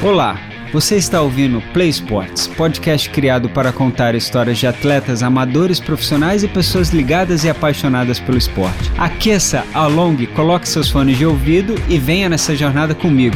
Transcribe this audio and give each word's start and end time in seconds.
Olá, 0.00 0.38
você 0.72 0.94
está 0.94 1.20
ouvindo 1.20 1.60
Play 1.72 1.88
Sports, 1.88 2.46
podcast 2.46 3.10
criado 3.10 3.48
para 3.48 3.72
contar 3.72 4.14
histórias 4.14 4.56
de 4.56 4.64
atletas 4.64 5.24
amadores, 5.24 5.80
profissionais 5.80 6.44
e 6.44 6.48
pessoas 6.48 6.90
ligadas 6.90 7.42
e 7.42 7.50
apaixonadas 7.50 8.20
pelo 8.20 8.38
esporte. 8.38 8.92
Aqueça, 8.96 9.66
alongue, 9.74 10.28
coloque 10.28 10.68
seus 10.68 10.88
fones 10.88 11.18
de 11.18 11.26
ouvido 11.26 11.74
e 11.88 11.98
venha 11.98 12.28
nessa 12.28 12.54
jornada 12.54 12.94
comigo. 12.94 13.34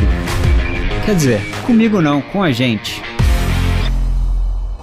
Quer 1.04 1.16
dizer, 1.16 1.40
comigo 1.66 2.00
não, 2.00 2.22
com 2.22 2.40
a 2.44 2.52
gente. 2.52 3.02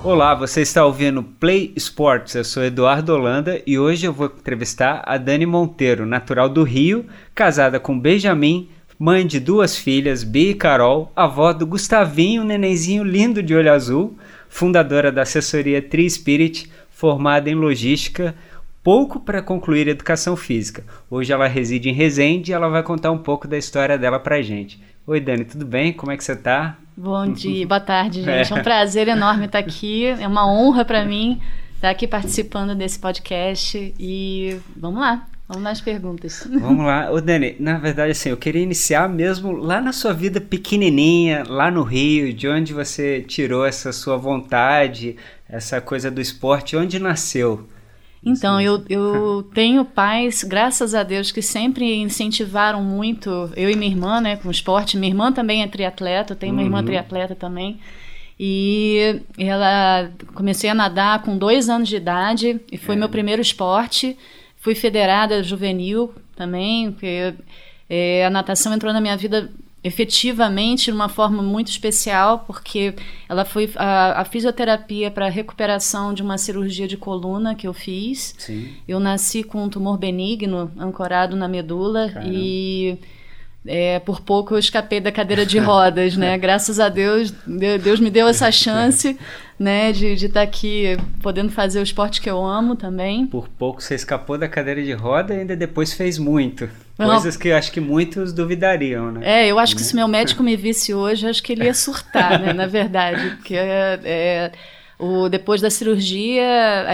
Olá, 0.04 0.36
você 0.36 0.62
está 0.62 0.86
ouvindo 0.86 1.24
Play 1.24 1.72
Sports. 1.78 2.36
Eu 2.36 2.44
sou 2.44 2.62
Eduardo 2.62 3.14
Holanda 3.14 3.62
e 3.66 3.80
hoje 3.80 4.06
eu 4.06 4.12
vou 4.12 4.28
entrevistar 4.28 5.02
a 5.06 5.18
Dani 5.18 5.46
Monteiro, 5.46 6.06
natural 6.06 6.50
do 6.50 6.64
Rio, 6.64 7.06
casada 7.34 7.80
com 7.80 7.98
Benjamin 7.98 8.70
mãe 9.00 9.26
de 9.26 9.40
duas 9.40 9.78
filhas, 9.78 10.26
Bia 10.26 10.52
e 10.52 10.54
Carol, 10.54 11.10
avó 11.16 11.54
do 11.54 11.66
Gustavinho, 11.66 12.44
nenenzinho 12.44 13.02
lindo 13.02 13.42
de 13.42 13.56
olho 13.56 13.72
azul, 13.72 14.18
fundadora 14.50 15.10
da 15.10 15.22
assessoria 15.22 15.82
Tri 15.82 16.10
Spirit, 16.10 16.70
formada 16.90 17.50
em 17.50 17.56
logística, 17.56 18.36
pouco 18.84 19.22
para 19.22 19.42
concluir 19.42 19.88
educação 19.88 20.36
física. 20.36 20.84
Hoje 21.10 21.32
ela 21.32 21.48
reside 21.48 21.90
em 21.90 21.94
Resende 21.94 22.52
e 22.52 22.54
ela 22.54 22.68
vai 22.68 22.84
contar 22.84 23.12
um 23.12 23.18
pouco 23.18 23.48
da 23.48 23.58
história 23.58 23.98
dela 23.98 24.20
pra 24.20 24.42
gente. 24.42 24.84
Oi, 25.08 25.22
Dani, 25.22 25.46
tudo 25.46 25.66
bem? 25.66 25.94
Como 25.94 26.12
é 26.12 26.18
que 26.18 26.24
você 26.24 26.36
tá? 26.36 26.78
Bom 26.98 27.26
dia, 27.32 27.66
boa 27.66 27.80
tarde, 27.80 28.22
gente. 28.22 28.52
É 28.52 28.56
um 28.56 28.62
prazer 28.62 29.08
enorme 29.08 29.46
estar 29.46 29.60
aqui. 29.60 30.08
É 30.08 30.28
uma 30.28 30.46
honra 30.46 30.84
para 30.84 31.06
mim 31.06 31.40
estar 31.74 31.90
aqui 31.90 32.06
participando 32.06 32.76
desse 32.76 33.00
podcast 33.00 33.94
e 33.98 34.60
vamos 34.76 35.00
lá. 35.00 35.26
Vamos 35.50 35.64
nas 35.64 35.82
perguntas. 35.82 36.48
Vamos 36.48 36.86
lá. 36.86 37.12
Ô, 37.12 37.20
Dani, 37.20 37.56
na 37.60 37.80
verdade, 37.80 38.12
assim, 38.12 38.30
eu 38.30 38.38
queria 38.38 38.62
iniciar 38.62 39.10
mesmo 39.10 39.52
lá 39.52 39.82
na 39.82 39.92
sua 39.92 40.14
vida 40.14 40.40
pequenininha, 40.40 41.44
lá 41.48 41.72
no 41.72 41.82
Rio, 41.82 42.32
de 42.32 42.48
onde 42.48 42.72
você 42.72 43.22
tirou 43.28 43.66
essa 43.66 43.92
sua 43.92 44.16
vontade, 44.16 45.16
essa 45.50 45.82
coisa 45.82 46.12
do 46.12 46.22
esporte, 46.22 46.78
onde 46.78 47.00
nasceu? 47.00 47.68
Então, 48.24 48.62
eu, 48.62 48.86
eu 48.88 49.42
tenho 49.52 49.84
pais, 49.84 50.44
graças 50.44 50.94
a 50.94 51.02
Deus, 51.02 51.32
que 51.32 51.42
sempre 51.42 51.96
incentivaram 51.96 52.84
muito, 52.84 53.50
eu 53.56 53.72
e 53.72 53.76
minha 53.76 53.90
irmã, 53.90 54.22
né, 54.22 54.36
com 54.36 54.50
o 54.50 54.52
esporte. 54.52 54.98
Minha 54.98 55.12
irmã 55.12 55.32
também 55.32 55.64
é 55.64 55.68
triatleta, 55.68 56.34
eu 56.34 56.38
tenho 56.38 56.54
uma 56.54 56.62
irmã 56.62 56.78
uhum. 56.78 56.86
triatleta 56.86 57.34
também. 57.34 57.80
E 58.40 59.20
ela 59.36 60.12
comecei 60.36 60.70
a 60.70 60.76
nadar 60.76 61.24
com 61.24 61.36
dois 61.36 61.70
anos 61.70 61.90
de 61.90 61.96
idade 61.96 62.62
e 62.72 62.78
foi 62.78 62.94
é. 62.94 63.00
meu 63.00 63.10
primeiro 63.10 63.42
esporte. 63.42 64.16
Fui 64.60 64.76
federada 64.76 65.42
juvenil 65.42 66.14
também, 66.36 66.92
porque 66.92 67.34
é, 67.90 68.26
a 68.26 68.30
natação 68.30 68.74
entrou 68.74 68.94
na 68.94 69.02
minha 69.02 69.16
vida 69.16 69.50
efetivamente 69.84 70.86
de 70.86 70.92
uma 70.92 71.08
forma 71.08 71.42
muito 71.42 71.70
especial, 71.70 72.44
porque 72.46 72.94
ela 73.28 73.46
foi 73.46 73.72
a, 73.76 74.22
a 74.22 74.26
fisioterapia 74.26 75.10
para 75.10 75.30
recuperação 75.30 76.14
de 76.14 76.22
uma 76.22 76.38
cirurgia 76.38 76.88
de 76.88 76.98
coluna 76.98 77.56
que 77.56 77.68
eu 77.68 77.74
fiz. 77.74 78.36
Sim. 78.38 78.74
Eu 78.88 79.00
nasci 79.00 79.44
com 79.44 79.64
um 79.64 79.70
tumor 79.70 79.98
benigno 79.98 80.72
ancorado 80.78 81.36
na 81.36 81.48
medula 81.48 82.10
Caramba. 82.10 82.30
e 82.34 82.98
é, 83.70 84.00
por 84.00 84.20
pouco 84.22 84.56
eu 84.56 84.60
escapei 84.60 85.00
da 85.00 85.12
cadeira 85.12 85.46
de 85.46 85.60
rodas, 85.60 86.18
né? 86.18 86.36
Graças 86.40 86.80
a 86.80 86.90
Deus, 86.90 87.32
Deus 87.82 88.00
me 88.00 88.10
deu 88.10 88.28
essa 88.28 88.52
chance, 88.52 89.16
né, 89.60 89.92
de 89.92 90.14
estar 90.14 90.30
tá 90.30 90.42
aqui 90.42 90.98
podendo 91.22 91.52
fazer 91.52 91.80
o 91.80 91.84
esporte 91.84 92.20
que 92.20 92.30
eu 92.30 92.44
amo 92.44 92.76
também. 92.76 93.28
Por 93.28 93.48
pouco 93.48 93.82
você 93.82 93.94
escapou 93.94 94.40
da 94.40 94.48
cadeira 94.48 94.84
de 94.84 94.94
roda 94.94 95.36
e 95.36 95.42
ainda 95.42 95.56
depois 95.56 95.94
fez 95.94 96.18
muito. 96.18 96.68
Coisas 96.98 97.38
que 97.38 97.50
eu 97.50 97.56
acho 97.56 97.72
que 97.72 97.80
muitos 97.80 98.34
duvidariam, 98.34 99.12
né? 99.12 99.22
É, 99.44 99.48
eu 99.48 99.60
acho 99.60 99.76
que 99.76 99.84
se 99.84 99.96
meu 99.96 100.08
médico 100.08 100.42
me 100.42 100.58
visse 100.58 100.94
hoje, 100.94 101.28
acho 101.28 101.42
que 101.42 101.54
ele 101.54 101.66
ia 101.66 101.74
surtar, 101.74 102.40
né, 102.40 102.52
na 102.52 102.66
verdade, 102.66 103.36
porque 103.38 103.56
é, 103.56 104.00
é 104.04 104.52
o, 105.00 105.30
depois 105.30 105.62
da 105.62 105.70
cirurgia, 105.70 106.86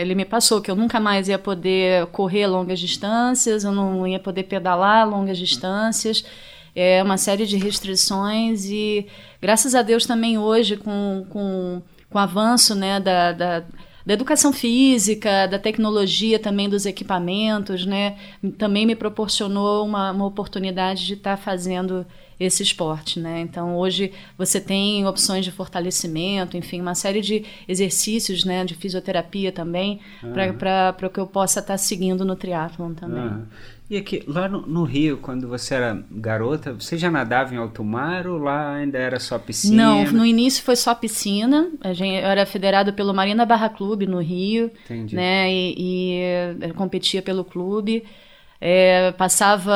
ele 0.00 0.14
me 0.14 0.24
passou 0.24 0.60
que 0.62 0.70
eu 0.70 0.74
nunca 0.74 0.98
mais 0.98 1.28
ia 1.28 1.38
poder 1.38 2.06
correr 2.06 2.46
longas 2.46 2.80
distâncias, 2.80 3.62
eu 3.62 3.72
não 3.72 4.06
ia 4.06 4.18
poder 4.18 4.44
pedalar 4.44 5.06
longas 5.08 5.36
distâncias, 5.36 6.24
é 6.74 7.02
uma 7.02 7.18
série 7.18 7.46
de 7.46 7.58
restrições 7.58 8.64
e 8.64 9.06
graças 9.40 9.74
a 9.74 9.82
Deus 9.82 10.06
também 10.06 10.38
hoje 10.38 10.76
com, 10.76 11.26
com, 11.28 11.82
com 12.08 12.18
o 12.18 12.20
avanço 12.20 12.74
né, 12.74 12.98
da, 12.98 13.32
da 13.32 13.64
da 14.06 14.14
educação 14.14 14.52
física, 14.52 15.48
da 15.48 15.58
tecnologia 15.58 16.38
também 16.38 16.68
dos 16.68 16.86
equipamentos, 16.86 17.84
né? 17.84 18.16
Também 18.56 18.86
me 18.86 18.94
proporcionou 18.94 19.84
uma, 19.84 20.12
uma 20.12 20.24
oportunidade 20.24 21.04
de 21.04 21.14
estar 21.14 21.36
tá 21.36 21.42
fazendo 21.42 22.06
esse 22.38 22.62
esporte, 22.62 23.18
né? 23.18 23.40
Então 23.40 23.76
hoje 23.76 24.12
você 24.36 24.60
tem 24.60 25.06
opções 25.06 25.44
de 25.44 25.50
fortalecimento, 25.50 26.56
enfim, 26.56 26.80
uma 26.80 26.94
série 26.94 27.20
de 27.20 27.44
exercícios, 27.66 28.44
né, 28.44 28.64
de 28.64 28.74
fisioterapia 28.74 29.50
também, 29.50 30.00
uhum. 30.22 30.32
para 30.32 31.10
que 31.12 31.18
eu 31.18 31.26
possa 31.26 31.60
estar 31.60 31.74
tá 31.74 31.78
seguindo 31.78 32.24
no 32.24 32.36
triatlon 32.36 32.92
também. 32.92 33.24
Uhum. 33.24 33.46
E 33.88 33.96
aqui, 33.96 34.24
lá 34.26 34.48
no, 34.48 34.62
no, 34.62 34.82
Rio, 34.82 35.18
quando 35.18 35.46
você 35.46 35.74
era 35.74 36.04
garota, 36.10 36.72
você 36.72 36.98
já 36.98 37.08
nadava 37.08 37.54
em 37.54 37.56
alto 37.56 37.84
mar 37.84 38.26
ou 38.26 38.36
lá 38.36 38.74
ainda 38.74 38.98
era 38.98 39.20
só 39.20 39.38
piscina? 39.38 39.76
Não, 39.76 40.04
no 40.10 40.26
início 40.26 40.64
foi 40.64 40.74
só 40.74 40.92
piscina. 40.92 41.70
A 41.80 41.92
gente, 41.92 42.20
eu 42.20 42.28
era 42.28 42.44
federado 42.44 42.92
pelo 42.92 43.14
Marina 43.14 43.46
Barra 43.46 43.68
Clube 43.68 44.04
no 44.04 44.20
Rio, 44.20 44.72
Entendi. 44.84 45.14
né? 45.14 45.48
E, 45.52 46.58
e 46.60 46.72
competia 46.72 47.22
pelo 47.22 47.44
clube. 47.44 48.02
É, 48.60 49.12
passava, 49.12 49.74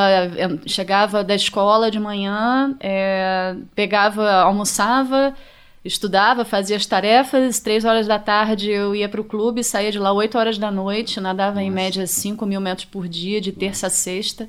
chegava 0.67 1.23
da 1.23 1.35
escola 1.35 1.91
de 1.91 2.01
manhã, 2.01 2.75
é, 2.81 3.55
pegava, 3.75 4.31
almoçava, 4.43 5.35
estudava, 5.85 6.45
fazia 6.45 6.77
as 6.77 6.87
tarefas, 6.87 7.61
três 7.61 7.85
horas 7.85 8.07
da 8.07 8.19
tarde 8.19 8.71
eu 8.71 8.95
ia 8.95 9.09
para 9.09 9.21
o 9.21 9.25
clube, 9.25 9.63
saía 9.63 9.93
de 9.93 9.99
lá 9.99 10.13
oito 10.13 10.39
horas 10.39 10.59
da 10.59 10.71
noite, 10.71 11.21
nadava 11.21 11.57
Nossa. 11.57 11.63
em 11.63 11.71
média 11.71 12.07
5 12.07 12.45
mil 12.47 12.61
metros 12.61 12.87
por 12.87 13.09
dia, 13.09 13.41
de 13.41 13.53
terça 13.53 13.87
a 13.87 13.91
sexta. 13.91 14.49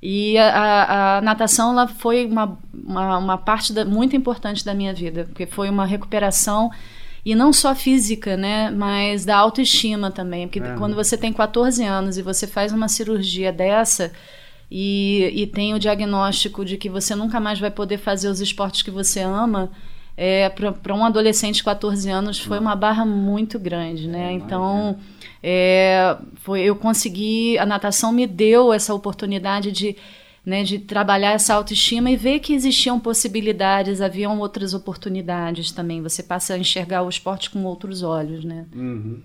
E 0.00 0.38
a, 0.38 0.48
a, 0.48 1.16
a 1.16 1.20
natação 1.20 1.72
ela 1.72 1.88
foi 1.88 2.26
uma, 2.26 2.56
uma, 2.72 3.18
uma 3.18 3.38
parte 3.38 3.72
da, 3.72 3.84
muito 3.84 4.14
importante 4.14 4.64
da 4.64 4.72
minha 4.72 4.94
vida, 4.94 5.24
porque 5.24 5.46
foi 5.46 5.68
uma 5.68 5.84
recuperação 5.84 6.70
e 7.28 7.34
não 7.34 7.52
só 7.52 7.74
física, 7.74 8.38
né, 8.38 8.70
mas 8.70 9.26
da 9.26 9.36
autoestima 9.36 10.10
também, 10.10 10.48
porque 10.48 10.66
é. 10.66 10.74
quando 10.78 10.96
você 10.96 11.14
tem 11.14 11.30
14 11.30 11.84
anos 11.84 12.16
e 12.16 12.22
você 12.22 12.46
faz 12.46 12.72
uma 12.72 12.88
cirurgia 12.88 13.52
dessa 13.52 14.10
e, 14.70 15.30
e 15.34 15.46
tem 15.46 15.74
o 15.74 15.78
diagnóstico 15.78 16.64
de 16.64 16.78
que 16.78 16.88
você 16.88 17.14
nunca 17.14 17.38
mais 17.38 17.60
vai 17.60 17.70
poder 17.70 17.98
fazer 17.98 18.28
os 18.28 18.40
esportes 18.40 18.80
que 18.80 18.90
você 18.90 19.20
ama, 19.20 19.70
é, 20.16 20.48
para 20.48 20.94
um 20.94 21.04
adolescente 21.04 21.56
de 21.56 21.64
14 21.64 22.08
anos 22.08 22.38
foi 22.38 22.58
uma 22.58 22.74
barra 22.74 23.04
muito 23.04 23.58
grande, 23.58 24.08
né? 24.08 24.32
Então, 24.32 24.96
é, 25.42 26.16
foi, 26.36 26.62
eu 26.62 26.76
consegui, 26.76 27.58
a 27.58 27.66
natação 27.66 28.10
me 28.10 28.26
deu 28.26 28.72
essa 28.72 28.94
oportunidade 28.94 29.70
de 29.70 29.94
né, 30.44 30.62
de 30.62 30.78
trabalhar 30.78 31.32
essa 31.32 31.54
autoestima 31.54 32.10
e 32.10 32.16
ver 32.16 32.40
que 32.40 32.52
existiam 32.52 32.98
possibilidades, 32.98 34.00
haviam 34.00 34.38
outras 34.38 34.74
oportunidades 34.74 35.70
também. 35.72 36.02
Você 36.02 36.22
passa 36.22 36.54
a 36.54 36.58
enxergar 36.58 37.02
o 37.02 37.08
esporte 37.08 37.50
com 37.50 37.64
outros 37.64 38.02
olhos, 38.02 38.44
né? 38.44 38.66
Uhum. 38.74 39.20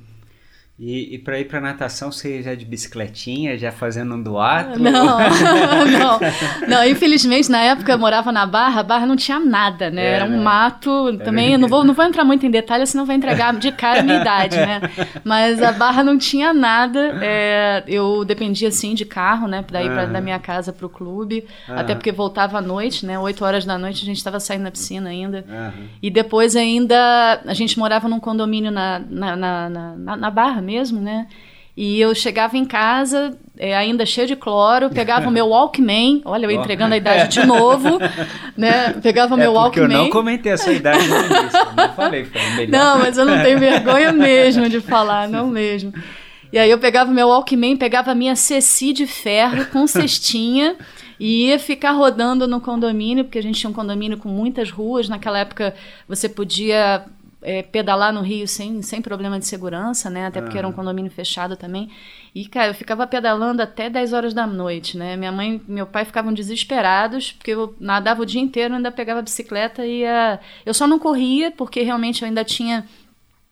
E, 0.79 1.13
e 1.13 1.19
para 1.19 1.39
ir 1.39 1.45
para 1.45 1.61
natação, 1.61 2.11
você 2.11 2.41
já 2.41 2.55
de 2.55 2.65
bicicletinha, 2.65 3.55
já 3.55 3.71
fazendo 3.71 4.15
um 4.15 4.23
duato? 4.23 4.79
Não, 4.79 4.91
não, 5.87 6.19
não. 6.67 6.85
Infelizmente, 6.87 7.49
na 7.51 7.59
época 7.59 7.91
eu 7.91 7.99
morava 7.99 8.31
na 8.31 8.43
Barra, 8.43 8.79
a 8.79 8.83
Barra 8.83 9.05
não 9.05 9.15
tinha 9.15 9.39
nada, 9.39 9.91
né? 9.91 10.03
É, 10.03 10.13
Era 10.13 10.25
um 10.25 10.29
né? 10.29 10.43
mato. 10.43 11.09
É 11.09 11.23
também 11.23 11.55
não 11.59 11.67
vou, 11.67 11.83
não 11.83 11.93
vou 11.93 12.03
entrar 12.03 12.25
muito 12.25 12.43
em 12.47 12.49
detalhes, 12.49 12.89
senão 12.89 13.05
vai 13.05 13.15
entregar 13.15 13.53
de 13.53 13.71
cara 13.71 13.99
a 13.99 14.03
minha 14.03 14.19
idade, 14.19 14.57
né? 14.57 14.81
Mas 15.23 15.61
a 15.61 15.71
Barra 15.71 16.03
não 16.03 16.17
tinha 16.17 16.51
nada. 16.51 17.19
É, 17.21 17.83
eu 17.87 18.25
dependia, 18.25 18.69
assim, 18.69 18.95
de 18.95 19.05
carro, 19.05 19.47
né? 19.47 19.61
Para 19.61 19.83
ir 19.83 19.91
pra, 19.91 20.05
da 20.07 20.19
minha 20.19 20.39
casa 20.39 20.73
para 20.73 20.87
o 20.87 20.89
clube. 20.89 21.45
Até 21.67 21.93
porque 21.93 22.11
voltava 22.11 22.57
à 22.57 22.61
noite, 22.61 23.05
né? 23.05 23.19
Oito 23.19 23.45
horas 23.45 23.63
da 23.63 23.77
noite 23.77 24.01
a 24.01 24.05
gente 24.05 24.17
estava 24.17 24.39
saindo 24.39 24.63
na 24.63 24.71
piscina 24.71 25.11
ainda. 25.11 25.45
E 26.01 26.09
depois 26.09 26.55
ainda 26.55 27.41
a 27.45 27.53
gente 27.53 27.77
morava 27.77 28.09
num 28.09 28.19
condomínio 28.19 28.71
na, 28.71 28.99
na, 29.07 29.35
na, 29.35 29.69
na, 29.69 30.17
na 30.17 30.31
Barra 30.31 30.63
mesmo, 30.63 30.72
né? 31.01 31.27
E 31.75 31.99
eu 31.99 32.13
chegava 32.13 32.55
em 32.55 32.65
casa, 32.65 33.35
é, 33.57 33.75
ainda 33.75 34.05
cheio 34.05 34.27
de 34.27 34.35
cloro, 34.35 34.91
pegava 34.91 35.27
o 35.27 35.31
meu 35.31 35.47
Walkman, 35.47 36.21
olha, 36.23 36.45
eu 36.45 36.51
entregando 36.51 36.93
a 36.93 36.97
idade 36.97 37.29
de 37.29 37.47
novo, 37.47 37.97
né? 38.55 38.93
Pegava 39.01 39.33
o 39.33 39.37
é 39.39 39.41
meu 39.41 39.53
Walkman. 39.53 39.83
eu 39.91 40.03
não 40.03 40.09
comentei 40.11 40.51
essa 40.51 40.71
idade 40.71 41.07
no 41.07 41.15
início, 41.15 41.59
não 41.75 41.93
falei, 41.93 42.25
foi 42.25 42.41
melhor. 42.57 42.69
Não, 42.69 42.99
mas 42.99 43.17
eu 43.17 43.25
não 43.25 43.41
tenho 43.41 43.57
vergonha 43.59 44.11
mesmo 44.11 44.69
de 44.69 44.79
falar, 44.81 45.27
não 45.27 45.47
mesmo. 45.47 45.91
E 46.51 46.59
aí 46.59 46.69
eu 46.69 46.77
pegava 46.77 47.09
o 47.09 47.13
meu 47.13 47.29
Walkman, 47.29 47.75
pegava 47.75 48.11
a 48.11 48.15
minha 48.15 48.35
Ceci 48.35 48.93
de 48.93 49.07
ferro 49.07 49.65
com 49.71 49.87
cestinha 49.87 50.75
e 51.19 51.47
ia 51.47 51.57
ficar 51.57 51.93
rodando 51.93 52.47
no 52.47 52.61
condomínio, 52.61 53.23
porque 53.23 53.39
a 53.39 53.41
gente 53.41 53.59
tinha 53.59 53.69
um 53.71 53.73
condomínio 53.73 54.19
com 54.19 54.29
muitas 54.29 54.69
ruas. 54.69 55.09
Naquela 55.09 55.39
época 55.39 55.73
você 56.07 56.29
podia 56.29 57.03
é, 57.43 57.61
pedalar 57.61 58.11
no 58.13 58.21
Rio 58.21 58.47
sem, 58.47 58.81
sem 58.81 59.01
problema 59.01 59.39
de 59.39 59.45
segurança, 59.45 60.09
né? 60.09 60.25
Até 60.25 60.41
porque 60.41 60.57
era 60.57 60.67
um 60.67 60.71
condomínio 60.71 61.11
fechado 61.11 61.55
também. 61.55 61.89
E, 62.33 62.47
cara, 62.47 62.71
eu 62.71 62.73
ficava 62.73 63.05
pedalando 63.05 63.61
até 63.61 63.89
10 63.89 64.13
horas 64.13 64.33
da 64.33 64.47
noite, 64.47 64.97
né? 64.97 65.15
Minha 65.15 65.31
mãe 65.31 65.61
e 65.67 65.71
meu 65.71 65.85
pai 65.85 66.03
ficavam 66.03 66.33
desesperados, 66.33 67.31
porque 67.31 67.51
eu 67.51 67.75
nadava 67.79 68.21
o 68.21 68.25
dia 68.25 68.41
inteiro, 68.41 68.73
ainda 68.73 68.91
pegava 68.91 69.19
a 69.19 69.23
bicicleta 69.23 69.85
e 69.85 69.99
ia... 69.99 70.39
Eu 70.65 70.73
só 70.73 70.87
não 70.87 70.97
corria, 70.97 71.51
porque 71.51 71.81
realmente 71.81 72.23
eu 72.23 72.27
ainda 72.27 72.43
tinha 72.43 72.85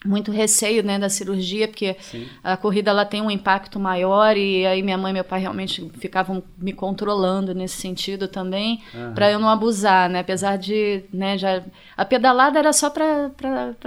muito 0.04 0.32
receio 0.32 0.84
né, 0.84 0.98
da 0.98 1.10
cirurgia, 1.10 1.68
porque 1.68 1.96
Sim. 2.00 2.28
a 2.44 2.58
corrida 2.58 2.90
ela 2.90 3.06
tem 3.06 3.22
um 3.22 3.30
impacto 3.30 3.80
maior 3.80 4.36
e 4.36 4.66
aí 4.66 4.82
minha 4.82 4.98
mãe 4.98 5.12
e 5.12 5.14
meu 5.14 5.24
pai 5.24 5.40
realmente 5.40 5.92
ficavam 6.00 6.42
me 6.58 6.74
controlando 6.74 7.54
nesse 7.54 7.78
sentido 7.78 8.28
também, 8.28 8.82
uhum. 8.94 9.14
para 9.14 9.32
eu 9.32 9.38
não 9.38 9.48
abusar, 9.48 10.10
né? 10.10 10.20
Apesar 10.20 10.58
de, 10.58 11.04
né, 11.14 11.38
já 11.38 11.62
a 11.96 12.04
pedalada 12.04 12.58
era 12.58 12.74
só 12.74 12.90
para 12.90 13.32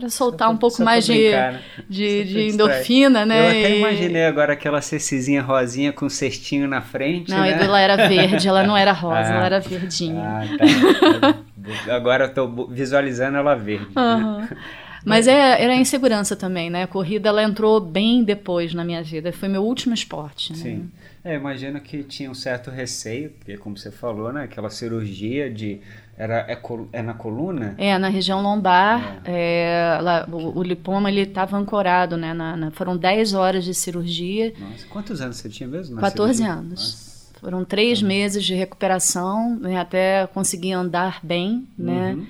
soltar 0.09 0.49
só 0.49 0.55
um 0.55 0.57
pouco 0.57 0.83
mais 0.83 1.07
brincar, 1.07 1.53
de, 1.53 1.59
né? 1.59 1.63
de, 1.89 2.25
de 2.25 2.41
endorfina, 2.51 3.27
né? 3.27 3.41
Eu 3.41 3.49
até 3.49 3.75
e... 3.75 3.79
imaginei 3.79 4.25
agora 4.25 4.53
aquela 4.53 4.81
cecizinha 4.81 5.43
rosinha 5.43 5.93
com 5.93 6.07
um 6.07 6.11
cestinho 6.11 6.69
na 6.69 6.81
frente, 6.81 7.31
Não, 7.31 7.41
né? 7.41 7.59
ela 7.61 7.81
era 7.81 8.09
verde, 8.09 8.47
ela 8.47 8.63
não 8.63 8.77
era 8.77 8.93
rosa, 8.93 9.19
ah. 9.33 9.37
ela 9.37 9.47
era 9.47 9.61
verdinha. 9.61 10.23
Ah, 10.23 11.35
tá. 11.87 11.95
agora 11.95 12.27
eu 12.27 12.35
tô 12.35 12.69
visualizando 12.69 13.37
ela 13.37 13.55
verde. 13.57 13.89
Uhum. 13.97 14.47
Mas 15.05 15.29
é, 15.29 15.63
era 15.63 15.75
insegurança 15.75 16.35
também, 16.35 16.71
né? 16.71 16.85
A 16.85 16.87
corrida 16.87 17.29
ela 17.29 17.43
entrou 17.43 17.79
bem 17.81 18.25
depois 18.25 18.73
na 18.73 18.85
minha 18.85 19.03
vida. 19.03 19.33
Foi 19.33 19.49
meu 19.49 19.63
último 19.63 19.95
esporte. 19.95 20.53
Né? 20.53 20.59
Sim. 20.59 20.91
É, 21.25 21.35
imagino 21.35 21.81
que 21.81 22.03
tinha 22.03 22.31
um 22.31 22.35
certo 22.35 22.71
receio, 22.71 23.31
porque 23.31 23.57
como 23.57 23.77
você 23.77 23.91
falou, 23.91 24.33
né? 24.33 24.45
Aquela 24.45 24.71
cirurgia 24.71 25.51
de 25.51 25.81
era 26.17 26.47
é, 26.49 26.59
é 26.93 27.03
na 27.03 27.15
coluna? 27.15 27.75
É 27.77 27.97
na 27.99 28.09
região 28.09 28.43
lombar. 28.43 29.23
É. 29.25 29.97
É, 29.97 30.01
lá, 30.01 30.29
o, 30.31 30.59
o, 30.59 30.63
lipoma 30.63 31.11
ele 31.11 31.23
estava 31.23 31.57
ancorado, 31.57 32.17
né? 32.17 32.33
Na, 32.33 32.57
na, 32.57 32.71
foram 32.71 32.97
10 32.97 33.35
horas 33.35 33.65
de 33.65 33.75
cirurgia. 33.75 34.53
Nossa, 34.59 34.87
quantos 34.89 35.21
anos 35.21 35.37
você 35.37 35.49
tinha 35.49 35.69
mesmo? 35.69 35.97
14 35.97 36.35
cirurgia? 36.35 36.59
anos. 36.59 36.71
Nossa. 36.71 37.15
Foram 37.41 37.65
três 37.65 38.01
meses 38.01 38.43
de 38.43 38.55
recuperação, 38.55 39.59
né, 39.59 39.79
até 39.79 40.27
conseguir 40.29 40.73
andar 40.73 41.21
bem, 41.23 41.69
né? 41.77 42.15
Uhum. 42.15 42.27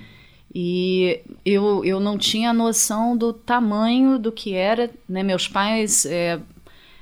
E 0.55 1.21
eu, 1.45 1.85
eu 1.85 1.99
não 1.99 2.17
tinha 2.17 2.53
noção 2.53 3.17
do 3.17 3.33
tamanho 3.33 4.19
do 4.19 4.31
que 4.31 4.55
era. 4.55 4.89
Né? 5.09 5.23
Meus 5.25 5.49
pais 5.49 6.07
é, 6.07 6.39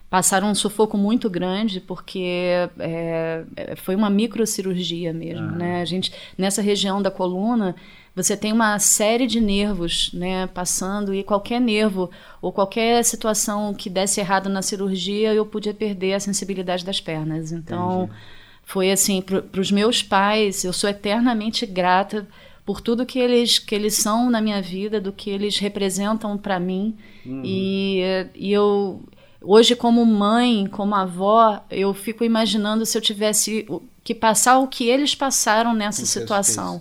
passaram 0.09 0.51
um 0.51 0.55
sufoco 0.55 0.97
muito 0.97 1.29
grande 1.29 1.79
porque 1.79 2.49
é, 2.79 3.45
foi 3.77 3.95
uma 3.95 4.09
microcirurgia 4.09 5.13
mesmo. 5.13 5.49
Ah. 5.49 5.57
Né? 5.57 5.83
A 5.83 5.85
gente, 5.85 6.11
nessa 6.39 6.63
região 6.63 7.03
da 7.03 7.11
coluna, 7.11 7.77
você 8.17 8.37
tem 8.37 8.53
uma 8.55 8.79
série 8.79 9.27
de 9.27 9.39
nervos 9.39 10.11
né, 10.15 10.47
passando 10.47 11.15
e 11.15 11.23
qualquer 11.23 11.61
nervo 11.61 12.11
ou 12.41 12.53
qualquer 12.53 13.05
situação 13.05 13.75
que 13.75 13.91
desse 13.91 14.21
errado 14.21 14.49
na 14.49 14.63
cirurgia, 14.63 15.35
eu 15.35 15.45
podia 15.45 15.75
perder 15.75 16.15
a 16.15 16.21
sensibilidade 16.21 16.85
das 16.85 17.01
pernas. 17.01 17.53
Então, 17.53 18.05
Entendi. 18.05 18.19
foi 18.65 18.93
assim, 18.93 19.23
para 19.23 19.61
os 19.61 19.71
meus 19.71 20.03
pais, 20.03 20.65
eu 20.65 20.73
sou 20.73 20.89
eternamente 20.89 21.67
grata 21.67 22.27
por 22.65 22.81
tudo 22.81 23.07
que 23.07 23.19
eles 23.19 23.59
que 23.59 23.75
eles 23.75 23.95
são 23.95 24.31
na 24.31 24.41
minha 24.41 24.63
vida, 24.63 25.01
do 25.01 25.13
que 25.13 25.31
eles 25.31 25.59
representam 25.59 26.37
para 26.39 26.61
mim. 26.61 26.97
Uhum. 27.25 27.43
E, 27.45 28.01
e 28.35 28.53
eu 28.53 29.03
hoje 29.41 29.75
como 29.75 30.05
mãe, 30.05 30.67
como 30.67 30.95
avó, 30.95 31.65
eu 31.71 31.93
fico 31.93 32.25
imaginando 32.25 32.87
se 32.87 32.97
eu 32.97 33.03
tivesse 33.03 33.67
que 34.05 34.15
passar 34.15 34.59
o 34.59 34.69
que 34.69 34.89
eles 34.89 35.15
passaram 35.15 35.75
nessa 35.75 36.05
situação. 36.07 36.81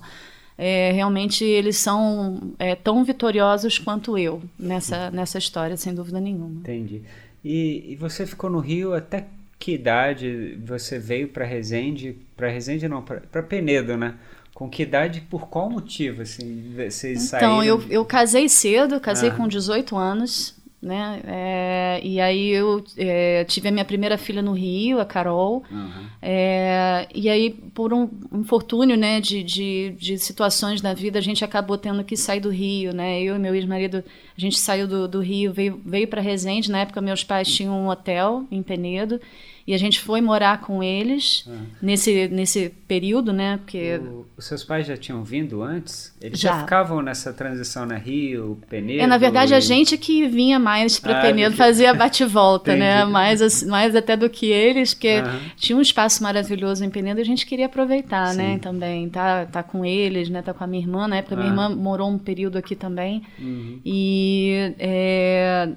É, 0.58 0.92
realmente 0.92 1.44
eles 1.44 1.78
são 1.78 2.54
é, 2.60 2.76
tão 2.76 3.04
vitoriosos 3.04 3.80
quanto 3.80 4.16
eu 4.16 4.44
nessa, 4.60 5.10
nessa 5.10 5.40
história, 5.40 5.76
sem 5.76 5.94
dúvida 5.94 6.20
nenhuma. 6.20 6.60
Entendi. 6.60 7.02
E, 7.44 7.94
e 7.94 7.96
você 7.96 8.28
ficou 8.28 8.50
no 8.50 8.60
Rio 8.60 8.94
até 8.94 9.26
que 9.58 9.74
idade 9.74 10.60
você 10.64 11.00
veio 11.00 11.30
para 11.30 11.46
Resende? 11.46 12.16
Para 12.36 12.48
Resende 12.48 12.88
não, 12.88 13.02
para 13.02 13.44
Penedo, 13.44 13.98
né? 13.98 14.16
Com 14.54 14.70
que 14.70 14.84
idade, 14.84 15.22
por 15.22 15.48
qual 15.48 15.70
motivo, 15.70 16.22
assim, 16.22 16.74
vocês 16.76 17.26
então, 17.26 17.40
saíram? 17.40 17.64
Então, 17.64 17.64
eu, 17.64 17.84
eu 17.90 18.06
casei 18.06 18.48
cedo, 18.50 19.00
casei 19.00 19.30
ah. 19.30 19.34
com 19.34 19.48
18 19.48 19.98
anos, 19.98 20.56
né? 20.82 21.22
É, 21.26 22.02
e 22.04 22.20
aí 22.20 22.50
eu 22.50 22.84
é, 22.98 23.44
tive 23.46 23.70
a 23.70 23.72
minha 23.72 23.86
primeira 23.86 24.18
filha 24.18 24.42
no 24.42 24.52
Rio, 24.52 25.00
a 25.00 25.06
Carol. 25.06 25.64
Uhum. 25.70 26.06
É, 26.22 27.08
e 27.14 27.30
aí, 27.30 27.52
por 27.52 27.94
um 27.94 28.10
infortúnio, 28.34 28.98
né, 28.98 29.22
de, 29.22 29.44
de, 29.44 29.96
de, 29.98 30.18
situações 30.18 30.82
da 30.82 30.94
vida, 30.94 31.20
a 31.20 31.22
gente 31.22 31.46
acabou 31.46 31.78
tendo 31.78 32.04
que 32.04 32.18
sair 32.18 32.40
do 32.40 32.50
Rio, 32.50 32.94
né? 32.94 33.22
Eu 33.22 33.36
e 33.36 33.40
meu 33.40 33.54
ex-marido, 33.54 34.04
a 34.42 34.50
gente 34.50 34.60
saiu 34.60 34.88
do, 34.88 35.08
do 35.08 35.20
Rio, 35.20 35.54
veio, 35.54 35.80
veio 35.86 36.08
para 36.08 36.20
Resende. 36.20 36.72
Na 36.72 36.80
época, 36.80 37.00
meus 37.00 37.24
pais 37.24 37.48
tinham 37.48 37.74
um 37.74 37.90
hotel 37.90 38.46
em 38.50 38.64
Penedo. 38.64 39.20
E 39.66 39.74
a 39.74 39.78
gente 39.78 40.00
foi 40.00 40.22
morar 40.22 40.60
com 40.62 40.82
eles 40.82 41.46
ah. 41.48 41.52
nesse, 41.82 42.28
nesse 42.30 42.70
período, 42.88 43.32
né? 43.32 43.58
Porque... 43.58 44.00
O, 44.04 44.26
os 44.36 44.46
seus 44.46 44.64
pais 44.64 44.88
já 44.88 44.98
tinham 44.98 45.24
vindo 45.24 45.62
antes? 45.62 46.14
Eles 46.20 46.40
já, 46.40 46.54
já 46.54 46.60
ficavam 46.62 47.02
nessa 47.02 47.32
transição 47.32 47.86
na 47.86 47.96
Rio, 47.96 48.60
Penedo? 48.70 49.02
É, 49.02 49.08
na 49.08 49.18
verdade, 49.18 49.54
e... 49.54 49.56
a 49.56 49.60
gente 49.60 49.98
que 49.98 50.28
vinha 50.28 50.58
mais 50.60 51.00
para 51.00 51.20
ah, 51.20 51.22
Penedo, 51.22 51.56
fazia 51.56 51.94
bate-volta, 51.94 52.76
né? 52.76 53.06
Mais, 53.06 53.64
mais 53.64 53.96
até 53.96 54.18
do 54.18 54.30
que 54.30 54.48
eles, 54.48 54.94
porque 54.94 55.22
tinha 55.58 55.78
um 55.78 55.82
espaço 55.82 56.24
maravilhoso 56.24 56.84
em 56.84 56.90
Penedo 56.90 57.20
e 57.20 57.22
a 57.22 57.26
gente 57.26 57.46
queria 57.46 57.68
aproveitar, 57.68 58.34
né? 58.34 58.44
Sim. 58.46 58.52
né? 58.54 58.60
Também, 58.60 59.10
tá, 59.10 59.46
tá 59.46 59.64
com 59.64 59.86
eles, 59.86 60.28
né? 60.30 60.42
Tá 60.42 60.54
com 60.54 60.64
a 60.64 60.68
minha 60.68 60.82
irmã. 60.82 61.08
Na 61.08 61.18
época, 61.18 61.36
minha 61.36 61.50
irmã 61.50 61.70
morou 61.70 62.10
um 62.10 62.18
período 62.18 62.58
aqui 62.58 62.76
também. 62.76 63.22
Uhum. 63.40 63.80
E... 63.86 64.31
É, 64.78 65.70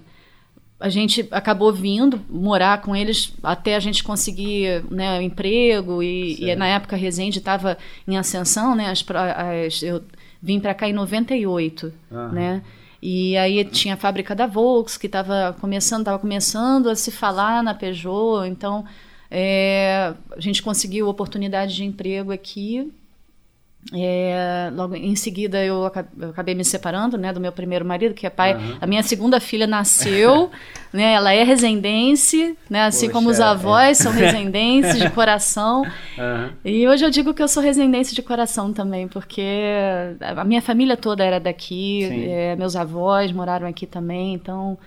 a 0.79 0.89
gente 0.89 1.27
acabou 1.31 1.73
vindo 1.73 2.21
morar 2.29 2.83
com 2.83 2.95
eles 2.95 3.33
até 3.43 3.75
a 3.75 3.81
gente 3.81 4.05
conseguir 4.05 4.85
né, 4.91 5.23
emprego 5.23 6.03
e, 6.03 6.43
e, 6.43 6.57
na 6.57 6.67
época 6.67 6.95
a 6.95 6.99
Resende 6.99 7.39
estava 7.39 7.79
em 8.07 8.17
ascensão, 8.17 8.75
né? 8.75 8.91
As, 8.91 9.05
as, 9.09 9.83
eu 9.83 10.03
vim 10.43 10.61
para 10.61 10.75
cá 10.75 10.89
em 10.89 10.93
98, 10.93 11.93
uhum. 12.11 12.29
né? 12.33 12.63
E 13.01 13.37
aí 13.37 13.65
tinha 13.65 13.95
a 13.95 13.97
fábrica 13.97 14.35
da 14.35 14.47
Volks 14.47 14.97
que 14.97 15.07
estava 15.07 15.55
começando, 15.61 16.01
estava 16.01 16.19
começando 16.19 16.89
a 16.89 16.97
se 16.97 17.11
falar 17.11 17.63
na 17.63 17.75
Peugeot, 17.75 18.47
então 18.47 18.85
é, 19.31 20.15
a 20.37 20.41
gente 20.41 20.63
conseguiu 20.63 21.09
oportunidade 21.09 21.75
de 21.75 21.85
emprego 21.85 22.33
aqui 22.33 22.93
é, 23.93 24.71
logo 24.75 24.95
em 24.95 25.15
seguida 25.15 25.63
eu 25.63 25.85
acabei 25.85 26.55
me 26.55 26.65
separando 26.65 27.19
né 27.19 27.33
do 27.33 27.41
meu 27.41 27.53
primeiro 27.53 27.85
marido 27.85 28.15
que 28.15 28.27
é 28.27 28.31
pai 28.31 28.55
uhum. 28.55 28.79
a 28.81 28.87
minha 28.87 29.03
segunda 29.03 29.39
filha 29.39 29.67
nasceu 29.67 30.51
né 30.91 31.13
ela 31.13 31.35
é 31.35 31.43
resendense 31.43 32.57
né 32.71 32.85
assim 32.85 33.07
Poxa, 33.07 33.13
como 33.13 33.29
os 33.29 33.41
avós 33.41 34.01
é. 34.01 34.03
são 34.03 34.13
resendenses 34.15 34.99
de 34.99 35.11
coração 35.11 35.83
uhum. 35.83 36.51
e 36.65 36.89
hoje 36.89 37.05
eu 37.05 37.11
digo 37.11 37.35
que 37.35 37.43
eu 37.43 37.49
sou 37.49 37.63
resendense 37.63 38.15
de 38.15 38.23
coração 38.23 38.73
também 38.73 39.07
porque 39.07 39.43
a 40.21 40.45
minha 40.45 40.63
família 40.63 40.97
toda 40.97 41.23
era 41.23 41.39
daqui 41.39 42.05
é, 42.27 42.57
meus 42.57 42.77
avós 42.77 43.33
moraram 43.33 43.67
aqui 43.67 43.87
também 43.87 44.33
então 44.33 44.79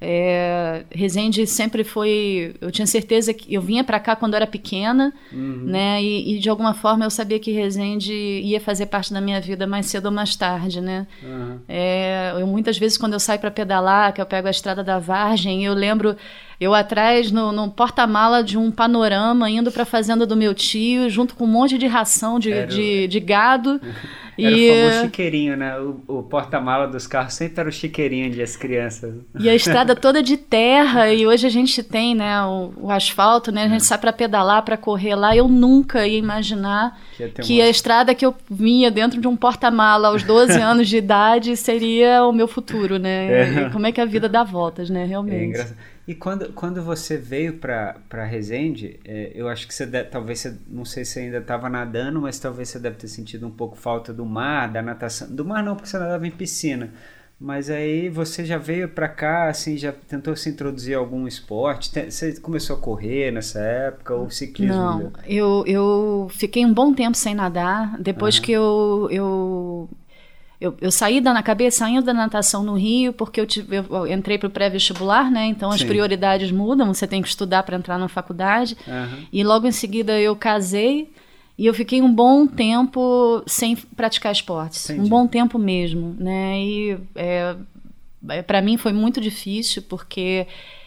é, 0.00 0.84
Resende 0.90 1.46
sempre 1.46 1.82
foi. 1.82 2.54
Eu 2.60 2.70
tinha 2.70 2.86
certeza 2.86 3.32
que. 3.32 3.52
Eu 3.52 3.62
vinha 3.62 3.82
para 3.82 3.98
cá 3.98 4.14
quando 4.14 4.34
eu 4.34 4.36
era 4.36 4.46
pequena, 4.46 5.12
uhum. 5.32 5.62
né? 5.64 6.02
E, 6.02 6.36
e, 6.36 6.38
de 6.38 6.50
alguma 6.50 6.74
forma 6.74 7.04
eu 7.04 7.10
sabia 7.10 7.38
que 7.38 7.50
Resende 7.50 8.12
ia 8.12 8.60
fazer 8.60 8.86
parte 8.86 9.12
da 9.12 9.20
minha 9.20 9.40
vida 9.40 9.66
mais 9.66 9.86
cedo 9.86 10.06
ou 10.06 10.12
mais 10.12 10.36
tarde, 10.36 10.80
né? 10.80 11.06
Uhum. 11.22 11.60
É, 11.66 12.34
eu, 12.38 12.46
muitas 12.46 12.76
vezes, 12.76 12.98
quando 12.98 13.14
eu 13.14 13.20
saio 13.20 13.40
para 13.40 13.50
pedalar, 13.50 14.12
que 14.12 14.20
eu 14.20 14.26
pego 14.26 14.48
a 14.48 14.50
estrada 14.50 14.84
da 14.84 14.98
Vargem, 14.98 15.64
eu 15.64 15.72
lembro 15.72 16.14
eu 16.60 16.74
atrás 16.74 17.30
no, 17.30 17.52
no 17.52 17.70
porta-mala 17.70 18.42
de 18.42 18.56
um 18.56 18.70
panorama, 18.70 19.48
indo 19.50 19.70
para 19.70 19.82
a 19.82 19.86
fazenda 19.86 20.26
do 20.26 20.36
meu 20.36 20.54
tio, 20.54 21.08
junto 21.10 21.34
com 21.34 21.44
um 21.44 21.48
monte 21.48 21.76
de 21.76 21.86
ração 21.86 22.38
de, 22.38 22.66
de, 22.66 23.06
de, 23.06 23.20
gado. 23.20 23.80
Era 24.38 24.56
e... 24.56 24.70
o 24.70 24.74
famoso 24.74 25.04
chiqueirinho, 25.06 25.56
né? 25.56 25.78
O, 25.78 26.00
o 26.06 26.22
porta-mala 26.22 26.86
dos 26.86 27.06
carros 27.06 27.34
sempre 27.34 27.60
era 27.60 27.68
o 27.68 27.72
chiqueirinho 27.72 28.30
de 28.30 28.42
as 28.42 28.56
crianças. 28.56 29.14
E 29.38 29.48
a 29.48 29.54
estrada 29.54 29.96
toda 29.96 30.22
de 30.22 30.36
terra, 30.36 31.12
e 31.12 31.26
hoje 31.26 31.46
a 31.46 31.50
gente 31.50 31.82
tem 31.82 32.14
né, 32.14 32.42
o, 32.42 32.72
o 32.76 32.90
asfalto, 32.90 33.50
né? 33.50 33.64
A 33.64 33.68
gente 33.68 33.82
é. 33.82 33.84
sai 33.84 33.98
para 33.98 34.12
pedalar, 34.12 34.62
para 34.62 34.76
correr 34.76 35.14
lá. 35.14 35.34
Eu 35.34 35.48
nunca 35.48 36.06
ia 36.06 36.18
imaginar 36.18 36.98
que, 37.16 37.28
que 37.28 37.62
a 37.62 37.68
estrada 37.68 38.14
que 38.14 38.26
eu 38.26 38.34
vinha 38.50 38.90
dentro 38.90 39.20
de 39.20 39.26
um 39.26 39.36
porta-mala 39.36 40.08
aos 40.08 40.22
12 40.22 40.52
anos 40.60 40.88
de 40.88 40.96
idade 40.98 41.56
seria 41.56 42.24
o 42.24 42.32
meu 42.32 42.46
futuro, 42.46 42.98
né? 42.98 43.66
É. 43.66 43.70
como 43.70 43.86
é 43.86 43.92
que 43.92 44.00
a 44.00 44.04
vida 44.04 44.28
dá 44.28 44.44
voltas, 44.44 44.90
né? 44.90 45.04
Realmente. 45.04 45.36
É 45.36 45.44
engraçado. 45.44 45.95
E 46.06 46.14
quando, 46.14 46.52
quando 46.52 46.82
você 46.82 47.16
veio 47.16 47.58
para 47.58 48.24
Resende, 48.24 49.00
é, 49.04 49.32
eu 49.34 49.48
acho 49.48 49.66
que 49.66 49.74
você 49.74 49.84
deve, 49.84 50.08
talvez 50.08 50.38
você, 50.38 50.56
não 50.68 50.84
sei 50.84 51.04
se 51.04 51.18
ainda 51.18 51.38
estava 51.38 51.68
nadando, 51.68 52.20
mas 52.20 52.38
talvez 52.38 52.68
você 52.68 52.78
deve 52.78 52.96
ter 52.96 53.08
sentido 53.08 53.44
um 53.46 53.50
pouco 53.50 53.76
falta 53.76 54.12
do 54.12 54.24
mar, 54.24 54.70
da 54.70 54.80
natação. 54.80 55.28
Do 55.28 55.44
mar 55.44 55.64
não, 55.64 55.74
porque 55.74 55.88
você 55.88 55.98
nadava 55.98 56.24
em 56.26 56.30
piscina. 56.30 56.92
Mas 57.38 57.68
aí 57.68 58.08
você 58.08 58.44
já 58.44 58.56
veio 58.56 58.88
para 58.88 59.08
cá, 59.08 59.48
assim, 59.48 59.76
já 59.76 59.92
tentou 59.92 60.34
se 60.36 60.48
introduzir 60.48 60.94
a 60.94 60.98
algum 60.98 61.26
esporte? 61.26 61.90
Você 62.10 62.40
começou 62.40 62.76
a 62.76 62.78
correr 62.78 63.30
nessa 63.30 63.58
época 63.58 64.14
ou 64.14 64.30
ciclismo? 64.30 64.74
Não, 64.74 65.12
eu, 65.26 65.62
eu 65.66 66.30
fiquei 66.30 66.64
um 66.64 66.72
bom 66.72 66.94
tempo 66.94 67.16
sem 67.16 67.34
nadar. 67.34 68.00
Depois 68.00 68.36
uhum. 68.36 68.42
que 68.42 68.52
eu, 68.52 69.08
eu 69.10 69.90
eu, 70.60 70.74
eu 70.80 70.90
saí 70.90 71.20
da 71.20 71.32
acabei 71.32 71.70
saindo 71.70 72.04
da 72.04 72.14
natação 72.14 72.62
no 72.62 72.74
Rio 72.74 73.12
porque 73.12 73.40
eu, 73.40 73.46
tive, 73.46 73.76
eu 73.76 74.06
entrei 74.06 74.38
para 74.38 74.46
o 74.46 74.50
pré-vestibular, 74.50 75.30
né? 75.30 75.46
Então 75.46 75.70
as 75.70 75.80
Sim. 75.80 75.86
prioridades 75.86 76.50
mudam, 76.50 76.92
você 76.92 77.06
tem 77.06 77.20
que 77.20 77.28
estudar 77.28 77.62
para 77.62 77.76
entrar 77.76 77.98
na 77.98 78.08
faculdade. 78.08 78.76
Uhum. 78.86 79.26
E 79.32 79.44
logo 79.44 79.66
em 79.66 79.72
seguida 79.72 80.18
eu 80.18 80.34
casei 80.34 81.12
e 81.58 81.66
eu 81.66 81.74
fiquei 81.74 82.00
um 82.00 82.12
bom 82.12 82.46
tempo 82.46 83.42
sem 83.46 83.76
praticar 83.76 84.32
esportes, 84.32 84.88
Entendi. 84.88 85.06
um 85.06 85.08
bom 85.08 85.26
tempo 85.26 85.58
mesmo, 85.58 86.16
né? 86.18 86.58
E 86.58 86.98
é, 87.14 87.56
é 88.28 88.42
para 88.42 88.62
mim 88.62 88.76
foi 88.76 88.92
muito 88.92 89.20
difícil 89.20 89.82
porque 89.82 90.46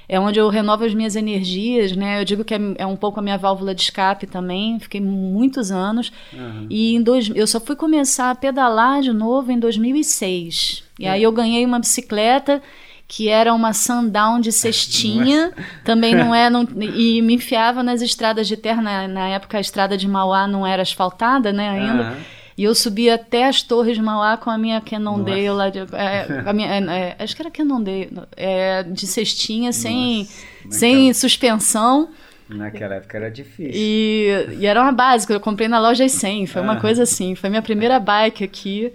é 0.09 0.19
onde 0.19 0.39
eu 0.39 0.49
renovo 0.49 0.83
as 0.83 0.93
minhas 0.95 1.15
energias, 1.15 1.95
né? 1.95 2.19
Eu 2.19 2.25
digo 2.25 2.43
que 2.43 2.55
é, 2.55 2.59
é 2.79 2.85
um 2.85 2.95
pouco 2.95 3.19
a 3.19 3.23
minha 3.23 3.37
válvula 3.37 3.75
de 3.75 3.83
escape 3.83 4.25
também. 4.25 4.79
Fiquei 4.79 4.99
muitos 4.99 5.71
anos. 5.71 6.11
Uhum. 6.33 6.65
E 6.67 6.95
em 6.95 7.01
dois, 7.03 7.31
eu 7.35 7.45
só 7.45 7.59
fui 7.59 7.75
começar 7.75 8.31
a 8.31 8.35
pedalar 8.35 9.01
de 9.03 9.13
novo 9.13 9.51
em 9.51 9.59
2006. 9.59 10.83
E 10.97 11.05
é. 11.05 11.11
aí 11.11 11.21
eu 11.21 11.31
ganhei 11.31 11.63
uma 11.63 11.77
bicicleta 11.77 12.59
que 13.07 13.27
era 13.29 13.53
uma 13.53 13.71
sundown 13.71 14.39
de 14.39 14.51
cestinha, 14.51 15.51
é? 15.55 15.63
também 15.83 16.13
não 16.13 16.33
é, 16.33 16.49
não, 16.51 16.67
e 16.95 17.21
me 17.23 17.35
enfiava 17.35 17.81
nas 17.81 18.03
estradas 18.03 18.47
de 18.47 18.55
terra, 18.55 18.83
na, 18.83 19.07
na, 19.07 19.27
época 19.29 19.57
a 19.57 19.61
estrada 19.61 19.97
de 19.97 20.07
Mauá 20.07 20.47
não 20.47 20.65
era 20.65 20.83
asfaltada, 20.83 21.51
né, 21.51 21.69
ainda, 21.69 22.03
uhum. 22.03 22.17
E 22.59 22.65
eu 22.65 22.75
subi 22.75 23.09
até 23.09 23.47
as 23.47 23.61
Torres 23.61 23.95
de 23.95 24.03
Mauá 24.03 24.35
com 24.35 24.49
a 24.49 24.57
minha 24.57 24.81
Cannondale 24.81 25.49
lá 25.49 25.69
de, 25.69 25.79
é, 25.79 26.43
a 26.45 26.51
minha, 26.51 26.67
é, 26.67 27.15
é, 27.17 27.23
acho 27.23 27.33
que 27.33 27.41
era 27.41 27.49
Cannondale, 27.49 28.09
é, 28.35 28.83
de 28.83 29.07
cestinha, 29.07 29.71
sem, 29.71 30.27
sem 30.69 31.13
suspensão. 31.13 32.09
Naquela 32.49 32.95
época 32.95 33.15
era 33.15 33.31
difícil. 33.31 33.71
E, 33.73 34.57
e 34.59 34.65
era 34.65 34.81
uma 34.81 34.91
básica, 34.91 35.31
eu 35.31 35.39
comprei 35.39 35.69
na 35.69 35.79
loja 35.79 36.09
100, 36.09 36.47
foi 36.47 36.61
uma 36.61 36.81
coisa 36.81 37.03
assim, 37.03 37.33
foi 37.33 37.49
minha 37.49 37.61
primeira 37.61 37.97
bike 37.97 38.43
aqui. 38.43 38.91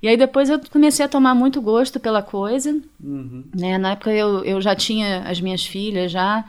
E 0.00 0.06
aí 0.06 0.16
depois 0.16 0.48
eu 0.48 0.60
comecei 0.70 1.04
a 1.04 1.08
tomar 1.08 1.34
muito 1.34 1.60
gosto 1.60 1.98
pela 1.98 2.22
coisa. 2.22 2.70
Uhum. 3.02 3.42
Né? 3.52 3.78
Na 3.78 3.92
época 3.94 4.12
eu, 4.12 4.44
eu 4.44 4.60
já 4.60 4.76
tinha 4.76 5.24
as 5.26 5.40
minhas 5.40 5.66
filhas 5.66 6.12
já 6.12 6.44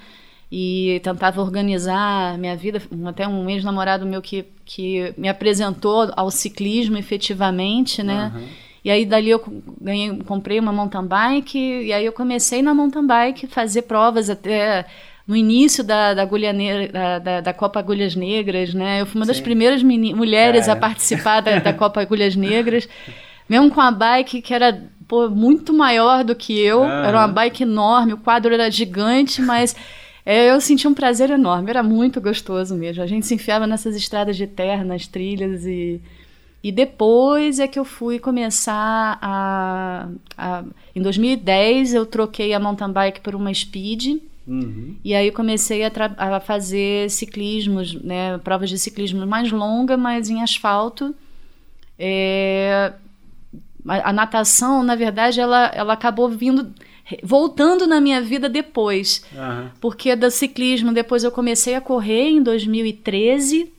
e 0.52 1.00
tentava 1.04 1.42
organizar 1.42 2.38
minha 2.38 2.56
vida. 2.56 2.82
Até 3.06 3.28
um 3.28 3.50
ex-namorado 3.50 4.06
meu 4.06 4.22
que, 4.22 4.46
que 4.66 5.14
me 5.18 5.30
apresentou 5.30 6.12
ao 6.16 6.32
ciclismo 6.32 6.98
efetivamente, 6.98 8.02
né? 8.02 8.32
Uhum. 8.36 8.48
E 8.84 8.90
aí 8.90 9.06
dali 9.06 9.30
eu 9.30 9.44
ganhei, 9.82 10.16
comprei 10.26 10.60
uma 10.60 10.72
mountain 10.72 11.06
bike 11.06 11.58
e 11.58 11.94
aí 11.94 12.06
eu 12.06 12.14
comecei 12.14 12.62
na 12.62 12.74
mountain 12.74 13.06
bike 13.06 13.46
fazer 13.46 13.84
provas 13.84 14.30
até 14.30 14.86
no 15.28 15.36
início 15.36 15.84
da, 15.84 16.16
da, 16.16 16.24
agulha 16.24 16.52
da, 16.92 17.20
da, 17.20 17.42
da, 17.42 17.54
Copa 17.54 17.78
Agulhas 17.80 18.16
Negras, 18.16 18.74
né? 18.74 19.02
Eu 19.02 19.06
fui 19.06 19.20
uma 19.20 19.26
Sim. 19.26 19.32
das 19.32 19.40
primeiras 19.40 19.84
mulheres 19.84 20.68
é. 20.68 20.72
a 20.72 20.76
participar 20.76 21.42
da, 21.42 21.60
da 21.60 21.72
Copa 21.76 22.02
Agulhas 22.02 22.36
Negras, 22.36 22.90
mesmo 23.48 23.70
com 23.70 23.80
a 23.80 23.92
bike 23.92 24.42
que 24.42 24.54
era 24.54 24.82
pô, 25.08 25.30
muito 25.30 25.72
maior 25.72 26.24
do 26.24 26.34
que 26.34 26.58
eu, 26.60 26.80
uhum. 26.80 26.90
era 26.90 27.20
uma 27.20 27.28
bike 27.28 27.62
enorme, 27.62 28.14
o 28.14 28.18
quadro 28.18 28.52
era 28.52 28.72
gigante, 28.72 29.40
mas 29.40 29.76
eu 30.32 30.62
senti 30.62 30.88
um 30.88 30.94
prazer 30.94 31.30
enorme, 31.32 31.70
era 31.70 31.82
muito 31.82 32.22
gostoso 32.22 32.76
mesmo. 32.76 33.02
A 33.02 33.08
gente 33.08 33.26
se 33.26 33.34
enfiava 33.34 33.66
nessas 33.66 33.96
estradas 33.96 34.38
de 34.38 34.46
terra, 34.46 34.84
nas 34.84 35.08
trilhas 35.08 35.66
e. 35.66 36.02
E 36.62 36.74
depois 36.74 37.58
é 37.58 37.70
que 37.70 37.80
eu 37.80 37.86
fui 37.86 38.20
começar 38.20 39.18
a, 39.22 40.10
a. 40.38 40.64
Em 40.94 41.02
2010 41.02 41.94
eu 41.94 42.06
troquei 42.06 42.54
a 42.54 42.60
mountain 42.60 42.92
bike 42.92 43.22
por 43.22 43.34
uma 43.34 43.54
speed. 43.54 44.22
Uhum. 44.46 44.96
E 45.04 45.16
aí 45.16 45.32
comecei 45.32 45.84
a, 45.86 45.92
a, 46.18 46.40
fazer 46.40 47.10
ciclismos, 47.10 47.94
né, 47.94 48.38
provas 48.40 48.70
de 48.70 48.78
ciclismo 48.78 49.26
mais 49.26 49.52
longa, 49.52 49.96
mas 49.96 50.30
em 50.30 50.42
asfalto. 50.42 51.16
É, 51.98 52.94
a, 53.88 54.10
a, 54.10 54.14
natação, 54.14 54.84
na 54.84 54.96
verdade, 54.96 55.40
ela, 55.40 55.68
ela 55.74 55.94
acabou 55.94 56.30
vindo 56.30 56.74
voltando 57.24 57.88
na 57.88 58.00
minha 58.00 58.22
vida 58.22 58.48
depois. 58.48 59.24
Uhum. 59.34 59.70
Porque 59.80 60.16
do 60.16 60.30
ciclismo, 60.30 60.94
depois 60.94 61.24
eu 61.24 61.32
comecei 61.32 61.76
a 61.76 61.82
correr 61.82 62.30
em 62.30 62.44
2013 62.44 63.72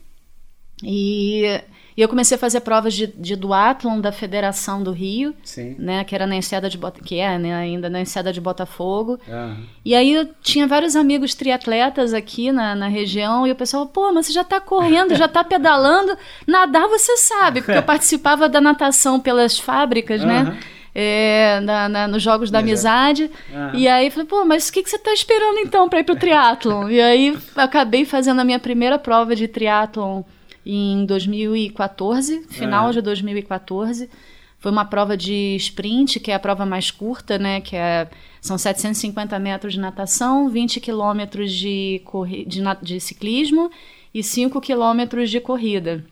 e, 0.83 1.61
e 1.97 2.03
eu 2.03 2.09
comecei 2.09 2.37
a 2.37 2.39
fazer 2.39 2.61
provas 2.61 2.95
de, 2.95 3.07
de 3.07 3.37
duatlon 3.37 4.01
da 4.01 4.11
Federação 4.11 4.83
do 4.83 4.93
Rio, 4.93 5.35
Sim. 5.45 5.77
né, 5.79 6.03
que 6.05 6.15
era 6.15 6.27
na 6.27 6.37
enseada 6.37 6.69
de 6.69 6.79
Bota, 6.79 7.01
que 7.03 7.19
é, 7.19 7.39
né, 7.39 7.55
ainda 7.55 7.91
na 7.91 8.01
enseada 8.01 8.33
de 8.33 8.41
Botafogo. 8.41 9.19
Uhum. 9.29 9.67
E 9.85 9.95
aí 9.95 10.13
eu 10.15 10.29
tinha 10.43 10.67
vários 10.67 10.97
amigos 10.97 11.35
triatletas 11.35 12.15
aqui 12.15 12.51
na, 12.51 12.75
na 12.75 12.89
região 12.89 13.47
e 13.47 13.53
o 13.53 13.57
pessoal, 13.57 13.87
pô, 13.87 14.13
mas 14.13 14.27
você 14.27 14.33
já 14.33 14.43
está 14.43 14.61
correndo, 14.61 15.15
já 15.15 15.27
está 15.27 15.45
pedalando, 15.45 16.17
nadar 16.47 16.89
você 16.89 17.17
sabe, 17.17 17.61
porque 17.61 17.79
eu 17.79 17.83
participava 17.85 18.49
da 18.49 18.61
natação 18.61 19.21
pelas 19.21 19.59
fábricas, 19.59 20.23
uhum. 20.23 20.27
né? 20.27 20.59
É, 20.95 21.61
na, 21.61 21.89
na, 21.89 22.09
nos 22.09 22.23
Jogos 22.23 22.51
da 22.51 22.59
Amizade. 22.59 23.31
Uhum. 23.53 23.75
E 23.75 23.89
aí 23.89 24.11
falei, 24.11 24.27
pô, 24.27 24.45
mas 24.45 24.69
o 24.69 24.73
que, 24.73 24.83
que 24.83 24.91
você 24.91 24.97
está 24.97 25.13
esperando 25.13 25.59
então 25.59 25.89
para 25.89 26.01
ir 26.01 26.05
para 26.05 26.15
o 26.15 26.19
triatlon? 26.19 26.89
e 26.89 27.01
aí 27.01 27.39
acabei 27.57 28.05
fazendo 28.05 28.41
a 28.41 28.45
minha 28.45 28.59
primeira 28.59 28.99
prova 28.99 29.35
de 29.35 29.49
triatlon 29.49 30.23
em 30.65 31.05
2014, 31.07 32.47
final 32.51 32.87
uhum. 32.87 32.93
de 32.93 33.01
2014. 33.01 34.11
Foi 34.59 34.71
uma 34.71 34.85
prova 34.85 35.17
de 35.17 35.57
sprint, 35.57 36.21
que 36.21 36.31
é 36.31 36.35
a 36.35 36.39
prova 36.39 36.67
mais 36.67 36.91
curta, 36.91 37.39
né? 37.39 37.63
Que 37.63 37.77
é, 37.77 38.07
são 38.43 38.59
750 38.59 39.39
metros 39.39 39.73
de 39.73 39.81
natação, 39.81 40.51
20 40.51 40.81
quilômetros 40.81 41.51
de, 41.51 42.03
de, 42.47 42.61
de 42.83 43.01
ciclismo 43.01 43.71
e 44.13 44.23
5 44.23 44.61
quilômetros 44.61 45.31
de 45.31 45.41
corrida. 45.41 46.05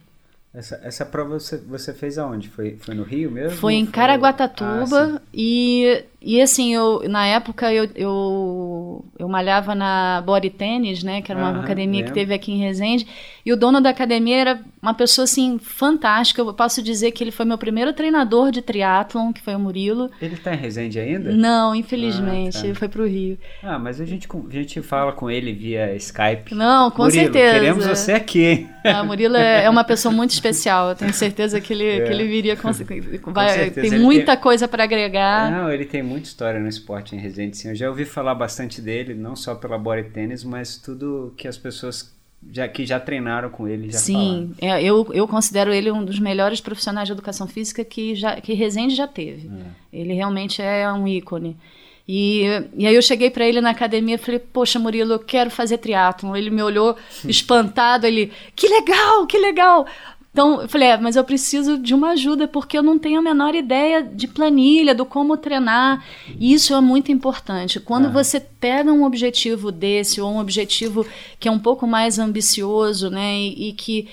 Essa, 0.59 0.81
essa 0.83 1.07
prova 1.07 1.39
você, 1.39 1.57
você 1.57 1.95
fez 1.95 2.19
aonde? 2.19 2.49
Foi, 2.49 2.77
foi 2.81 2.93
no 2.93 3.05
Rio 3.05 3.31
mesmo? 3.31 3.57
Foi 3.59 3.75
em 3.75 3.87
Caraguatatuba 3.87 5.15
ah, 5.15 5.23
e 5.33 6.05
e 6.21 6.43
assim, 6.43 6.75
eu, 6.75 7.09
na 7.09 7.27
época 7.27 7.73
eu, 7.73 7.89
eu, 7.95 9.05
eu 9.17 9.29
malhava 9.29 9.73
na 9.73 10.21
Body 10.27 10.51
Tennis, 10.51 11.05
né? 11.05 11.23
Que 11.23 11.31
era 11.31 11.41
uma 11.41 11.61
academia 11.61 12.01
lembro. 12.01 12.13
que 12.13 12.19
teve 12.19 12.35
aqui 12.35 12.51
em 12.51 12.59
Resende. 12.59 13.07
E 13.47 13.53
o 13.53 13.57
dono 13.57 13.81
da 13.81 13.91
academia 13.91 14.37
era 14.37 14.61
uma 14.83 14.93
pessoa, 14.93 15.25
assim, 15.25 15.59
fantástica. 15.61 16.43
Eu 16.43 16.53
posso 16.53 16.83
dizer 16.83 17.13
que 17.13 17.23
ele 17.23 17.31
foi 17.31 17.47
meu 17.47 17.57
primeiro 17.57 17.93
treinador 17.93 18.51
de 18.51 18.61
triatlon, 18.61 19.33
que 19.33 19.41
foi 19.41 19.55
o 19.55 19.61
Murilo. 19.61 20.11
Ele 20.21 20.35
está 20.35 20.53
em 20.53 20.57
Resende 20.57 20.99
ainda? 20.99 21.31
Não, 21.31 21.73
infelizmente. 21.73 22.59
Ah, 22.59 22.61
tá. 22.63 22.67
Ele 22.67 22.75
foi 22.75 22.89
para 22.89 23.03
o 23.03 23.07
Rio. 23.07 23.39
Ah, 23.63 23.79
mas 23.79 24.01
a 24.01 24.05
gente, 24.05 24.27
a 24.29 24.53
gente 24.53 24.83
fala 24.83 25.13
com 25.13 25.31
ele 25.31 25.53
via 25.53 25.95
Skype. 25.95 26.53
Não, 26.53 26.91
com 26.91 27.05
Murilo, 27.05 27.23
certeza. 27.23 27.55
queremos 27.55 27.87
você 27.87 28.13
aqui? 28.13 28.67
Ah, 28.85 29.05
Murilo 29.05 29.37
é, 29.37 29.65
é 29.65 29.71
uma 29.71 29.85
pessoa 29.85 30.13
muito 30.13 30.31
especial. 30.31 30.48
Eu 30.91 30.97
tenho 30.97 31.13
certeza 31.13 31.61
que 31.61 31.73
ele, 31.73 31.87
é. 31.87 32.05
que 32.05 32.13
ele 32.13 32.27
viria... 32.27 32.57
Com, 32.57 32.71
vai, 33.33 33.71
com 33.71 33.81
tem 33.81 33.99
muita 33.99 34.33
tem... 34.33 34.43
coisa 34.43 34.69
para 34.69 34.85
agregar. 34.85 35.51
Não, 35.51 35.71
ele 35.71 35.85
tem 35.85 36.03
muita 36.03 36.29
história 36.29 36.61
no 36.61 36.69
esporte 36.69 37.15
em 37.15 37.19
Resende. 37.19 37.57
Sim. 37.57 37.71
Eu 37.71 37.75
já 37.75 37.89
ouvi 37.89 38.05
falar 38.05 38.35
bastante 38.35 38.81
dele, 38.81 39.15
não 39.15 39.35
só 39.37 39.55
pela 39.55 39.79
Body 39.79 40.05
Tênis, 40.11 40.45
mas 40.45 40.77
tudo 40.77 41.33
que 41.37 41.49
as 41.49 41.57
pessoas 41.59 42.13
já, 42.51 42.69
que 42.69 42.87
já 42.87 43.01
treinaram 43.01 43.51
com 43.51 43.67
ele 43.67 43.91
já 43.91 43.99
Sim, 43.99 44.55
é, 44.61 44.83
eu, 44.83 45.09
eu 45.13 45.27
considero 45.27 45.73
ele 45.73 45.91
um 45.91 46.05
dos 46.05 46.19
melhores 46.19 46.61
profissionais 46.61 47.09
de 47.09 47.13
educação 47.13 47.47
física 47.47 47.85
que, 47.85 48.15
já, 48.15 48.41
que 48.41 48.55
Resende 48.55 48.95
já 48.95 49.09
teve. 49.09 49.49
É. 49.49 50.01
Ele 50.01 50.15
realmente 50.15 50.63
é 50.63 50.91
um 50.93 51.07
ícone. 51.07 51.57
E, 52.07 52.45
e 52.75 52.87
aí 52.87 52.95
eu 52.95 53.03
cheguei 53.03 53.29
para 53.29 53.47
ele 53.47 53.61
na 53.61 53.71
academia 53.71 54.15
e 54.15 54.19
falei, 54.19 54.41
poxa, 54.41 54.79
Murilo, 54.79 55.13
eu 55.13 55.19
quero 55.19 55.51
fazer 55.51 55.77
triatlon. 55.77 56.35
Ele 56.35 56.49
me 56.49 56.63
olhou 56.63 56.97
espantado, 57.29 58.07
ele, 58.07 58.33
que 58.57 58.67
legal, 58.67 59.27
que 59.27 59.39
legal. 59.39 59.87
Então, 60.31 60.63
eu 60.63 60.69
falei, 60.69 60.89
é, 60.89 60.97
mas 60.97 61.17
eu 61.17 61.25
preciso 61.25 61.79
de 61.79 61.95
uma 61.95 62.11
ajuda, 62.11 62.47
porque 62.47 62.79
eu 62.79 62.83
não 62.83 62.99
tenho 62.99 63.19
a 63.19 63.23
menor 63.23 63.55
ideia 63.55 64.03
de 64.03 64.29
planilha, 64.29 64.95
do 64.95 65.05
como 65.05 65.37
treinar. 65.37 66.05
E 66.39 66.53
isso 66.53 66.75
é 66.75 66.81
muito 66.81 67.11
importante. 67.11 67.81
Quando 67.81 68.13
você 68.13 68.39
pega 68.39 68.93
um 68.93 69.05
objetivo 69.05 69.73
desse, 69.73 70.21
ou 70.21 70.31
um 70.31 70.39
objetivo 70.39 71.07
que 71.41 71.49
é 71.49 71.51
um 71.51 71.59
pouco 71.59 71.87
mais 71.87 72.19
ambicioso, 72.19 73.11
né, 73.11 73.37
e, 73.37 73.71
e 73.71 73.73
que 73.73 74.09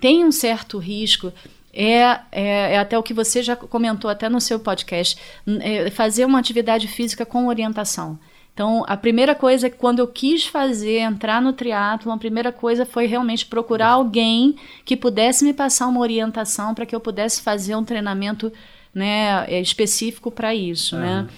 tem 0.00 0.24
um 0.24 0.32
certo 0.32 0.78
risco, 0.78 1.32
é, 1.72 2.00
é, 2.32 2.72
é, 2.72 2.78
até 2.78 2.98
o 2.98 3.02
que 3.02 3.12
você 3.12 3.42
já 3.42 3.54
comentou 3.54 4.10
até 4.10 4.30
no 4.30 4.40
seu 4.40 4.58
podcast, 4.58 5.18
é 5.60 5.90
fazer 5.90 6.24
uma 6.24 6.38
atividade 6.38 6.88
física 6.88 7.26
com 7.26 7.48
orientação. 7.48 8.18
Então, 8.56 8.86
a 8.88 8.96
primeira 8.96 9.34
coisa, 9.34 9.68
quando 9.68 9.98
eu 9.98 10.08
quis 10.08 10.46
fazer, 10.46 11.00
entrar 11.00 11.42
no 11.42 11.52
triatlo, 11.52 12.10
a 12.10 12.16
primeira 12.16 12.50
coisa 12.50 12.86
foi 12.86 13.04
realmente 13.04 13.44
procurar 13.44 13.88
alguém 13.88 14.56
que 14.82 14.96
pudesse 14.96 15.44
me 15.44 15.52
passar 15.52 15.86
uma 15.86 16.00
orientação 16.00 16.74
para 16.74 16.86
que 16.86 16.96
eu 16.96 17.00
pudesse 17.00 17.42
fazer 17.42 17.76
um 17.76 17.84
treinamento 17.84 18.50
né, 18.94 19.44
é, 19.46 19.60
específico 19.60 20.30
para 20.30 20.54
isso, 20.54 20.96
uhum. 20.96 21.02
né? 21.02 21.28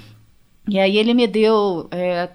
E 0.69 0.79
aí 0.79 0.97
ele 0.97 1.13
me 1.13 1.27
deu 1.27 1.89
é, 1.91 2.29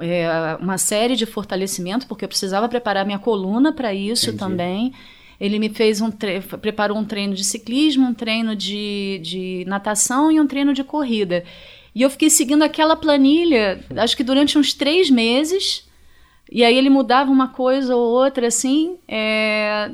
é, 0.00 0.56
uma 0.58 0.78
série 0.78 1.16
de 1.16 1.26
fortalecimento, 1.26 2.06
porque 2.06 2.24
eu 2.24 2.28
precisava 2.28 2.66
preparar 2.66 3.04
minha 3.04 3.18
coluna 3.18 3.74
para 3.74 3.92
isso 3.92 4.30
Entendi. 4.30 4.38
também. 4.38 4.94
Ele 5.38 5.58
me 5.58 5.68
fez 5.68 6.00
um 6.00 6.10
preparou 6.10 6.96
um 6.96 7.04
treino 7.04 7.34
de 7.34 7.44
ciclismo, 7.44 8.06
um 8.06 8.14
treino 8.14 8.56
de, 8.56 9.20
de 9.22 9.64
natação 9.66 10.32
e 10.32 10.40
um 10.40 10.46
treino 10.46 10.72
de 10.72 10.82
corrida. 10.82 11.44
E 11.94 12.02
eu 12.02 12.10
fiquei 12.10 12.28
seguindo 12.28 12.62
aquela 12.62 12.96
planilha, 12.96 13.80
acho 13.96 14.16
que 14.16 14.24
durante 14.24 14.58
uns 14.58 14.72
três 14.72 15.08
meses. 15.08 15.88
E 16.50 16.64
aí 16.64 16.76
ele 16.76 16.90
mudava 16.90 17.30
uma 17.30 17.48
coisa 17.48 17.94
ou 17.94 18.02
outra, 18.02 18.48
assim. 18.48 18.96
É... 19.06 19.90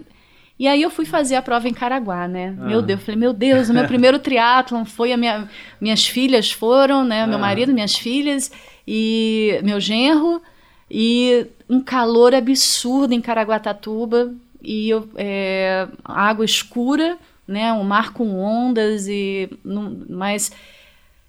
E 0.59 0.67
aí 0.69 0.83
eu 0.83 0.91
fui 0.91 1.07
fazer 1.07 1.37
a 1.37 1.43
prova 1.43 1.69
em 1.69 1.73
Caraguá, 1.73 2.29
né? 2.29 2.55
Ah. 2.59 2.67
Meu 2.67 2.83
Deus, 2.83 3.01
eu 3.01 3.05
falei, 3.05 3.21
meu 3.21 3.33
Deus, 3.33 3.69
o 3.69 3.75
meu 3.75 3.87
primeiro 3.87 4.19
triatlon 4.21 4.85
foi 4.85 5.13
a 5.13 5.17
minha, 5.17 5.49
minhas 5.81 6.07
filhas 6.07 6.51
foram, 6.51 7.05
né? 7.05 7.27
Meu 7.27 7.39
ah. 7.39 7.41
marido, 7.41 7.73
minhas 7.73 7.97
filhas 7.97 8.51
e 8.87 9.59
meu 9.63 9.81
genro 9.81 10.43
e 10.91 11.47
um 11.69 11.81
calor 11.81 12.35
absurdo 12.35 13.15
em 13.15 13.21
Caraguatatuba 13.21 14.35
e 14.63 14.91
eu, 14.91 15.09
é, 15.17 15.89
água 16.05 16.45
escura, 16.45 17.17
né? 17.47 17.73
Um 17.73 17.85
mar 17.85 18.13
com 18.13 18.39
ondas 18.39 19.07
e 19.09 19.49
mas 19.65 20.53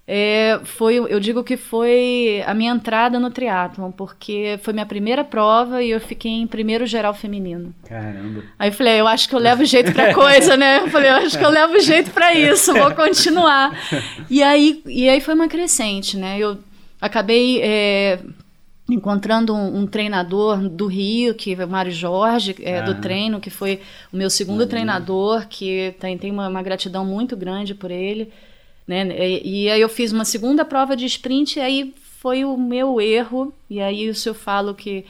é, 0.06 0.60
foi, 0.64 0.96
eu 0.96 1.20
digo 1.20 1.44
que 1.44 1.56
foi 1.56 2.42
a 2.44 2.52
minha 2.52 2.72
entrada 2.72 3.20
no 3.20 3.30
triatlon, 3.30 3.92
porque 3.92 4.58
foi 4.62 4.72
minha 4.72 4.84
primeira 4.84 5.22
prova 5.22 5.80
e 5.82 5.90
eu 5.90 6.00
fiquei 6.00 6.32
em 6.32 6.46
primeiro 6.46 6.84
geral 6.86 7.14
feminino. 7.14 7.72
Caramba. 7.88 8.42
Aí 8.58 8.68
eu 8.68 8.72
falei, 8.72 9.00
eu 9.00 9.06
acho 9.06 9.28
que 9.28 9.34
eu 9.34 9.38
levo 9.38 9.64
jeito 9.64 9.92
pra 9.92 10.12
coisa, 10.14 10.56
né? 10.56 10.80
Eu 10.80 10.88
falei, 10.88 11.08
eu 11.08 11.14
acho 11.14 11.38
que 11.38 11.44
eu 11.44 11.50
levo 11.50 11.78
jeito 11.78 12.10
para 12.10 12.34
isso, 12.34 12.74
vou 12.74 12.92
continuar. 12.94 13.78
E 14.28 14.42
aí, 14.42 14.82
e 14.86 15.08
aí 15.08 15.20
foi 15.20 15.34
uma 15.34 15.46
crescente, 15.46 16.16
né? 16.16 16.36
Eu 16.36 16.58
acabei 17.00 17.60
é, 17.62 18.18
encontrando 18.90 19.54
um, 19.54 19.82
um, 19.82 19.86
treinador 19.86 20.68
do 20.68 20.88
Rio, 20.88 21.32
que 21.32 21.54
é 21.54 21.64
o 21.64 21.68
Mário 21.68 21.92
Jorge, 21.92 22.56
é, 22.60 22.80
ah. 22.80 22.82
do 22.82 23.00
treino, 23.00 23.40
que 23.40 23.50
foi 23.50 23.80
o 24.12 24.16
meu 24.16 24.28
segundo 24.28 24.66
treinador, 24.66 25.46
que 25.48 25.94
tem, 26.00 26.18
tem 26.18 26.32
uma, 26.32 26.48
uma 26.48 26.62
gratidão 26.62 27.04
muito 27.04 27.36
grande 27.36 27.72
por 27.72 27.92
ele. 27.92 28.32
Né? 28.86 29.08
E, 29.16 29.64
e, 29.64 29.70
aí 29.70 29.80
eu 29.80 29.88
fiz 29.88 30.12
uma 30.12 30.24
segunda 30.24 30.64
prova 30.64 30.96
de 30.96 31.06
sprint, 31.06 31.58
e 31.58 31.62
aí 31.62 31.94
foi 32.20 32.44
o 32.44 32.56
meu 32.56 33.00
erro, 33.00 33.52
e 33.68 33.80
aí 33.80 34.06
isso 34.06 34.28
eu 34.28 34.34
falo 34.34 34.74
que 34.74 35.04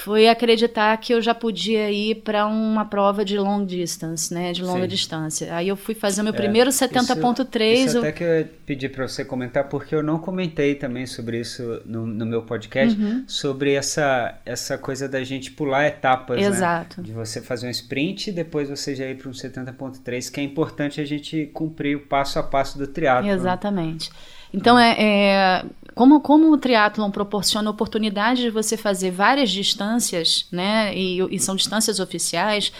foi 0.00 0.28
acreditar 0.28 0.96
que 0.96 1.12
eu 1.12 1.20
já 1.20 1.34
podia 1.34 1.90
ir 1.90 2.16
para 2.16 2.46
uma 2.46 2.84
prova 2.84 3.24
de 3.24 3.38
long 3.38 3.64
distance, 3.64 4.32
né, 4.32 4.52
de 4.52 4.62
longa 4.62 4.82
Sim. 4.82 4.88
distância. 4.88 5.54
Aí 5.54 5.68
eu 5.68 5.76
fui 5.76 5.94
fazer 5.94 6.22
o 6.22 6.24
meu 6.24 6.32
é, 6.32 6.36
primeiro 6.36 6.70
70.3. 6.70 7.72
Isso, 7.72 7.86
isso 7.86 7.98
até 7.98 8.12
que 8.12 8.24
eu 8.24 8.48
pedi 8.64 8.88
para 8.88 9.06
você 9.06 9.24
comentar, 9.24 9.68
porque 9.68 9.94
eu 9.94 10.02
não 10.02 10.18
comentei 10.18 10.74
também 10.74 11.06
sobre 11.06 11.40
isso 11.40 11.82
no, 11.84 12.06
no 12.06 12.24
meu 12.24 12.42
podcast, 12.42 12.98
uhum. 12.98 13.24
sobre 13.26 13.74
essa, 13.74 14.38
essa 14.46 14.78
coisa 14.78 15.08
da 15.08 15.22
gente 15.22 15.50
pular 15.50 15.86
etapas, 15.86 16.40
né? 16.40 16.46
Exato. 16.46 17.00
Né? 17.00 17.06
De 17.06 17.12
você 17.12 17.40
fazer 17.40 17.66
um 17.66 17.70
sprint 17.70 18.30
e 18.30 18.32
depois 18.32 18.70
você 18.70 18.94
já 18.94 19.06
ir 19.06 19.16
para 19.16 19.28
um 19.28 19.32
70.3, 19.32 20.32
que 20.32 20.40
é 20.40 20.42
importante 20.42 21.00
a 21.00 21.04
gente 21.04 21.46
cumprir 21.52 21.96
o 21.96 22.00
passo 22.00 22.38
a 22.38 22.42
passo 22.42 22.78
do 22.78 22.86
triatlo. 22.86 23.30
Exatamente. 23.30 24.10
Então, 24.52 24.78
é, 24.78 24.96
é, 24.98 25.64
como, 25.94 26.20
como 26.20 26.52
o 26.52 26.58
triatlon 26.58 27.10
proporciona 27.10 27.70
oportunidade 27.70 28.42
de 28.42 28.50
você 28.50 28.76
fazer 28.76 29.10
várias 29.10 29.50
distâncias, 29.50 30.46
né, 30.50 30.96
e, 30.96 31.18
e 31.34 31.38
são 31.38 31.56
distâncias 31.56 32.00
oficiais, 32.00 32.72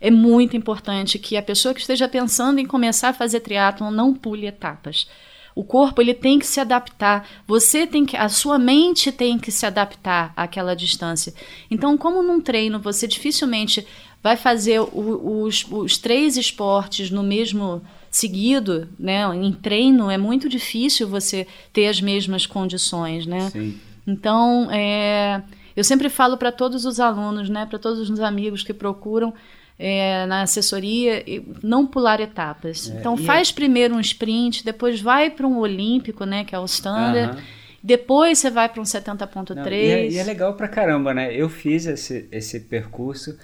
é 0.00 0.10
muito 0.10 0.56
importante 0.56 1.18
que 1.18 1.36
a 1.36 1.42
pessoa 1.42 1.74
que 1.74 1.80
esteja 1.80 2.08
pensando 2.08 2.60
em 2.60 2.66
começar 2.66 3.08
a 3.08 3.12
fazer 3.12 3.40
triatlon 3.40 3.90
não 3.90 4.14
pule 4.14 4.46
etapas. 4.46 5.08
O 5.54 5.64
corpo 5.64 6.00
ele 6.00 6.14
tem 6.14 6.38
que 6.38 6.46
se 6.46 6.60
adaptar. 6.60 7.28
Você 7.44 7.84
tem 7.84 8.06
que, 8.06 8.16
a 8.16 8.28
sua 8.28 8.60
mente 8.60 9.10
tem 9.10 9.36
que 9.36 9.50
se 9.50 9.66
adaptar 9.66 10.32
àquela 10.36 10.76
distância. 10.76 11.34
Então, 11.68 11.98
como 11.98 12.22
num 12.22 12.40
treino 12.40 12.78
você 12.78 13.08
dificilmente 13.08 13.84
vai 14.22 14.36
fazer 14.36 14.78
o, 14.80 15.42
os, 15.42 15.66
os 15.68 15.98
três 15.98 16.36
esportes 16.36 17.10
no 17.10 17.24
mesmo 17.24 17.82
seguido, 18.10 18.88
né? 18.98 19.22
Em 19.34 19.52
treino 19.52 20.10
é 20.10 20.18
muito 20.18 20.48
difícil 20.48 21.08
você 21.08 21.46
ter 21.72 21.86
as 21.86 22.00
mesmas 22.00 22.46
condições, 22.46 23.26
né? 23.26 23.50
Sim. 23.50 23.78
Então, 24.06 24.68
é, 24.70 25.42
eu 25.76 25.84
sempre 25.84 26.08
falo 26.08 26.36
para 26.36 26.50
todos 26.50 26.84
os 26.84 26.98
alunos, 26.98 27.48
né? 27.48 27.66
Para 27.66 27.78
todos 27.78 28.08
os 28.08 28.20
amigos 28.20 28.62
que 28.62 28.72
procuram 28.72 29.34
é, 29.78 30.26
na 30.26 30.42
assessoria, 30.42 31.24
não 31.62 31.86
pular 31.86 32.20
etapas. 32.20 32.90
É, 32.90 32.98
então, 32.98 33.16
faz 33.16 33.50
é... 33.50 33.52
primeiro 33.52 33.94
um 33.94 34.00
sprint, 34.00 34.64
depois 34.64 35.00
vai 35.00 35.30
para 35.30 35.46
um 35.46 35.58
olímpico, 35.58 36.24
né? 36.24 36.44
Que 36.44 36.54
é 36.54 36.58
o 36.58 36.64
standard. 36.64 37.36
Uh 37.36 37.40
-huh. 37.40 37.58
Depois 37.82 38.38
você 38.38 38.50
vai 38.50 38.68
para 38.68 38.80
um 38.80 38.84
70.3. 38.84 39.70
E, 39.70 39.74
é, 39.74 40.10
e 40.10 40.18
é 40.18 40.24
legal 40.24 40.54
pra 40.54 40.66
caramba, 40.66 41.14
né? 41.14 41.32
Eu 41.32 41.48
fiz 41.48 41.86
esse, 41.86 42.28
esse 42.32 42.60
percurso 42.60 43.38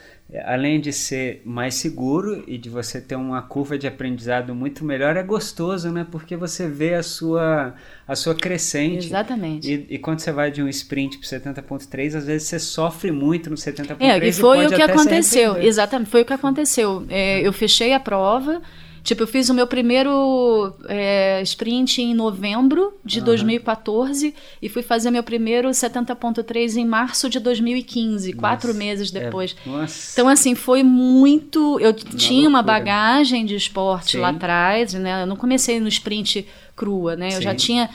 além 0.44 0.80
de 0.80 0.92
ser 0.92 1.42
mais 1.44 1.74
seguro 1.74 2.42
e 2.46 2.56
de 2.56 2.68
você 2.68 3.00
ter 3.00 3.14
uma 3.14 3.42
curva 3.42 3.78
de 3.78 3.86
aprendizado 3.86 4.54
muito 4.54 4.84
melhor, 4.84 5.16
é 5.16 5.22
gostoso, 5.22 5.90
né? 5.92 6.06
Porque 6.10 6.34
você 6.34 6.66
vê 6.66 6.94
a 6.94 7.02
sua, 7.02 7.74
a 8.08 8.16
sua 8.16 8.34
crescente. 8.34 9.06
Exatamente. 9.06 9.70
E, 9.70 9.94
e 9.94 9.98
quando 9.98 10.20
você 10.20 10.32
vai 10.32 10.50
de 10.50 10.62
um 10.62 10.68
sprint 10.68 11.18
para 11.18 11.28
70.3, 11.28 12.16
às 12.16 12.26
vezes 12.26 12.48
você 12.48 12.58
sofre 12.58 13.12
muito 13.12 13.50
no 13.50 13.56
70.3. 13.56 13.96
É, 14.00 14.26
e 14.26 14.32
foi 14.32 14.64
e 14.64 14.66
o 14.66 14.70
que 14.70 14.82
aconteceu. 14.82 15.56
Exatamente, 15.56 16.10
foi 16.10 16.22
o 16.22 16.24
que 16.24 16.32
aconteceu. 16.32 17.04
É, 17.08 17.46
eu 17.46 17.52
fechei 17.52 17.92
a 17.92 18.00
prova 18.00 18.62
Tipo, 19.04 19.24
eu 19.24 19.26
fiz 19.26 19.50
o 19.50 19.54
meu 19.54 19.66
primeiro 19.66 20.74
é, 20.88 21.42
sprint 21.42 22.00
em 22.00 22.14
novembro 22.14 22.94
de 23.04 23.18
uhum. 23.18 23.26
2014 23.26 24.34
e 24.62 24.68
fui 24.70 24.82
fazer 24.82 25.10
meu 25.10 25.22
primeiro 25.22 25.68
70.3 25.68 26.76
em 26.76 26.86
março 26.86 27.28
de 27.28 27.38
2015, 27.38 28.30
nossa. 28.30 28.40
quatro 28.40 28.74
meses 28.74 29.14
é, 29.14 29.20
depois. 29.20 29.54
É, 29.66 29.70
então, 30.14 30.26
assim, 30.26 30.54
foi 30.54 30.82
muito. 30.82 31.78
Eu 31.80 31.90
uma 31.90 32.16
tinha 32.16 32.32
loucura. 32.32 32.48
uma 32.48 32.62
bagagem 32.62 33.44
de 33.44 33.54
esporte 33.54 34.12
Sim. 34.12 34.20
lá 34.20 34.30
atrás, 34.30 34.94
né? 34.94 35.22
Eu 35.22 35.26
não 35.26 35.36
comecei 35.36 35.78
no 35.78 35.88
sprint 35.88 36.46
crua, 36.74 37.14
né? 37.14 37.28
Sim. 37.28 37.36
Eu 37.36 37.42
já 37.42 37.54
tinha 37.54 37.90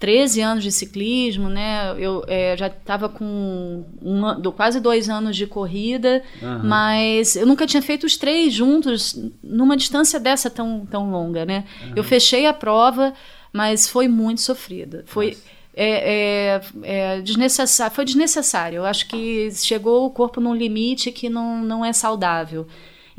13 0.00 0.40
anos 0.40 0.64
de 0.64 0.72
ciclismo, 0.72 1.50
né? 1.50 1.94
Eu 1.98 2.24
é, 2.26 2.56
já 2.56 2.68
estava 2.68 3.06
com 3.06 3.84
um, 4.02 4.50
quase 4.50 4.80
dois 4.80 5.10
anos 5.10 5.36
de 5.36 5.46
corrida, 5.46 6.22
uhum. 6.40 6.60
mas 6.64 7.36
eu 7.36 7.46
nunca 7.46 7.66
tinha 7.66 7.82
feito 7.82 8.06
os 8.06 8.16
três 8.16 8.52
juntos 8.52 9.14
numa 9.44 9.76
distância 9.76 10.18
dessa 10.18 10.48
tão, 10.48 10.86
tão 10.90 11.10
longa, 11.10 11.44
né? 11.44 11.64
Uhum. 11.82 11.92
Eu 11.96 12.02
fechei 12.02 12.46
a 12.46 12.54
prova, 12.54 13.12
mas 13.52 13.90
foi 13.90 14.08
muito 14.08 14.40
sofrida. 14.40 15.04
Foi 15.06 15.36
é, 15.76 16.56
é, 16.56 16.60
é, 16.82 17.20
desnecessário, 17.20 17.94
foi 17.94 18.06
desnecessário. 18.06 18.78
Eu 18.78 18.86
acho 18.86 19.06
que 19.06 19.50
chegou 19.52 20.06
o 20.06 20.10
corpo 20.10 20.40
num 20.40 20.54
limite 20.54 21.12
que 21.12 21.28
não, 21.28 21.62
não 21.62 21.84
é 21.84 21.92
saudável. 21.92 22.66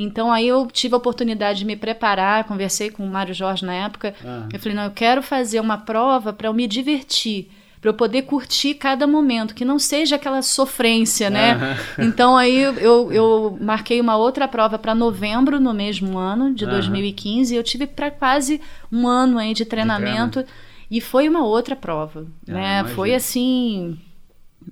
Então 0.04 0.32
aí 0.32 0.48
eu 0.48 0.68
tive 0.68 0.96
a 0.96 0.98
oportunidade 0.98 1.60
de 1.60 1.66
me 1.66 1.76
preparar, 1.76 2.44
conversei 2.46 2.90
com 2.90 3.04
o 3.04 3.08
Mário 3.08 3.34
Jorge 3.34 3.66
na 3.66 3.74
época. 3.74 4.14
Ah. 4.26 4.48
Eu 4.52 4.60
falei, 4.60 4.76
não, 4.76 4.86
eu 4.86 4.92
quero 4.92 5.22
fazer 5.22 5.60
uma 5.60 5.78
prova 5.78 6.34
para 6.34 6.48
eu 6.48 6.54
me 6.54 6.68
divertir 6.68 7.50
para 7.80 7.90
eu 7.90 7.96
poder 7.96 8.22
curtir 8.22 8.76
cada 8.76 9.08
momento, 9.08 9.56
que 9.56 9.66
não 9.66 9.80
seja 9.80 10.16
aquela 10.16 10.44
sofrência, 10.44 11.32
né? 11.32 11.58
Então 11.98 12.38
aí 12.38 12.56
eu, 12.56 13.12
eu 13.12 13.58
marquei 13.60 14.00
uma 14.00 14.16
outra 14.16 14.48
prova 14.48 14.78
para 14.78 14.94
novembro 14.94 15.60
no 15.60 15.74
mesmo 15.74 16.16
ano, 16.16 16.54
de 16.54 16.64
2015, 16.68 17.56
e 17.56 17.58
eu 17.58 17.64
tive 17.64 17.88
para 17.88 18.12
quase 18.12 18.62
um 18.92 19.08
ano 19.08 19.40
aí 19.40 19.56
de 19.56 19.66
treinamento, 19.66 20.44
de 20.44 20.50
e 20.92 21.00
foi 21.00 21.30
uma 21.30 21.44
outra 21.46 21.74
prova, 21.76 22.28
ah, 22.48 22.52
né? 22.52 22.80
Imagina. 22.80 22.96
Foi 22.96 23.16
assim 23.16 23.98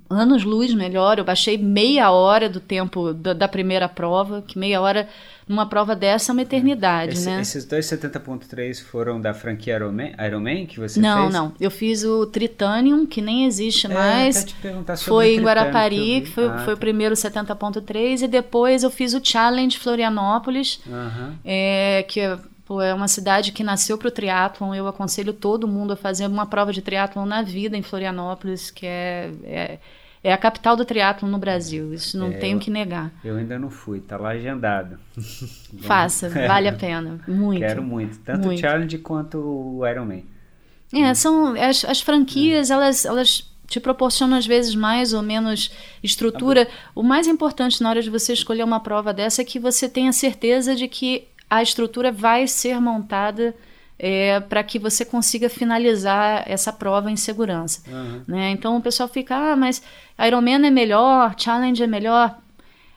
anos 0.10 0.44
luz 0.44 0.74
melhor. 0.74 1.20
Eu 1.20 1.26
baixei 1.26 1.58
meia 1.58 2.12
hora 2.12 2.50
do 2.50 2.60
tempo 2.60 3.14
da, 3.14 3.34
da, 3.34 3.48
primeira 3.48 3.88
prova, 3.88 4.42
que 4.42 4.58
meia 4.58 4.82
hora 4.82 5.08
numa 5.48 5.66
prova 5.66 5.96
dessa 5.96 6.32
é 6.32 6.34
uma 6.34 6.42
eternidade, 6.44 7.14
Esse, 7.14 7.26
né? 7.26 7.42
Esses 7.42 7.66
dois 7.66 7.86
70.3 7.86 8.84
foram 8.84 9.20
da 9.20 9.34
franquia 9.34 9.76
Ironman, 9.76 10.14
Ironman 10.24 10.66
que 10.68 10.80
você 10.80 11.00
não, 11.00 11.24
fez? 11.24 11.34
Não, 11.34 11.46
não. 11.46 11.54
Eu 11.60 11.72
fiz 11.72 12.04
o 12.04 12.26
Tritanium, 12.28 13.06
que 13.06 13.22
nem 13.22 13.46
existe 13.46 13.88
é, 13.88 13.90
mais. 13.90 14.44
Te 14.44 14.56
perguntar 14.56 14.96
sobre 14.96 15.10
foi 15.10 15.36
em 15.36 15.42
Guarapari, 15.42 15.98
que, 15.98 16.22
que 16.22 16.32
foi, 16.32 16.48
ah, 16.48 16.58
foi 16.60 16.74
tá. 16.74 16.74
o 16.74 16.78
primeiro 16.78 17.16
70.3, 17.16 18.22
e 18.24 18.28
depois 18.28 18.84
eu 18.84 18.92
fiz 18.92 19.14
o 19.14 19.22
Challenge 19.24 19.78
Florianópolis, 19.78 20.80
uh 20.86 20.92
-huh. 20.92 21.34
é, 21.44 22.06
que 22.08 22.22
Pô, 22.70 22.84
é 22.84 22.94
uma 22.94 23.08
cidade 23.08 23.52
que 23.52 23.64
nasceu 23.64 23.98
para 23.98 24.10
o 24.10 24.12
triatlon. 24.12 24.76
Eu 24.76 24.88
aconselho 24.88 25.34
todo 25.34 25.68
mundo 25.68 25.94
a 25.94 25.96
fazer 25.96 26.28
uma 26.28 26.46
prova 26.46 26.72
de 26.72 26.84
triatlon 26.84 27.26
na 27.26 27.42
vida 27.42 27.76
em 27.76 27.82
Florianópolis, 27.82 28.70
que 28.70 28.86
é, 28.86 29.32
é, 29.44 29.80
é 30.24 30.32
a 30.32 30.38
capital 30.38 30.76
do 30.76 30.86
triatlon 30.86 31.32
no 31.32 31.40
Brasil. 31.40 31.92
Isso 31.92 32.16
não 32.16 32.28
é, 32.28 32.38
tenho 32.38 32.60
que 32.60 32.70
negar. 32.70 33.12
Eu 33.26 33.38
ainda 33.38 33.58
não 33.58 33.72
fui, 33.72 34.00
tá 34.00 34.18
lá 34.18 34.30
agendado. 34.30 35.00
Faça, 35.82 36.30
vale 36.30 36.68
a 36.68 36.74
pena, 36.74 37.20
muito. 37.28 37.60
Quero 37.60 37.82
muito, 37.82 38.20
tanto 38.20 38.46
muito. 38.46 38.60
o 38.60 38.62
Challenge 38.62 38.98
quanto 39.00 39.40
o 39.40 39.88
Ironman. 39.88 40.24
É, 40.94 41.12
são 41.16 41.56
as, 41.60 41.84
as 41.84 42.02
franquias, 42.02 42.70
elas, 42.70 43.04
elas 43.04 43.52
te 43.66 43.80
proporcionam 43.80 44.38
às 44.38 44.46
vezes 44.46 44.76
mais 44.76 45.12
ou 45.12 45.24
menos 45.24 45.72
estrutura. 46.04 46.68
O 46.94 47.02
mais 47.02 47.26
importante 47.26 47.82
na 47.82 47.90
hora 47.90 48.02
de 48.04 48.12
você 48.12 48.32
escolher 48.32 48.64
uma 48.64 48.80
prova 48.80 49.12
dessa 49.12 49.42
é 49.42 49.46
que 49.46 49.58
você 49.58 49.90
tenha 49.90 50.14
certeza 50.14 50.76
de 50.76 50.88
que 50.88 51.29
a 51.50 51.62
estrutura 51.64 52.12
vai 52.12 52.48
ser 52.48 52.80
montada 52.80 53.56
é, 53.98 54.40
para 54.40 54.64
que 54.64 54.80
você 54.80 55.04
consiga 55.04 55.50
finalizar 55.50 56.44
essa 56.48 56.72
prova 56.72 57.12
em 57.12 57.18
segurança. 57.18 57.82
Uhum. 57.90 58.24
Né? 58.28 58.52
Então 58.52 58.78
o 58.78 58.82
pessoal 58.82 59.10
fica, 59.10 59.36
ah, 59.36 59.56
mas 59.56 59.82
Ironman 60.26 60.66
é 60.66 60.72
melhor, 60.72 61.36
Challenge 61.38 61.84
é 61.84 61.88
melhor. 61.88 62.38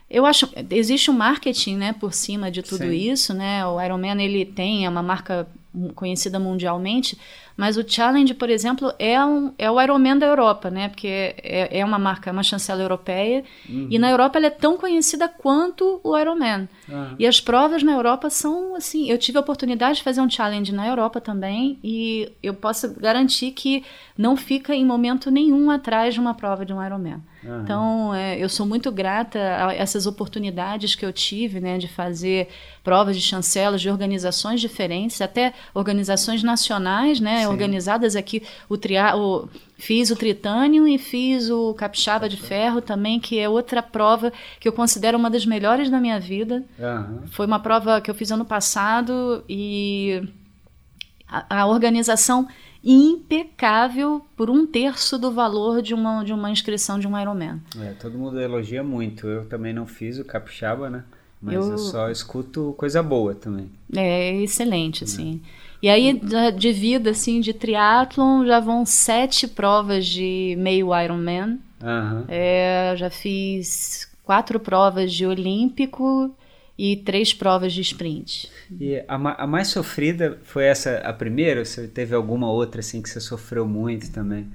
Eu 0.09 0.27
acho 0.27 0.49
existe 0.71 1.11
um 1.11 1.15
marketing, 1.15 1.77
né, 1.77 1.93
por 1.95 2.13
cima 2.13 2.51
de 2.51 2.63
tudo 2.63 2.85
Sim. 2.85 2.93
isso, 2.93 3.33
né? 3.33 3.67
O 3.67 3.81
Ironman 3.81 4.23
ele 4.23 4.45
tem 4.45 4.85
é 4.85 4.89
uma 4.89 5.03
marca 5.03 5.49
conhecida 5.95 6.39
mundialmente, 6.39 7.19
mas 7.57 7.77
o 7.77 7.85
Challenge, 7.87 8.35
por 8.35 8.51
exemplo, 8.51 8.93
é, 8.99 9.23
um, 9.25 9.53
é 9.59 9.71
o 9.71 9.81
Ironman 9.81 10.19
da 10.19 10.27
Europa, 10.27 10.71
né? 10.71 10.89
Porque 10.89 11.07
é, 11.09 11.79
é 11.81 11.85
uma 11.85 11.99
marca, 11.99 12.31
é 12.31 12.33
uma 12.33 12.43
chancela 12.43 12.83
europeia, 12.83 13.45
uhum. 13.69 13.89
e 13.91 13.99
na 13.99 14.11
Europa 14.11 14.39
ela 14.39 14.47
é 14.47 14.51
tão 14.51 14.77
conhecida 14.77 15.29
quanto 15.29 16.01
o 16.03 16.19
Ironman. 16.19 16.69
Uhum. 16.89 17.15
E 17.19 17.27
as 17.27 17.41
provas 17.41 17.83
na 17.83 17.93
Europa 17.93 18.31
são 18.31 18.75
assim. 18.75 19.11
Eu 19.11 19.19
tive 19.19 19.39
a 19.39 19.41
oportunidade 19.41 19.99
de 19.99 20.03
fazer 20.03 20.21
um 20.21 20.31
challenge 20.31 20.73
na 20.73 20.87
Europa 20.87 21.21
também, 21.21 21.79
e 21.83 22.33
eu 22.43 22.55
posso 22.55 22.95
garantir 22.99 23.53
que 23.53 23.85
não 24.17 24.37
fica 24.37 24.75
em 24.75 24.85
momento 24.85 25.31
nenhum 25.31 25.71
atrás 25.71 26.15
de 26.15 26.21
uma 26.21 26.35
prova 26.35 26.65
de 26.65 26.73
um 26.73 26.85
Ironman. 26.85 27.23
Uhum. 27.43 27.63
Então, 27.63 28.15
é, 28.15 28.39
eu 28.39 28.49
sou 28.49 28.65
muito 28.65 28.93
grata 28.93 29.39
a 29.39 29.75
essas 29.75 30.07
oportunidades 30.07 30.95
que 30.95 31.05
eu 31.05 31.13
tive, 31.13 31.61
né, 31.61 31.77
de 31.77 31.89
fazer 31.89 32.49
provas 32.85 33.17
de 33.17 33.23
chancelas 33.23 33.81
de 33.81 33.91
organizações 33.91 34.61
diferentes, 34.61 35.21
até 35.21 35.53
organizações 35.75 36.43
nacionais, 36.43 37.21
né, 37.21 37.42
organizadas 37.49 38.17
aqui. 38.17 38.43
O, 38.69 38.77
tria, 38.77 39.17
o 39.17 39.49
Fiz 39.83 40.13
o 40.13 40.17
Tritânio 40.17 40.87
e 40.87 40.97
fiz 40.97 41.51
o 41.51 41.75
Capixaba 41.75 42.29
de 42.29 42.37
Ferro 42.37 42.81
também, 42.81 43.19
que 43.19 43.37
é 43.37 43.49
outra 43.49 43.83
prova 43.83 44.33
que 44.61 44.69
eu 44.69 44.73
considero 44.73 45.19
uma 45.19 45.29
das 45.29 45.45
melhores 45.45 45.91
da 45.91 46.01
minha 46.01 46.21
vida. 46.21 46.63
Uhum. 46.79 47.27
Foi 47.27 47.47
uma 47.47 47.59
prova 47.59 48.01
que 48.01 48.09
eu 48.09 48.15
fiz 48.15 48.31
ano 48.31 48.45
passado 48.45 49.43
e 49.49 50.23
a, 51.27 51.63
a 51.63 51.67
organização 51.67 52.47
impecável 52.85 54.25
por 54.37 54.49
um 54.49 54.65
terço 54.65 55.19
do 55.19 55.33
valor 55.33 55.83
de 55.83 55.95
uma, 55.95 56.23
de 56.23 56.33
uma 56.33 56.49
inscrição 56.49 56.97
de 56.97 57.09
um 57.09 57.21
Ironman. 57.21 57.61
É, 57.81 57.93
todo 57.95 58.17
mundo 58.17 58.41
elogia 58.41 58.85
muito. 58.85 59.27
Eu 59.27 59.47
também 59.47 59.73
não 59.73 59.85
fiz 59.85 60.17
o 60.17 60.25
capixaba, 60.25 60.89
né? 60.89 61.03
Mas 61.41 61.57
eu, 61.57 61.73
eu 61.73 61.79
só 61.79 62.09
escuto 62.09 62.73
coisa 62.79 63.03
boa 63.03 63.35
também. 63.35 63.69
É 63.93 64.33
excelente, 64.43 65.03
assim. 65.03 65.43
E 65.83 65.89
aí, 65.89 66.21
de 66.57 66.73
vida, 66.73 67.11
assim, 67.11 67.41
de 67.41 67.53
triatlon, 67.53 68.47
já 68.47 68.61
vão 68.61 68.87
sete 68.87 69.49
provas 69.49 70.07
de 70.07 70.55
meio 70.57 70.89
Ironman. 70.97 71.59
Uhum. 71.83 72.25
É, 72.29 72.95
já 72.97 73.11
fiz 73.11 74.09
quatro 74.23 74.61
provas 74.61 75.13
de 75.13 75.27
olímpico 75.27 76.33
e 76.79 76.97
três 76.97 77.35
provas 77.35 77.73
de 77.73 77.81
sprint. 77.81 78.49
E 78.81 78.97
a, 79.09 79.15
a, 79.43 79.47
mais 79.47 79.69
sofrida 79.69 80.39
foi 80.45 80.65
essa 80.65 80.99
a 80.99 81.13
primeira? 81.13 81.61
Ou 81.61 81.67
você 81.67 81.89
teve 81.89 82.15
alguma 82.15 82.51
outra 82.51 82.81
assim 82.81 83.03
que 83.03 83.11
você 83.11 83.21
sofreu 83.21 83.67
muito 83.67 84.13
também? 84.13 84.49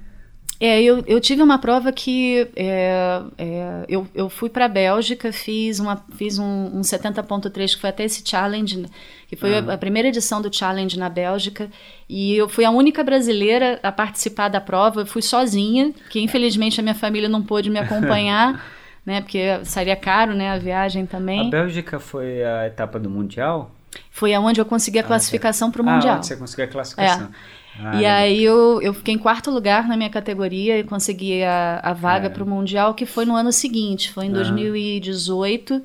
É, 0.60 0.82
eu, 0.82 1.04
eu 1.06 1.20
tive 1.20 1.40
uma 1.40 1.58
prova 1.58 1.92
que 1.92 2.48
é, 2.56 3.22
é, 3.38 3.84
eu, 3.88 4.08
eu 4.12 4.28
fui 4.28 4.50
para 4.50 4.64
a 4.64 4.68
Bélgica, 4.68 5.32
fiz, 5.32 5.78
uma, 5.78 6.04
fiz 6.16 6.36
um, 6.38 6.78
um 6.78 6.80
70.3, 6.80 7.74
que 7.74 7.80
foi 7.80 7.90
até 7.90 8.04
esse 8.04 8.22
challenge, 8.28 8.86
que 9.28 9.36
foi 9.36 9.56
a, 9.56 9.74
a, 9.74 9.78
primeira 9.78 10.08
edição 10.08 10.42
do 10.42 10.54
challenge 10.54 10.98
na 10.98 11.08
Bélgica, 11.08 11.70
e 12.08 12.34
eu 12.34 12.48
fui 12.48 12.64
a 12.64 12.70
única 12.70 13.04
brasileira 13.04 13.78
a 13.84 13.92
participar 13.92 14.48
da 14.48 14.60
prova, 14.60 15.02
eu 15.02 15.06
fui 15.06 15.22
sozinha, 15.22 15.92
que 16.10 16.20
infelizmente 16.20 16.80
a 16.80 16.82
minha 16.82 16.94
família 16.94 17.28
não 17.28 17.42
pôde 17.42 17.70
me 17.70 17.78
acompanhar. 17.78 18.60
né? 19.08 19.22
Porque 19.22 19.64
seria 19.64 19.96
caro, 19.96 20.34
né? 20.34 20.50
A 20.50 20.58
viagem 20.58 21.06
também. 21.06 21.46
A 21.46 21.50
Bélgica 21.50 21.98
foi 21.98 22.44
a 22.44 22.66
etapa 22.66 22.98
do 22.98 23.08
Mundial? 23.08 23.70
Foi 24.10 24.34
aonde 24.34 24.60
eu 24.60 24.66
consegui 24.66 24.98
a 24.98 25.00
ah, 25.00 25.04
classificação 25.04 25.70
para 25.70 25.80
o 25.80 25.84
Mundial. 25.84 26.14
Ah, 26.14 26.16
onde 26.18 26.26
você 26.26 26.36
conseguiu 26.36 26.66
a 26.66 26.68
classificação. 26.68 27.26
É. 27.26 27.57
Ah, 27.82 28.00
e 28.00 28.06
aí 28.06 28.44
eu, 28.44 28.80
eu 28.82 28.92
fiquei 28.92 29.14
em 29.14 29.18
quarto 29.18 29.50
lugar 29.50 29.86
na 29.86 29.96
minha 29.96 30.10
categoria 30.10 30.78
e 30.78 30.84
consegui 30.84 31.42
a, 31.44 31.80
a 31.82 31.92
vaga 31.92 32.26
é. 32.26 32.30
para 32.30 32.42
o 32.42 32.46
Mundial, 32.46 32.94
que 32.94 33.06
foi 33.06 33.24
no 33.24 33.34
ano 33.34 33.52
seguinte, 33.52 34.12
foi 34.12 34.26
em 34.26 34.30
ah. 34.30 34.34
2018. 34.34 35.82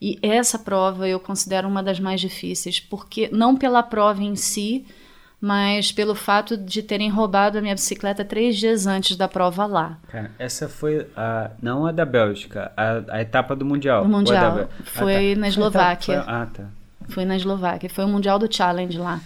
E 0.00 0.18
essa 0.22 0.58
prova 0.58 1.08
eu 1.08 1.18
considero 1.18 1.68
uma 1.68 1.82
das 1.82 1.98
mais 1.98 2.20
difíceis, 2.20 2.78
porque 2.80 3.28
não 3.32 3.56
pela 3.56 3.82
prova 3.82 4.22
em 4.22 4.36
si, 4.36 4.84
mas 5.40 5.92
pelo 5.92 6.14
fato 6.14 6.56
de 6.56 6.82
terem 6.82 7.10
roubado 7.10 7.58
a 7.58 7.60
minha 7.60 7.74
bicicleta 7.74 8.24
três 8.24 8.56
dias 8.56 8.86
antes 8.86 9.16
da 9.16 9.28
prova 9.28 9.66
lá. 9.66 9.98
Cara, 10.08 10.30
essa 10.38 10.68
foi 10.68 11.06
a, 11.16 11.50
não 11.60 11.86
a 11.86 11.92
da 11.92 12.04
Bélgica, 12.04 12.72
a, 12.76 13.16
a 13.16 13.20
etapa 13.20 13.54
do 13.54 13.64
Mundial. 13.64 14.04
Do 14.04 14.10
Mundial. 14.10 14.68
Foi 14.84 15.32
ah, 15.32 15.34
tá. 15.34 15.40
na 15.40 15.48
Eslováquia. 15.48 16.22
Foi, 16.22 16.32
ah, 16.32 16.48
tá. 16.52 16.64
Foi 17.08 17.24
na 17.24 17.36
Eslováquia. 17.36 17.90
Foi 17.90 18.04
o 18.04 18.08
Mundial 18.08 18.38
do 18.38 18.54
Challenge 18.54 18.96
lá. 18.96 19.20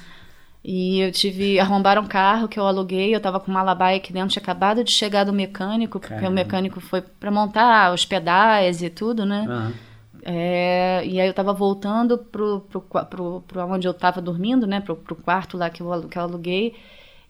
E 0.70 1.00
eu 1.00 1.10
tive. 1.10 1.58
Arrombaram 1.58 2.02
um 2.02 2.06
carro 2.06 2.46
que 2.46 2.60
eu 2.60 2.66
aluguei, 2.66 3.14
eu 3.14 3.20
tava 3.20 3.40
com 3.40 3.50
uma 3.50 3.74
bike 3.74 4.12
dentro, 4.12 4.28
tinha 4.28 4.42
acabado 4.42 4.84
de 4.84 4.90
chegar 4.90 5.24
do 5.24 5.32
mecânico, 5.32 5.98
porque 5.98 6.12
Caramba. 6.12 6.30
o 6.30 6.34
mecânico 6.34 6.78
foi 6.78 7.00
para 7.00 7.30
montar 7.30 7.94
os 7.94 8.04
pedais 8.04 8.82
e 8.82 8.90
tudo, 8.90 9.24
né? 9.24 9.46
Uhum. 9.48 9.72
É, 10.22 11.00
e 11.06 11.18
aí 11.18 11.26
eu 11.26 11.30
estava 11.30 11.54
voltando 11.54 12.18
pro, 12.18 12.60
pro, 12.68 12.82
pro, 12.82 13.40
pro 13.48 13.66
onde 13.66 13.88
eu 13.88 13.92
estava 13.92 14.20
dormindo, 14.20 14.66
né? 14.66 14.82
Pro, 14.82 14.94
pro 14.94 15.16
quarto 15.16 15.56
lá 15.56 15.70
que 15.70 15.80
eu, 15.80 16.06
que 16.06 16.18
eu 16.18 16.22
aluguei. 16.22 16.74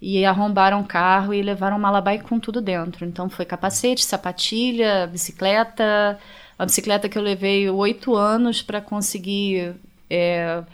E 0.03 0.25
arrombaram 0.25 0.81
o 0.81 0.85
carro 0.85 1.33
e 1.33 1.41
levaram 1.41 1.77
uma 1.77 1.83
malabai 1.83 2.19
com 2.19 2.41
tudo 2.41 2.61
dentro. 2.61 3.05
Então 3.07 3.31
foi 3.31 3.45
capacete, 3.45 4.05
sapatilha, 4.05 5.07
bicicleta. 5.07 6.19
A 6.59 6.65
bicicleta 6.65 7.09
que 7.09 7.17
eu 7.17 7.23
levei 7.23 7.71
oito 7.71 8.17
anos 8.17 8.63
para 8.63 8.81
conseguir 8.81 9.77
é, 10.11 10.65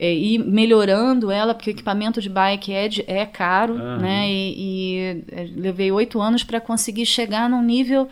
é, 0.00 0.14
ir 0.14 0.38
melhorando 0.38 1.30
ela, 1.30 1.54
porque 1.54 1.68
o 1.68 1.72
equipamento 1.72 2.22
de 2.22 2.30
bike 2.30 2.72
é, 2.72 2.88
de, 2.88 3.04
é 3.06 3.26
caro, 3.26 3.74
uhum. 3.74 3.98
né? 3.98 4.26
E, 4.30 4.54
e 4.56 5.24
é, 5.30 5.46
levei 5.54 5.92
oito 5.92 6.22
anos 6.22 6.42
para 6.42 6.58
conseguir 6.58 7.04
chegar 7.04 7.50
num 7.50 7.62
nível 7.62 8.08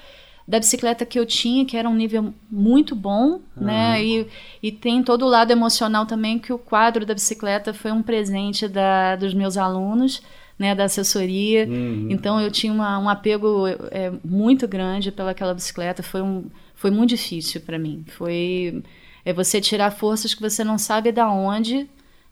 da 0.46 0.58
bicicleta 0.58 1.06
que 1.06 1.18
eu 1.18 1.24
tinha, 1.24 1.64
que 1.64 1.78
era 1.78 1.88
um 1.88 1.94
nível 1.94 2.34
muito 2.50 2.94
bom, 2.94 3.32
uhum. 3.32 3.40
né? 3.56 4.04
E, 4.04 4.26
e 4.62 4.70
tem 4.70 5.02
todo 5.02 5.24
o 5.24 5.28
lado 5.28 5.50
emocional 5.50 6.04
também, 6.04 6.38
que 6.38 6.52
o 6.52 6.58
quadro 6.58 7.06
da 7.06 7.14
bicicleta 7.14 7.72
foi 7.72 7.90
um 7.90 8.02
presente 8.02 8.68
da, 8.68 9.16
dos 9.16 9.32
meus 9.32 9.56
alunos, 9.56 10.20
né? 10.58 10.74
Da 10.74 10.84
assessoria. 10.84 11.66
Uhum. 11.66 12.08
Então 12.10 12.38
eu 12.38 12.50
tinha 12.50 12.70
uma, 12.70 12.98
um 12.98 13.08
apego 13.08 13.66
é, 13.90 14.12
muito 14.22 14.68
grande 14.68 15.10
pelaquela 15.10 15.54
bicicleta. 15.54 16.02
Foi, 16.02 16.20
um, 16.20 16.44
foi 16.74 16.90
muito 16.90 17.10
difícil 17.10 17.62
para 17.62 17.78
mim. 17.78 18.04
Foi 18.08 18.82
é 19.28 19.32
você 19.34 19.60
tirar 19.60 19.90
forças 19.90 20.32
que 20.32 20.40
você 20.40 20.64
não 20.64 20.78
sabe 20.78 21.12
da 21.12 21.30
onde 21.30 21.86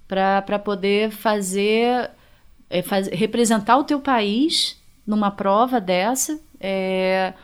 para 0.09 0.59
poder 0.59 1.11
fazer, 1.11 2.11
é, 2.71 2.81
faz, 2.81 3.07
representar 3.09 3.77
o 3.77 3.85
teu 3.85 4.01
país 4.01 4.81
numa 5.07 5.31
prova 5.31 5.79
dessa. 5.79 6.41
É, 6.59 7.35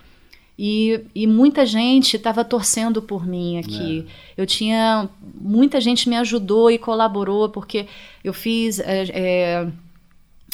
e, 0.59 1.05
e 1.15 1.27
muita 1.27 1.67
gente 1.67 2.17
estava 2.17 2.43
torcendo 2.47 3.03
por 3.03 3.27
mim 3.27 3.59
aqui. 3.59 4.07
É. 4.39 4.43
Eu 4.43 4.47
tinha. 4.47 5.07
Muita 5.39 5.83
gente 5.83 6.09
me 6.09 6.17
ajudou 6.17 6.71
e 6.71 6.79
colaborou, 6.79 7.51
porque 7.51 7.87
eu 8.25 8.33
fiz. 8.33 8.79
É, 8.79 9.05
é, 9.13 9.67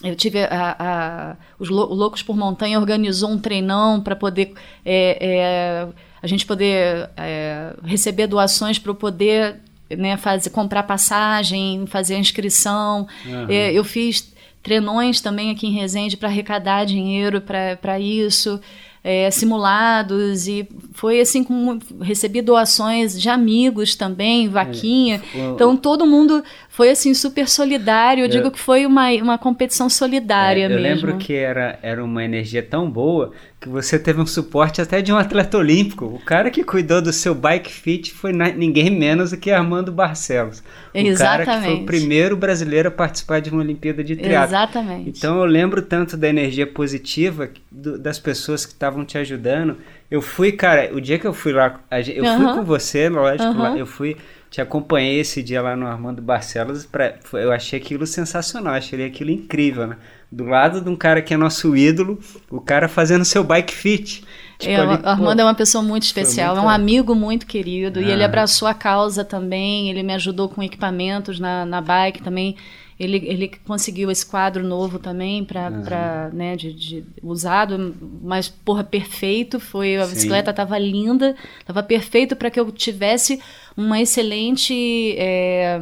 eu 0.03 0.17
tive 0.17 0.43
a, 0.43 0.77
a, 0.77 1.37
os 1.57 1.69
Loucos 1.69 2.21
por 2.25 2.37
Montanha 2.37 2.81
organizou 2.81 3.31
um 3.31 3.39
treinão 3.39 4.01
para 4.01 4.17
poder 4.17 4.55
é, 4.85 5.19
é, 5.21 5.89
a 6.23 6.27
gente 6.27 6.47
poder 6.47 7.11
é, 7.17 7.75
receber 7.85 8.27
doações 8.27 8.79
para 8.79 8.95
poder 8.95 9.57
né, 9.91 10.17
fazer 10.17 10.51
comprar 10.51 10.83
passagem, 10.83 11.87
fazer 11.87 12.17
a 12.17 12.19
inscrição. 12.19 13.07
Uhum. 13.25 13.51
eu 13.51 13.85
fiz 13.85 14.33
treinões 14.63 15.21
também 15.21 15.51
aqui 15.51 15.67
em 15.67 15.73
Resende 15.73 16.17
para 16.17 16.29
arrecadar 16.29 16.85
dinheiro 16.85 17.41
para 17.41 17.99
isso 17.99 18.61
é, 19.03 19.31
simulados 19.31 20.49
e 20.49 20.69
foi 20.93 21.21
assim 21.21 21.45
com 21.45 21.79
recebi 22.01 22.43
doações 22.43 23.19
de 23.19 23.29
amigos 23.29 23.95
também, 23.95 24.49
vaquinha. 24.49 25.23
É, 25.35 25.39
então 25.51 25.77
todo 25.77 26.07
mundo 26.07 26.45
foi 26.79 26.91
assim 26.91 27.13
super 27.13 27.49
solidário. 27.49 28.21
Eu, 28.21 28.27
eu 28.27 28.31
digo 28.31 28.51
que 28.53 28.59
foi 28.61 28.87
uma, 28.87 29.11
uma 29.15 29.37
competição 29.37 29.91
solidária 29.91 30.63
é, 30.63 30.67
eu 30.67 30.69
mesmo. 30.69 30.87
Eu 30.87 30.95
lembro 30.95 31.19
que 31.19 31.35
era, 31.35 31.77
era 31.83 32.05
uma 32.05 32.23
energia 32.23 32.63
tão 32.63 32.89
boa 32.89 33.33
que 33.61 33.69
você 33.69 33.99
teve 33.99 34.21
um 34.21 34.27
suporte 34.27 34.81
até 34.81 35.03
de 35.03 35.13
um 35.13 35.17
atleta 35.17 35.59
olímpico. 35.59 36.05
O 36.05 36.21
cara 36.21 36.53
que 36.53 36.63
cuidou 36.63 37.03
do 37.03 37.13
seu 37.13 37.35
bike 37.35 37.73
fit 37.73 38.13
foi 38.13 38.33
na, 38.33 38.51
ninguém 38.51 38.91
menos 38.91 39.33
do 39.33 39.37
que 39.37 39.51
Armando 39.51 39.91
Barcelos. 39.91 40.63
O 40.95 40.99
Exatamente. 40.99 41.47
cara 41.47 41.61
que 41.61 41.67
foi 41.67 41.75
o 41.83 41.85
primeiro 41.85 42.37
brasileiro 42.37 42.87
a 42.87 42.93
participar 42.93 43.41
de 43.41 43.51
uma 43.51 43.61
Olimpíada 43.61 44.05
de 44.05 44.15
triatlo. 44.15 44.55
Exatamente. 44.55 45.19
Então 45.19 45.37
eu 45.41 45.47
lembro 45.47 45.83
tanto 45.83 46.17
da 46.17 46.29
energia 46.29 46.65
positiva 46.65 47.51
do, 47.73 47.99
das 47.99 48.21
pessoas 48.21 48.65
que 48.65 48.73
estavam 48.73 49.05
te 49.05 49.19
ajudando. 49.19 49.79
Eu 50.09 50.23
fui, 50.23 50.53
cara, 50.53 50.95
o 50.95 51.01
dia 51.01 51.19
que 51.19 51.27
eu 51.27 51.35
fui 51.35 51.53
lá, 51.53 51.81
eu 52.15 52.23
uhum. 52.23 52.37
fui 52.37 52.55
com 52.55 52.63
você, 52.63 53.09
lógico, 53.09 53.51
uhum. 53.51 53.59
lá, 53.59 53.77
eu 53.77 53.85
fui 53.85 54.17
te 54.51 54.61
acompanhei 54.61 55.21
esse 55.21 55.43
dia 55.43 55.61
lá 55.61 55.77
no 55.77 55.87
Armando 55.87 56.23
Barcelos, 56.23 56.87
pra, 56.87 57.15
eu 57.35 57.53
achei 57.53 57.79
aquilo 57.79 58.07
sensacional, 58.07 58.75
achei 58.75 59.05
aquilo 59.05 59.31
incrível, 59.31 59.87
né? 59.87 59.97
Do 60.31 60.45
lado 60.45 60.81
de 60.81 60.89
um 60.89 60.97
cara 60.97 61.21
que 61.23 61.35
é 61.35 61.37
nosso 61.37 61.77
ídolo, 61.77 62.19
o 62.51 62.61
cara 62.61 62.89
fazendo 62.89 63.25
seu 63.25 63.45
bike 63.45 63.75
fit. 63.75 64.25
Tipo, 64.59 64.73
é, 64.73 64.77
ali, 64.77 65.03
o 65.03 65.09
Armando 65.09 65.37
pô, 65.37 65.43
é 65.43 65.45
uma 65.45 65.55
pessoa 65.55 65.83
muito 65.83 66.03
especial, 66.05 66.55
muito 66.55 66.65
é 66.65 66.67
um 66.67 66.71
amigo 66.71 67.15
muito 67.15 67.47
querido, 67.47 67.99
ah. 68.01 68.03
e 68.03 68.11
ele 68.11 68.23
ah. 68.23 68.27
abraçou 68.27 68.67
a 68.67 68.75
causa 68.75 69.25
também, 69.25 69.91
ele 69.91 70.03
me 70.03 70.15
ajudou 70.15 70.49
com 70.49 70.63
equipamentos 70.63 71.39
na, 71.39 71.65
na 71.65 71.81
bike 71.81 72.23
também. 72.23 72.57
Ele, 72.99 73.23
ele 73.27 73.53
conseguiu 73.65 74.11
esse 74.11 74.27
quadro 74.27 74.65
novo 74.67 74.99
também 74.99 75.45
para 75.45 75.71
uhum. 75.71 76.37
né, 76.37 76.57
de, 76.57 76.73
de, 76.73 77.05
usado, 77.23 77.95
mas 78.23 78.49
porra 78.49 78.83
perfeito. 78.83 79.61
Foi 79.61 79.97
a 79.97 80.05
Sim. 80.05 80.15
bicicleta 80.15 80.51
estava 80.51 80.77
linda, 80.79 81.37
estava 81.61 81.83
perfeito 81.83 82.35
para 82.35 82.51
que 82.51 82.59
eu 82.59 82.73
tivesse 82.73 83.41
uma 83.77 84.01
excelente 84.01 85.15
é, 85.17 85.81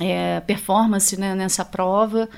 é, 0.00 0.40
performance 0.40 1.18
né, 1.18 1.36
nessa 1.36 1.64
prova. 1.64 2.28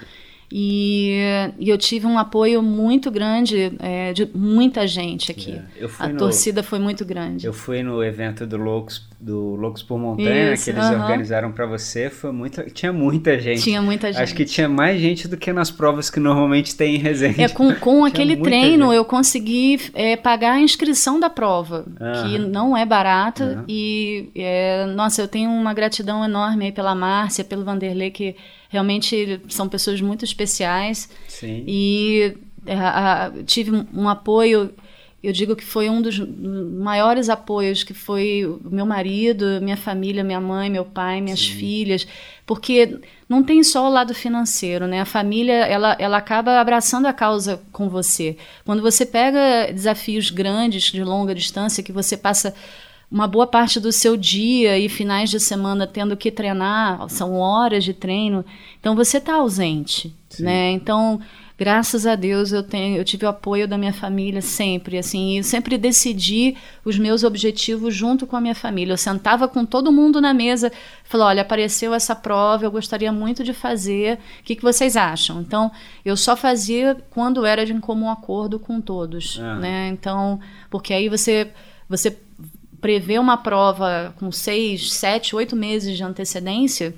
E, 0.53 1.17
e, 1.61 1.69
eu 1.69 1.79
tive 1.79 2.07
um 2.07 2.19
apoio 2.19 2.61
muito 2.61 3.09
grande 3.09 3.73
é, 3.79 4.13
de 4.13 4.29
muita 4.35 4.85
gente 4.85 5.31
aqui. 5.31 5.61
É, 5.79 5.89
a 6.01 6.09
no, 6.09 6.19
torcida 6.19 6.61
foi 6.63 6.81
muito 6.81 7.05
grande. 7.05 7.47
Eu 7.47 7.53
fui 7.53 7.85
no 7.85 8.03
evento 8.03 8.45
do 8.45 8.57
Loucos, 8.57 9.07
do 9.21 9.55
Loucos 9.55 9.81
por 9.83 9.97
Montanha 9.97 10.53
Isso, 10.53 10.65
que 10.65 10.71
eles 10.71 10.85
uh 10.85 10.89
-huh. 10.91 11.03
organizaram 11.03 11.53
para 11.53 11.67
você. 11.67 12.11
Foi 12.11 12.33
muito, 12.33 12.63
tinha 12.71 12.93
muita 12.93 13.39
gente. 13.39 13.63
Tinha 13.63 13.81
muita 13.81 14.13
gente. 14.13 14.23
Acho 14.23 14.35
que 14.35 14.45
tinha 14.45 14.69
mais 14.69 15.01
gente 15.01 15.29
do 15.29 15.37
que 15.37 15.53
nas 15.53 15.71
provas 15.71 16.11
que 16.11 16.19
normalmente 16.19 16.75
tem 16.75 16.97
em 16.97 16.99
Resende. 16.99 17.43
É, 17.43 17.49
com, 17.49 17.73
com 17.79 18.05
aquele 18.05 18.37
treino 18.37 18.87
gente. 18.87 18.97
eu 18.97 19.05
consegui 19.05 19.79
é, 19.95 20.17
pagar 20.17 20.55
a 20.55 20.61
inscrição 20.61 21.21
da 21.21 21.31
prova, 21.31 21.85
uh 21.87 21.93
-huh. 21.93 22.23
que 22.23 22.39
não 22.39 22.77
é 22.77 22.85
barata. 22.85 23.45
Uh 23.45 23.49
-huh. 23.61 23.65
E, 23.69 24.31
é, 24.35 24.87
nossa, 24.87 25.23
eu 25.23 25.29
tenho 25.29 25.49
uma 25.49 25.73
gratidão 25.73 26.25
enorme 26.25 26.73
pela 26.73 26.93
Márcia, 26.93 27.45
pelo 27.45 27.65
Vanderlei, 27.65 28.11
que 28.11 28.35
realmente 28.71 29.41
são 29.49 29.69
pessoas 29.69 30.01
muito 30.01 30.25
especiais. 30.25 31.11
Sim. 31.29 31.65
E 31.67 32.35
a, 32.67 32.71
é, 32.71 32.77
a, 32.77 33.33
tive 33.45 33.85
um 33.93 34.09
apoio, 34.09 34.73
eu 35.23 35.33
digo 35.33 35.57
que 35.57 35.65
foi 35.65 35.91
um 35.91 36.01
dos 36.01 36.21
maiores 36.21 37.29
apoios, 37.29 37.83
que 37.83 37.93
foi 37.93 38.47
o 38.47 38.61
meu 38.71 38.87
marido, 38.87 39.61
minha 39.61 39.77
família, 39.77 40.23
minha 40.23 40.41
mãe, 40.41 40.71
meu 40.71 40.85
pai, 40.85 41.21
minhas 41.21 41.41
Sim. 41.41 41.55
filhas, 41.55 42.07
porque 42.47 43.01
não 43.29 43.43
tem 43.43 43.63
só 43.65 43.89
o 43.89 43.93
lado 43.93 44.15
financeiro, 44.15 44.87
né? 44.87 45.01
A 45.01 45.05
família, 45.05 45.67
ela, 45.67 45.97
ela 45.99 46.17
acaba 46.17 46.61
abraçando 46.61 47.07
a 47.07 47.13
causa 47.13 47.61
com 47.73 47.89
você. 47.89 48.37
Quando 48.65 48.83
você 48.83 49.05
pega 49.05 49.73
desafios 49.73 50.31
grandes, 50.31 50.85
de 50.85 51.03
longa 51.03 51.35
distância, 51.35 51.83
que 51.83 51.93
você 51.93 52.17
passa 52.17 52.55
uma 53.11 53.27
boa 53.27 53.47
parte 53.47 53.81
do 53.81 53.91
seu 53.91 54.17
dia 54.17 54.79
e 54.79 54.89
finais 54.89 55.31
de 55.31 55.41
semana 55.41 55.87
tendo 55.87 56.17
que 56.17 56.31
treinar, 56.31 57.09
são 57.09 57.35
horas 57.35 57.83
de 57.83 57.93
treino, 57.93 58.45
então 58.79 58.95
você 58.95 59.19
está 59.19 59.35
ausente, 59.35 60.15
Sim. 60.29 60.45
né? 60.45 60.71
Então, 60.71 61.21
graças 61.59 62.07
a 62.07 62.15
Deus 62.15 62.53
eu 62.53 62.63
tenho, 62.63 62.97
eu 62.97 63.05
tive 63.05 63.27
o 63.27 63.29
apoio 63.29 63.67
da 63.67 63.77
minha 63.77 63.93
família 63.93 64.41
sempre, 64.41 64.97
assim, 64.97 65.39
eu 65.39 65.43
sempre 65.43 65.77
decidi 65.77 66.57
os 66.85 66.97
meus 67.01 67.25
objetivos 67.25 67.93
junto 67.93 68.29
com 68.29 68.37
a 68.37 68.41
minha 68.41 68.55
família. 68.55 68.93
Eu 68.93 68.99
sentava 68.99 69.49
com 69.49 69.67
todo 69.67 69.91
mundo 69.91 70.21
na 70.21 70.33
mesa, 70.33 70.71
falou, 71.03 71.27
olha, 71.27 71.43
apareceu 71.43 71.93
essa 71.93 72.15
prova, 72.15 72.65
eu 72.65 72.71
gostaria 72.71 73.11
muito 73.11 73.43
de 73.43 73.53
fazer, 73.53 74.21
o 74.41 74.45
que, 74.45 74.55
que 74.55 74.63
vocês 74.63 74.97
acham? 74.97 75.41
Então, 75.41 75.73
eu 76.05 76.17
só 76.17 76.37
fazia 76.37 76.97
quando 77.11 77.45
era 77.45 77.67
de 77.67 77.75
comum 77.81 78.09
acordo 78.09 78.61
com 78.61 78.81
todos, 78.81 79.41
ah. 79.43 79.57
né? 79.57 79.89
Então, 79.89 80.39
porque 80.71 80.95
aí 80.95 81.09
você 81.09 81.51
você 81.91 82.17
prevê 82.81 83.19
uma 83.19 83.37
prova 83.37 84.15
com 84.19 84.33
seis, 84.33 84.93
sete, 84.93 85.37
oito 85.37 85.55
meses 85.55 85.97
de 85.97 86.03
antecedência, 86.03 86.95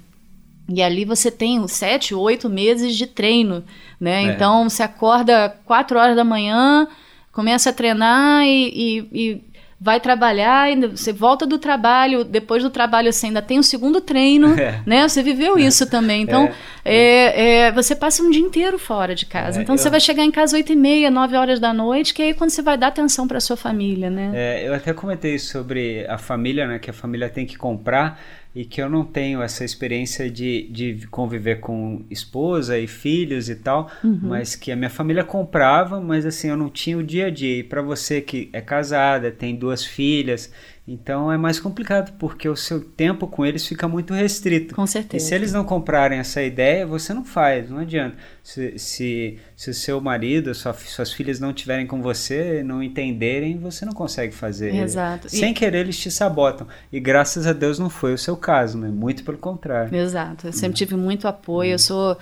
e 0.68 0.82
ali 0.82 1.04
você 1.04 1.30
tem 1.30 1.66
sete, 1.66 2.14
oito 2.14 2.48
meses 2.48 2.96
de 2.96 3.06
treino, 3.06 3.64
né? 4.00 4.24
É. 4.24 4.32
Então 4.32 4.68
você 4.68 4.82
acorda 4.82 5.56
quatro 5.64 5.98
horas 5.98 6.16
da 6.16 6.24
manhã, 6.24 6.86
começa 7.32 7.70
a 7.70 7.72
treinar 7.72 8.44
e, 8.44 8.68
e, 8.68 9.08
e 9.12 9.44
vai 9.82 9.98
trabalhar, 9.98 10.62
ainda, 10.62 10.88
você 10.90 11.12
volta 11.12 11.44
do 11.44 11.58
trabalho, 11.58 12.22
depois 12.22 12.62
do 12.62 12.70
trabalho 12.70 13.12
você 13.12 13.26
ainda 13.26 13.42
tem 13.42 13.58
o 13.58 13.64
segundo 13.64 14.00
treino, 14.00 14.54
é. 14.56 14.80
né? 14.86 15.08
Você 15.08 15.24
viveu 15.24 15.58
é. 15.58 15.62
isso 15.62 15.90
também. 15.90 16.22
Então, 16.22 16.48
é. 16.84 16.94
é. 16.94 17.66
é. 17.66 17.72
você 17.72 17.96
passa 17.96 18.22
um 18.22 18.30
dia 18.30 18.40
inteiro 18.40 18.78
fora 18.78 19.12
de 19.12 19.26
casa. 19.26 19.58
É, 19.58 19.62
então, 19.62 19.74
eu... 19.74 19.78
você 19.78 19.90
vai 19.90 19.98
chegar 19.98 20.22
em 20.22 20.30
casa 20.30 20.54
oito 20.54 20.72
e 20.72 20.76
meia, 20.76 21.10
nove 21.10 21.36
horas 21.36 21.58
da 21.58 21.74
noite, 21.74 22.14
que 22.14 22.22
é 22.22 22.26
aí 22.26 22.34
quando 22.34 22.50
você 22.50 22.62
vai 22.62 22.78
dar 22.78 22.86
atenção 22.88 23.26
para 23.26 23.40
sua 23.40 23.56
família, 23.56 24.08
né? 24.08 24.62
eu 24.64 24.72
até 24.72 24.92
comentei 24.92 25.36
sobre 25.36 26.06
a 26.08 26.16
família, 26.16 26.64
né? 26.68 26.78
Que 26.78 26.90
a 26.90 26.92
família 26.92 27.28
tem 27.28 27.44
que 27.44 27.58
comprar 27.58 28.20
e 28.54 28.66
que 28.66 28.82
eu 28.82 28.88
não 28.88 29.04
tenho 29.04 29.40
essa 29.40 29.64
experiência 29.64 30.30
de, 30.30 30.68
de 30.68 31.06
conviver 31.10 31.60
com 31.60 32.04
esposa 32.10 32.78
e 32.78 32.86
filhos 32.86 33.48
e 33.48 33.56
tal, 33.56 33.90
uhum. 34.04 34.18
mas 34.22 34.54
que 34.54 34.70
a 34.70 34.76
minha 34.76 34.90
família 34.90 35.24
comprava, 35.24 36.00
mas 36.00 36.26
assim, 36.26 36.48
eu 36.48 36.56
não 36.56 36.68
tinha 36.68 36.98
o 36.98 37.02
dia 37.02 37.26
a 37.26 37.30
dia. 37.30 37.60
E 37.60 37.62
para 37.62 37.80
você 37.80 38.20
que 38.20 38.50
é 38.52 38.60
casada, 38.60 39.30
tem 39.30 39.56
duas 39.56 39.84
filhas, 39.84 40.52
então 40.86 41.32
é 41.32 41.38
mais 41.38 41.58
complicado, 41.58 42.12
porque 42.18 42.48
o 42.48 42.56
seu 42.56 42.80
tempo 42.80 43.26
com 43.26 43.46
eles 43.46 43.66
fica 43.66 43.88
muito 43.88 44.12
restrito. 44.12 44.74
Com 44.74 44.86
certeza. 44.86 45.24
E 45.24 45.28
se 45.28 45.34
eles 45.34 45.52
não 45.52 45.64
comprarem 45.64 46.18
essa 46.18 46.42
ideia, 46.42 46.84
você 46.84 47.14
não 47.14 47.24
faz, 47.24 47.70
não 47.70 47.78
adianta. 47.78 48.16
Se, 48.42 48.76
se, 48.76 49.38
se 49.54 49.70
o 49.70 49.74
seu 49.74 50.00
marido, 50.00 50.52
sua, 50.52 50.72
suas 50.74 51.12
filhas 51.12 51.38
não 51.38 51.50
estiverem 51.50 51.86
com 51.86 52.02
você, 52.02 52.60
não 52.64 52.82
entenderem, 52.82 53.56
você 53.56 53.84
não 53.84 53.92
consegue 53.92 54.34
fazer. 54.34 54.74
Exato. 54.74 55.28
Sem 55.28 55.52
e... 55.52 55.54
querer, 55.54 55.78
eles 55.78 55.96
te 55.96 56.10
sabotam. 56.10 56.66
E 56.92 56.98
graças 56.98 57.46
a 57.46 57.52
Deus 57.52 57.78
não 57.78 57.88
foi 57.88 58.12
o 58.12 58.18
seu 58.18 58.36
caso, 58.36 58.76
né? 58.78 58.88
Muito 58.88 59.22
pelo 59.22 59.38
contrário. 59.38 59.94
Exato. 59.96 60.48
Eu 60.48 60.52
sempre 60.52 60.76
tive 60.76 60.96
muito 60.96 61.28
apoio. 61.28 61.70
Eu 61.70 61.78
sou. 61.78 62.18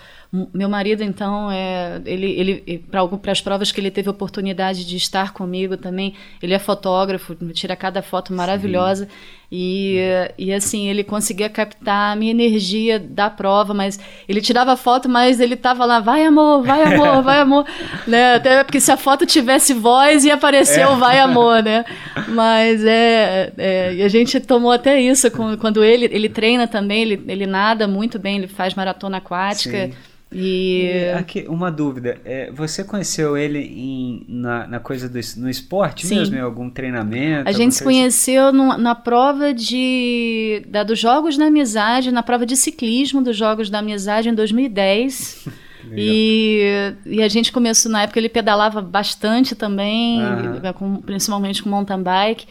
Meu 0.52 0.68
marido, 0.68 1.02
então, 1.02 1.50
é, 1.50 2.00
ele, 2.04 2.26
ele 2.38 2.85
para 2.90 3.33
as 3.33 3.40
provas 3.40 3.72
que 3.72 3.80
ele 3.80 3.90
teve 3.90 4.09
oportunidade 4.09 4.85
de 4.85 4.96
estar 4.96 5.33
comigo 5.33 5.76
também, 5.76 6.14
ele 6.40 6.54
é 6.54 6.59
fotógrafo, 6.59 7.35
tira 7.52 7.74
cada 7.74 8.00
foto 8.02 8.33
maravilhosa. 8.33 9.06
Sim. 9.06 9.39
E, 9.52 9.98
e 10.38 10.52
assim, 10.52 10.88
ele 10.88 11.02
conseguia 11.02 11.48
captar 11.48 12.12
a 12.12 12.16
minha 12.16 12.30
energia 12.30 13.00
da 13.00 13.28
prova, 13.28 13.74
mas 13.74 13.98
ele 14.28 14.40
tirava 14.40 14.76
foto, 14.76 15.08
mas 15.08 15.40
ele 15.40 15.56
tava 15.56 15.84
lá, 15.84 15.98
vai 15.98 16.24
amor, 16.24 16.62
vai 16.62 16.84
amor, 16.84 17.22
vai 17.22 17.40
amor, 17.40 17.66
né? 18.06 18.36
Até 18.36 18.62
porque 18.62 18.78
se 18.78 18.92
a 18.92 18.96
foto 18.96 19.26
tivesse 19.26 19.74
voz, 19.74 20.24
ia 20.24 20.34
aparecer 20.34 20.82
é. 20.82 20.94
vai 20.94 21.18
amor, 21.18 21.62
né? 21.64 21.84
Mas 22.28 22.84
é, 22.84 23.52
é, 23.58 23.94
e 23.94 24.02
a 24.04 24.08
gente 24.08 24.38
tomou 24.38 24.70
até 24.70 25.00
isso 25.00 25.28
quando 25.58 25.82
ele, 25.82 26.04
ele 26.12 26.28
treina 26.28 26.68
também, 26.68 27.02
ele, 27.02 27.24
ele 27.26 27.46
nada 27.46 27.88
muito 27.88 28.20
bem, 28.20 28.36
ele 28.36 28.46
faz 28.46 28.74
maratona 28.74 29.16
aquática. 29.16 29.86
Sim. 29.86 30.10
E... 30.32 30.82
e 30.84 31.10
aqui, 31.12 31.44
uma 31.48 31.72
dúvida, 31.72 32.18
é, 32.24 32.52
você 32.52 32.84
conheceu 32.84 33.36
ele 33.36 33.58
em, 33.58 34.24
na, 34.28 34.66
na 34.66 34.80
coisa 34.80 35.08
do 35.08 35.18
no 35.36 35.50
esporte 35.50 36.06
Sim. 36.06 36.16
mesmo, 36.16 36.36
em 36.36 36.40
algum 36.40 36.70
treinamento? 36.70 37.48
A 37.48 37.52
gente 37.52 37.74
se 37.74 37.82
conheceu 37.82 38.46
assim? 38.46 38.56
no, 38.56 38.76
na 38.78 38.94
prova 38.94 39.52
de 39.52 40.62
da, 40.68 40.84
dos 40.84 40.98
Jogos 40.98 41.36
da 41.36 41.46
Amizade, 41.46 42.12
na 42.12 42.22
prova 42.22 42.46
de 42.46 42.56
ciclismo 42.56 43.20
dos 43.22 43.36
Jogos 43.36 43.68
da 43.68 43.80
Amizade 43.80 44.28
em 44.28 44.34
2010. 44.34 45.48
e, 45.96 46.94
e 47.04 47.22
a 47.22 47.28
gente 47.28 47.50
começou, 47.50 47.90
na 47.90 48.02
época 48.02 48.20
ele 48.20 48.28
pedalava 48.28 48.80
bastante 48.80 49.56
também, 49.56 50.22
uhum. 50.22 50.72
com, 50.74 50.96
principalmente 50.98 51.60
com 51.60 51.68
mountain 51.68 52.02
bike. 52.02 52.46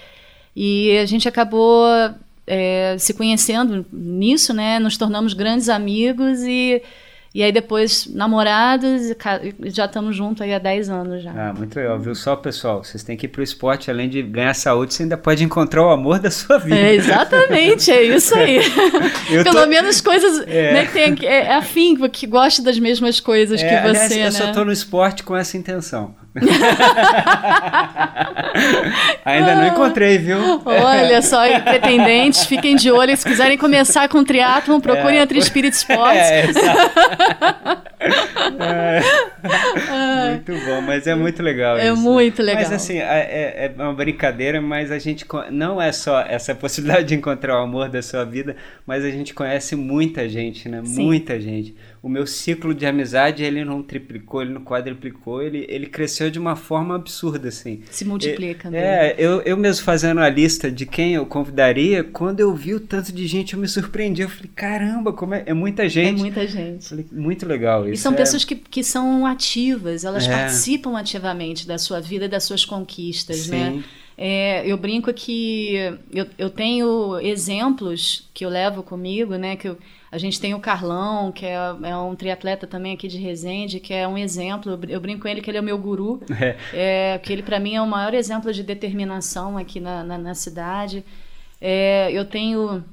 E 0.53 0.97
a 0.97 1.05
gente 1.05 1.29
acabou 1.29 1.87
é, 2.45 2.97
se 2.99 3.13
conhecendo 3.13 3.85
nisso, 3.93 4.53
né? 4.53 4.79
Nos 4.79 4.97
tornamos 4.97 5.33
grandes 5.33 5.69
amigos 5.69 6.41
e 6.41 6.81
e 7.33 7.43
aí 7.43 7.51
depois, 7.51 8.07
namorados, 8.07 9.13
já 9.65 9.85
estamos 9.85 10.15
juntos 10.15 10.41
aí 10.41 10.51
há 10.51 10.57
10 10.57 10.89
anos 10.89 11.23
já. 11.23 11.31
Ah, 11.31 11.53
muito 11.53 11.75
legal, 11.75 11.99
viu 11.99 12.15
só, 12.15 12.35
pessoal? 12.35 12.83
Vocês 12.83 13.03
têm 13.03 13.15
que 13.15 13.27
ir 13.27 13.29
pro 13.29 13.43
esporte, 13.43 13.91
além 13.91 14.09
de 14.09 14.23
ganhar 14.23 14.53
saúde, 14.55 14.93
você 14.93 15.03
ainda 15.03 15.17
pode 15.17 15.43
encontrar 15.43 15.85
o 15.85 15.89
amor 15.91 16.17
da 16.19 16.31
sua 16.31 16.57
vida. 16.57 16.75
É, 16.75 16.95
exatamente, 16.95 17.91
é 17.91 18.01
isso 18.01 18.33
aí. 18.33 18.59
Pelo 19.43 19.61
tô... 19.61 19.67
menos 19.67 20.01
coisas, 20.01 20.39
é. 20.47 20.73
né, 20.73 20.85
que 20.87 20.93
tem, 20.93 21.27
é, 21.27 21.45
é 21.45 21.53
afim, 21.55 21.95
que 22.09 22.25
gosta 22.25 22.63
das 22.63 22.79
mesmas 22.79 23.19
coisas 23.19 23.61
é, 23.61 23.63
que 23.63 23.87
você, 23.87 24.13
aliás, 24.13 24.35
eu 24.39 24.47
né? 24.47 24.47
só 24.47 24.51
tô 24.51 24.65
no 24.65 24.71
esporte 24.71 25.23
com 25.23 25.35
essa 25.35 25.55
intenção. 25.55 26.15
Ainda 29.25 29.55
não 29.55 29.67
encontrei, 29.67 30.19
viu? 30.19 30.61
Olha 30.65 31.21
só, 31.21 31.41
pretendentes, 31.61 32.45
fiquem 32.45 32.75
de 32.75 32.91
olho. 32.91 33.15
Se 33.17 33.25
quiserem 33.25 33.57
começar 33.57 34.07
com 34.07 34.23
triatlon, 34.23 34.79
procurem 34.79 35.17
é, 35.17 35.23
a 35.23 35.27
Trispirit 35.27 35.75
Sports. 35.75 36.17
É, 36.17 36.45
é, 38.59 39.01
muito 40.29 40.53
bom, 40.65 40.81
mas 40.81 41.07
é 41.07 41.15
muito 41.15 41.41
legal 41.41 41.77
é 41.77 41.87
isso. 41.87 42.01
muito 42.01 42.43
legal. 42.43 42.63
Mas 42.63 42.71
assim, 42.71 42.99
é, 42.99 43.65
é, 43.65 43.73
uma 43.75 43.93
brincadeira, 43.93 44.61
mas 44.61 44.91
a 44.91 44.99
gente 44.99 45.25
não 45.51 45.81
é 45.81 45.91
só 45.91 46.21
essa 46.21 46.53
possibilidade 46.53 47.07
de 47.07 47.15
encontrar 47.15 47.59
o 47.59 47.63
amor 47.63 47.89
da 47.89 48.01
sua 48.01 48.23
vida, 48.23 48.55
mas 48.85 49.03
a 49.03 49.09
gente 49.09 49.33
conhece 49.33 49.75
muita 49.75 50.29
gente, 50.29 50.69
né? 50.69 50.81
Sim. 50.85 51.05
Muita 51.05 51.39
gente 51.39 51.75
o 52.01 52.07
meu 52.07 52.25
ciclo 52.25 52.73
de 52.73 52.85
amizade 52.85 53.43
ele 53.43 53.65
não 53.65 53.83
triplicou, 53.83 54.41
ele 54.41 54.53
não 54.53 54.63
quadriplicou, 54.63 55.41
ele, 55.41 55.65
ele 55.67 55.85
cresceu 55.85 56.31
de 56.31 56.39
uma 56.39 56.55
forma 56.55 56.95
absurda, 56.95 57.49
assim. 57.49 57.81
Se 57.91 58.05
multiplica, 58.05 58.69
né? 58.69 59.09
É, 59.09 59.15
eu, 59.17 59.41
eu 59.41 59.57
mesmo 59.57 59.83
fazendo 59.83 60.21
a 60.21 60.29
lista 60.29 60.71
de 60.71 60.85
quem 60.85 61.15
eu 61.15 61.25
convidaria, 61.25 62.03
quando 62.03 62.39
eu 62.39 62.53
vi 62.55 62.73
o 62.73 62.79
tanto 62.79 63.12
de 63.12 63.27
gente, 63.27 63.53
eu 63.53 63.59
me 63.59 63.67
surpreendi. 63.67 64.21
Eu 64.21 64.29
falei, 64.29 64.49
caramba, 64.55 65.12
como 65.12 65.33
é, 65.33 65.43
é 65.45 65.53
muita 65.53 65.85
é 65.85 65.89
gente. 65.89 66.19
É 66.19 66.21
muita 66.21 66.47
gente. 66.47 66.88
Falei, 66.88 67.05
muito 67.12 67.45
legal 67.45 67.83
isso. 67.83 67.93
E 67.93 67.97
são 67.97 68.13
é... 68.13 68.15
pessoas 68.15 68.45
que, 68.45 68.55
que 68.55 68.83
são 68.83 69.25
ativas, 69.25 70.05
elas 70.05 70.25
é. 70.25 70.31
participam 70.31 70.97
ativamente 70.97 71.67
da 71.67 71.77
sua 71.77 71.99
vida 71.99 72.25
e 72.25 72.29
das 72.29 72.45
suas 72.45 72.63
conquistas, 72.63 73.38
Sim. 73.38 73.51
né? 73.51 73.83
É, 74.21 74.69
eu 74.69 74.77
brinco 74.77 75.13
que 75.13 75.75
eu, 76.12 76.27
eu 76.38 76.49
tenho 76.49 77.17
exemplos 77.21 78.29
que 78.33 78.43
eu 78.43 78.49
levo 78.49 78.83
comigo, 78.83 79.35
né? 79.35 79.55
Que 79.55 79.69
eu, 79.69 79.77
a 80.12 80.17
gente 80.17 80.39
tem 80.39 80.54
o 80.56 80.60
Carlão, 80.60 81.32
que 81.32 81.45
é, 81.45 81.56
é, 81.84 81.95
um 81.98 82.15
triatleta 82.15 82.65
também 82.65 82.93
aqui 82.93 83.08
de 83.08 83.17
Resende, 83.17 83.80
que 83.80 83.93
é 83.93 84.08
um 84.08 84.17
exemplo. 84.17 84.80
Eu 84.88 85.00
brinco 85.00 85.22
com 85.22 85.28
ele 85.28 85.41
que 85.41 85.50
ele 85.50 85.58
é 85.58 85.62
o 85.62 85.63
meu 85.63 85.78
guru, 85.78 86.22
é. 86.74 87.13
é 87.13 87.17
que 87.19 87.32
ele 87.32 87.43
para 87.43 87.60
mim 87.60 87.76
é 87.76 87.82
o 87.82 87.88
maior 87.88 88.13
exemplo 88.13 88.52
de 88.52 88.63
determinação 88.63 89.58
aqui 89.58 89.80
na, 89.80 90.04
na, 90.04 90.17
na 90.17 90.34
cidade. 90.34 91.06
É, 91.62 92.10
eu 92.12 92.26
tenho 92.26 92.84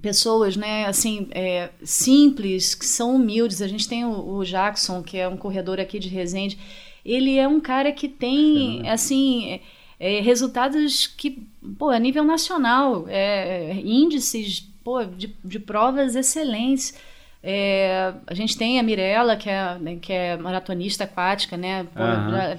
pessoas, 0.00 0.56
né, 0.56 0.86
assim, 0.86 1.28
é, 1.32 1.70
simples, 1.82 2.74
que 2.74 2.86
são 2.86 3.16
humildes. 3.16 3.60
A 3.60 3.68
gente 3.68 3.88
tem 3.88 4.04
o, 4.04 4.36
o, 4.36 4.44
Jackson, 4.44 5.02
que 5.02 5.18
é 5.18 5.28
um 5.28 5.36
corredor 5.36 5.78
aqui 5.78 5.98
de 5.98 6.08
Resende. 6.08 6.58
Ele 7.04 7.36
é 7.38 7.48
um 7.48 7.60
cara 7.60 7.92
que 7.92 8.08
tem, 8.08 8.88
assim, 8.88 9.50
é, 9.50 9.60
é, 9.98 10.20
resultados 10.20 11.06
que, 11.06 11.46
pô, 11.78 11.90
a 11.90 11.98
nível 11.98 12.24
nacional, 12.24 13.06
é, 13.08 13.74
índices, 13.84 14.69
pô, 14.84 15.04
de, 15.04 15.34
de 15.44 15.58
provas 15.58 16.14
excelentes. 16.14 16.94
É, 17.42 18.12
a 18.26 18.34
gente 18.34 18.56
tem 18.56 18.78
a 18.78 18.82
Mirella, 18.82 19.36
que 19.36 19.48
é, 19.48 19.78
né, 19.78 19.98
que 20.00 20.12
é 20.12 20.36
maratonista 20.36 21.04
aquática, 21.04 21.56
né? 21.56 21.86
Pô, 21.94 22.02
uhum. 22.02 22.30
já, 22.30 22.58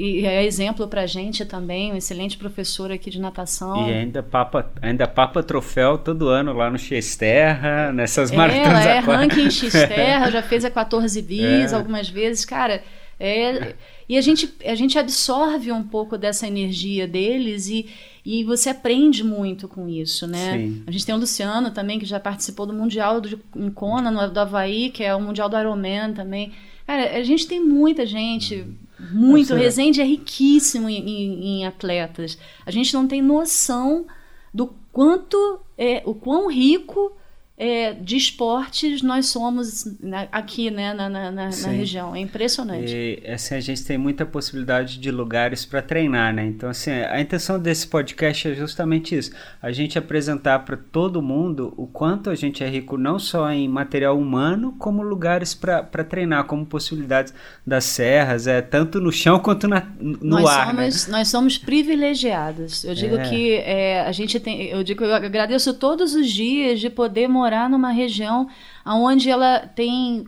e 0.00 0.24
é 0.24 0.44
exemplo 0.44 0.86
para 0.86 1.06
gente 1.06 1.44
também, 1.44 1.92
um 1.92 1.96
excelente 1.96 2.38
professor 2.38 2.92
aqui 2.92 3.10
de 3.10 3.20
natação. 3.20 3.88
E 3.88 3.92
ainda 3.92 4.22
papa, 4.22 4.70
ainda 4.80 5.08
papa 5.08 5.42
troféu 5.42 5.98
todo 5.98 6.28
ano 6.28 6.52
lá 6.52 6.70
no 6.70 6.78
X-Terra, 6.78 7.90
nessas 7.92 8.30
é, 8.30 8.36
maratonas 8.36 8.86
Ela 8.86 8.90
é 8.90 8.98
ranking 9.00 9.50
X-Terra, 9.50 10.30
já 10.30 10.40
fez 10.40 10.64
a 10.64 10.70
14 10.70 11.20
bis 11.20 11.72
é. 11.72 11.74
algumas 11.74 12.08
vezes. 12.08 12.44
Cara, 12.44 12.80
é, 13.18 13.74
e 14.08 14.16
a 14.16 14.20
gente, 14.20 14.54
a 14.64 14.76
gente 14.76 14.96
absorve 14.96 15.72
um 15.72 15.82
pouco 15.82 16.16
dessa 16.16 16.46
energia 16.46 17.08
deles 17.08 17.68
e, 17.68 17.88
e 18.30 18.44
você 18.44 18.68
aprende 18.68 19.24
muito 19.24 19.66
com 19.66 19.88
isso, 19.88 20.26
né? 20.26 20.58
Sim. 20.58 20.82
A 20.86 20.90
gente 20.90 21.06
tem 21.06 21.14
o 21.14 21.18
Luciano 21.18 21.70
também, 21.70 21.98
que 21.98 22.04
já 22.04 22.20
participou 22.20 22.66
do 22.66 22.74
Mundial 22.74 23.22
do, 23.22 23.40
em 23.56 23.70
Kona, 23.70 24.10
no, 24.10 24.30
do 24.30 24.38
Havaí, 24.38 24.90
que 24.90 25.02
é 25.02 25.14
o 25.14 25.20
Mundial 25.20 25.48
do 25.48 25.58
Ironman 25.58 26.12
também. 26.12 26.52
Cara, 26.86 27.16
a 27.16 27.22
gente 27.22 27.46
tem 27.46 27.58
muita 27.58 28.04
gente... 28.04 28.66
Muito. 29.00 29.54
Nossa, 29.54 29.56
Resende 29.56 30.02
é 30.02 30.04
riquíssimo 30.04 30.90
em, 30.90 30.98
em, 30.98 31.44
em, 31.60 31.66
atletas. 31.66 32.36
A 32.66 32.70
gente 32.70 32.92
não 32.92 33.08
tem 33.08 33.22
noção 33.22 34.04
do 34.52 34.74
quanto, 34.92 35.60
é, 35.78 36.02
o 36.04 36.12
quão 36.12 36.50
rico 36.50 37.12
é, 37.60 37.92
de 37.92 38.16
esportes 38.16 39.02
nós 39.02 39.26
somos 39.26 39.84
né, 40.00 40.28
aqui 40.30 40.70
né, 40.70 40.94
na, 40.94 41.08
na, 41.08 41.30
na, 41.32 41.50
na, 41.50 41.68
região. 41.68 42.14
É 42.14 42.20
impressionante. 42.20 42.94
E 42.94 43.28
assim, 43.28 43.56
a 43.56 43.60
gente 43.60 43.84
tem 43.84 43.98
muita 43.98 44.24
possibilidade 44.24 44.96
de 44.96 45.10
lugares 45.10 45.64
para 45.64 45.82
treinar, 45.82 46.32
né? 46.32 46.46
Então, 46.46 46.70
assim, 46.70 46.92
a 46.92 47.20
intenção 47.20 47.58
desse 47.58 47.88
podcast 47.88 48.46
é 48.46 48.54
justamente 48.54 49.18
isso: 49.18 49.32
a 49.60 49.72
gente 49.72 49.98
apresentar 49.98 50.60
para 50.60 50.76
todo 50.76 51.20
mundo 51.20 51.74
o 51.76 51.88
quanto 51.88 52.30
a 52.30 52.34
gente 52.36 52.62
é 52.62 52.68
rico, 52.68 52.96
não 52.96 53.18
só 53.18 53.50
em 53.50 53.66
material 53.66 54.16
humano, 54.16 54.76
como 54.78 55.02
lugares 55.02 55.52
para 55.52 55.82
treinar, 56.04 56.44
como 56.44 56.64
possibilidades 56.64 57.34
das 57.66 57.82
serras, 57.84 58.46
é, 58.46 58.62
tanto 58.62 59.00
no 59.00 59.10
chão 59.10 59.40
quanto 59.40 59.66
na, 59.66 59.84
no 60.00 60.18
nós 60.22 60.48
ar. 60.48 60.72
Né? 60.72 60.90
Somos, 60.92 61.06
né? 61.08 61.18
Nós 61.18 61.28
somos 61.28 61.58
privilegiados. 61.58 62.84
Eu 62.84 62.94
digo 62.94 63.16
é. 63.16 63.28
que 63.28 63.54
é, 63.54 64.02
a 64.02 64.12
gente 64.12 64.38
tem. 64.38 64.68
Eu 64.68 64.84
digo, 64.84 65.04
eu 65.04 65.12
agradeço 65.12 65.74
todos 65.74 66.14
os 66.14 66.30
dias 66.30 66.78
de 66.78 66.88
poder 66.88 67.26
morar 67.26 67.47
morar 67.48 67.70
numa 67.70 67.90
região 67.90 68.46
onde 68.84 69.30
ela 69.30 69.60
tem 69.60 70.26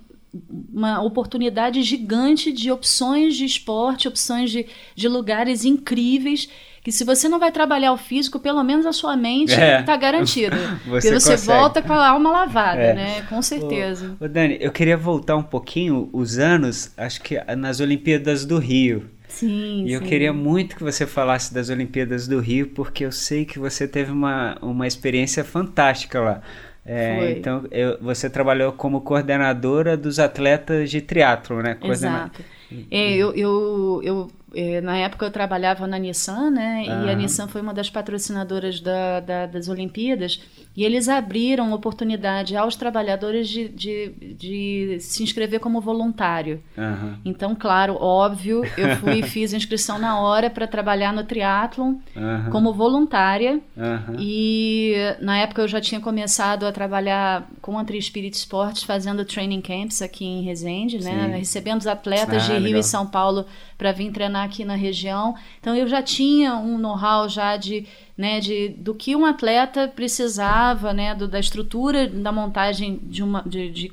uma 0.72 1.02
oportunidade 1.02 1.82
gigante 1.82 2.52
de 2.52 2.70
opções 2.70 3.36
de 3.36 3.44
esporte, 3.44 4.08
opções 4.08 4.50
de, 4.50 4.66
de 4.94 5.08
lugares 5.08 5.64
incríveis 5.64 6.48
que 6.82 6.90
se 6.90 7.04
você 7.04 7.28
não 7.28 7.38
vai 7.38 7.52
trabalhar 7.52 7.92
o 7.92 7.98
físico, 7.98 8.40
pelo 8.40 8.64
menos 8.64 8.86
a 8.86 8.92
sua 8.92 9.14
mente 9.14 9.50
está 9.50 9.62
é. 9.62 9.82
Tá 9.82 9.96
garantida. 9.96 10.56
você 10.86 11.10
Porque 11.10 11.20
você 11.20 11.36
volta 11.36 11.82
com 11.82 11.92
a 11.92 12.08
alma 12.08 12.30
lavada, 12.30 12.80
é. 12.80 12.94
né? 12.94 13.22
Com 13.28 13.42
certeza. 13.42 14.16
Ô, 14.18 14.24
ô, 14.24 14.28
Dani, 14.28 14.56
eu 14.58 14.72
queria 14.72 14.96
voltar 14.96 15.36
um 15.36 15.42
pouquinho 15.42 16.08
os 16.10 16.38
anos, 16.38 16.90
acho 16.96 17.20
que 17.20 17.38
nas 17.54 17.80
Olimpíadas 17.80 18.46
do 18.46 18.58
Rio. 18.58 19.10
Sim, 19.28 19.84
e 19.86 19.92
eu 19.92 20.00
queria 20.00 20.32
muito 20.32 20.74
que 20.74 20.82
você 20.82 21.06
falasse 21.06 21.52
das 21.52 21.68
Olimpíadas 21.68 22.26
do 22.26 22.40
Rio, 22.40 22.68
porque 22.68 23.04
eu 23.04 23.12
sei 23.12 23.44
que 23.44 23.58
você 23.58 23.86
teve 23.86 24.10
uma, 24.10 24.56
uma 24.60 24.86
experiência 24.86 25.44
fantástica 25.44 26.18
lá. 26.20 26.42
É, 26.84 27.32
então, 27.32 27.64
eu, 27.70 27.98
você 28.00 28.28
trabalhou 28.30 28.72
como 28.72 29.00
coordenadora 29.02 29.96
dos 29.96 30.18
atletas 30.18 30.90
de 30.90 31.00
triatlo, 31.00 31.62
né? 31.62 31.74
Coordena... 31.74 32.30
Exato. 32.32 32.44
É, 32.90 33.14
eu, 33.16 33.34
eu, 33.34 34.00
eu 34.02 34.30
na 34.82 34.96
época 34.98 35.26
eu 35.26 35.30
trabalhava 35.30 35.86
na 35.86 35.98
Nissan, 35.98 36.50
né? 36.50 36.84
E 36.86 37.10
a 37.10 37.14
Nissan 37.14 37.46
foi 37.46 37.60
uma 37.60 37.72
das 37.72 37.88
patrocinadoras 37.88 38.80
da, 38.80 39.20
da, 39.20 39.46
das 39.46 39.68
Olimpíadas. 39.68 40.40
E 40.76 40.84
eles 40.84 41.08
abriram 41.08 41.72
oportunidade 41.72 42.56
aos 42.56 42.76
trabalhadores 42.76 43.48
de, 43.48 43.68
de, 43.68 44.12
de 44.38 44.96
se 45.00 45.22
inscrever 45.22 45.58
como 45.58 45.80
voluntário. 45.80 46.62
Uhum. 46.76 47.16
Então, 47.24 47.54
claro, 47.54 47.96
óbvio, 48.00 48.62
eu 48.76 48.96
fui 48.96 49.18
e 49.18 49.22
fiz 49.22 49.52
inscrição 49.52 49.98
na 49.98 50.20
hora 50.20 50.48
para 50.48 50.66
trabalhar 50.66 51.12
no 51.12 51.24
triatlon 51.24 51.96
uhum. 52.14 52.50
como 52.50 52.72
voluntária. 52.72 53.60
Uhum. 53.76 54.16
E 54.18 54.94
na 55.20 55.38
época 55.38 55.62
eu 55.62 55.68
já 55.68 55.80
tinha 55.80 56.00
começado 56.00 56.64
a 56.64 56.72
trabalhar 56.72 57.48
com 57.60 57.78
a 57.78 57.84
Tri 57.84 58.00
Spirit 58.00 58.36
Sports, 58.36 58.84
fazendo 58.84 59.24
training 59.24 59.60
camps 59.60 60.00
aqui 60.00 60.24
em 60.24 60.42
Resende, 60.42 61.02
né? 61.02 61.36
Recebendo 61.36 61.80
os 61.80 61.86
atletas 61.86 62.44
ah, 62.44 62.46
de 62.46 62.52
Rio 62.52 62.62
legal. 62.62 62.80
e 62.80 62.84
São 62.84 63.06
Paulo 63.06 63.44
para 63.80 63.92
vir 63.92 64.12
treinar 64.12 64.44
aqui 64.44 64.62
na 64.62 64.74
região. 64.74 65.34
Então 65.58 65.74
eu 65.74 65.88
já 65.88 66.02
tinha 66.02 66.54
um 66.54 66.76
know-how 66.76 67.26
já 67.30 67.56
de, 67.56 67.86
né, 68.16 68.38
de 68.38 68.68
do 68.68 68.94
que 68.94 69.16
um 69.16 69.24
atleta 69.24 69.88
precisava, 69.88 70.92
né, 70.92 71.14
do, 71.14 71.26
da 71.26 71.40
estrutura 71.40 72.06
da 72.06 72.30
montagem 72.30 73.00
de 73.02 73.22
uma 73.22 73.40
de, 73.40 73.70
de, 73.70 73.88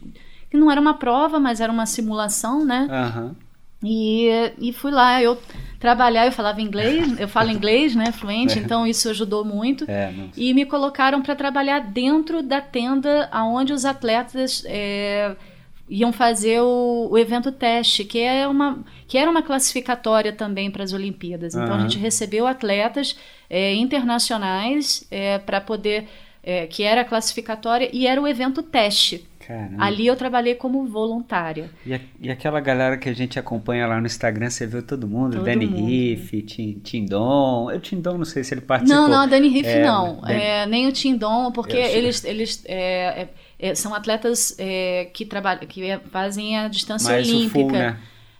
que 0.51 0.57
não 0.57 0.69
era 0.69 0.81
uma 0.81 0.95
prova, 0.95 1.39
mas 1.39 1.61
era 1.61 1.71
uma 1.71 1.85
simulação, 1.85 2.65
né? 2.65 2.85
Uhum. 2.91 3.35
E, 3.81 4.27
e 4.59 4.73
fui 4.73 4.91
lá, 4.91 5.21
eu 5.21 5.37
trabalhar, 5.79 6.25
eu 6.25 6.33
falava 6.33 6.61
inglês, 6.61 7.07
eu 7.17 7.27
falo 7.29 7.49
inglês, 7.49 7.95
né, 7.95 8.11
fluente, 8.11 8.59
é. 8.59 8.61
então 8.61 8.85
isso 8.85 9.09
ajudou 9.09 9.45
muito. 9.45 9.89
É, 9.89 10.13
e 10.35 10.53
me 10.53 10.65
colocaram 10.65 11.21
para 11.21 11.33
trabalhar 11.33 11.79
dentro 11.79 12.43
da 12.43 12.59
tenda 12.59 13.29
aonde 13.31 13.71
os 13.71 13.85
atletas 13.85 14.63
é, 14.65 15.33
iam 15.89 16.11
fazer 16.11 16.61
o, 16.61 17.07
o, 17.11 17.17
evento 17.17 17.51
teste, 17.51 18.03
que, 18.03 18.19
é 18.19 18.47
uma, 18.47 18.83
que 19.07 19.17
era 19.17 19.29
uma 19.29 19.41
classificatória 19.41 20.33
também 20.33 20.69
para 20.69 20.83
as 20.83 20.93
Olimpíadas. 20.93 21.55
Então 21.55 21.69
uhum. 21.69 21.75
a 21.75 21.79
gente 21.79 21.97
recebeu 21.97 22.45
atletas 22.45 23.17
é, 23.49 23.73
internacionais 23.73 25.05
é, 25.09 25.37
para 25.39 25.61
poder. 25.61 26.07
É, 26.49 26.65
que 26.65 26.81
era 26.81 27.01
a 27.01 27.03
classificatória 27.03 27.89
e 27.91 28.07
era 28.07 28.21
o 28.21 28.25
evento 28.25 28.63
teste. 28.63 29.27
Caramba. 29.47 29.81
Ali 29.81 30.05
eu 30.05 30.15
trabalhei 30.17 30.55
como 30.55 30.85
voluntária. 30.85 31.69
E, 31.85 31.93
a, 31.93 32.01
e, 32.21 32.29
aquela 32.29 32.59
galera 32.59 32.97
que 32.97 33.07
a 33.07 33.13
gente 33.13 33.39
acompanha 33.39 33.87
lá 33.87 33.97
no 33.99 34.05
Instagram, 34.05 34.49
você 34.49 34.67
viu 34.67 34.83
todo 34.83 35.07
mundo? 35.07 35.37
Todo 35.37 35.45
Dani 35.45 35.65
mundo. 35.65 35.85
Riff, 35.85 36.41
Tindon. 36.83 37.71
Eu 37.71 37.79
Tindon 37.79 38.17
não 38.17 38.25
sei 38.25 38.43
se 38.43 38.53
ele 38.53 38.59
participou. 38.59 39.03
Não, 39.03 39.09
não, 39.09 39.27
Dani 39.27 39.47
Riff 39.47 39.69
é, 39.69 39.83
não. 39.85 40.19
Dani... 40.19 40.33
É, 40.33 40.65
nem 40.65 40.87
o 40.87 40.91
Tindon, 40.91 41.53
porque 41.53 41.77
eles, 41.77 42.25
eles 42.25 42.61
é, 42.65 43.29
é 43.59 43.73
são 43.73 43.93
atletas 43.93 44.55
é, 44.59 45.09
que 45.13 45.25
trabalham, 45.25 45.65
que 45.67 45.83
é, 45.83 45.99
fazem 46.11 46.57
a 46.57 46.67
distância 46.67 47.11
Mais 47.11 47.27
olímpica. 47.27 47.57
O 47.57 47.61
full, 47.61 47.71
né? 47.71 47.97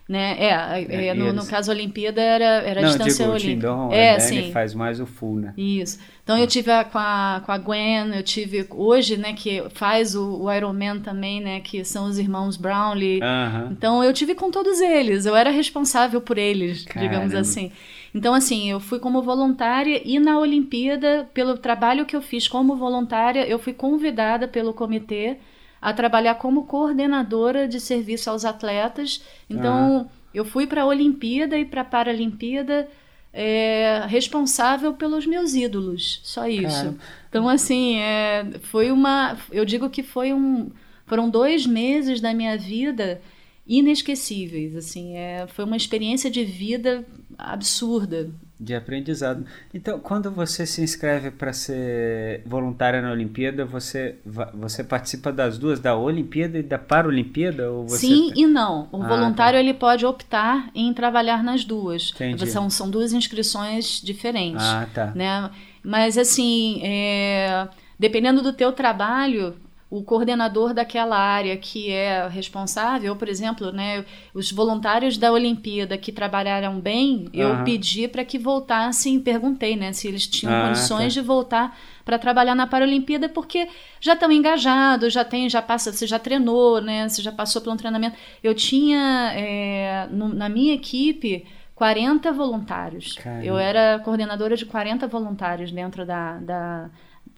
né? 0.08 0.36
É, 0.38 0.48
é, 0.48 1.06
é 1.08 1.14
no, 1.14 1.32
no, 1.32 1.46
caso 1.46 1.70
a 1.70 1.74
Olimpíada 1.74 2.20
era, 2.20 2.44
era 2.44 2.80
Não, 2.80 2.88
distância 2.88 3.24
digo, 3.24 3.30
olímpica. 3.30 3.68
Tindon, 3.68 3.92
é, 3.92 4.18
sim. 4.20 4.52
faz 4.52 4.74
mais 4.74 5.00
o 5.00 5.06
full, 5.06 5.40
né? 5.40 5.52
Isso. 5.56 5.98
Então 6.22 6.38
eu 6.38 6.46
tive 6.46 6.70
a, 6.70 6.84
com, 6.84 6.98
a, 6.98 7.42
com 7.44 7.52
a 7.52 7.58
Gwen, 7.58 8.14
eu 8.14 8.22
tive 8.22 8.66
hoje, 8.70 9.16
né, 9.16 9.32
que 9.32 9.64
faz 9.70 10.14
o, 10.14 10.42
o 10.42 10.52
Ironman 10.52 11.00
também, 11.00 11.40
né, 11.40 11.60
que 11.60 11.84
são 11.84 12.06
os 12.06 12.18
irmãos 12.18 12.56
Brownlee. 12.56 13.18
Uh 13.18 13.22
-huh. 13.22 13.72
Então 13.72 14.04
eu 14.04 14.12
tive 14.12 14.34
com 14.34 14.50
todos 14.50 14.80
eles, 14.80 15.26
eu 15.26 15.34
era 15.34 15.50
responsável 15.50 16.20
por 16.20 16.38
eles, 16.38 16.84
Caramba. 16.84 17.08
digamos 17.10 17.34
assim. 17.34 17.72
Então, 18.14 18.34
assim, 18.34 18.70
eu 18.70 18.80
fui 18.80 18.98
como 18.98 19.22
voluntária 19.22 20.00
e 20.04 20.18
na 20.18 20.38
Olimpíada, 20.38 21.28
pelo 21.34 21.58
trabalho 21.58 22.06
que 22.06 22.16
eu 22.16 22.22
fiz 22.22 22.48
como 22.48 22.76
voluntária, 22.76 23.46
eu 23.46 23.58
fui 23.58 23.72
convidada 23.72 24.48
pelo 24.48 24.72
comitê 24.72 25.36
a 25.80 25.92
trabalhar 25.92 26.36
como 26.36 26.64
coordenadora 26.64 27.68
de 27.68 27.80
serviço 27.80 28.30
aos 28.30 28.44
atletas. 28.44 29.22
Então, 29.48 30.08
ah. 30.08 30.12
eu 30.34 30.44
fui 30.44 30.66
para 30.66 30.82
a 30.82 30.86
Olimpíada 30.86 31.58
e 31.58 31.64
para 31.64 31.82
a 31.82 31.84
Paralimpíada 31.84 32.88
é, 33.32 34.04
responsável 34.08 34.94
pelos 34.94 35.26
meus 35.26 35.54
ídolos, 35.54 36.20
só 36.24 36.48
isso. 36.48 36.84
Cara. 36.84 36.96
Então, 37.28 37.48
assim, 37.48 37.98
é, 37.98 38.44
foi 38.62 38.90
uma. 38.90 39.36
Eu 39.52 39.64
digo 39.64 39.88
que 39.90 40.02
foi 40.02 40.32
um. 40.32 40.70
Foram 41.06 41.30
dois 41.30 41.66
meses 41.66 42.20
da 42.20 42.34
minha 42.34 42.56
vida 42.56 43.20
inesquecíveis, 43.66 44.74
assim, 44.74 45.14
é, 45.14 45.46
foi 45.48 45.64
uma 45.64 45.76
experiência 45.76 46.30
de 46.30 46.42
vida 46.42 47.04
absurda. 47.38 48.28
De 48.60 48.74
aprendizado. 48.74 49.46
Então, 49.72 50.00
quando 50.00 50.32
você 50.32 50.66
se 50.66 50.82
inscreve 50.82 51.30
para 51.30 51.52
ser 51.52 52.42
voluntária 52.44 53.00
na 53.00 53.12
Olimpíada, 53.12 53.64
você, 53.64 54.16
você 54.52 54.82
participa 54.82 55.30
das 55.30 55.56
duas, 55.56 55.78
da 55.78 55.96
Olimpíada 55.96 56.58
e 56.58 56.62
da 56.62 56.76
Paralimpíada? 56.76 57.70
Ou 57.70 57.86
você... 57.86 58.08
Sim 58.08 58.32
e 58.34 58.46
não. 58.48 58.88
O 58.90 59.00
ah, 59.00 59.06
voluntário 59.06 59.56
tá. 59.56 59.60
ele 59.60 59.72
pode 59.72 60.04
optar 60.04 60.70
em 60.74 60.92
trabalhar 60.92 61.44
nas 61.44 61.64
duas. 61.64 62.10
Entendi. 62.16 62.48
São, 62.48 62.68
são 62.68 62.90
duas 62.90 63.12
inscrições 63.12 64.00
diferentes. 64.02 64.64
Ah, 64.64 64.88
tá. 64.92 65.12
Né? 65.14 65.48
Mas, 65.84 66.18
assim, 66.18 66.80
é, 66.82 67.68
dependendo 67.96 68.42
do 68.42 68.52
teu 68.52 68.72
trabalho, 68.72 69.54
o 69.90 70.02
coordenador 70.02 70.74
daquela 70.74 71.18
área 71.18 71.56
que 71.56 71.90
é 71.90 72.28
responsável, 72.28 73.16
por 73.16 73.26
exemplo, 73.26 73.72
né, 73.72 74.04
os 74.34 74.52
voluntários 74.52 75.16
da 75.16 75.32
Olimpíada 75.32 75.96
que 75.96 76.12
trabalharam 76.12 76.78
bem, 76.78 77.24
uhum. 77.24 77.30
eu 77.32 77.64
pedi 77.64 78.06
para 78.06 78.22
que 78.22 78.38
voltassem, 78.38 79.18
perguntei, 79.18 79.76
né, 79.76 79.92
se 79.94 80.06
eles 80.06 80.26
tinham 80.26 80.52
ah, 80.52 80.66
condições 80.66 81.14
tá. 81.14 81.20
de 81.20 81.26
voltar 81.26 81.78
para 82.04 82.18
trabalhar 82.18 82.54
na 82.54 82.66
Paralimpíada, 82.66 83.30
porque 83.30 83.66
já 83.98 84.12
estão 84.12 84.30
engajados, 84.30 85.12
já 85.12 85.24
tem, 85.24 85.48
já 85.48 85.62
passa, 85.62 85.90
você 85.90 86.06
já 86.06 86.18
treinou, 86.18 86.82
né, 86.82 87.08
você 87.08 87.22
já 87.22 87.32
passou 87.32 87.62
pelo 87.62 87.74
um 87.74 87.78
treinamento. 87.78 88.16
Eu 88.42 88.54
tinha 88.54 89.32
é, 89.34 90.06
no, 90.10 90.28
na 90.28 90.50
minha 90.50 90.74
equipe 90.74 91.46
40 91.74 92.32
voluntários. 92.32 93.14
Caramba. 93.14 93.44
Eu 93.44 93.56
era 93.56 94.00
coordenadora 94.00 94.56
de 94.56 94.66
40 94.66 95.06
voluntários 95.06 95.70
dentro 95.70 96.04
da, 96.04 96.38
da 96.38 96.90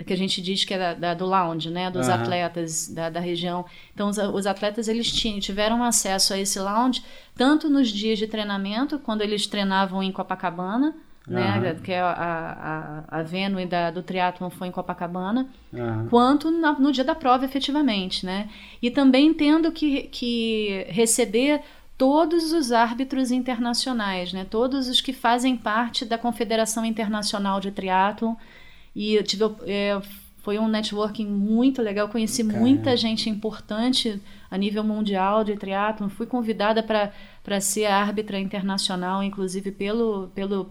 que 0.05 0.13
a 0.13 0.17
gente 0.17 0.41
diz 0.41 0.65
que 0.65 0.75
é 0.75 0.79
da, 0.79 0.95
da, 0.95 1.15
do 1.15 1.27
lounge, 1.27 1.71
né, 1.71 1.91
dos 1.91 2.09
uhum. 2.09 2.15
atletas 2.15 2.89
da, 2.89 3.11
da, 3.11 3.21
região. 3.21 3.65
Então, 3.95 4.09
os, 4.09 4.19
os, 4.19 4.47
atletas 4.47 4.89
eles 4.89 5.11
tinham, 5.11 5.41
tiveram 5.41 5.83
acesso 5.83 6.33
a 6.33 6.39
esse 6.39 6.59
lounge 6.59 7.03
tanto 7.37 7.69
nos 7.69 7.89
dias 7.89 8.19
de 8.19 8.27
treinamento, 8.27 8.99
quando 8.99 9.23
eles 9.23 9.47
treinavam 9.47 10.03
em 10.03 10.13
Copacabana, 10.13 10.95
uhum. 11.27 11.35
né, 11.35 11.77
que 11.83 11.93
é 11.93 12.01
a, 12.01 13.05
a, 13.11 13.19
a 13.19 13.23
Venue 13.23 13.67
da, 13.67 13.91
do 13.91 14.03
triatlon 14.03 14.51
foi 14.51 14.69
em 14.69 14.73
Copacabana, 14.73 15.49
uhum. 15.73 16.07
quanto 16.09 16.51
na, 16.51 16.73
no 16.73 16.93
dia 16.93 17.05
da 17.05 17.15
prova, 17.15 17.45
efetivamente, 17.45 18.25
né. 18.25 18.49
E 18.81 18.91
também 18.91 19.33
tendo 19.35 19.71
que, 19.73 20.05
que 20.05 20.87
receber 20.89 21.63
todos 21.97 22.53
os 22.53 22.73
árbitros 22.73 23.31
internacionais, 23.31 24.33
né, 24.33 24.47
todos 24.49 24.89
os 24.89 25.01
que 25.03 25.13
fazem 25.13 25.57
parte 25.57 26.05
da 26.07 26.17
Confederação 26.17 26.85
Internacional 26.85 27.61
de 27.61 27.71
Triatlon, 27.71 28.35
e 28.95 29.15
eu 29.15 29.23
tive, 29.23 29.45
é, 29.67 30.01
foi 30.39 30.59
um 30.59 30.69
networking 30.69 31.27
muito 31.27 31.83
legal. 31.83 32.09
Conheci 32.09 32.43
Caramba. 32.43 32.61
muita 32.61 32.97
gente 32.97 33.29
importante 33.29 34.21
a 34.51 34.57
nível 34.57 34.83
mundial 34.83 35.45
de 35.45 35.57
triatlon. 35.57 36.09
Fui 36.09 36.27
convidada 36.27 36.83
para 36.83 37.61
ser 37.61 37.87
árbitra 37.87 38.39
internacional, 38.39 39.23
inclusive 39.23 39.71
pelo, 39.71 40.29
pelo 40.35 40.69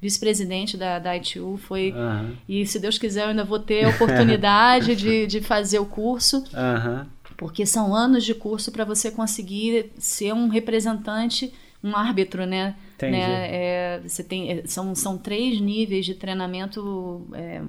vice-presidente 0.00 0.76
da, 0.76 0.98
da 0.98 1.16
ITU. 1.16 1.58
Foi, 1.58 1.92
uhum. 1.92 2.36
E 2.48 2.64
se 2.66 2.78
Deus 2.78 2.98
quiser, 2.98 3.24
eu 3.24 3.28
ainda 3.30 3.44
vou 3.44 3.58
ter 3.58 3.84
a 3.84 3.90
oportunidade 3.90 4.96
de, 4.96 5.26
de 5.26 5.40
fazer 5.40 5.78
o 5.78 5.86
curso. 5.86 6.38
Uhum. 6.38 7.06
Porque 7.36 7.64
são 7.64 7.94
anos 7.94 8.24
de 8.24 8.34
curso 8.34 8.70
para 8.70 8.84
você 8.84 9.10
conseguir 9.10 9.92
ser 9.98 10.32
um 10.32 10.48
representante 10.48 11.52
um 11.82 11.96
árbitro, 11.96 12.44
né? 12.44 12.74
Entendi. 13.06 13.18
né? 13.18 13.48
É, 13.50 14.00
você 14.06 14.22
tem, 14.22 14.50
é, 14.50 14.62
são, 14.66 14.94
são 14.94 15.16
três 15.16 15.60
níveis 15.60 16.04
de 16.04 16.14
treinamento 16.14 17.26
é, 17.34 17.62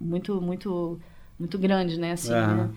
muito, 0.00 0.40
muito, 0.40 1.00
muito 1.38 1.58
grandes, 1.58 1.98
né? 1.98 2.12
Assim, 2.12 2.32
uhum. 2.32 2.56
né? 2.56 2.70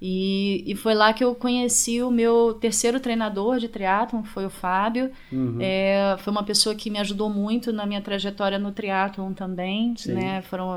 E, 0.00 0.62
e 0.64 0.76
foi 0.76 0.94
lá 0.94 1.12
que 1.12 1.24
eu 1.24 1.34
conheci 1.34 2.00
o 2.02 2.10
meu 2.10 2.54
terceiro 2.54 3.00
treinador 3.00 3.58
de 3.58 3.68
triatlon, 3.68 4.22
que 4.22 4.28
foi 4.28 4.46
o 4.46 4.50
Fábio. 4.50 5.10
Uhum. 5.32 5.58
É, 5.60 6.16
foi 6.20 6.30
uma 6.30 6.44
pessoa 6.44 6.74
que 6.74 6.88
me 6.88 7.00
ajudou 7.00 7.28
muito 7.28 7.72
na 7.72 7.84
minha 7.84 8.00
trajetória 8.00 8.58
no 8.60 8.70
triatlon 8.70 9.32
também, 9.32 9.96
Sim. 9.96 10.12
né? 10.12 10.42
Foram 10.42 10.70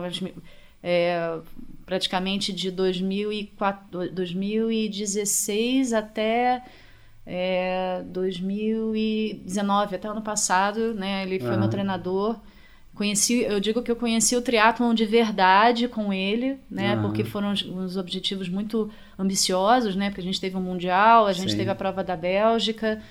é, 0.81 1.37
praticamente 1.85 2.51
de 2.51 2.71
2004, 2.71 4.11
2016 4.11 5.93
até 5.93 6.63
é, 7.25 8.03
2019, 8.07 9.95
até 9.95 10.07
ano 10.07 10.21
passado, 10.21 10.93
né? 10.93 11.23
Ele 11.23 11.39
foi 11.39 11.51
uhum. 11.51 11.59
meu 11.59 11.69
treinador. 11.69 12.39
Conheci, 12.93 13.41
eu 13.43 13.59
digo 13.59 13.81
que 13.81 13.89
eu 13.89 13.95
conheci 13.95 14.35
o 14.35 14.41
triatlon 14.41 14.93
de 14.93 15.05
verdade 15.05 15.87
com 15.87 16.11
ele, 16.11 16.57
né? 16.69 16.95
Uhum. 16.95 17.03
Porque 17.03 17.23
foram 17.23 17.51
uns 17.51 17.95
objetivos 17.95 18.49
muito 18.49 18.89
ambiciosos, 19.17 19.95
né? 19.95 20.09
Porque 20.09 20.21
a 20.21 20.23
gente 20.23 20.41
teve 20.41 20.57
um 20.57 20.61
mundial, 20.61 21.25
a 21.25 21.33
gente 21.33 21.51
Sim. 21.51 21.57
teve 21.57 21.69
a 21.69 21.75
prova 21.75 22.03
da 22.03 22.17
Bélgica, 22.17 23.01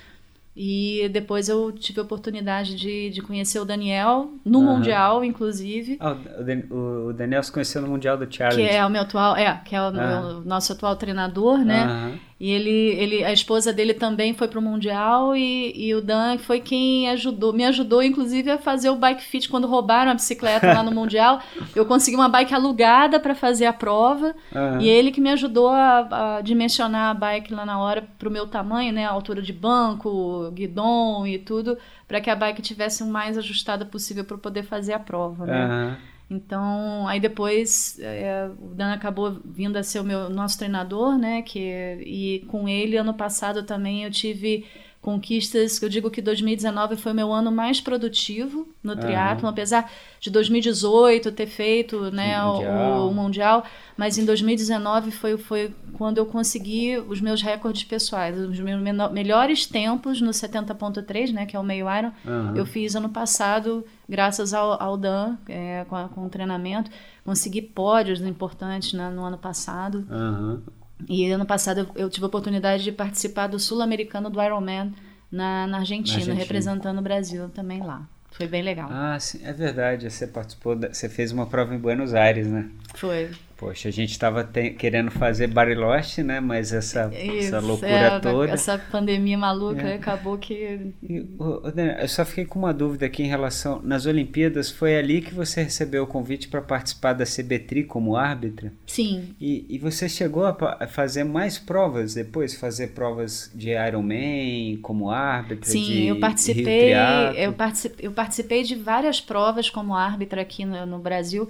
e 0.55 1.09
depois 1.12 1.48
eu 1.48 1.70
tive 1.72 2.01
a 2.01 2.03
oportunidade 2.03 2.74
de, 2.74 3.11
de 3.11 3.22
conhecer 3.22 3.61
o 3.61 3.64
Daniel, 3.64 4.32
no 4.44 4.59
uhum. 4.59 4.76
Mundial, 4.76 5.24
inclusive. 5.24 5.96
Ah, 6.01 6.16
o, 6.70 7.12
Daniel 7.12 7.42
se 7.42 7.53
conheceu 7.53 7.80
no 7.80 7.88
Mundial 7.88 8.18
do 8.18 8.32
Challenge. 8.32 8.57
Que 8.57 8.68
é 8.68 8.84
o 8.84 8.90
meu 8.90 9.03
atual, 9.03 9.36
é, 9.36 9.61
que 9.64 9.76
é 9.76 9.80
o, 9.80 9.90
uhum. 9.90 10.38
o 10.38 10.44
nosso 10.44 10.72
atual 10.72 10.96
treinador, 10.96 11.59
né? 11.59 11.86
Uhum. 11.86 12.30
E 12.40 12.51
ele, 12.51 12.70
ele, 12.70 13.22
a 13.22 13.30
esposa 13.34 13.70
dele 13.70 13.92
também 13.92 14.32
foi 14.32 14.48
pro 14.48 14.62
Mundial 14.62 15.36
e, 15.36 15.74
e 15.76 15.94
o 15.94 16.01
Dan 16.01 16.38
foi 16.38 16.59
quem 16.59 17.07
ajudou, 17.11 17.53
me 17.53 17.66
ajudou 17.66 18.03
inclusive 18.03 18.51
a 18.51 18.57
fazer 18.57 18.88
o 18.88 18.96
bike 18.96 19.22
fit 19.22 19.46
quando 19.46 19.66
roubaram 19.66 20.11
a 20.11 20.14
bicicleta 20.14 20.72
lá 20.72 20.82
no 20.82 20.90
Mundial. 20.90 21.42
Eu 21.76 21.84
consegui 21.84 22.16
uma 22.16 22.30
bike 22.30 22.55
alugada 22.55 23.20
para 23.20 23.34
fazer 23.34 23.66
a 23.66 23.74
prova 23.74 24.34
e 24.80 24.88
ele 24.88 25.12
que 25.12 25.20
me 25.20 25.28
ajudou 25.28 25.68
a, 25.68 26.38
a, 26.38 26.40
dimensionar 26.40 27.11
a 27.11 27.14
bike 27.14 27.53
lá 27.53 27.66
na 27.66 27.78
hora 27.78 28.09
pro 28.18 28.30
meu 28.30 28.46
tamanho, 28.46 28.90
né, 28.90 29.05
a 29.05 29.11
altura 29.11 29.42
de 29.42 29.53
banco, 29.53 30.39
guidon 30.51 31.26
e 31.26 31.38
tudo, 31.38 31.76
para 32.07 32.20
que 32.20 32.30
a 32.30 32.36
bike 32.36 32.62
tivesse 32.62 33.03
o 33.03 33.07
mais 33.07 33.36
ajustada 33.36 33.84
possível 33.84 34.24
para 34.24 34.38
poder 34.38 34.62
fazer 34.62 34.93
a 34.93 34.99
prova, 34.99 35.45
né? 35.45 35.66
Uhum. 35.66 36.11
Então, 36.30 37.09
aí 37.09 37.18
depois 37.18 37.99
é, 37.99 38.49
o 38.61 38.68
Dan 38.68 38.93
acabou 38.93 39.41
vindo 39.45 39.76
a 39.76 39.82
ser 39.82 39.99
o 39.99 40.05
meu 40.05 40.30
nosso 40.30 40.57
treinador, 40.57 41.18
né? 41.18 41.43
Que, 41.43 41.99
e 42.07 42.47
com 42.47 42.68
ele, 42.68 42.97
ano 42.97 43.12
passado 43.12 43.64
também 43.64 44.05
eu 44.05 44.11
tive 44.12 44.64
conquistas. 45.01 45.80
Eu 45.80 45.88
digo 45.88 46.11
que 46.11 46.20
2019 46.20 46.96
foi 46.96 47.12
meu 47.12 47.32
ano 47.32 47.51
mais 47.51 47.80
produtivo 47.80 48.68
no 48.82 48.94
triatlo, 48.94 49.48
apesar 49.48 49.90
de 50.20 50.30
2018 50.30 51.32
ter 51.32 51.46
feito 51.46 52.11
né, 52.11 52.40
mundial. 52.42 53.01
O, 53.01 53.09
o, 53.09 53.14
mundial, 53.14 53.64
mas 53.96 54.18
em 54.18 54.24
2019 54.24 55.11
foi, 55.11 55.38
foi 55.38 55.74
quando 55.94 56.18
eu 56.18 56.26
consegui 56.26 56.98
os 56.98 57.20
meus 57.20 57.40
recordes 57.40 57.84
pessoais, 57.84 58.38
os 58.38 58.61
meus 58.61 58.80
melhores 59.11 59.66
tempos 59.66 60.20
no 60.20 60.30
70.3, 60.30 61.32
né, 61.32 61.46
que 61.46 61.57
é 61.57 61.59
o 61.59 61.64
meio 61.64 61.86
Iron, 61.96 62.12
uhum. 62.24 62.57
eu 62.57 62.66
fiz 62.66 62.94
ano 62.94 63.09
passado, 63.09 63.84
graças 64.09 64.53
ao, 64.53 64.82
ao 64.82 64.98
Dan, 64.98 65.36
é, 65.48 65.86
com, 65.88 66.09
com 66.09 66.26
o 66.26 66.28
treinamento, 66.28 66.90
consegui 67.24 67.62
pódios 67.62 68.20
importantes 68.20 68.92
né, 68.92 69.09
no 69.09 69.24
ano 69.24 69.38
passado. 69.38 70.07
Uhum. 70.11 70.61
E 71.09 71.30
ano 71.30 71.46
passado 71.46 71.88
eu, 71.94 72.09
tive 72.11 72.24
a 72.24 72.28
oportunidade 72.28 72.82
de 72.82 72.92
participar 72.92 73.46
do 73.46 73.59
Sul-Americano 73.59 74.30
do 74.30 74.42
Ironman 74.42 74.92
na, 75.30 75.66
na, 75.66 75.78
Argentina, 75.78 76.16
na 76.16 76.22
Argentina, 76.22 76.34
representando 76.34 76.98
o 76.98 77.03
Brasil 77.03 77.48
também 77.51 77.82
lá. 77.82 78.07
Foi 78.30 78.46
bem 78.46 78.62
legal. 78.62 78.88
Ah, 78.90 79.18
sim, 79.18 79.40
é 79.42 79.53
verdade. 79.53 80.11
Você 80.11 80.26
participou, 80.26 80.76
da, 80.76 80.92
você 80.92 81.09
fez 81.09 81.32
uma 81.32 81.46
prova 81.46 81.74
em 81.74 81.78
Buenos 81.78 82.14
Aires, 82.14 82.46
né? 82.46 82.70
Foi. 82.94 83.30
Poxa, 83.61 83.91
a 83.91 83.93
gente 83.93 84.13
estava 84.13 84.43
querendo 84.79 85.11
fazer 85.11 85.47
Bariloche, 85.47 86.23
né? 86.23 86.41
Mas 86.41 86.73
essa, 86.73 87.11
Isso, 87.13 87.49
essa 87.49 87.61
loucura 87.61 87.91
é, 87.91 88.19
toda. 88.19 88.51
Essa 88.51 88.79
pandemia 88.79 89.37
maluca 89.37 89.83
é. 89.83 89.97
acabou 89.97 90.39
que. 90.39 90.95
Eu 92.01 92.09
só 92.09 92.25
fiquei 92.25 92.47
com 92.47 92.59
uma 92.59 92.73
dúvida 92.73 93.05
aqui 93.05 93.23
em 93.23 93.27
relação. 93.27 93.83
Nas 93.83 94.07
Olimpíadas, 94.07 94.71
foi 94.71 94.97
ali 94.97 95.21
que 95.21 95.35
você 95.35 95.63
recebeu 95.63 96.05
o 96.05 96.07
convite 96.07 96.49
para 96.49 96.63
participar 96.63 97.13
da 97.13 97.27
CBTRI 97.27 97.85
como 97.85 98.17
árbitra? 98.17 98.73
Sim. 98.87 99.35
E, 99.39 99.67
e 99.69 99.77
você 99.77 100.09
chegou 100.09 100.47
a 100.47 100.87
fazer 100.87 101.25
mais 101.25 101.59
provas 101.59 102.15
depois? 102.15 102.55
Fazer 102.55 102.95
provas 102.95 103.51
de 103.55 103.73
Ironman 103.73 104.79
como 104.81 105.11
árbitra? 105.11 105.71
Sim, 105.71 105.85
de, 105.85 106.07
eu 106.07 106.19
participei. 106.19 106.95
Eu 107.37 107.53
participei, 107.53 108.07
eu 108.07 108.13
participei 108.13 108.63
de 108.63 108.75
várias 108.75 109.21
provas 109.21 109.69
como 109.69 109.95
árbitra 109.95 110.41
aqui 110.41 110.65
no, 110.65 110.87
no 110.87 110.99
Brasil. 110.99 111.47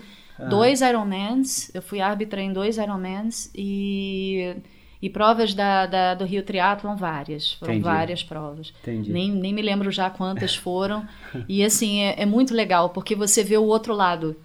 Dois 0.49 0.81
Ironmans, 0.81 1.71
eu 1.75 1.83
fui 1.83 2.01
árbitra 2.01 2.41
em 2.41 2.53
dois 2.53 2.79
Ironmans 2.79 3.51
e, 3.55 4.57
e 5.03 5.11
provas 5.11 5.55
da, 5.55 5.87
da, 5.87 6.15
do 6.15 6.25
Rio 6.25 6.43
Triathlon 6.43 6.97
várias. 6.97 7.53
Foram 7.55 7.75
Entendi. 7.75 7.85
várias 7.85 8.23
provas. 8.23 8.73
Entendi. 8.83 9.13
Nem, 9.13 9.31
nem 9.31 9.53
me 9.53 9.63
lembro 9.63 9.91
já 9.91 10.09
quantas 10.09 10.55
foram. 10.57 11.07
e 11.49 11.65
assim, 11.65 12.01
é, 12.01 12.23
é, 12.23 12.27
muito 12.27 12.55
legal, 12.55 12.91
porque 12.91 13.15
você 13.15 13.45
vê 13.45 13.57
o 13.57 13.65
outro 13.65 13.95
lado. 13.95 14.37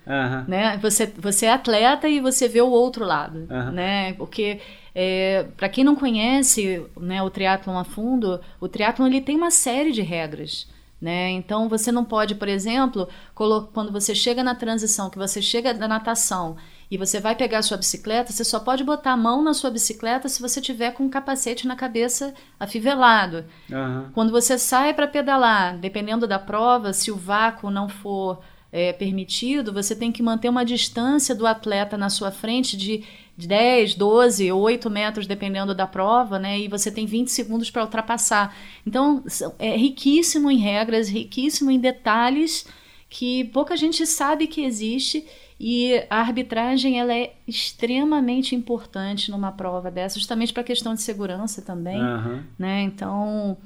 Né? 0.47 0.77
você, 0.81 1.05
você 1.17 1.45
é 1.45 1.51
atleta 1.51 2.07
e 2.07 2.19
você 2.19 2.47
vê 2.47 2.61
o 2.61 2.69
outro 2.69 3.05
lado. 3.05 3.47
Né? 3.71 4.13
Porque... 4.13 4.59
É, 4.97 5.47
para 5.57 5.67
quem 5.67 5.83
não 5.83 5.93
conhece 5.93 6.81
né, 6.97 7.21
o 7.21 7.29
triatlon 7.29 7.77
a 7.77 7.83
fundo, 7.83 8.39
o 8.61 8.69
triatlon 8.69 9.07
ele 9.07 9.19
tem 9.19 9.35
uma 9.35 9.51
série 9.51 9.91
de 9.91 10.01
regras. 10.01 10.69
Né? 11.05 11.29
Então 11.29 11.69
você 11.69 11.91
não 11.91 12.03
pode, 12.03 12.33
por 12.33 12.47
exemplo, 12.47 13.07
quando 13.35 13.91
você 13.91 14.15
chega 14.15 14.43
na 14.43 14.55
transição, 14.55 15.07
que 15.07 15.19
você 15.19 15.39
chega 15.39 15.71
da 15.71 15.87
natação 15.87 16.57
e 16.89 16.97
você 16.97 17.19
vai 17.19 17.35
pegar 17.35 17.59
a 17.59 17.61
sua 17.61 17.77
bicicleta, 17.77 18.31
você 18.31 18.43
só 18.43 18.59
pode 18.59 18.83
botar 18.83 19.11
a 19.11 19.17
mão 19.17 19.43
na 19.43 19.53
sua 19.53 19.69
bicicleta 19.69 20.27
se 20.27 20.41
você 20.41 20.59
tiver 20.59 20.93
com 20.93 21.03
um 21.03 21.09
capacete 21.09 21.67
na 21.67 21.75
cabeça 21.75 22.33
afivelado. 22.59 23.45
Uhum. 23.69 24.09
Quando 24.15 24.31
você 24.31 24.57
sai 24.57 24.95
para 24.95 25.07
pedalar, 25.07 25.77
dependendo 25.77 26.25
da 26.25 26.39
prova, 26.39 26.91
se 26.91 27.11
o 27.11 27.15
vácuo 27.15 27.69
não 27.69 27.87
for 27.87 28.39
é, 28.71 28.91
permitido, 28.91 29.71
você 29.71 29.95
tem 29.95 30.11
que 30.11 30.23
manter 30.23 30.49
uma 30.49 30.65
distância 30.65 31.35
do 31.35 31.45
atleta 31.45 31.95
na 31.99 32.09
sua 32.09 32.31
frente 32.31 32.75
de 32.75 33.03
10, 33.37 33.95
12, 33.95 34.51
8 34.51 34.89
metros, 34.89 35.27
dependendo 35.27 35.75
da 35.75 35.85
prova, 35.85 36.39
né? 36.39 36.59
E 36.59 36.67
você 36.67 36.89
tem 36.91 37.05
20 37.05 37.29
segundos 37.29 37.69
para 37.69 37.83
ultrapassar. 37.83 38.55
Então, 38.85 39.23
é 39.59 39.75
riquíssimo 39.75 40.49
em 40.49 40.57
regras, 40.57 41.09
riquíssimo 41.09 41.69
em 41.69 41.79
detalhes 41.79 42.65
que 43.09 43.45
pouca 43.45 43.77
gente 43.77 44.05
sabe 44.05 44.47
que 44.47 44.61
existe 44.61 45.25
E 45.59 46.03
a 46.09 46.17
arbitragem 46.17 46.99
ela 46.99 47.13
é 47.13 47.33
extremamente 47.47 48.55
importante 48.55 49.31
numa 49.31 49.51
prova 49.51 49.89
dessa, 49.89 50.19
justamente 50.19 50.51
para 50.51 50.61
a 50.61 50.65
questão 50.65 50.93
de 50.93 51.01
segurança 51.01 51.61
também. 51.61 52.01
Uhum. 52.01 52.43
Né? 52.59 52.81
Então, 52.81 53.57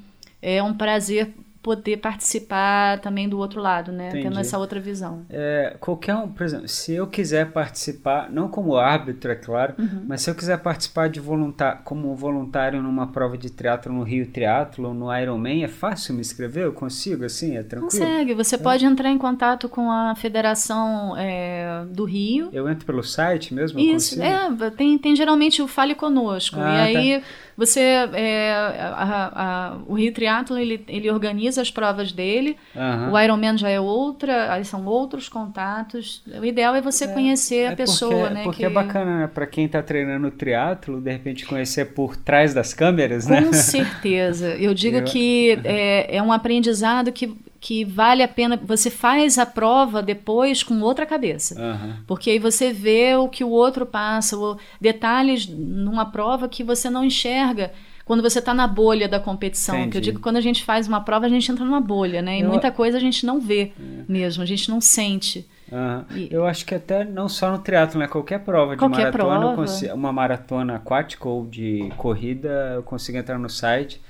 é 0.42 0.62
um 0.62 0.74
prazer 0.74 1.34
poder 1.62 1.98
participar 1.98 3.00
também 3.00 3.28
do 3.28 3.38
outro 3.38 3.62
lado, 3.62 3.92
né? 3.92 4.10
Entendi. 4.10 4.24
Tendo 4.24 4.40
essa 4.40 4.58
outra 4.58 4.80
visão. 4.80 5.26
É, 5.30 5.76
qualquer 5.80 6.16
um, 6.16 6.28
por 6.30 6.44
exemplo, 6.44 6.68
se 6.68 6.94
eu 6.94 7.06
quiser 7.06 7.52
participar, 7.52 8.30
não 8.32 8.48
como 8.48 8.78
árbitro, 8.78 9.32
é 9.32 9.36
claro, 9.36 9.76
uhum. 9.78 10.06
mas 10.08 10.22
se 10.22 10.30
eu 10.30 10.36
quiser 10.36 10.58
participar 10.60 11.10
de 11.10 11.20
voluntar, 11.20 11.82
como 11.84 12.16
voluntário 12.16 12.82
numa 12.82 13.08
prova 13.08 13.38
de 13.38 13.50
triatlo 13.50 13.94
no 13.94 14.04
Rio 14.04 14.26
Triatlo, 14.28 14.94
no 14.94 15.16
Ironman, 15.16 15.64
é 15.64 15.68
fácil 15.68 16.14
me 16.14 16.22
inscrever? 16.22 16.64
Eu 16.64 16.74
consigo, 16.74 17.26
assim, 17.26 17.58
é 17.58 17.64
tranquilo? 17.64 17.92
Consegue, 17.92 18.34
você 18.34 18.56
é. 18.56 18.58
pode 18.58 18.86
entrar 18.86 19.10
em 19.10 19.18
contato 19.18 19.68
com 19.68 19.92
a 19.92 20.16
Federação 20.16 21.16
é, 21.18 21.84
do 21.90 22.06
Rio. 22.06 22.50
Eu 22.54 22.70
entro 22.70 22.86
pelo 22.86 23.04
site 23.04 23.54
mesmo? 23.54 23.80
Isso, 23.80 24.22
é, 24.22 24.70
tem, 24.78 24.98
tem 24.98 25.16
geralmente 25.16 25.62
o 25.62 25.68
Fale 25.68 25.94
Conosco, 25.94 26.58
ah, 26.60 26.90
e 26.90 26.94
tá. 26.94 27.00
aí... 27.00 27.24
Você, 27.60 27.82
é, 27.82 28.54
a, 28.54 29.32
a, 29.36 29.78
o 29.86 29.94
Rio 29.96 30.14
Triathlon, 30.14 30.58
ele, 30.58 30.82
ele 30.88 31.12
organiza 31.12 31.49
as 31.58 31.72
provas 31.72 32.12
dele. 32.12 32.58
Uhum. 32.76 33.12
O 33.12 33.20
Ironman 33.20 33.58
já 33.58 33.70
é 33.70 33.80
outra, 33.80 34.54
aí 34.54 34.64
são 34.66 34.86
outros 34.86 35.30
contatos. 35.30 36.22
O 36.40 36.46
ideal 36.46 36.76
é 36.76 36.82
você 36.82 37.06
é, 37.06 37.08
conhecer 37.08 37.68
a 37.68 37.72
é 37.72 37.76
pessoa, 37.76 38.12
porque, 38.12 38.34
né? 38.34 38.44
Porque 38.44 38.66
é 38.66 38.68
que... 38.70 38.72
é 38.72 38.84
bacana, 38.84 39.20
né? 39.20 39.28
Para 39.28 39.48
quem 39.48 39.66
está 39.66 39.82
treinando 39.82 40.30
triatlo, 40.32 41.02
de 41.02 41.12
repente 41.12 41.46
conhecer 41.46 41.94
por 41.94 42.16
trás 42.16 42.54
das 42.54 42.74
câmeras, 42.74 43.28
né? 43.28 43.42
Com 43.42 43.54
certeza. 43.54 44.50
Eu 44.56 44.74
digo 44.74 44.98
Eu... 44.98 45.04
que 45.06 45.60
é, 45.64 46.18
é 46.18 46.22
um 46.22 46.32
aprendizado 46.32 47.12
que 47.12 47.36
que 47.60 47.84
vale 47.84 48.24
a 48.24 48.28
pena. 48.28 48.58
Você 48.64 48.90
faz 48.90 49.38
a 49.38 49.46
prova 49.46 50.02
depois 50.02 50.64
com 50.64 50.80
outra 50.80 51.06
cabeça. 51.06 51.60
Uhum. 51.60 51.96
Porque 52.08 52.30
aí 52.30 52.40
você 52.40 52.72
vê 52.72 53.16
o 53.16 53.28
que 53.28 53.44
o 53.44 53.50
outro 53.50 53.86
passa, 53.86 54.38
detalhes 54.80 55.46
numa 55.48 56.06
prova 56.06 56.48
que 56.48 56.64
você 56.64 56.90
não 56.90 57.04
enxerga 57.04 57.72
quando 58.10 58.24
você 58.24 58.40
está 58.40 58.56
na 58.56 58.66
bolha 58.66 59.08
da 59.08 59.20
competição. 59.20 59.88
Que 59.88 59.96
eu 59.96 60.02
digo 60.02 60.20
quando 60.20 60.38
a 60.38 60.42
gente 60.42 60.64
faz 60.64 60.88
uma 60.88 61.00
prova, 61.00 61.28
a 61.28 61.30
gente 61.30 61.52
entra 61.52 61.64
numa 61.64 61.80
bolha, 61.80 62.24
né? 62.24 62.40
E 62.40 62.42
eu... 62.42 62.50
muita 62.50 62.72
coisa 62.72 62.98
a 62.98 63.00
gente 63.00 63.24
não 63.24 63.40
vê 63.40 63.72
é. 63.80 64.04
mesmo, 64.08 64.42
a 64.42 64.48
gente 64.48 64.68
não 64.68 64.82
sente. 64.82 65.48
Uhum. 65.72 66.18
E... 66.18 66.28
Eu 66.32 66.44
acho 66.44 66.66
que 66.66 66.74
até 66.74 67.06
não 67.06 67.30
só 67.30 67.52
no 67.52 67.60
triatlo, 67.60 68.00
né? 68.00 68.08
Qualquer 68.08 68.40
prova 68.40 68.72
de 68.72 68.80
Qualquer 68.80 69.12
maratona, 69.12 69.40
prova. 69.40 69.56
Consigo, 69.58 69.94
uma 69.94 70.12
maratona 70.12 70.78
aquática 70.78 71.30
ou 71.30 71.46
de 71.46 71.88
corrida, 71.98 72.72
eu 72.78 72.82
consigo 72.82 73.16
entrar 73.16 73.38
no 73.38 73.48
site 73.48 74.02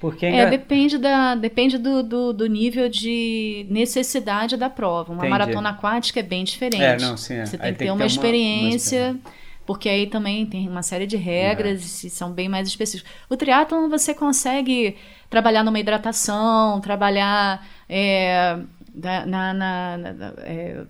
porque 0.00 0.24
é, 0.24 0.36
é 0.36 0.46
depende, 0.46 0.96
da, 0.96 1.34
depende 1.34 1.76
do, 1.76 2.04
do, 2.04 2.32
do, 2.32 2.46
nível 2.46 2.88
de 2.88 3.66
necessidade 3.68 4.56
da 4.56 4.70
prova. 4.70 5.12
Uma 5.12 5.26
Entendi. 5.26 5.30
maratona 5.30 5.70
aquática 5.70 6.20
é 6.20 6.22
bem 6.22 6.44
diferente. 6.44 6.80
É, 6.80 6.96
não, 6.98 7.16
sim, 7.16 7.34
é. 7.34 7.44
Você 7.44 7.58
tem 7.58 7.72
que 7.72 7.78
ter, 7.78 7.84
ter 7.86 7.90
uma, 7.90 8.06
experiência, 8.06 9.10
uma 9.10 9.20
porque 9.68 9.86
aí 9.86 10.06
também 10.06 10.46
tem 10.46 10.66
uma 10.66 10.82
série 10.82 11.06
de 11.06 11.18
regras 11.18 12.02
e 12.02 12.08
são 12.08 12.32
bem 12.32 12.48
mais 12.48 12.66
específicas. 12.66 13.12
O 13.28 13.36
triatlon 13.36 13.90
você 13.90 14.14
consegue 14.14 14.96
trabalhar 15.28 15.62
numa 15.62 15.78
hidratação, 15.78 16.80
trabalhar 16.80 17.68
é, 17.86 18.60
na, 18.94 19.26
na, 19.26 19.52
na 19.52 20.32
é, 20.38 20.86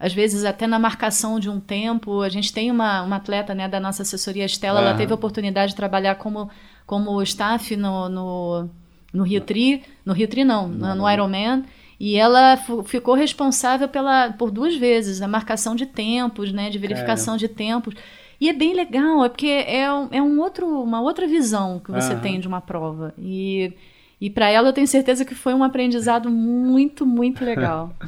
às 0.00 0.14
vezes 0.14 0.46
até 0.46 0.66
na 0.66 0.78
marcação 0.78 1.38
de 1.38 1.50
um 1.50 1.60
tempo. 1.60 2.22
A 2.22 2.30
gente 2.30 2.54
tem 2.54 2.70
uma, 2.70 3.02
uma 3.02 3.16
atleta 3.16 3.54
né, 3.54 3.68
da 3.68 3.78
nossa 3.78 4.00
assessoria, 4.00 4.46
Estela, 4.46 4.80
uhum. 4.80 4.86
ela 4.86 4.96
teve 4.96 5.12
a 5.12 5.14
oportunidade 5.14 5.72
de 5.72 5.76
trabalhar 5.76 6.14
como, 6.14 6.48
como 6.86 7.22
staff 7.24 7.76
no, 7.76 8.08
no, 8.08 8.70
no 9.12 9.24
Rio 9.24 9.42
Tri, 9.42 9.84
no 10.06 10.14
Rio 10.14 10.26
Tri 10.26 10.42
não, 10.42 10.68
no, 10.68 10.94
no 10.94 11.10
Ironman, 11.10 11.64
e 12.00 12.16
ela 12.16 12.56
ficou 12.86 13.14
responsável 13.14 13.88
pela, 13.88 14.32
por 14.32 14.50
duas 14.50 14.74
vezes 14.74 15.20
a 15.20 15.28
marcação 15.28 15.76
de 15.76 15.84
tempos, 15.84 16.50
né, 16.50 16.70
de 16.70 16.78
verificação 16.78 17.36
de 17.36 17.46
tempos. 17.46 17.94
E 18.42 18.48
é 18.48 18.52
bem 18.52 18.74
legal, 18.74 19.24
é 19.24 19.28
porque 19.28 19.46
é, 19.46 19.82
é 19.82 20.20
um 20.20 20.40
outro, 20.40 20.66
uma 20.82 21.00
outra 21.00 21.28
visão 21.28 21.78
que 21.78 21.92
você 21.92 22.12
uhum. 22.14 22.18
tem 22.18 22.40
de 22.40 22.48
uma 22.48 22.60
prova. 22.60 23.14
E, 23.16 23.72
e 24.20 24.28
para 24.28 24.50
ela 24.50 24.68
eu 24.68 24.72
tenho 24.72 24.88
certeza 24.88 25.24
que 25.24 25.32
foi 25.32 25.54
um 25.54 25.62
aprendizado 25.62 26.28
muito, 26.28 27.06
muito 27.06 27.44
legal. 27.44 27.92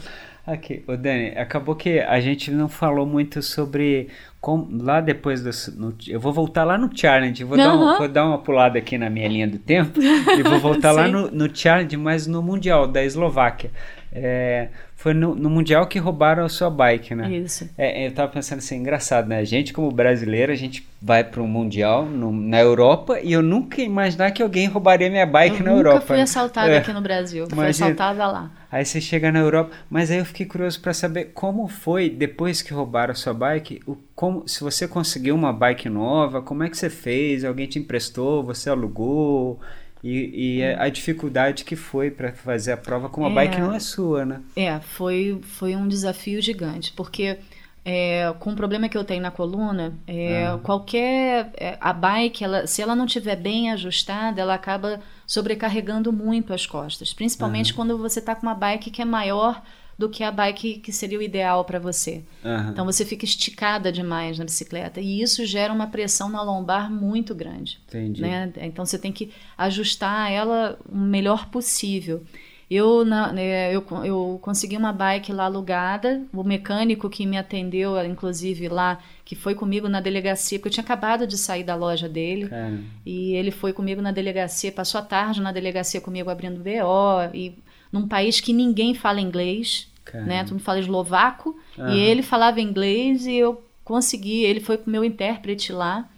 Ok, 0.47 0.85
o 0.87 0.95
Dani, 0.95 1.29
acabou 1.39 1.75
que 1.75 2.01
a 2.01 2.21
gente 2.21 2.51
não 2.51 2.69
falou 2.69 3.07
muito 3.07 3.41
sobre 3.41 4.09
como, 4.43 4.69
lá 4.83 5.01
depois 5.01 5.43
do, 5.43 5.49
no, 5.81 5.95
eu 6.07 6.21
vou 6.21 6.35
voltar 6.35 6.65
lá 6.65 6.77
no 6.77 6.91
challenge, 6.95 7.43
vou, 7.43 7.57
uhum. 7.57 7.65
dar 7.65 7.75
uma, 7.75 7.97
vou 7.97 8.09
dar 8.09 8.27
uma 8.27 8.37
pulada 8.37 8.79
aqui 8.79 8.99
na 8.99 9.09
minha 9.09 9.27
linha 9.27 9.49
do 9.49 9.59
tempo 9.59 9.99
e 10.39 10.43
vou 10.43 10.59
voltar 10.59 10.93
lá 10.93 11.09
no, 11.09 11.31
no 11.31 11.57
challenge, 11.57 11.97
mas 11.97 12.27
no 12.27 12.43
mundial 12.43 12.87
da 12.87 13.03
Eslováquia. 13.03 13.71
É, 14.15 14.69
foi 14.95 15.13
no, 15.13 15.35
no, 15.35 15.51
Mundial 15.51 15.87
que 15.89 15.99
roubaram 15.99 16.45
a 16.45 16.49
sua 16.49 16.71
bike, 16.71 17.17
né? 17.17 17.29
Isso. 17.31 17.69
É, 17.77 18.07
eu 18.07 18.13
tava 18.13 18.31
pensando 18.31 18.59
assim, 18.59 18.77
engraçado, 18.77 19.29
né? 19.29 19.39
A 19.39 19.45
gente, 19.45 19.73
como 19.73 19.91
brasileiro, 19.91 20.53
a 20.53 20.55
gente 20.55 20.87
vai 21.03 21.25
para 21.25 21.43
um 21.43 21.49
Mundial 21.49 22.07
no, 22.07 22.31
na 22.31 22.61
Europa 22.61 23.19
e 23.21 23.33
eu 23.33 23.43
nunca 23.43 23.81
ia 23.81 23.87
imaginar 23.87 24.31
que 24.31 24.41
alguém 24.41 24.69
roubaria 24.69 25.11
minha 25.11 25.27
bike 25.27 25.59
eu 25.59 25.65
na 25.65 25.73
Europa. 25.73 25.89
Eu 25.89 25.95
nunca 25.95 26.07
fui 26.07 26.21
assaltada 26.21 26.71
é. 26.71 26.79
aqui 26.79 26.93
no 26.93 27.01
Brasil, 27.01 27.47
fui 27.51 27.67
assaltada 27.67 28.27
lá. 28.27 28.51
Aí 28.71 28.85
você 28.85 29.01
chega 29.01 29.33
na 29.33 29.41
Europa, 29.41 29.73
mas 29.91 30.11
aí 30.11 30.19
eu 30.19 30.25
fiquei 30.25 30.47
curioso 30.47 30.81
para 30.81 30.95
saber 30.95 31.33
como 31.35 31.67
foi, 31.67 32.09
depois 32.09 32.63
que 32.63 32.73
roubaram 32.73 33.13
a 33.13 33.15
sua 33.15 33.35
bike, 33.35 33.81
o, 33.87 33.97
como, 34.15 34.49
se 34.49 34.63
você 34.63 34.87
conseguiu 34.87 35.35
uma 35.35 35.53
bike 35.53 35.89
nova, 35.89 36.41
como 36.41 36.63
é 36.63 36.71
que 36.71 36.79
você 36.79 36.89
fez? 36.89 37.45
Alguém 37.45 37.67
te 37.67 37.79
emprestou? 37.81 38.45
Você 38.45 38.71
alugou? 38.71 39.61
E, 40.05 40.59
e 40.59 40.61
é 40.61 40.79
a 40.79 40.91
dificuldade 40.91 41.65
que 41.65 41.75
foi 41.75 42.11
para 42.11 42.31
fazer 42.31 42.73
a 42.73 42.77
prova 42.77 43.09
com 43.09 43.23
uma 43.23 43.31
é, 43.31 43.47
bike 43.47 43.59
não 43.59 43.73
é 43.73 43.81
sua, 43.81 44.27
né? 44.27 44.43
É, 44.55 44.79
foi, 44.79 45.41
foi 45.43 45.75
um 45.75 45.89
desafio 45.89 46.43
gigante, 46.43 46.93
porque 46.93 47.39
é, 47.83 48.35
com 48.39 48.53
o 48.53 48.55
problema 48.55 48.87
que 48.87 48.99
eu 48.99 49.03
tenho 49.03 49.23
na 49.23 49.31
coluna, 49.31 49.95
é, 50.07 50.47
ah. 50.47 50.59
qualquer 50.63 51.51
é, 51.57 51.79
a 51.81 51.91
bike, 51.95 52.45
ela, 52.45 52.67
se 52.67 52.83
ela 52.83 52.95
não 52.95 53.07
estiver 53.07 53.35
bem 53.35 53.73
ajustada, 53.73 54.43
ela 54.43 54.53
acaba 54.53 55.01
sobrecarregando 55.27 56.13
muito 56.13 56.53
as 56.53 56.67
costas, 56.67 57.15
principalmente 57.15 57.73
ah. 57.73 57.75
quando 57.75 57.97
você 57.97 58.19
está 58.19 58.35
com 58.35 58.43
uma 58.43 58.55
bike 58.55 58.91
que 58.91 59.01
é 59.01 59.07
maior 59.07 59.63
do 59.99 60.09
que 60.09 60.23
a 60.25 60.31
bike 60.31 60.79
que 60.79 60.93
seria 60.93 61.19
o 61.19 61.23
ideal 61.23 61.65
para 61.65 61.79
você. 61.79 62.23
Uhum. 62.45 62.71
Então 62.71 62.85
você 62.85 63.05
fica 63.05 63.25
esticada 63.25 63.93
demais 63.93 64.39
na 64.39 64.45
bicicleta 64.45 65.01
e 65.01 65.23
isso 65.23 65.45
gera 65.47 65.73
uma 65.73 65.87
pressão 65.87 66.29
na 66.29 66.43
lombar 66.43 66.91
muito 66.91 67.35
grande. 67.35 67.79
Entendi. 67.89 68.21
Né? 68.21 68.53
Então 68.57 68.85
você 68.85 68.99
tem 68.99 69.13
que 69.13 69.31
ajustar 69.57 70.31
ela 70.31 70.79
o 70.89 70.97
melhor 70.97 71.47
possível. 71.47 72.23
Eu, 72.71 73.05
na, 73.05 73.33
né, 73.33 73.75
eu, 73.75 73.85
eu 74.05 74.39
consegui 74.41 74.77
uma 74.77 74.93
bike 74.93 75.33
lá 75.33 75.45
alugada, 75.45 76.23
o 76.33 76.43
mecânico 76.43 77.11
que 77.11 77.27
me 77.27 77.37
atendeu, 77.37 78.03
inclusive 78.05 78.69
lá, 78.69 78.99
que 79.25 79.37
foi 79.37 79.55
comigo 79.55 79.89
na 79.89 80.01
delegacia, 80.01 80.59
porque 80.59 80.69
eu 80.69 80.73
tinha 80.73 80.85
acabado 80.85 81.27
de 81.27 81.37
sair 81.37 81.63
da 81.63 81.75
loja 81.75 82.09
dele, 82.09 82.49
Caramba. 82.49 82.83
e 83.05 83.35
ele 83.35 83.51
foi 83.51 83.73
comigo 83.73 84.01
na 84.01 84.13
delegacia, 84.13 84.73
passou 84.73 84.99
a 84.99 85.05
tarde 85.05 85.43
na 85.43 85.53
delegacia 85.53 86.01
comigo 86.01 86.31
abrindo 86.31 86.63
BO, 86.63 87.35
e 87.35 87.55
num 87.95 88.09
país 88.09 88.41
que 88.41 88.53
ninguém 88.53 88.93
fala 88.93 89.21
inglês, 89.21 89.89
Caramba. 90.05 90.29
né? 90.29 90.45
Tu 90.45 90.53
me 90.53 90.59
fala 90.59 90.81
eslovaco 90.81 91.57
e 91.79 91.97
ele 91.97 92.23
falava 92.23 92.61
inglês 92.61 93.25
e 93.25 93.37
eu 93.37 93.65
consegui. 93.85 94.43
Ele 94.43 94.59
foi 94.59 94.77
o 94.77 94.91
meu 94.91 95.05
intérprete 95.05 95.73
lá, 95.73 96.09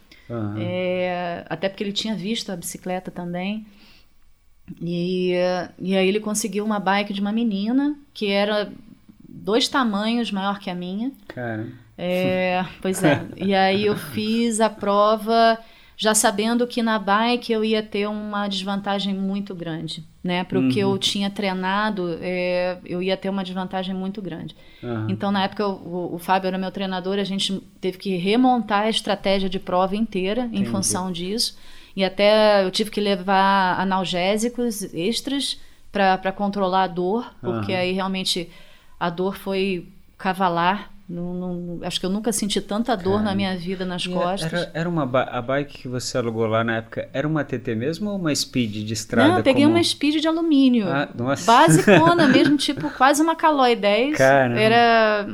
é, 0.59 1.45
até 1.51 1.69
porque 1.69 1.85
ele 1.85 1.93
tinha 1.93 2.15
visto 2.15 2.51
a 2.51 2.57
bicicleta 2.57 3.11
também. 3.11 3.67
E, 4.81 5.35
e 5.79 5.95
aí 5.95 6.09
ele 6.09 6.19
conseguiu 6.19 6.65
uma 6.65 6.81
bike 6.81 7.13
de 7.13 7.21
uma 7.21 7.31
menina 7.31 7.95
que 8.15 8.29
era 8.29 8.73
dois 9.29 9.69
tamanhos 9.69 10.33
maior 10.33 10.59
que 10.59 10.71
a 10.71 10.75
minha. 10.75 11.13
Cara. 11.29 11.69
É, 11.99 12.65
pois 12.81 13.05
é. 13.05 13.23
e 13.37 13.55
aí 13.55 13.85
eu 13.85 13.97
fiz 13.97 14.63
a 14.63 14.71
prova 14.71 15.59
já 15.97 16.15
sabendo 16.15 16.67
que 16.67 16.83
na 16.83 16.99
bike 16.99 17.51
eu 17.51 17.65
ia 17.65 17.83
ter 17.83 18.07
uma 18.07 18.47
desvantagem 18.49 19.15
muito 19.15 19.55
grande, 19.55 20.05
né? 20.23 20.45
Para 20.45 20.59
o 20.59 20.63
uhum. 20.63 20.69
que 20.69 20.79
eu 20.79 20.99
tinha 20.99 21.31
treinado, 21.31 22.19
é, 22.21 22.77
eu 22.85 23.03
ia 23.03 23.17
ter 23.17 23.31
uma 23.31 23.43
desvantagem 23.43 23.95
muito 23.95 24.21
grande. 24.21 24.55
Uhum. 24.83 25.07
Então, 25.09 25.33
na 25.33 25.45
época, 25.45 25.67
o, 25.67 26.15
o, 26.15 26.19
Fábio 26.19 26.49
era 26.49 26.59
meu 26.59 26.71
treinador, 26.71 27.19
a 27.19 27.25
gente 27.25 27.63
teve 27.81 27.97
que 27.97 28.15
remontar 28.17 28.83
a 28.83 28.91
estratégia 28.91 29.49
de 29.49 29.59
prova 29.59 29.97
inteira 29.97 30.43
Entendi. 30.43 30.63
em 30.63 30.65
função 30.67 31.11
disso. 31.11 31.57
E 31.97 32.05
até 32.05 32.63
eu 32.63 32.71
tive 32.71 32.91
que 32.91 33.01
levar 33.01 33.81
analgésicos 33.81 34.83
extras 34.93 35.59
para 35.91 36.31
controlar 36.31 36.83
a 36.83 36.89
dor, 36.89 37.35
porque 37.41 37.73
uhum. 37.73 37.79
aí 37.79 37.93
realmente 37.93 38.51
a 39.01 39.09
dor 39.09 39.35
foi 39.35 39.89
cavalar 40.19 40.91
não, 41.09 41.35
não, 41.35 41.79
acho 41.83 42.01
que 42.01 42.07
eu 42.07 42.11
nunca 42.11 42.33
senti 42.33 42.61
tanta 42.61 42.97
dor 42.97 43.23
na 43.23 43.33
minha 43.33 43.57
vida 43.57 43.85
nas 43.85 44.07
costas. 44.07 44.53
Era, 44.53 44.71
era 44.75 44.89
uma 44.89 45.05
a 45.05 45.41
bike 45.41 45.83
que 45.83 45.89
você 45.89 46.19
alugou 46.19 46.47
lá 46.47 46.65
na 46.65 46.79
época, 46.79 47.09
era 47.13 47.29
uma 47.29 47.45
TT 47.45 47.77
mesmo 47.77 48.11
ou 48.11 48.17
uma 48.17 48.35
Speed 48.35 48.85
de 48.85 48.93
estrada? 48.93 49.29
Não, 49.29 49.39
eu 49.39 49.45
peguei 49.45 49.63
como... 49.63 49.77
uma 49.77 49.85
Speed 49.85 50.21
de 50.21 50.27
alumínio. 50.27 50.89
Ah, 50.89 51.09
Basicona 51.45 52.27
mesmo, 52.29 52.57
tipo 52.57 52.91
quase 52.91 53.23
uma 53.23 53.37
Caloi 53.37 53.77
10. 53.77 54.19
Caramba. 54.19 54.61
Era 54.61 55.29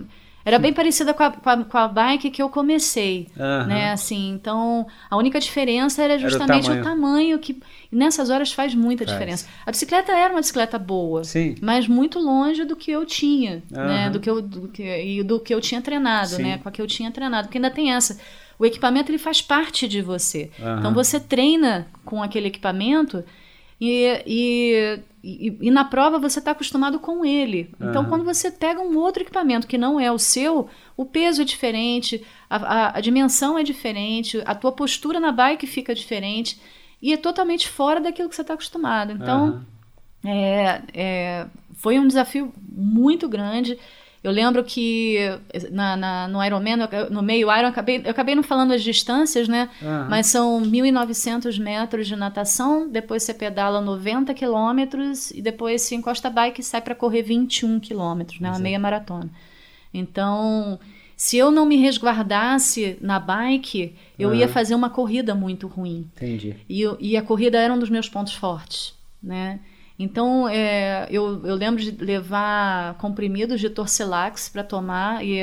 Era 0.45 0.59
bem 0.59 0.72
parecida 0.72 1.14
com 1.14 1.22
a, 1.22 1.30
com 1.30 1.51
a, 1.51 1.64
com 1.64 1.78
a 1.78 1.88
bike 1.88 2.30
que 2.30 2.43
eu 2.43 2.49
comecei, 2.49 3.28
uhum. 3.36 3.66
né? 3.66 3.93
Assim, 3.93 4.30
então 4.30 4.86
a 5.11 5.16
única 5.16 5.38
diferença 5.38 6.03
era 6.03 6.18
justamente 6.18 6.70
era 6.70 6.80
o, 6.80 6.84
tamanho. 6.84 7.36
o, 7.36 7.38
tamanho. 7.38 7.38
que 7.38 7.61
nessas 7.90 8.30
horas 8.30 8.53
faz 8.53 8.74
muita 8.74 9.05
faz. 9.05 9.12
diferença. 9.12 9.49
A 9.64 9.70
bicicleta 9.70 10.12
era 10.12 10.34
uma 10.34 10.40
bicicleta 10.40 10.78
boa, 10.78 11.22
Sim. 11.22 11.55
mas 11.61 11.86
muito 11.86 12.18
longe 12.18 12.64
do 12.64 12.74
que 12.74 12.90
eu 12.90 13.07
tinha, 13.07 13.62
uhum. 13.70 13.86
né? 13.86 14.11
Do 14.11 14.18
que 14.18 14.28
eu 14.28 14.43
do 14.43 14.68
que, 14.68 14.82
e 14.82 15.22
do 15.22 15.38
que 15.38 15.55
eu 15.55 15.61
tinha 15.61 15.80
treinado, 15.80 16.30
Sim. 16.30 16.43
né? 16.43 16.59
Com 16.59 16.68
a 16.68 16.72
que 16.72 16.82
eu 16.82 16.86
tinha 16.86 17.11
treinado, 17.11 17.49
porque 17.49 17.59
ainda 17.59 17.70
tem 17.70 17.93
essa. 17.93 18.18
O 18.59 18.66
equipamento 18.66 19.11
ele 19.11 19.18
faz 19.18 19.40
parte 19.40 19.88
de 19.88 20.03
você. 20.03 20.51
Uhum. 20.59 20.78
Então 20.78 20.95
você 20.95 21.18
treina 21.18 21.86
com 22.05 22.22
aquele 22.22 22.49
equipamento 22.49 23.24
e, 23.84 24.22
e, 24.24 25.01
e, 25.23 25.57
e 25.61 25.70
na 25.70 25.85
prova 25.85 26.18
você 26.18 26.41
está 26.41 26.51
acostumado 26.51 26.99
com 26.99 27.25
ele. 27.25 27.73
Então, 27.81 28.03
uhum. 28.03 28.09
quando 28.09 28.25
você 28.25 28.51
pega 28.51 28.81
um 28.81 28.97
outro 28.99 29.23
equipamento 29.23 29.66
que 29.66 29.79
não 29.79 30.01
é 30.01 30.11
o 30.11 30.18
seu, 30.18 30.68
o 30.97 31.05
peso 31.05 31.43
é 31.43 31.45
diferente, 31.45 32.25
a, 32.51 32.57
a, 32.57 32.99
a 32.99 33.01
dimensão 33.01 33.57
é 33.57 33.62
diferente, 33.62 34.43
a 34.45 34.55
tua 34.55 34.73
postura 34.73 35.20
na 35.20 35.31
bike 35.31 35.66
fica 35.66 35.95
diferente 35.95 36.61
e 37.01 37.12
é 37.12 37.16
totalmente 37.16 37.68
fora 37.68 38.01
daquilo 38.01 38.29
que 38.29 38.35
você 38.35 38.43
está 38.43 38.55
acostumado. 38.55 39.12
Então, 39.12 39.64
uhum. 40.25 40.31
é, 40.31 40.83
é, 40.93 41.47
foi 41.75 41.99
um 41.99 42.07
desafio 42.07 42.53
muito 42.61 43.29
grande. 43.29 43.79
Eu 44.23 44.31
lembro 44.31 44.62
que 44.62 45.18
na, 45.73 45.97
na, 45.97 46.29
no 46.29 46.45
Ironman, 46.45 46.77
no 47.11 47.23
meio 47.23 47.51
Iron, 47.51 47.62
eu 47.62 47.68
acabei, 47.68 48.03
eu 48.05 48.11
acabei 48.11 48.37
não 48.37 48.43
falando 48.43 48.73
as 48.73 48.83
distâncias, 48.83 49.49
né? 49.49 49.68
Uhum. 49.81 50.09
Mas 50.09 50.29
são 50.29 50.62
1.900 50.62 51.59
metros 51.59 52.07
de 52.07 52.14
natação, 52.14 52.89
depois 52.89 53.25
você 53.25 53.35
pedala 53.35 53.81
90 53.81 54.33
quilômetros 54.33 55.33
e 55.33 55.43
depois 55.43 55.83
se 55.83 55.97
encosta 55.97 56.29
a 56.29 56.31
bike 56.31 56.61
e 56.61 56.64
sai 56.64 56.81
para 56.81 56.95
correr 56.95 57.23
21 57.23 57.81
quilômetros, 57.81 58.39
né? 58.39 58.49
Uma 58.51 58.61
meia 58.61 58.79
maratona. 58.79 59.29
Então, 59.93 60.79
se 61.16 61.37
eu 61.37 61.51
não 61.51 61.66
me 61.66 61.77
resguardasse 61.77 62.97
na 63.01 63.18
bike, 63.18 63.97
eu 64.16 64.29
uhum. 64.29 64.35
ia 64.37 64.49
fazer 64.49 64.77
uma 64.77 64.89
corrida 64.89 65.35
muito 65.35 65.66
ruim. 65.66 66.09
Entendi. 66.16 66.57
E, 66.68 66.83
e 67.01 67.16
a 67.16 67.23
corrida 67.23 67.59
era 67.59 67.75
um 67.75 67.79
dos 67.79 67.91
meus 67.91 68.09
pontos 68.09 68.35
fortes, 68.35 68.95
né? 69.20 69.59
Então, 69.99 70.49
é, 70.49 71.07
eu, 71.11 71.45
eu 71.45 71.55
lembro 71.55 71.80
de 71.80 71.90
levar 72.05 72.95
comprimidos 72.95 73.61
de 73.61 73.70
Torcilax 73.70 74.49
para 74.49 74.64
tomar. 74.64 75.24
E, 75.24 75.38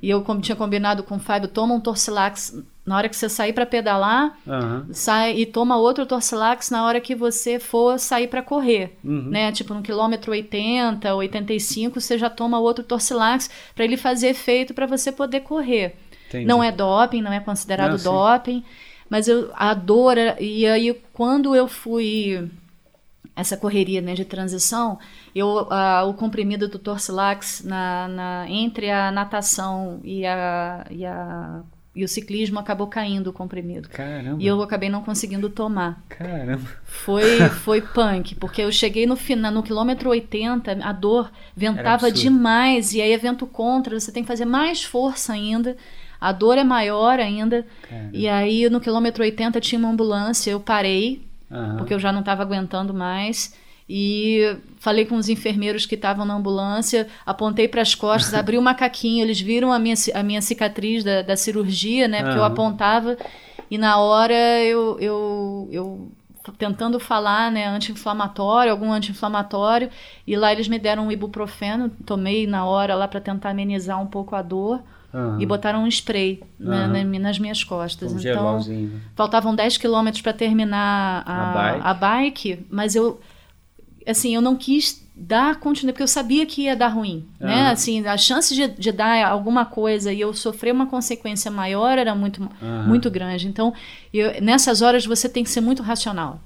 e 0.00 0.08
eu 0.08 0.24
tinha 0.40 0.56
combinado 0.56 1.02
com 1.02 1.16
o 1.16 1.20
Fábio: 1.20 1.48
toma 1.48 1.74
um 1.74 1.80
Torcilax 1.80 2.62
na 2.86 2.96
hora 2.96 3.08
que 3.08 3.16
você 3.16 3.28
sair 3.28 3.52
para 3.52 3.66
pedalar, 3.66 4.36
uhum. 4.46 4.86
sai 4.90 5.36
e 5.36 5.46
toma 5.46 5.76
outro 5.76 6.04
Torcilax 6.06 6.70
na 6.70 6.84
hora 6.84 7.00
que 7.00 7.14
você 7.14 7.60
for 7.60 7.98
sair 7.98 8.26
para 8.26 8.42
correr. 8.42 8.96
Uhum. 9.04 9.28
Né? 9.30 9.52
Tipo, 9.52 9.74
no 9.74 9.82
quilômetro 9.82 10.32
80, 10.32 11.14
85, 11.14 12.00
você 12.00 12.18
já 12.18 12.28
toma 12.28 12.58
outro 12.58 12.82
Torcilax 12.82 13.50
para 13.74 13.84
ele 13.84 13.96
fazer 13.96 14.28
efeito 14.28 14.74
para 14.74 14.86
você 14.86 15.12
poder 15.12 15.40
correr. 15.40 15.96
Entendi. 16.28 16.46
Não 16.46 16.62
é 16.62 16.72
doping, 16.72 17.22
não 17.22 17.32
é 17.32 17.40
considerado 17.40 18.02
não, 18.02 18.12
doping. 18.12 18.64
Mas 19.08 19.26
eu, 19.26 19.50
a 19.54 19.74
dor. 19.74 20.16
E 20.38 20.66
aí, 20.66 20.96
quando 21.12 21.54
eu 21.54 21.66
fui 21.66 22.48
essa 23.40 23.56
correria 23.56 24.00
né, 24.00 24.14
de 24.14 24.24
transição, 24.24 24.98
eu, 25.34 25.46
uh, 25.62 26.08
o 26.08 26.14
comprimido 26.14 26.68
do 26.68 26.78
Torcilax 26.78 27.62
na, 27.64 28.08
na, 28.08 28.44
entre 28.48 28.90
a 28.90 29.10
natação 29.10 30.00
e, 30.04 30.26
a, 30.26 30.86
e, 30.90 31.04
a, 31.04 31.62
e 31.94 32.04
o 32.04 32.08
ciclismo 32.08 32.58
acabou 32.58 32.86
caindo 32.86 33.28
o 33.28 33.32
comprimido. 33.32 33.88
Caramba. 33.88 34.40
E 34.40 34.46
eu 34.46 34.60
acabei 34.62 34.88
não 34.88 35.02
conseguindo 35.02 35.48
tomar. 35.48 36.02
Caramba. 36.08 36.62
Foi, 36.84 37.40
foi 37.64 37.80
punk, 37.80 38.34
porque 38.36 38.62
eu 38.62 38.70
cheguei 38.70 39.06
no, 39.06 39.16
final, 39.16 39.50
no 39.50 39.62
quilômetro 39.62 40.10
80, 40.10 40.78
a 40.82 40.92
dor 40.92 41.32
ventava 41.56 42.10
demais, 42.12 42.92
e 42.92 43.00
aí 43.00 43.12
é 43.12 43.18
vento 43.18 43.46
contra, 43.46 43.98
você 43.98 44.12
tem 44.12 44.22
que 44.22 44.28
fazer 44.28 44.44
mais 44.44 44.84
força 44.84 45.32
ainda. 45.32 45.76
A 46.20 46.32
dor 46.32 46.58
é 46.58 46.64
maior 46.64 47.18
ainda. 47.18 47.66
Caramba. 47.88 48.10
E 48.12 48.28
aí 48.28 48.68
no 48.68 48.80
quilômetro 48.80 49.24
80 49.24 49.60
tinha 49.60 49.78
uma 49.78 49.88
ambulância, 49.88 50.50
eu 50.50 50.60
parei, 50.60 51.29
uhum. 51.50 51.76
porque 51.76 51.94
eu 51.94 51.98
já 51.98 52.12
não 52.12 52.20
estava 52.20 52.42
aguentando 52.42 52.94
mais. 52.94 53.54
E 53.92 54.56
falei 54.78 55.04
com 55.04 55.16
os 55.16 55.28
enfermeiros 55.28 55.84
que 55.84 55.96
estavam 55.96 56.24
na 56.24 56.34
ambulância, 56.34 57.08
apontei 57.26 57.66
para 57.66 57.82
as 57.82 57.94
costas, 57.94 58.32
abri 58.38 58.56
o 58.56 58.62
macaquinho, 58.62 59.24
eles 59.24 59.40
viram 59.40 59.72
a 59.72 59.78
minha, 59.78 59.96
a 60.14 60.22
minha 60.22 60.40
cicatriz 60.40 61.02
da, 61.02 61.22
da 61.22 61.36
cirurgia, 61.36 62.06
né? 62.06 62.18
Porque 62.18 62.34
uhum. 62.34 62.38
eu 62.38 62.44
apontava 62.44 63.16
e 63.70 63.78
na 63.78 63.98
hora 63.98 64.34
eu, 64.64 64.98
eu, 65.00 65.68
eu 65.70 66.12
tentando 66.58 66.98
falar, 66.98 67.52
né, 67.52 67.66
anti-inflamatório, 67.66 68.72
algum 68.72 68.92
anti-inflamatório, 68.92 69.90
e 70.26 70.36
lá 70.36 70.52
eles 70.52 70.66
me 70.68 70.78
deram 70.78 71.06
um 71.06 71.12
ibuprofeno, 71.12 71.90
tomei 72.04 72.46
na 72.46 72.64
hora 72.64 72.94
lá 72.94 73.06
para 73.06 73.20
tentar 73.20 73.50
amenizar 73.50 74.00
um 74.00 74.06
pouco 74.06 74.34
a 74.34 74.42
dor. 74.42 74.82
Uhum. 75.12 75.40
E 75.40 75.46
botaram 75.46 75.82
um 75.82 75.88
spray 75.88 76.40
uhum. 76.58 76.68
na, 76.68 77.18
nas 77.18 77.38
minhas 77.38 77.64
costas. 77.64 78.12
Um 78.12 78.18
então, 78.18 78.60
né? 78.60 79.00
faltavam 79.16 79.54
10 79.54 79.76
quilômetros 79.76 80.22
para 80.22 80.32
terminar 80.32 81.22
a, 81.26 81.50
a, 81.50 81.52
bike. 81.52 81.80
a 81.82 81.94
bike, 81.94 82.66
mas 82.70 82.94
eu 82.94 83.20
assim, 84.06 84.34
eu 84.34 84.40
não 84.40 84.56
quis 84.56 85.06
dar 85.14 85.56
continuidade, 85.56 85.94
porque 85.94 86.02
eu 86.02 86.08
sabia 86.08 86.46
que 86.46 86.62
ia 86.62 86.74
dar 86.74 86.88
ruim, 86.88 87.26
né? 87.38 87.68
Assim, 87.70 88.06
a 88.06 88.16
chance 88.16 88.54
de, 88.54 88.68
de, 88.68 88.90
dar 88.90 89.26
alguma 89.26 89.66
coisa 89.66 90.10
e 90.12 90.20
eu 90.20 90.32
sofrer 90.32 90.72
uma 90.72 90.86
consequência 90.86 91.50
maior 91.50 91.98
era 91.98 92.14
muito, 92.14 92.48
muito 92.86 93.10
grande. 93.10 93.46
Então, 93.46 93.74
eu, 94.14 94.40
nessas 94.40 94.80
horas 94.80 95.04
você 95.04 95.28
tem 95.28 95.44
que 95.44 95.50
ser 95.50 95.60
muito 95.60 95.82
racional. 95.82 96.40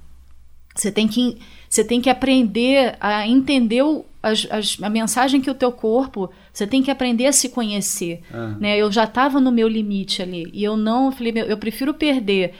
Você 0.75 0.91
tem 0.91 1.07
que, 1.07 1.37
você 1.69 1.85
tem 1.85 2.01
que 2.01 2.09
aprender 2.09 2.97
a 2.99 3.25
entender 3.25 3.81
o, 3.81 4.05
as, 4.21 4.45
as, 4.51 4.77
a 4.81 4.89
mensagem 4.89 5.39
que 5.39 5.49
o 5.49 5.55
teu 5.55 5.71
corpo 5.71 6.29
você 6.55 6.65
tem 6.65 6.81
que 6.81 6.89
aprender 6.89 7.27
a 7.27 7.33
se 7.33 7.49
conhecer. 7.49 8.21
Ah. 8.33 8.55
Né? 8.57 8.77
Eu 8.77 8.89
já 8.89 9.03
estava 9.03 9.41
no 9.41 9.51
meu 9.51 9.67
limite 9.67 10.21
ali. 10.21 10.49
E 10.53 10.63
eu 10.63 10.77
não. 10.77 11.11
Falei, 11.11 11.33
eu 11.47 11.57
prefiro 11.57 11.93
perder 11.93 12.53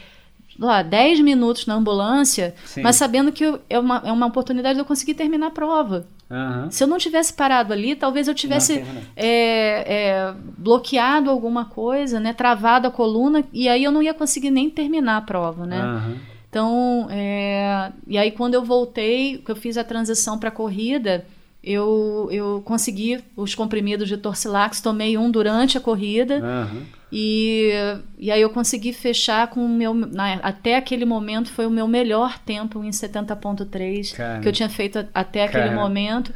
lá, 0.59 0.81
10 0.81 1.21
minutos 1.21 1.65
na 1.65 1.75
ambulância, 1.75 2.55
Sim. 2.65 2.81
mas 2.81 2.95
sabendo 2.95 3.31
que 3.31 3.43
eu, 3.43 3.59
é, 3.69 3.79
uma, 3.79 4.01
é 4.05 4.11
uma 4.11 4.25
oportunidade 4.25 4.75
de 4.75 4.81
eu 4.81 4.85
conseguir 4.85 5.13
terminar 5.13 5.47
a 5.47 5.51
prova. 5.51 6.07
Uhum. 6.29 6.71
Se 6.71 6.83
eu 6.83 6.87
não 6.87 6.97
tivesse 6.97 7.33
parado 7.33 7.71
ali, 7.71 7.95
talvez 7.95 8.27
eu 8.27 8.33
tivesse 8.33 8.83
é, 9.15 9.27
é, 9.27 10.33
bloqueado 10.57 11.29
alguma 11.29 11.65
coisa, 11.65 12.19
né, 12.19 12.33
travado 12.33 12.87
a 12.87 12.91
coluna, 12.91 13.43
e 13.53 13.69
aí 13.69 13.83
eu 13.83 13.91
não 13.91 14.01
ia 14.01 14.13
conseguir 14.13 14.49
nem 14.49 14.69
terminar 14.69 15.17
a 15.17 15.21
prova, 15.21 15.65
né? 15.65 15.83
Uhum. 15.83 16.15
Então, 16.49 17.07
é, 17.11 17.91
e 18.07 18.17
aí 18.17 18.31
quando 18.31 18.53
eu 18.53 18.63
voltei, 18.63 19.39
que 19.39 19.51
eu 19.51 19.55
fiz 19.57 19.77
a 19.77 19.83
transição 19.83 20.39
para 20.39 20.49
a 20.49 20.53
corrida, 20.53 21.25
eu, 21.65 22.29
eu 22.31 22.61
consegui 22.63 23.19
os 23.35 23.55
comprimidos 23.55 24.07
de 24.07 24.17
Torcilax, 24.17 24.79
tomei 24.79 25.17
um 25.17 25.31
durante 25.31 25.79
a 25.79 25.81
corrida 25.81 26.35
uhum. 26.35 26.83
e, 27.11 27.71
e 28.19 28.29
aí 28.29 28.39
eu 28.39 28.51
consegui 28.51 28.93
fechar 28.93 29.47
com 29.47 29.65
o 29.65 29.69
meu. 29.69 29.93
Na, 29.93 30.33
até 30.35 30.77
aquele 30.77 31.05
momento 31.05 31.49
foi 31.49 31.65
o 31.65 31.71
meu 31.71 31.87
melhor 31.87 32.37
tempo 32.37 32.83
em 32.83 32.91
70,3 32.91 34.41
que 34.41 34.47
eu 34.47 34.51
tinha 34.53 34.69
feito 34.69 35.07
até 35.11 35.45
aquele 35.45 35.71
momento. 35.73 36.31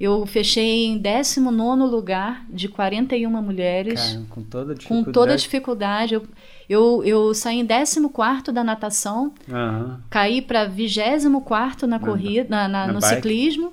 Eu 0.00 0.26
fechei 0.26 0.86
em 0.86 0.98
19 0.98 1.82
lugar 1.82 2.44
de 2.48 2.66
41 2.66 3.30
mulheres. 3.42 4.18
com 4.30 4.42
toda 4.42 4.74
dificuldade. 4.74 5.04
Com 5.04 5.12
toda 5.12 5.36
dificuldade. 5.36 6.14
Eu, 6.14 6.26
eu, 6.68 7.04
eu 7.04 7.34
saí 7.34 7.60
em 7.60 7.66
14 7.66 8.50
da 8.52 8.64
natação, 8.64 9.32
uhum. 9.46 9.98
caí 10.10 10.42
para 10.42 10.64
24 10.64 11.86
na 11.86 12.00
corrida, 12.00 12.48
na, 12.48 12.66
na, 12.66 12.86
na 12.86 12.92
no 12.94 13.00
bike. 13.00 13.14
ciclismo 13.14 13.72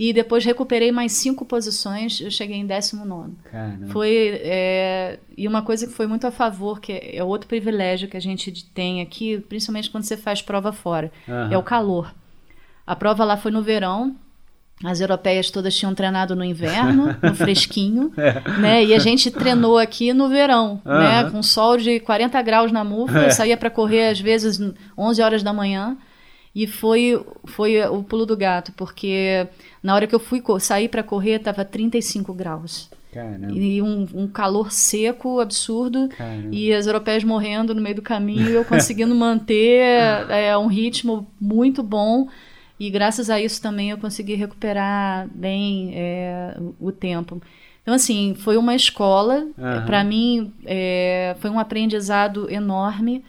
e 0.00 0.12
depois 0.12 0.44
recuperei 0.44 0.92
mais 0.92 1.10
cinco 1.10 1.44
posições, 1.44 2.20
eu 2.20 2.30
cheguei 2.30 2.56
em 2.56 2.64
19. 2.64 3.32
Caramba. 3.50 3.88
Foi. 3.88 4.40
É, 4.44 5.18
e 5.36 5.48
uma 5.48 5.60
coisa 5.60 5.88
que 5.88 5.92
foi 5.92 6.06
muito 6.06 6.24
a 6.24 6.30
favor, 6.30 6.80
que 6.80 6.92
é 6.92 7.24
outro 7.24 7.48
privilégio 7.48 8.06
que 8.06 8.16
a 8.16 8.20
gente 8.20 8.64
tem 8.66 9.00
aqui, 9.00 9.40
principalmente 9.48 9.90
quando 9.90 10.04
você 10.04 10.16
faz 10.16 10.40
prova 10.40 10.70
fora, 10.70 11.10
uhum. 11.26 11.52
é 11.52 11.58
o 11.58 11.64
calor. 11.64 12.14
A 12.86 12.94
prova 12.94 13.24
lá 13.24 13.36
foi 13.36 13.50
no 13.50 13.60
verão, 13.60 14.14
as 14.84 15.00
europeias 15.00 15.50
todas 15.50 15.76
tinham 15.76 15.92
treinado 15.92 16.36
no 16.36 16.44
inverno, 16.44 17.16
no 17.20 17.34
fresquinho, 17.34 18.12
é. 18.16 18.40
né? 18.60 18.84
E 18.84 18.94
a 18.94 19.00
gente 19.00 19.32
treinou 19.32 19.78
aqui 19.78 20.12
no 20.12 20.28
verão, 20.28 20.80
uhum. 20.84 20.92
né? 20.92 21.28
Com 21.28 21.42
sol 21.42 21.76
de 21.76 21.98
40 21.98 22.40
graus 22.42 22.70
na 22.70 22.84
mufa, 22.84 23.18
é. 23.18 23.26
eu 23.26 23.30
saía 23.32 23.56
para 23.56 23.68
correr 23.68 24.10
às 24.10 24.20
vezes 24.20 24.60
11 24.96 25.22
horas 25.22 25.42
da 25.42 25.52
manhã. 25.52 25.96
E 26.54 26.66
foi, 26.66 27.20
foi 27.44 27.80
o 27.86 28.02
pulo 28.02 28.26
do 28.26 28.36
gato, 28.36 28.72
porque 28.72 29.46
na 29.82 29.94
hora 29.94 30.06
que 30.06 30.14
eu 30.14 30.18
fui 30.20 30.42
sair 30.60 30.88
para 30.88 31.02
correr, 31.02 31.36
estava 31.36 31.64
35 31.64 32.32
graus. 32.34 32.90
Caramba. 33.12 33.52
E 33.52 33.80
um, 33.80 34.06
um, 34.14 34.28
calor 34.28 34.70
seco, 34.70 35.40
absurdo. 35.40 36.08
Caramba. 36.08 36.48
E 36.52 36.72
as 36.72 36.86
europeias 36.86 37.24
morrendo 37.24 37.74
no 37.74 37.80
meio 37.80 37.96
do 37.96 38.02
caminho, 38.02 38.50
eu 38.50 38.64
conseguindo 38.64 39.14
manter 39.16 39.80
é, 40.28 40.56
um 40.58 40.66
ritmo 40.66 41.26
muito 41.40 41.82
bom. 41.82 42.28
E 42.78 42.90
graças 42.90 43.28
a 43.28 43.40
isso 43.40 43.60
também 43.60 43.90
eu 43.90 43.98
consegui 43.98 44.34
recuperar 44.34 45.28
bem 45.34 45.92
é, 45.94 46.54
o, 46.58 46.88
o 46.88 46.92
tempo. 46.92 47.42
Então, 47.82 47.94
assim, 47.94 48.34
foi 48.34 48.56
uma 48.56 48.74
escola. 48.74 49.46
Uhum. 49.56 49.86
Para 49.86 50.04
mim, 50.04 50.52
é, 50.66 51.34
foi 51.40 51.50
um 51.50 51.58
aprendizado 51.58 52.50
enorme 52.50 53.24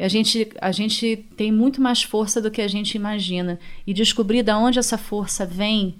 a 0.00 0.08
gente, 0.08 0.48
a 0.60 0.72
gente 0.72 1.16
tem 1.36 1.50
muito 1.50 1.80
mais 1.80 2.02
força 2.02 2.40
do 2.40 2.50
que 2.50 2.62
a 2.62 2.68
gente 2.68 2.94
imagina. 2.94 3.58
E 3.86 3.92
descobrir 3.92 4.42
de 4.42 4.52
onde 4.52 4.78
essa 4.78 4.98
força 4.98 5.44
vem 5.44 5.96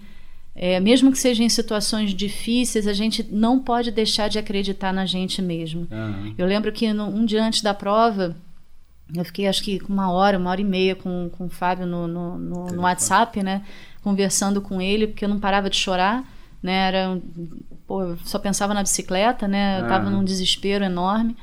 é, 0.61 0.80
mesmo 0.80 1.12
que 1.12 1.18
seja 1.18 1.44
em 1.44 1.49
situações 1.49 2.12
difíceis, 2.12 2.88
a 2.88 2.92
gente 2.92 3.24
não 3.30 3.61
pode 3.61 3.92
deixar 3.92 4.26
de 4.26 4.40
acreditar 4.40 4.92
na 4.92 5.07
gente 5.07 5.40
mesmo. 5.40 5.86
Uhum. 5.88 6.34
Eu 6.36 6.46
lembro 6.46 6.72
que 6.72 6.92
no, 6.92 7.07
um 7.07 7.24
dia 7.24 7.44
antes 7.44 7.62
da 7.62 7.72
prova, 7.72 8.34
eu 9.14 9.24
fiquei 9.24 9.46
acho 9.46 9.62
que 9.62 9.80
uma 9.88 10.11
hora, 10.11 10.36
uma 10.36 10.51
hora 10.51 10.61
e 10.61 10.64
meia 10.64 10.96
com, 10.96 11.30
com 11.30 11.46
o 11.46 11.49
Fábio 11.49 11.86
no, 11.86 12.09
no, 12.09 12.36
no, 12.36 12.66
no 12.66 12.82
WhatsApp, 12.82 13.40
né? 13.40 13.62
Conversando 14.03 14.61
com 14.61 14.82
ele, 14.82 15.07
porque 15.07 15.24
eu 15.24 15.28
não 15.28 15.38
parava 15.38 15.70
de 15.70 15.76
chorar, 15.76 16.24
né? 16.61 16.88
Era, 16.88 17.20
pô, 17.86 18.03
eu 18.03 18.18
só 18.24 18.36
pensava 18.40 18.74
na 18.74 18.82
bicicleta, 18.82 19.46
né? 19.46 19.78
Eu 19.78 19.84
estava 19.84 20.11
num 20.11 20.24
desespero 20.24 20.84
enorme. 20.84 21.36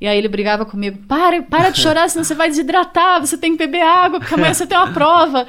E 0.00 0.06
aí 0.06 0.18
ele 0.18 0.28
brigava 0.28 0.64
comigo: 0.66 0.98
para, 1.06 1.42
para 1.42 1.70
de 1.70 1.80
chorar, 1.80 2.08
senão 2.08 2.24
você 2.24 2.34
vai 2.34 2.48
desidratar, 2.48 3.20
você 3.20 3.38
tem 3.38 3.52
que 3.52 3.58
beber 3.58 3.82
água, 3.82 4.20
porque 4.20 4.34
amanhã 4.34 4.52
você 4.52 4.66
tem 4.66 4.76
uma 4.76 4.92
prova. 4.92 5.46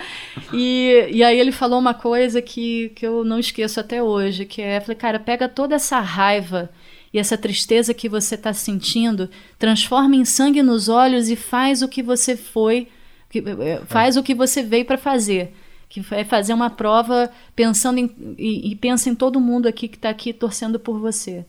E, 0.54 1.08
e 1.12 1.24
aí 1.24 1.40
ele 1.40 1.52
falou 1.52 1.80
uma 1.80 1.94
coisa 1.94 2.42
que, 2.42 2.90
que 2.96 3.06
eu 3.06 3.24
não 3.24 3.40
esqueço 3.40 3.80
até 3.80 4.02
hoje, 4.02 4.46
que 4.46 4.62
é, 4.62 4.80
falei, 4.80 4.96
cara, 4.96 5.20
pega 5.20 5.50
toda 5.50 5.76
essa 5.76 6.00
raiva 6.00 6.70
e 7.16 7.20
essa 7.20 7.38
tristeza 7.38 7.94
que 7.94 8.10
você 8.10 8.36
está 8.36 8.52
sentindo, 8.52 9.30
transforma 9.58 10.18
em 10.18 10.26
sangue 10.26 10.62
nos 10.62 10.90
olhos 10.90 11.30
e 11.30 11.36
faz 11.38 11.82
o 11.82 11.88
que 11.88 12.04
você 12.04 12.36
foi, 12.36 12.90
que, 13.30 13.40
eh, 13.40 13.82
faz 13.86 14.18
o 14.18 14.24
que 14.24 14.36
você 14.36 14.62
veio 14.62 14.84
para 14.84 14.98
fazer. 14.98 15.54
Que 15.88 16.04
é 16.12 16.26
fazer 16.26 16.54
uma 16.54 16.70
prova 16.70 17.32
pensando 17.56 18.00
em, 18.00 18.14
e, 18.38 18.70
e 18.70 18.76
pensa 18.76 19.10
em 19.10 19.16
todo 19.16 19.40
mundo 19.40 19.66
aqui 19.66 19.88
que 19.88 19.96
está 19.96 20.10
aqui 20.10 20.34
torcendo 20.34 20.78
por 20.78 21.00
você. 21.00 21.46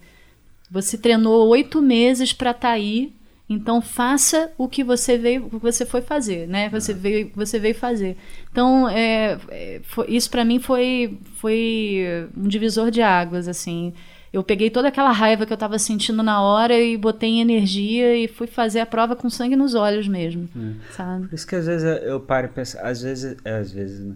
Você 0.70 0.98
treinou 0.98 1.48
oito 1.48 1.80
meses 1.80 2.32
para 2.32 2.50
estar 2.50 2.68
tá 2.68 2.74
aí, 2.74 3.12
então 3.48 3.80
faça 3.80 4.50
o 4.58 4.68
que 4.68 4.82
você 4.82 5.16
veio, 5.16 5.46
o 5.46 5.50
que 5.50 5.58
você 5.58 5.86
foi 5.86 6.02
fazer, 6.02 6.48
né? 6.48 6.68
Você 6.70 6.92
uhum. 6.92 6.98
veio, 6.98 7.30
você 7.34 7.58
veio 7.58 7.74
fazer. 7.74 8.16
Então 8.50 8.88
é, 8.88 9.38
é 9.48 9.80
foi, 9.84 10.06
isso 10.08 10.28
para 10.30 10.44
mim 10.44 10.58
foi 10.58 11.18
foi 11.36 12.28
um 12.36 12.48
divisor 12.48 12.90
de 12.90 13.02
águas, 13.02 13.46
assim. 13.46 13.92
Eu 14.32 14.42
peguei 14.42 14.68
toda 14.68 14.88
aquela 14.88 15.12
raiva 15.12 15.46
que 15.46 15.52
eu 15.52 15.56
estava 15.56 15.78
sentindo 15.78 16.22
na 16.22 16.42
hora 16.42 16.78
e 16.78 16.96
botei 16.96 17.30
em 17.30 17.40
energia 17.40 18.16
e 18.16 18.28
fui 18.28 18.46
fazer 18.46 18.80
a 18.80 18.86
prova 18.86 19.14
com 19.14 19.30
sangue 19.30 19.56
nos 19.56 19.74
olhos 19.74 20.08
mesmo, 20.08 20.48
é. 20.54 20.92
sabe? 20.92 21.28
Por 21.28 21.34
isso 21.34 21.46
que 21.46 21.54
às 21.54 21.66
vezes 21.66 22.02
eu 22.02 22.20
paro 22.20 22.46
e 22.46 22.50
penso, 22.50 22.76
às 22.80 23.00
vezes, 23.00 23.36
às 23.44 23.72
vezes 23.72 24.00
né? 24.04 24.14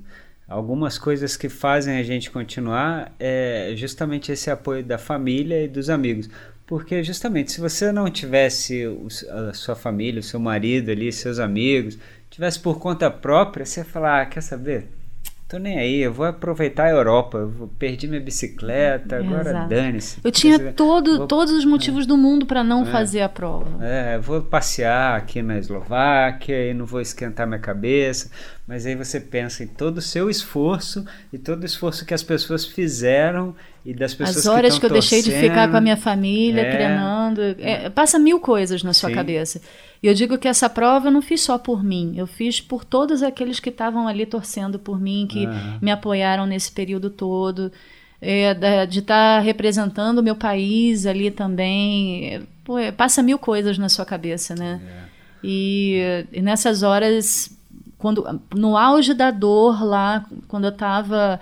Algumas 0.51 0.99
coisas 0.99 1.37
que 1.37 1.49
fazem 1.49 1.97
a 1.97 2.03
gente 2.03 2.29
continuar 2.29 3.15
é 3.21 3.73
justamente 3.77 4.33
esse 4.33 4.51
apoio 4.51 4.83
da 4.83 4.99
família 4.99 5.63
e 5.63 5.69
dos 5.69 5.89
amigos. 5.89 6.29
Porque 6.67 7.05
justamente 7.05 7.53
se 7.53 7.61
você 7.61 7.93
não 7.93 8.11
tivesse 8.11 8.85
a 9.31 9.55
sua 9.55 9.77
família, 9.77 10.19
o 10.19 10.25
seu 10.25 10.41
marido 10.41 10.91
ali, 10.91 11.13
seus 11.13 11.39
amigos, 11.39 11.97
tivesse 12.29 12.59
por 12.59 12.81
conta 12.81 13.09
própria, 13.09 13.65
você 13.65 13.81
ia 13.81 13.85
falar, 13.85 14.23
ah, 14.23 14.27
quer 14.27 14.41
saber? 14.41 14.89
Tô 15.51 15.59
nem 15.59 15.81
aí, 15.81 15.99
eu 15.99 16.13
vou 16.13 16.27
aproveitar 16.27 16.85
a 16.85 16.91
Europa, 16.91 17.39
eu 17.39 17.69
perdi 17.77 18.07
minha 18.07 18.21
bicicleta, 18.21 19.17
agora 19.17 19.67
dane-se. 19.67 20.21
Eu 20.23 20.31
tinha 20.31 20.57
dizer, 20.57 20.75
todo, 20.75 21.19
vou, 21.19 21.27
todos 21.27 21.53
os 21.53 21.65
motivos 21.65 22.05
é, 22.05 22.07
do 22.07 22.17
mundo 22.17 22.47
para 22.47 22.63
não 22.63 22.83
é, 22.83 22.85
fazer 22.85 23.21
a 23.21 23.29
prova. 23.29 23.85
É, 23.85 24.17
vou 24.17 24.41
passear 24.43 25.17
aqui 25.17 25.43
na 25.43 25.59
Eslováquia 25.59 26.71
e 26.71 26.73
não 26.73 26.87
vou 26.87 27.01
esquentar 27.01 27.49
minha 27.49 27.59
cabeça, 27.59 28.31
mas 28.65 28.87
aí 28.87 28.95
você 28.95 29.19
pensa 29.19 29.65
em 29.65 29.67
todo 29.67 29.97
o 29.99 30.01
seu 30.01 30.31
esforço 30.31 31.05
e 31.33 31.37
todo 31.37 31.65
o 31.65 31.67
esforço 31.67 32.07
que 32.07 32.15
as 32.15 32.23
pessoas 32.23 32.65
fizeram 32.65 33.53
e 33.85 33.95
das 33.95 34.15
pessoas 34.15 34.37
As 34.39 34.47
horas 34.47 34.75
que, 34.75 34.81
que 34.81 34.87
eu 34.87 34.91
deixei 34.91 35.23
de 35.23 35.31
ficar 35.31 35.71
com 35.71 35.77
a 35.77 35.81
minha 35.81 35.97
família, 35.97 36.61
é, 36.61 36.71
treinando, 36.71 37.41
é, 37.59 37.89
passa 37.89 38.19
mil 38.19 38.39
coisas 38.39 38.83
na 38.83 38.93
sua 38.93 39.09
sim. 39.09 39.15
cabeça. 39.15 39.61
E 40.03 40.07
eu 40.07 40.15
digo 40.15 40.39
que 40.39 40.49
essa 40.49 40.69
prova 40.69 41.09
eu 41.09 41.13
não 41.13 41.23
fiz 41.23 41.41
só 41.41 41.59
por 41.59 41.83
mim, 41.83 42.15
eu 42.17 42.27
fiz 42.27 42.61
por 42.61 42.85
todos 42.85 43.23
aqueles 43.23 43.59
que 43.59 43.71
estavam 43.71 44.07
ali 44.07 44.27
torcendo 44.27 44.79
por 44.79 45.01
mim, 45.01 45.27
que 45.29 45.47
uhum. 45.47 45.79
me 45.81 45.91
apoiaram 45.91 46.47
nesse 46.47 46.73
período 46.73 47.11
todo. 47.11 47.73
É, 48.23 48.85
de 48.85 48.99
estar 48.99 49.39
tá 49.39 49.41
representando 49.41 50.19
o 50.19 50.23
meu 50.23 50.37
país 50.37 51.07
ali 51.07 51.31
também. 51.31 52.47
Pô, 52.63 52.77
é, 52.77 52.93
passa 52.93 53.23
mil 53.23 53.39
coisas 53.39 53.79
na 53.79 53.89
sua 53.89 54.05
cabeça, 54.05 54.55
né? 54.55 54.79
É. 54.85 55.11
E, 55.43 56.27
e, 56.31 56.43
nessas 56.43 56.83
horas, 56.83 57.51
quando 57.97 58.27
no 58.55 58.77
auge 58.77 59.15
da 59.15 59.31
dor 59.31 59.83
lá, 59.83 60.27
quando 60.49 60.65
eu 60.65 60.71
estava. 60.71 61.41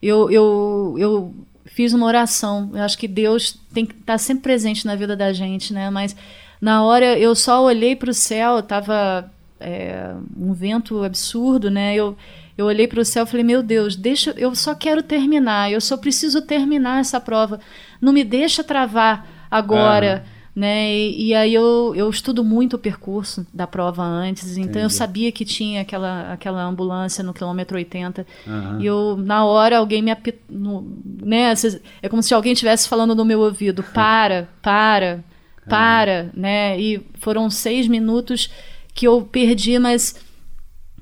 Eu, 0.00 0.30
eu, 0.30 0.94
eu 0.98 1.34
fiz 1.66 1.92
uma 1.92 2.06
oração. 2.06 2.70
Eu 2.74 2.82
acho 2.82 2.98
que 2.98 3.08
Deus 3.08 3.58
tem 3.72 3.84
que 3.86 3.94
estar 3.94 4.14
tá 4.14 4.18
sempre 4.18 4.42
presente 4.42 4.86
na 4.86 4.96
vida 4.96 5.16
da 5.16 5.32
gente, 5.32 5.72
né? 5.72 5.90
Mas 5.90 6.16
na 6.60 6.82
hora 6.82 7.18
eu 7.18 7.34
só 7.34 7.62
olhei 7.62 7.96
para 7.96 8.10
o 8.10 8.14
céu, 8.14 8.62
tava 8.62 9.30
é, 9.60 10.14
um 10.36 10.52
vento 10.52 11.02
absurdo, 11.02 11.70
né? 11.70 11.94
Eu, 11.94 12.16
eu 12.56 12.66
olhei 12.66 12.86
para 12.86 13.00
o 13.00 13.04
céu 13.04 13.24
e 13.24 13.26
falei: 13.26 13.44
Meu 13.44 13.62
Deus, 13.62 13.96
deixa, 13.96 14.34
eu 14.36 14.54
só 14.54 14.74
quero 14.74 15.02
terminar, 15.02 15.70
eu 15.70 15.80
só 15.80 15.96
preciso 15.96 16.42
terminar 16.42 17.00
essa 17.00 17.20
prova. 17.20 17.60
Não 18.00 18.12
me 18.12 18.24
deixa 18.24 18.62
travar 18.62 19.26
agora. 19.50 20.24
Ah. 20.30 20.33
Né? 20.54 20.94
E, 20.94 21.28
e, 21.28 21.34
aí 21.34 21.52
eu, 21.52 21.92
eu 21.96 22.08
estudo 22.08 22.44
muito 22.44 22.76
o 22.76 22.78
percurso 22.78 23.44
da 23.52 23.66
prova 23.66 24.04
antes, 24.04 24.56
então 24.56 24.70
Entendi. 24.70 24.84
eu 24.84 24.90
sabia 24.90 25.32
que 25.32 25.44
tinha 25.44 25.80
aquela, 25.80 26.32
aquela 26.32 26.62
ambulância 26.62 27.24
no 27.24 27.34
quilômetro 27.34 27.76
80. 27.76 28.24
Uhum. 28.46 28.80
E 28.80 28.86
eu, 28.86 29.16
na 29.16 29.44
hora, 29.44 29.78
alguém 29.78 30.00
me 30.00 30.12
apitou. 30.12 30.86
Né? 31.22 31.52
É 32.00 32.08
como 32.08 32.22
se 32.22 32.32
alguém 32.32 32.52
estivesse 32.52 32.88
falando 32.88 33.16
no 33.16 33.24
meu 33.24 33.40
ouvido: 33.40 33.82
para, 33.92 34.48
para 34.62 35.24
para, 35.68 36.30
né? 36.34 36.78
E 36.78 37.00
foram 37.18 37.48
seis 37.50 37.88
minutos 37.88 38.50
que 38.94 39.06
eu 39.06 39.22
perdi, 39.22 39.78
mas 39.78 40.14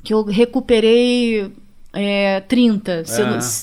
que 0.03 0.15
eu 0.15 0.25
recuperei 0.25 1.53
é, 1.93 2.41
30, 2.41 2.93
é. 2.93 3.05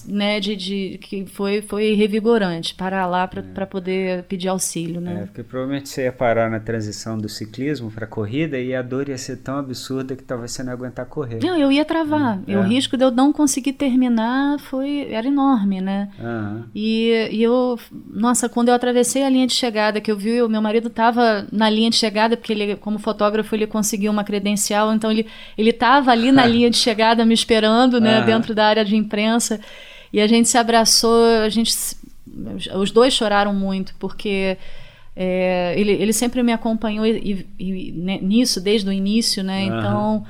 né, 0.07 0.39
de, 0.39 0.55
de, 0.55 0.97
que 1.01 1.25
foi, 1.25 1.61
foi 1.61 1.93
revigorante, 1.93 2.75
parar 2.75 3.07
lá 3.07 3.27
para 3.27 3.41
é. 3.41 3.65
poder 3.65 4.23
pedir 4.23 4.47
auxílio, 4.47 5.01
né? 5.01 5.21
É, 5.23 5.25
porque 5.25 5.43
provavelmente 5.43 5.89
você 5.89 6.03
ia 6.03 6.11
parar 6.11 6.49
na 6.49 6.59
transição 6.59 7.17
do 7.17 7.27
ciclismo 7.27 7.89
para 7.89 8.05
corrida 8.05 8.59
e 8.59 8.75
a 8.75 8.81
dor 8.81 9.09
ia 9.09 9.17
ser 9.17 9.37
tão 9.37 9.57
absurda 9.57 10.15
que 10.15 10.23
talvez 10.23 10.51
você 10.51 10.61
não 10.61 10.73
aguentar 10.73 11.05
correr. 11.07 11.39
Não, 11.41 11.57
eu 11.57 11.71
ia 11.71 11.83
travar. 11.83 12.39
É. 12.47 12.57
O 12.57 12.61
risco 12.61 12.95
de 12.95 13.03
eu 13.03 13.11
não 13.11 13.33
conseguir 13.33 13.73
terminar 13.73 14.59
foi 14.59 15.11
era 15.11 15.27
enorme, 15.27 15.81
né? 15.81 16.09
E, 16.75 17.29
e 17.31 17.41
eu, 17.41 17.79
nossa, 18.07 18.47
quando 18.47 18.69
eu 18.69 18.75
atravessei 18.75 19.23
a 19.23 19.29
linha 19.29 19.47
de 19.47 19.53
chegada, 19.53 19.99
que 19.99 20.11
eu 20.11 20.17
vi, 20.17 20.41
o 20.41 20.49
meu 20.49 20.61
marido 20.61 20.87
estava 20.87 21.47
na 21.51 21.69
linha 21.69 21.89
de 21.89 21.95
chegada, 21.95 22.37
porque 22.37 22.53
ele, 22.53 22.75
como 22.75 22.99
fotógrafo, 22.99 23.55
ele 23.55 23.65
conseguiu 23.65 24.11
uma 24.11 24.23
credencial, 24.23 24.93
então 24.93 25.11
ele 25.11 25.25
ele 25.57 25.71
estava 25.71 26.11
ali 26.11 26.31
na 26.31 26.45
linha 26.47 26.69
de 26.69 26.77
chegada 26.77 27.25
me 27.25 27.33
esperando, 27.33 27.99
né? 27.99 28.18
Dentro 28.25 28.55
da 28.55 28.65
área 28.65 28.85
de 28.85 28.95
imprensa. 28.95 29.59
E 30.11 30.19
a 30.19 30.27
gente 30.27 30.49
se 30.49 30.57
abraçou, 30.57 31.23
a 31.43 31.49
gente, 31.49 31.73
os 32.75 32.91
dois 32.91 33.13
choraram 33.13 33.53
muito, 33.53 33.93
porque 33.99 34.57
é, 35.15 35.73
ele, 35.77 35.91
ele 35.91 36.13
sempre 36.13 36.41
me 36.41 36.51
acompanhou 36.51 37.05
e, 37.05 37.45
e, 37.59 37.65
e, 37.65 37.91
né, 37.91 38.19
nisso 38.21 38.61
desde 38.61 38.89
o 38.89 38.91
início, 38.91 39.43
né? 39.43 39.65
Uhum. 39.65 39.79
Então 39.79 40.25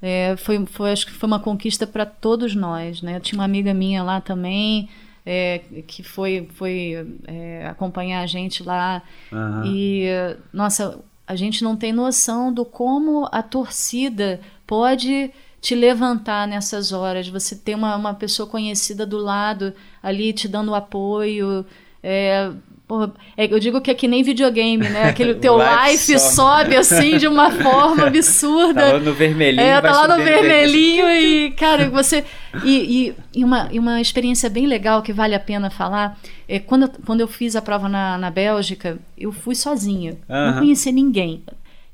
é, 0.00 0.36
foi, 0.36 0.64
foi, 0.66 0.92
acho 0.92 1.06
que 1.06 1.12
foi 1.12 1.26
uma 1.26 1.40
conquista 1.40 1.86
para 1.86 2.04
todos 2.04 2.54
nós, 2.54 3.00
né? 3.00 3.16
Eu 3.16 3.20
tinha 3.20 3.38
uma 3.38 3.44
amiga 3.44 3.72
minha 3.72 4.02
lá 4.02 4.20
também. 4.20 4.88
É, 5.26 5.62
que 5.86 6.02
foi, 6.02 6.46
foi 6.52 7.18
é, 7.26 7.66
acompanhar 7.66 8.20
a 8.20 8.26
gente 8.26 8.62
lá. 8.62 9.02
Uhum. 9.32 9.62
E, 9.64 10.06
nossa, 10.52 11.00
a 11.26 11.34
gente 11.34 11.64
não 11.64 11.76
tem 11.76 11.92
noção 11.92 12.52
do 12.52 12.62
como 12.62 13.26
a 13.32 13.42
torcida 13.42 14.38
pode 14.66 15.30
te 15.64 15.74
levantar 15.74 16.46
nessas 16.46 16.92
horas, 16.92 17.26
você 17.26 17.56
ter 17.56 17.74
uma, 17.74 17.96
uma 17.96 18.12
pessoa 18.12 18.46
conhecida 18.46 19.06
do 19.06 19.16
lado 19.16 19.72
ali 20.02 20.30
te 20.30 20.46
dando 20.46 20.74
apoio. 20.74 21.64
É, 22.02 22.50
porra, 22.86 23.14
é, 23.34 23.46
eu 23.50 23.58
digo 23.58 23.80
que 23.80 23.90
é 23.90 23.94
que 23.94 24.06
nem 24.06 24.22
videogame, 24.22 24.86
né? 24.86 25.04
Aquele 25.04 25.32
teu 25.40 25.56
life, 25.56 26.12
life 26.12 26.18
sobe. 26.18 26.76
assim 26.76 27.16
de 27.16 27.26
uma 27.26 27.50
forma 27.50 28.04
absurda. 28.08 28.78
Tá 28.78 28.92
lá 28.92 28.98
no 28.98 29.14
vermelhinho. 29.14 29.66
É, 29.66 29.80
tá 29.80 29.90
lá 29.90 30.18
no 30.18 30.22
vermelhinho 30.22 31.08
e, 31.08 31.52
cara, 31.52 31.88
você. 31.88 32.22
E, 32.62 33.06
e, 33.08 33.14
e, 33.40 33.42
uma, 33.42 33.70
e 33.72 33.78
uma 33.78 34.02
experiência 34.02 34.50
bem 34.50 34.66
legal 34.66 35.00
que 35.00 35.14
vale 35.14 35.34
a 35.34 35.40
pena 35.40 35.70
falar. 35.70 36.20
É, 36.46 36.58
quando, 36.58 36.90
quando 37.06 37.22
eu 37.22 37.26
fiz 37.26 37.56
a 37.56 37.62
prova 37.62 37.88
na, 37.88 38.18
na 38.18 38.30
Bélgica, 38.30 38.98
eu 39.16 39.32
fui 39.32 39.54
sozinha. 39.54 40.18
Não 40.28 40.58
conhecia 40.58 40.92
ninguém. 40.92 41.42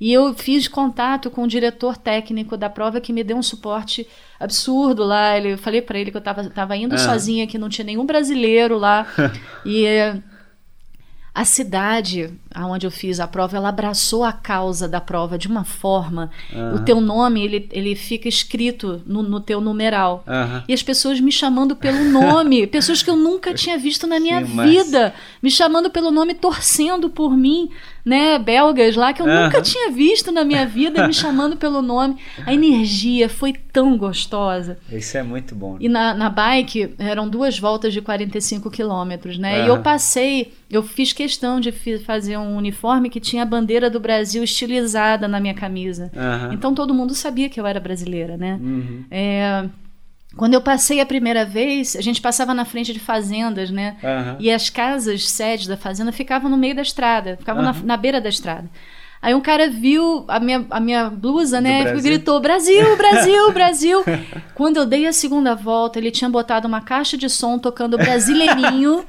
E 0.00 0.12
eu 0.12 0.32
fiz 0.32 0.66
contato 0.66 1.30
com 1.30 1.42
o 1.42 1.46
diretor 1.46 1.96
técnico 1.96 2.56
da 2.56 2.70
prova 2.70 3.00
que 3.00 3.12
me 3.12 3.22
deu 3.22 3.36
um 3.36 3.42
suporte 3.42 4.08
absurdo 4.38 5.04
lá. 5.04 5.36
Ele, 5.36 5.52
eu 5.52 5.58
falei 5.58 5.82
para 5.82 5.98
ele 5.98 6.10
que 6.10 6.16
eu 6.16 6.20
estava 6.20 6.48
tava 6.48 6.74
indo 6.76 6.94
ah. 6.94 6.98
sozinha, 6.98 7.46
que 7.46 7.58
não 7.58 7.68
tinha 7.68 7.84
nenhum 7.84 8.06
brasileiro 8.06 8.78
lá. 8.78 9.06
e 9.66 9.84
a 11.40 11.44
cidade 11.44 12.30
onde 12.54 12.86
eu 12.86 12.90
fiz 12.90 13.18
a 13.18 13.26
prova, 13.26 13.56
ela 13.56 13.68
abraçou 13.68 14.24
a 14.24 14.32
causa 14.32 14.86
da 14.86 15.00
prova 15.00 15.38
de 15.38 15.48
uma 15.48 15.64
forma. 15.64 16.30
Uhum. 16.52 16.74
O 16.74 16.84
teu 16.84 17.00
nome, 17.00 17.42
ele, 17.42 17.68
ele 17.72 17.94
fica 17.94 18.28
escrito 18.28 19.00
no, 19.06 19.22
no 19.22 19.40
teu 19.40 19.60
numeral. 19.60 20.24
Uhum. 20.26 20.62
E 20.68 20.74
as 20.74 20.82
pessoas 20.82 21.20
me 21.20 21.32
chamando 21.32 21.74
pelo 21.76 22.04
nome, 22.04 22.66
pessoas 22.68 23.02
que 23.02 23.08
eu 23.08 23.16
nunca 23.16 23.54
tinha 23.54 23.78
visto 23.78 24.06
na 24.06 24.18
minha 24.18 24.42
vida, 24.42 25.14
me 25.42 25.50
chamando 25.50 25.90
pelo 25.90 26.10
nome, 26.10 26.34
torcendo 26.34 27.08
por 27.08 27.34
mim, 27.34 27.70
né? 28.04 28.38
Belgas 28.38 28.96
lá 28.96 29.12
que 29.12 29.22
eu 29.22 29.26
uhum. 29.26 29.44
nunca 29.44 29.62
tinha 29.62 29.90
visto 29.90 30.32
na 30.32 30.44
minha 30.44 30.66
vida, 30.66 31.06
me 31.06 31.14
chamando 31.14 31.56
pelo 31.56 31.80
nome. 31.80 32.16
A 32.44 32.52
energia 32.52 33.28
foi 33.28 33.52
tão 33.52 33.96
gostosa. 33.96 34.76
Isso 34.90 35.16
é 35.16 35.22
muito 35.22 35.54
bom. 35.54 35.74
Né? 35.74 35.78
E 35.82 35.88
na, 35.88 36.12
na 36.12 36.28
bike 36.28 36.94
eram 36.98 37.28
duas 37.28 37.58
voltas 37.58 37.92
de 37.92 38.02
45 38.02 38.70
quilômetros, 38.70 39.38
né? 39.38 39.64
E 39.64 39.68
eu 39.68 39.80
passei, 39.80 40.52
eu 40.70 40.82
fiz 40.82 41.12
questão 41.12 41.58
de 41.58 41.72
fazer 41.98 42.36
um 42.36 42.56
uniforme 42.56 43.10
que 43.10 43.18
tinha 43.18 43.42
a 43.42 43.46
bandeira 43.46 43.90
do 43.90 43.98
Brasil 43.98 44.42
estilizada 44.44 45.26
na 45.26 45.40
minha 45.40 45.54
camisa. 45.54 46.12
Uhum. 46.14 46.52
Então 46.52 46.74
todo 46.74 46.94
mundo 46.94 47.14
sabia 47.14 47.48
que 47.48 47.58
eu 47.58 47.66
era 47.66 47.80
brasileira, 47.80 48.36
né? 48.36 48.58
Uhum. 48.62 49.04
É, 49.10 49.68
quando 50.36 50.54
eu 50.54 50.60
passei 50.60 51.00
a 51.00 51.06
primeira 51.06 51.44
vez, 51.44 51.96
a 51.96 52.00
gente 52.00 52.20
passava 52.20 52.54
na 52.54 52.64
frente 52.64 52.92
de 52.92 53.00
fazendas, 53.00 53.70
né? 53.70 53.96
Uhum. 54.02 54.36
E 54.38 54.50
as 54.50 54.70
casas 54.70 55.28
sedes 55.28 55.66
da 55.66 55.76
fazenda 55.76 56.12
ficavam 56.12 56.48
no 56.48 56.56
meio 56.56 56.74
da 56.74 56.82
estrada, 56.82 57.36
ficavam 57.36 57.62
na, 57.62 57.72
na 57.72 57.96
beira 57.96 58.20
da 58.20 58.28
estrada. 58.28 58.70
Aí 59.22 59.34
um 59.34 59.40
cara 59.40 59.68
viu 59.68 60.24
a 60.28 60.40
minha, 60.40 60.64
a 60.70 60.80
minha 60.80 61.10
blusa, 61.10 61.60
né? 61.60 61.94
E 61.94 62.00
gritou: 62.00 62.40
Brasil, 62.40 62.96
Brasil, 62.96 63.52
Brasil. 63.52 64.04
Quando 64.54 64.78
eu 64.78 64.86
dei 64.86 65.06
a 65.06 65.12
segunda 65.12 65.54
volta, 65.54 65.98
ele 65.98 66.10
tinha 66.10 66.28
botado 66.28 66.66
uma 66.66 66.80
caixa 66.80 67.18
de 67.18 67.28
som 67.28 67.58
tocando 67.58 67.98
brasileirinho. 67.98 69.04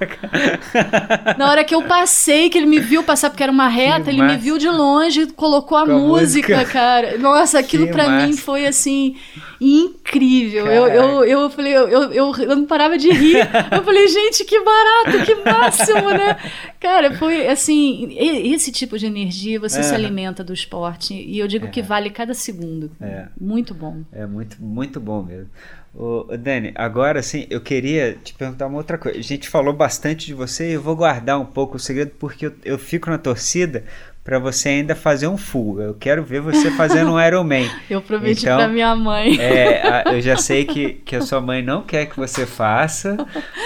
Na 1.37 1.49
hora 1.49 1.63
que 1.63 1.73
eu 1.73 1.83
passei, 1.83 2.49
que 2.49 2.57
ele 2.57 2.67
me 2.67 2.79
viu 2.79 3.03
passar, 3.03 3.29
porque 3.29 3.43
era 3.43 3.51
uma 3.51 3.69
reta, 3.69 4.03
que 4.03 4.09
ele 4.09 4.17
massa. 4.17 4.35
me 4.35 4.41
viu 4.41 4.57
de 4.57 4.69
longe, 4.69 5.27
colocou 5.27 5.77
a, 5.77 5.85
música, 5.85 6.55
música, 6.55 6.65
cara. 6.65 7.17
Nossa, 7.17 7.59
aquilo 7.59 7.87
para 7.87 8.09
mim 8.09 8.35
foi 8.35 8.65
assim 8.67 9.15
incrível. 9.61 10.65
Eu, 10.65 10.87
eu, 10.87 11.23
eu 11.23 11.49
falei, 11.51 11.71
eu, 11.71 11.87
eu, 11.87 12.35
eu 12.35 12.55
não 12.55 12.65
parava 12.65 12.97
de 12.97 13.11
rir. 13.11 13.37
Eu 13.71 13.83
falei, 13.83 14.07
gente, 14.07 14.43
que 14.43 14.59
barato, 14.59 15.25
que 15.25 15.35
máximo, 15.35 16.09
né? 16.09 16.35
Cara, 16.79 17.15
foi 17.15 17.47
assim, 17.47 18.15
esse 18.17 18.71
tipo 18.71 18.97
de 18.97 19.05
energia 19.05 19.59
você 19.59 19.79
é. 19.79 19.83
se 19.83 19.93
alimenta 19.93 20.43
do 20.43 20.53
esporte. 20.53 21.13
E 21.13 21.37
eu 21.37 21.47
digo 21.47 21.67
é. 21.67 21.69
que 21.69 21.81
vale 21.81 22.09
cada 22.09 22.33
segundo. 22.33 22.91
É. 22.99 23.27
Muito 23.39 23.73
bom. 23.73 24.01
É 24.11 24.25
muito, 24.25 24.61
muito 24.61 24.99
bom 24.99 25.23
mesmo. 25.23 25.49
Ô, 25.93 26.25
Dani, 26.37 26.71
agora 26.75 27.21
sim, 27.21 27.45
eu 27.49 27.59
queria 27.59 28.17
te 28.23 28.33
perguntar 28.33 28.67
uma 28.67 28.77
outra 28.77 28.97
coisa. 28.97 29.19
A 29.19 29.21
gente 29.21 29.49
falou 29.49 29.73
bastante 29.73 30.25
de 30.25 30.33
você 30.33 30.69
e 30.69 30.73
eu 30.73 30.81
vou 30.81 30.95
guardar 30.95 31.39
um 31.39 31.45
pouco 31.45 31.75
o 31.75 31.79
segredo 31.79 32.11
porque 32.17 32.47
eu, 32.47 32.53
eu 32.63 32.79
fico 32.79 33.09
na 33.09 33.17
torcida 33.17 33.83
para 34.31 34.39
você 34.39 34.69
ainda 34.69 34.95
fazer 34.95 35.27
um 35.27 35.35
full. 35.35 35.81
Eu 35.81 35.93
quero 35.93 36.23
ver 36.23 36.39
você 36.39 36.71
fazendo 36.71 37.11
um 37.11 37.19
Ironman. 37.21 37.69
eu 37.89 38.01
prometi 38.01 38.45
então, 38.45 38.59
para 38.59 38.69
minha 38.69 38.95
mãe. 38.95 39.37
é, 39.37 39.81
a, 39.85 40.13
eu 40.13 40.21
já 40.21 40.37
sei 40.37 40.63
que, 40.63 40.93
que 41.03 41.17
a 41.17 41.21
sua 41.21 41.41
mãe 41.41 41.61
não 41.61 41.81
quer 41.81 42.05
que 42.05 42.15
você 42.15 42.45
faça, 42.45 43.17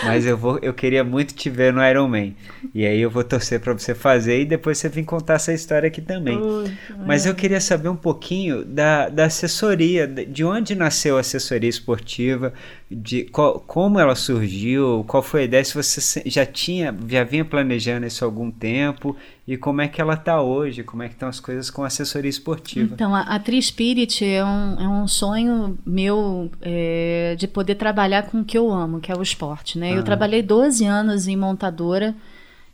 mas 0.03 0.25
eu 0.25 0.35
vou, 0.35 0.57
eu 0.63 0.73
queria 0.73 1.03
muito 1.03 1.35
te 1.35 1.51
ver 1.51 1.71
no 1.71 1.87
Ironman. 1.87 2.35
E 2.73 2.83
aí 2.83 2.99
eu 2.99 3.11
vou 3.11 3.23
torcer 3.23 3.59
para 3.59 3.73
você 3.73 3.93
fazer 3.93 4.41
e 4.41 4.45
depois 4.45 4.79
você 4.79 4.89
vir 4.89 5.05
contar 5.05 5.35
essa 5.35 5.53
história 5.53 5.85
aqui 5.85 6.01
também. 6.01 6.35
Ui, 6.35 6.71
mas 7.05 7.27
é. 7.27 7.29
eu 7.29 7.35
queria 7.35 7.61
saber 7.61 7.89
um 7.89 7.95
pouquinho 7.95 8.65
da, 8.65 9.07
da 9.07 9.25
assessoria, 9.25 10.07
de 10.07 10.43
onde 10.43 10.73
nasceu 10.73 11.17
a 11.17 11.19
assessoria 11.19 11.69
esportiva, 11.69 12.51
de 12.97 13.25
qual, 13.25 13.59
como 13.59 13.99
ela 13.99 14.15
surgiu, 14.15 15.03
qual 15.05 15.21
foi 15.21 15.41
a 15.41 15.43
ideia, 15.43 15.63
se 15.65 15.75
você 15.75 16.23
já 16.25 16.45
tinha, 16.45 16.95
já 17.09 17.25
vinha 17.25 17.43
planejando 17.43 18.05
isso 18.05 18.23
há 18.23 18.27
algum 18.27 18.49
tempo 18.49 19.17
e 19.45 19.57
como 19.57 19.81
é 19.81 19.87
que 19.89 19.99
ela 19.99 20.13
está 20.13 20.41
hoje, 20.41 20.81
como 20.81 21.03
é 21.03 21.09
que 21.09 21.13
estão 21.13 21.27
as 21.27 21.41
coisas 21.41 21.69
com 21.69 21.83
assessoria 21.83 22.29
esportiva. 22.29 22.93
Então, 22.93 23.13
a, 23.13 23.21
a 23.21 23.37
Tri 23.37 23.61
Spirit 23.61 24.23
é 24.23 24.45
um, 24.45 24.79
é 24.79 24.87
um 24.87 25.07
sonho 25.09 25.77
meu 25.85 26.49
é, 26.61 27.35
de 27.37 27.49
poder 27.49 27.75
trabalhar 27.75 28.23
com 28.23 28.39
o 28.39 28.45
que 28.45 28.57
eu 28.57 28.71
amo, 28.71 29.01
que 29.01 29.11
é 29.11 29.15
o 29.15 29.21
esporte. 29.21 29.77
Né? 29.77 29.97
Eu 29.97 30.03
trabalhei 30.03 30.41
12 30.41 30.85
anos 30.85 31.27
em 31.27 31.35
montadora, 31.35 32.15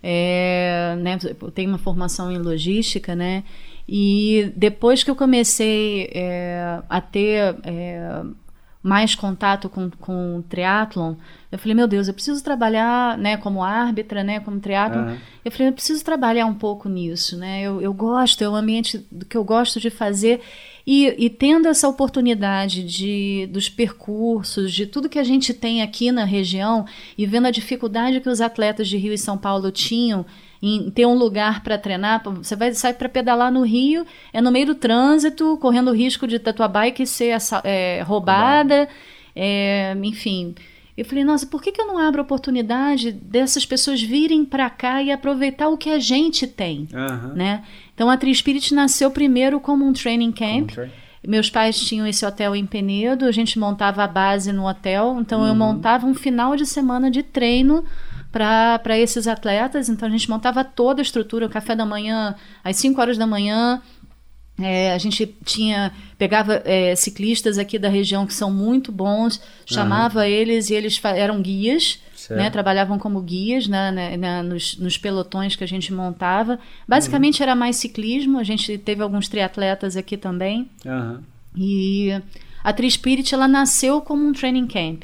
é, 0.03 0.95
né, 0.99 1.17
eu 1.23 1.49
tenho 1.49 1.69
uma 1.69 1.77
formação 1.79 2.31
em 2.31 2.37
logística, 2.37 3.15
né? 3.15 3.43
E 3.87 4.51
depois 4.55 5.03
que 5.03 5.11
eu 5.11 5.15
comecei 5.15 6.09
é, 6.13 6.79
a 6.89 7.01
ter 7.01 7.55
é, 7.63 8.21
mais 8.83 9.13
contato 9.13 9.69
com, 9.69 9.89
com 9.91 10.37
o 10.37 10.43
triatlon, 10.43 11.15
eu 11.51 11.59
falei, 11.59 11.75
meu 11.75 11.87
Deus, 11.87 12.07
eu 12.07 12.13
preciso 12.13 12.43
trabalhar, 12.43 13.17
né, 13.17 13.37
como 13.37 13.61
árbitra, 13.61 14.23
né, 14.23 14.39
como 14.39 14.59
triatlon. 14.59 15.09
Uhum. 15.09 15.17
Eu 15.43 15.51
falei, 15.51 15.67
eu 15.67 15.73
preciso 15.73 16.03
trabalhar 16.03 16.45
um 16.45 16.53
pouco 16.53 16.87
nisso, 16.87 17.37
né? 17.37 17.61
Eu, 17.61 17.81
eu 17.81 17.93
gosto, 17.93 18.43
é 18.43 18.49
o 18.49 18.55
ambiente 18.55 19.05
do 19.11 19.25
que 19.25 19.35
eu 19.35 19.43
gosto 19.43 19.79
de 19.79 19.89
fazer. 19.89 20.39
E, 20.87 21.13
e 21.17 21.29
tendo 21.29 21.67
essa 21.67 21.87
oportunidade 21.87 22.83
de, 22.83 23.47
dos 23.51 23.69
percursos, 23.69 24.71
de 24.71 24.85
tudo 24.85 25.09
que 25.09 25.19
a 25.19 25.23
gente 25.23 25.53
tem 25.53 25.81
aqui 25.81 26.11
na 26.11 26.23
região, 26.23 26.85
e 27.17 27.25
vendo 27.25 27.47
a 27.47 27.51
dificuldade 27.51 28.21
que 28.21 28.29
os 28.29 28.41
atletas 28.41 28.87
de 28.87 28.97
Rio 28.97 29.13
e 29.13 29.17
São 29.17 29.37
Paulo 29.37 29.71
tinham 29.71 30.25
em 30.61 30.91
ter 30.91 31.05
um 31.05 31.15
lugar 31.15 31.63
para 31.63 31.77
treinar. 31.77 32.21
Você 32.23 32.55
vai 32.55 32.73
sair 32.73 32.93
para 32.93 33.09
pedalar 33.09 33.51
no 33.51 33.63
Rio, 33.63 34.05
é 34.31 34.39
no 34.41 34.51
meio 34.51 34.67
do 34.67 34.75
trânsito, 34.75 35.57
correndo 35.57 35.89
o 35.89 35.95
risco 35.95 36.27
de 36.27 36.35
a 36.35 36.53
tua 36.53 36.67
bike 36.67 37.05
ser 37.05 37.37
é, 37.63 38.03
roubada, 38.03 38.87
é, 39.35 39.95
enfim. 40.03 40.53
Eu 40.95 41.05
falei, 41.05 41.23
nossa, 41.23 41.47
por 41.47 41.61
que, 41.61 41.71
que 41.71 41.81
eu 41.81 41.87
não 41.87 41.97
abro 41.97 42.21
a 42.21 42.23
oportunidade 42.23 43.11
dessas 43.11 43.65
pessoas 43.65 44.01
virem 44.01 44.45
para 44.45 44.69
cá 44.69 45.01
e 45.01 45.11
aproveitar 45.11 45.69
o 45.69 45.77
que 45.77 45.89
a 45.89 45.97
gente 45.97 46.45
tem, 46.45 46.87
uhum. 46.93 47.33
né? 47.33 47.63
Então 47.95 48.09
a 48.09 48.17
Tri 48.17 48.33
Spirit 48.35 48.73
nasceu 48.73 49.09
primeiro 49.09 49.59
como 49.59 49.85
um 49.85 49.93
training 49.93 50.31
camp. 50.31 50.71
Meus 51.25 51.49
pais 51.49 51.79
tinham 51.79 52.05
esse 52.05 52.25
hotel 52.25 52.55
em 52.55 52.65
Penedo, 52.65 53.25
a 53.25 53.31
gente 53.31 53.57
montava 53.57 54.03
a 54.03 54.07
base 54.07 54.51
no 54.51 54.67
hotel, 54.67 55.17
então 55.19 55.41
uhum. 55.41 55.47
eu 55.47 55.55
montava 55.55 56.05
um 56.05 56.13
final 56.13 56.55
de 56.55 56.65
semana 56.65 57.09
de 57.09 57.23
treino 57.23 57.85
para 58.31 58.97
esses 58.97 59.27
atletas. 59.27 59.89
Então 59.89 60.07
a 60.07 60.11
gente 60.11 60.29
montava 60.29 60.63
toda 60.63 61.01
a 61.01 61.03
estrutura, 61.03 61.45
o 61.45 61.49
café 61.49 61.75
da 61.75 61.85
manhã 61.85 62.35
às 62.63 62.77
5 62.77 62.99
horas 62.99 63.17
da 63.17 63.27
manhã. 63.27 63.81
É, 64.59 64.93
a 64.93 64.97
gente 64.97 65.25
tinha 65.43 65.91
pegava 66.17 66.61
é, 66.65 66.95
ciclistas 66.95 67.57
aqui 67.57 67.79
da 67.79 67.89
região 67.89 68.27
que 68.27 68.33
são 68.33 68.51
muito 68.51 68.91
bons, 68.91 69.41
chamava 69.65 70.19
uhum. 70.19 70.25
eles 70.25 70.69
e 70.69 70.75
eles 70.75 71.01
eram 71.03 71.41
guias, 71.41 71.99
né, 72.29 72.49
trabalhavam 72.51 72.99
como 72.99 73.19
guias 73.21 73.67
né, 73.67 73.91
né, 73.91 74.17
né, 74.17 74.43
nos, 74.43 74.77
nos, 74.77 74.97
pelotões 74.97 75.55
que 75.55 75.63
a 75.63 75.67
gente 75.67 75.91
montava. 75.91 76.59
Basicamente 76.87 77.39
uhum. 77.39 77.43
era 77.43 77.55
mais 77.55 77.77
ciclismo, 77.77 78.37
a 78.37 78.43
gente 78.43 78.77
teve 78.77 79.01
alguns 79.01 79.27
triatletas 79.27 79.97
aqui 79.97 80.15
também. 80.15 80.69
Uhum. 80.85 81.19
E 81.55 82.21
a 82.63 82.71
Tri 82.71 82.91
Spirit 82.91 83.33
ela 83.33 83.47
nasceu 83.47 84.01
como 84.01 84.27
um 84.27 84.33
training 84.33 84.67
camp. 84.67 85.03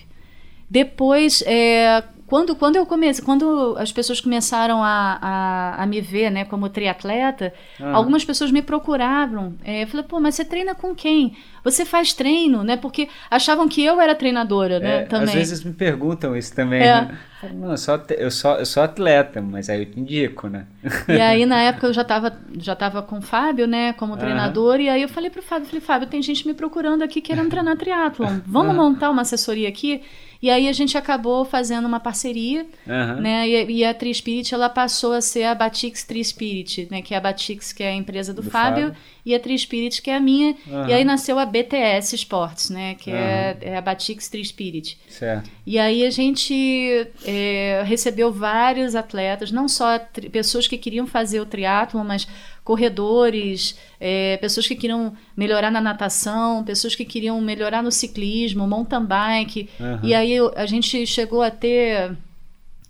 Depois, 0.69 1.41
é, 1.47 2.03
quando, 2.27 2.57
quando 2.57 2.75
eu 2.75 2.85
comecei, 2.85 3.23
quando 3.23 3.75
as 3.79 3.91
pessoas 3.91 4.19
começaram 4.19 4.83
a, 4.83 5.17
a, 5.21 5.83
a 5.83 5.85
me 5.85 6.01
ver, 6.01 6.29
né, 6.29 6.43
como 6.43 6.67
triatleta, 6.67 7.53
ah. 7.79 7.93
algumas 7.93 8.25
pessoas 8.25 8.51
me 8.51 8.61
procuravam. 8.61 9.55
É, 9.63 9.83
eu 9.83 9.87
falei, 9.87 10.05
pô, 10.05 10.19
mas 10.19 10.35
você 10.35 10.43
treina 10.43 10.75
com 10.75 10.93
quem? 10.93 11.37
Você 11.71 11.85
faz 11.85 12.13
treino, 12.13 12.63
né? 12.63 12.77
Porque 12.77 13.09
achavam 13.29 13.67
que 13.67 13.83
eu 13.83 13.99
era 13.99 14.15
treinadora, 14.15 14.79
né? 14.79 15.01
É, 15.01 15.05
também. 15.05 15.29
Às 15.29 15.33
vezes 15.33 15.63
me 15.63 15.73
perguntam 15.73 16.35
isso 16.35 16.53
também, 16.55 16.81
é. 16.81 17.01
né? 17.01 17.17
Não, 17.53 17.71
eu 17.71 17.77
sou, 17.77 18.01
eu, 18.17 18.31
sou, 18.31 18.55
eu 18.55 18.65
sou 18.65 18.81
atleta, 18.81 19.41
mas 19.41 19.69
aí 19.69 19.81
eu 19.81 19.85
te 19.85 19.99
indico, 19.99 20.47
né? 20.47 20.65
E 21.07 21.21
aí, 21.21 21.45
na 21.45 21.61
época, 21.61 21.87
eu 21.87 21.93
já 21.93 22.01
estava 22.01 22.35
já 22.57 22.75
tava 22.75 23.03
com 23.03 23.19
o 23.19 23.21
Fábio, 23.21 23.67
né, 23.67 23.93
como 23.93 24.17
treinador, 24.17 24.79
e 24.79 24.89
aí 24.89 25.03
eu 25.03 25.09
falei 25.09 25.29
pro 25.29 25.43
Fábio, 25.43 25.67
falei, 25.67 25.81
Fábio, 25.81 26.07
tem 26.07 26.21
gente 26.21 26.47
me 26.47 26.53
procurando 26.55 27.03
aqui 27.03 27.21
querendo 27.21 27.49
treinar 27.49 27.77
triatlon. 27.77 28.39
Vamos 28.45 28.75
montar 28.75 29.11
uma 29.11 29.21
assessoria 29.21 29.69
aqui? 29.69 30.01
E 30.41 30.49
aí 30.49 30.67
a 30.67 30.73
gente 30.73 30.97
acabou 30.97 31.45
fazendo 31.45 31.85
uma 31.85 31.99
parceria, 31.99 32.65
uhum. 32.85 33.21
né? 33.21 33.47
E, 33.47 33.77
e, 33.77 33.85
a 33.85 33.93
Tri 33.93 34.13
Spirit 34.13 34.53
ela 34.53 34.69
passou 34.69 35.13
a 35.13 35.21
ser 35.21 35.45
a 35.45 35.55
Batix 35.55 36.03
Tri 36.03 36.23
Spirit, 36.23 36.87
né? 36.91 37.01
Que 37.01 37.13
é 37.13 37.17
a 37.17 37.21
Batix, 37.21 37.73
que 37.73 37.83
é 37.83 37.89
a 37.89 37.95
empresa 37.95 38.33
do, 38.33 38.41
do 38.41 38.49
Fábio, 38.49 38.87
Fábio, 38.87 39.01
e 39.27 39.35
a 39.35 39.39
Tri 39.41 39.59
Spirit, 39.59 40.01
que 40.01 40.09
é 40.09 40.15
a 40.15 40.21
minha. 40.21 40.55
Uhum. 40.65 40.87
E 40.87 40.93
aí 40.93 41.03
nasceu 41.03 41.37
a 41.37 41.45
BTS 41.45 42.15
Sports, 42.15 42.69
né? 42.69 42.95
Que 42.95 43.09
uhum. 43.09 43.17
é, 43.17 43.57
é, 43.59 43.77
a 43.77 43.81
Batix 43.81 44.29
Tri 44.29 44.43
Spirit. 44.45 44.97
Certo. 45.09 45.49
E 45.65 45.77
aí 45.77 46.05
a 46.05 46.09
gente 46.09 47.05
é, 47.25 47.83
recebeu 47.85 48.31
vários 48.31 48.95
atletas, 48.95 49.51
não 49.51 49.67
só 49.67 49.99
pessoas 50.31 50.65
que 50.65 50.77
queriam 50.77 51.05
fazer 51.05 51.41
o 51.41 51.45
triatlo, 51.45 52.01
mas 52.05 52.25
corredores, 52.63 53.77
é, 53.99 54.37
pessoas 54.37 54.65
que 54.65 54.77
queriam 54.77 55.13
melhorar 55.35 55.69
na 55.69 55.81
natação, 55.81 56.63
pessoas 56.63 56.95
que 56.95 57.03
queriam 57.03 57.41
melhorar 57.41 57.83
no 57.83 57.91
ciclismo, 57.91 58.65
mountain 58.65 59.03
bike. 59.03 59.69
Uhum. 59.77 59.99
E 60.03 60.13
aí 60.13 60.37
a 60.55 60.65
gente 60.65 61.05
chegou 61.05 61.41
a 61.41 61.51
ter 61.51 62.15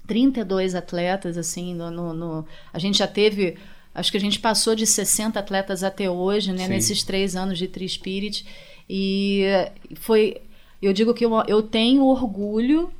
32 0.06 0.76
atletas, 0.76 1.36
assim, 1.36 1.74
no, 1.74 1.90
no, 1.90 2.14
no, 2.14 2.46
a 2.72 2.78
gente 2.78 3.00
já 3.00 3.08
teve, 3.08 3.58
acho 3.98 4.12
que 4.12 4.18
a 4.18 4.22
gente 4.22 4.40
passou 4.40 4.76
de 4.76 4.86
60 4.86 5.40
atletas 5.40 5.84
até 5.84 6.10
hoje, 6.10 6.54
né, 6.54 6.68
nesses 6.68 7.04
três 7.04 7.36
anos 7.36 7.58
de 7.58 7.68
Tri 7.68 7.90
Spirit. 7.90 8.46
E 8.88 9.44
foi, 9.96 10.38
eu 10.82 10.94
digo 10.94 11.14
que 11.14 11.26
eu, 11.26 11.32
eu 11.48 11.64
tenho 11.64 12.06
orgulho 12.06 12.92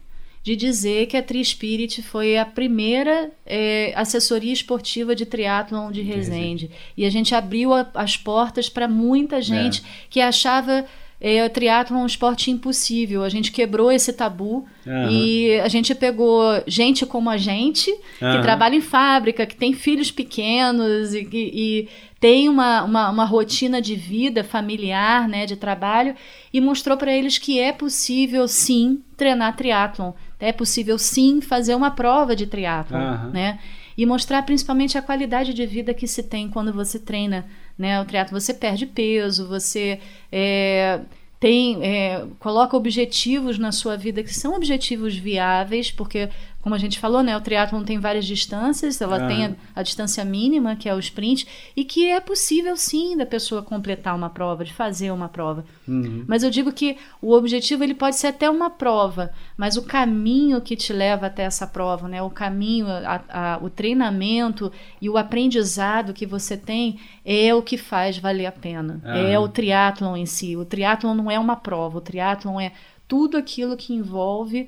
de 0.42 0.56
dizer 0.56 1.06
que 1.08 1.16
a 1.16 1.22
Tri 1.22 1.44
Spirit 1.44 2.02
foi 2.02 2.38
a 2.38 2.46
primeira 2.46 3.30
é, 3.46 3.94
assessoria 3.96 4.54
esportiva 4.54 5.14
de 5.14 5.26
triatlon 5.26 5.92
de 5.92 6.02
Resende. 6.02 6.72
E 6.96 7.06
a 7.06 7.10
gente 7.10 7.36
abriu 7.36 7.74
a, 7.74 7.86
as 7.94 8.18
portas 8.18 8.70
para 8.70 8.88
muita 8.88 9.42
gente 9.42 9.82
é. 9.82 9.84
que 10.10 10.20
achava 10.20 10.86
é, 11.20 11.44
o 11.44 11.50
triatlo 11.50 11.98
é 11.98 12.00
um 12.00 12.06
esporte 12.06 12.52
impossível. 12.52 13.24
A 13.24 13.30
gente 13.30 13.52
quebrou 13.52 13.92
esse 13.92 14.14
tabu 14.14 14.66
uhum. 14.86 15.10
e 15.10 15.60
a 15.60 15.68
gente 15.68 15.96
pegou 15.96 16.44
gente 16.68 17.06
como 17.08 17.30
a 17.30 17.38
gente, 17.38 17.90
uhum. 17.90 18.32
que 18.32 18.42
trabalha 18.44 18.76
em 18.76 18.82
fábrica, 18.82 19.46
que 19.46 19.56
tem 19.56 19.74
filhos 19.74 20.12
pequenos 20.12 21.16
e, 21.16 21.28
e, 21.32 21.52
e 21.54 21.90
tem 22.20 22.48
uma, 22.48 22.84
uma, 22.84 23.10
uma, 23.10 23.26
rotina 23.26 23.82
de 23.82 23.96
vida 23.96 24.44
familiar, 24.44 25.28
né, 25.28 25.48
de 25.48 25.56
trabalho, 25.56 26.16
e 26.54 26.62
mostrou 26.62 26.96
para 26.98 27.12
eles 27.12 27.40
que 27.40 27.60
é 27.60 27.72
possível 27.72 28.48
sim 28.48 29.02
treinar 29.16 29.56
triatlon, 29.56 30.12
é 30.40 30.52
possível 30.52 31.00
sim 31.00 31.42
fazer 31.42 31.74
uma 31.74 31.92
prova 31.92 32.36
de 32.36 32.46
triatlon, 32.46 33.00
uhum. 33.00 33.30
né? 33.32 33.60
E 33.98 34.06
mostrar 34.06 34.44
principalmente 34.44 34.96
a 34.96 35.02
qualidade 35.02 35.56
de 35.56 35.66
vida 35.66 35.92
que 35.92 36.06
se 36.06 36.22
tem 36.22 36.48
quando 36.48 36.72
você 36.72 37.00
treina 37.00 37.48
né? 37.78 38.02
O 38.02 38.06
triatlo 38.06 38.40
você 38.40 38.54
perde 38.54 38.86
peso, 38.86 39.48
você 39.48 40.00
é, 40.32 41.02
tem 41.40 41.84
é, 41.84 42.26
coloca 42.40 42.76
objetivos 42.76 43.60
na 43.60 43.72
sua 43.72 43.96
vida 43.96 44.24
que 44.24 44.34
são 44.34 44.56
objetivos 44.56 45.16
viáveis, 45.16 45.92
porque 45.92 46.30
como 46.62 46.76
a 46.76 46.78
gente 46.78 47.00
falou, 47.00 47.24
né, 47.24 47.38
o 47.38 47.42
triatlon 47.42 47.84
tem 47.84 48.00
várias 48.00 48.26
distâncias, 48.26 49.00
ela 49.00 49.26
tem 49.28 49.46
a, 49.46 49.52
a, 49.76 49.84
distância 49.84 50.26
mínima, 50.26 50.76
que 50.76 50.90
é 50.90 50.94
o 50.94 51.00
sprint, 51.00 51.48
e 51.76 51.86
que 51.86 52.10
é 52.10 52.20
possível 52.20 52.76
sim 52.76 53.16
da 53.16 53.26
pessoa 53.26 53.62
completar 53.62 54.16
uma 54.16 54.30
prova, 54.30 54.66
de 54.66 54.74
fazer 54.74 55.12
uma 55.12 55.30
prova. 55.30 55.64
Uhum. 55.88 56.26
Mas 56.28 56.44
eu 56.44 56.50
digo 56.50 56.72
que 56.74 56.98
o 57.22 57.32
objetivo 57.32 57.84
ele 57.84 57.94
pode 57.94 58.18
ser 58.18 58.28
até 58.28 58.50
uma 58.50 58.70
prova, 58.70 59.32
mas 59.56 59.78
o 59.78 59.84
caminho 59.84 60.60
que 60.60 60.76
te 60.76 60.92
leva 60.92 61.28
até 61.28 61.44
essa 61.44 61.66
prova, 61.66 62.08
né, 62.08 62.22
o 62.22 62.30
caminho, 62.30 62.88
a, 62.90 63.22
a, 63.30 63.60
o 63.62 63.70
treinamento 63.70 64.72
e 65.02 65.10
o 65.10 65.18
aprendizado 65.18 66.14
que 66.14 66.26
você 66.26 66.58
tem 66.58 67.00
é 67.24 67.54
o 67.54 67.62
que 67.62 67.78
faz 67.78 68.18
valer 68.18 68.46
a 68.46 68.52
pena. 68.52 69.00
É 69.06 69.40
o 69.40 69.48
triatlon 69.48 70.18
em 70.18 70.26
si. 70.26 70.58
O 70.58 70.66
triatlon 70.66 71.14
não 71.14 71.32
é 71.32 71.40
uma 71.40 71.56
prova, 71.56 71.98
o 72.00 72.02
triatlon 72.02 72.60
é 72.60 72.72
tudo 73.08 73.38
aquilo 73.38 73.78
que 73.78 73.94
envolve 73.94 74.68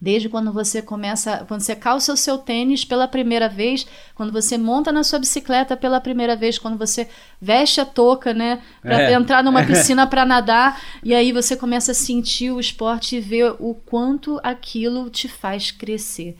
Desde 0.00 0.28
quando 0.28 0.52
você 0.52 0.82
começa, 0.82 1.44
quando 1.48 1.60
você 1.60 1.74
calça 1.74 2.12
o 2.12 2.16
seu 2.16 2.38
tênis 2.38 2.84
pela 2.84 3.08
primeira 3.08 3.48
vez, 3.48 3.86
quando 4.14 4.32
você 4.32 4.58
monta 4.58 4.92
na 4.92 5.02
sua 5.02 5.18
bicicleta 5.18 5.76
pela 5.76 6.00
primeira 6.00 6.36
vez, 6.36 6.58
quando 6.58 6.76
você 6.76 7.08
veste 7.40 7.80
a 7.80 7.84
touca, 7.84 8.34
né, 8.34 8.60
para 8.82 9.02
é. 9.02 9.12
entrar 9.12 9.42
numa 9.42 9.62
piscina 9.66 10.06
para 10.06 10.24
nadar, 10.24 10.80
e 11.02 11.14
aí 11.14 11.32
você 11.32 11.56
começa 11.56 11.92
a 11.92 11.94
sentir 11.94 12.50
o 12.50 12.60
esporte 12.60 13.16
e 13.16 13.20
ver 13.20 13.54
o 13.58 13.74
quanto 13.74 14.40
aquilo 14.42 15.08
te 15.08 15.28
faz 15.28 15.70
crescer 15.70 16.36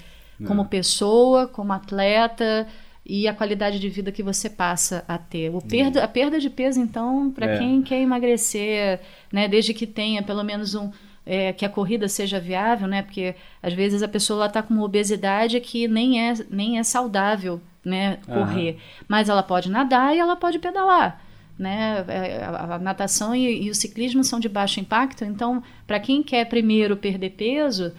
como 0.46 0.62
é. 0.62 0.64
pessoa, 0.64 1.46
como 1.46 1.72
atleta 1.72 2.66
e 3.07 3.28
a 3.28 3.34
qualidade 3.34 3.78
de 3.78 3.88
vida 3.88 4.11
que 4.11 4.22
você 4.22 4.48
passa 4.48 5.05
a 5.07 5.18
ter. 5.18 5.55
O 5.55 5.61
perda, 5.61 6.02
a 6.02 6.09
perda 6.09 6.40
de 6.40 6.48
peso, 6.48 6.80
então, 6.80 7.30
para 7.30 7.52
é. 7.52 7.59
quem 7.59 7.82
quer 7.82 8.00
emagrecer, 8.00 9.00
né, 9.32 9.46
desde 9.46 9.74
que 9.74 9.86
tenha 9.86 10.22
pelo 10.22 10.42
menos 10.42 10.74
um 10.74 10.90
é, 11.27 11.53
que 11.53 11.64
a 11.64 11.68
corrida 11.68 12.09
seja 12.09 12.39
viável, 12.39 12.87
né? 12.87 13.03
Porque 13.03 13.35
às 13.62 13.72
vezes 13.72 14.03
a 14.03 14.09
pessoa 14.09 14.47
está 14.47 14.62
com 14.62 14.75
uma 14.75 14.85
obesidade 14.85 15.59
que 15.61 15.89
nem 15.89 16.20
é, 16.20 16.35
nem 16.51 16.79
é 16.79 16.83
saudável, 16.83 17.61
né? 17.85 18.18
Correr. 18.27 18.72
Uhum. 18.72 18.79
Mas 19.09 19.29
ela 19.29 19.43
pode 19.43 19.70
nadar 19.70 20.14
e 20.14 20.18
ela 20.18 20.37
pode 20.37 20.59
pedalar. 20.59 21.20
Né? 21.59 22.05
É, 22.09 22.45
a, 22.45 22.75
a 22.75 22.79
natação 22.79 23.35
e, 23.35 23.66
e 23.66 23.70
o 23.70 23.75
ciclismo 23.75 24.25
são 24.25 24.41
de 24.41 24.49
baixo 24.49 24.81
impacto, 24.81 25.25
então, 25.25 25.62
para 25.87 26.01
quem 26.01 26.20
quer 26.20 26.47
primeiro 26.47 26.97
perder 26.97 27.31
peso, 27.31 27.93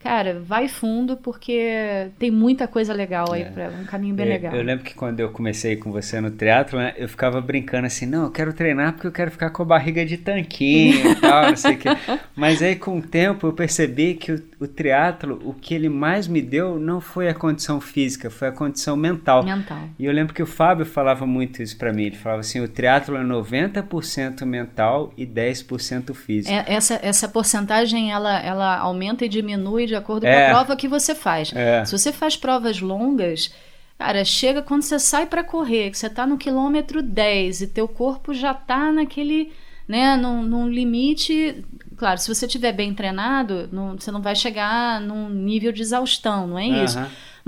Cara, 0.00 0.40
vai 0.40 0.68
fundo 0.68 1.16
porque 1.16 2.08
tem 2.20 2.30
muita 2.30 2.68
coisa 2.68 2.94
legal 2.94 3.32
aí, 3.32 3.42
é. 3.42 3.50
Pra, 3.50 3.68
um 3.68 3.84
caminho 3.84 4.14
bem 4.14 4.26
eu, 4.26 4.32
legal. 4.32 4.54
Eu 4.54 4.62
lembro 4.62 4.84
que 4.84 4.94
quando 4.94 5.18
eu 5.18 5.30
comecei 5.30 5.74
com 5.76 5.90
você 5.90 6.20
no 6.20 6.30
teatro, 6.30 6.78
né, 6.78 6.94
eu 6.96 7.08
ficava 7.08 7.40
brincando 7.40 7.86
assim, 7.86 8.06
não, 8.06 8.24
eu 8.24 8.30
quero 8.30 8.52
treinar 8.52 8.92
porque 8.92 9.08
eu 9.08 9.12
quero 9.12 9.30
ficar 9.30 9.50
com 9.50 9.62
a 9.62 9.66
barriga 9.66 10.06
de 10.06 10.16
tanquinho 10.16 11.10
e 11.10 11.14
tal, 11.16 11.50
não 11.50 11.56
sei 11.56 11.74
o 11.74 11.78
quê. 11.78 11.88
Mas 12.36 12.62
aí 12.62 12.76
com 12.76 12.98
o 12.98 13.02
tempo 13.02 13.48
eu 13.48 13.52
percebi 13.52 14.14
que 14.14 14.30
o, 14.30 14.42
o 14.60 14.68
triatlo, 14.68 15.40
o 15.44 15.52
que 15.52 15.74
ele 15.74 15.88
mais 15.88 16.28
me 16.28 16.40
deu 16.40 16.78
não 16.78 17.00
foi 17.00 17.28
a 17.28 17.34
condição 17.34 17.80
física, 17.80 18.30
foi 18.30 18.48
a 18.48 18.52
condição 18.52 18.96
mental. 18.96 19.42
Mental. 19.42 19.88
E 19.98 20.04
eu 20.04 20.12
lembro 20.12 20.32
que 20.32 20.42
o 20.42 20.46
Fábio 20.46 20.86
falava 20.86 21.26
muito 21.26 21.60
isso 21.60 21.76
para 21.76 21.92
mim, 21.92 22.04
ele 22.04 22.16
falava 22.16 22.40
assim, 22.40 22.60
o 22.60 22.68
triatlo 22.68 23.16
é 23.16 23.24
90% 23.24 24.44
mental 24.44 25.12
e 25.16 25.26
10% 25.26 26.14
físico. 26.14 26.54
É, 26.54 26.64
essa, 26.68 27.00
essa 27.02 27.28
porcentagem, 27.28 28.12
ela, 28.12 28.38
ela 28.40 28.78
aumenta 28.78 29.24
e 29.24 29.28
diminui 29.28 29.87
de 29.88 29.96
acordo 29.96 30.24
é. 30.26 30.32
com 30.32 30.38
a 30.38 30.42
é. 30.42 30.50
prova 30.50 30.76
que 30.76 30.86
você 30.86 31.14
faz. 31.14 31.52
É. 31.54 31.84
Se 31.84 31.96
você 31.96 32.12
faz 32.12 32.36
provas 32.36 32.80
longas, 32.80 33.52
cara, 33.98 34.24
chega 34.24 34.62
quando 34.62 34.82
você 34.82 34.98
sai 34.98 35.26
para 35.26 35.42
correr, 35.42 35.90
que 35.90 35.98
você 35.98 36.08
tá 36.08 36.26
no 36.26 36.38
quilômetro 36.38 37.02
10 37.02 37.62
e 37.62 37.66
teu 37.66 37.88
corpo 37.88 38.32
já 38.32 38.54
tá 38.54 38.92
naquele, 38.92 39.52
né, 39.86 40.16
num, 40.16 40.42
num 40.42 40.68
limite. 40.68 41.64
Claro, 41.96 42.20
se 42.20 42.32
você 42.32 42.46
estiver 42.46 42.72
bem 42.72 42.94
treinado, 42.94 43.68
não, 43.72 43.98
você 43.98 44.12
não 44.12 44.22
vai 44.22 44.36
chegar 44.36 45.00
num 45.00 45.28
nível 45.28 45.72
de 45.72 45.82
exaustão, 45.82 46.46
não 46.46 46.58
é 46.58 46.68
isso? 46.84 46.98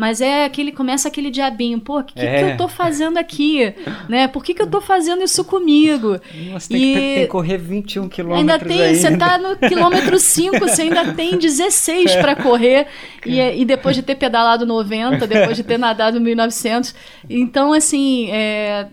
Mas 0.01 0.23
é 0.23 0.47
aquele, 0.47 0.73
começa 0.73 1.09
aquele 1.09 1.31
diabinho, 1.31 1.79
pô, 1.79 1.99
o 1.99 2.03
que, 2.03 2.19
é. 2.19 2.39
que 2.39 2.53
eu 2.53 2.57
tô 2.57 2.69
fazendo 2.69 3.19
aqui? 3.19 3.75
né? 4.09 4.27
Por 4.29 4.43
que, 4.43 4.55
que 4.55 4.63
eu 4.63 4.67
tô 4.67 4.81
fazendo 4.81 5.23
isso 5.23 5.45
comigo? 5.45 6.19
Nossa, 6.51 6.71
tem, 6.71 6.83
e... 6.83 6.95
que, 6.95 7.01
tem 7.01 7.23
que 7.25 7.27
correr 7.27 7.59
21 7.59 8.09
quilômetros 8.09 8.51
Ainda 8.51 8.65
tem, 8.65 8.81
ainda. 8.81 8.99
você 8.99 9.17
tá 9.19 9.37
no 9.37 9.57
quilômetro 9.59 10.19
5, 10.19 10.59
você 10.59 10.83
ainda 10.83 11.13
tem 11.13 11.37
16 11.37 12.17
para 12.17 12.35
correr. 12.35 12.87
E, 13.27 13.39
e 13.39 13.63
depois 13.67 13.95
de 13.95 14.01
ter 14.01 14.15
pedalado 14.15 14.65
90, 14.65 15.27
depois 15.27 15.55
de 15.55 15.63
ter 15.63 15.79
nadado 15.79 16.19
1900. 16.19 16.95
Então, 17.29 17.75
assim, 17.75 18.31
é, 18.31 18.87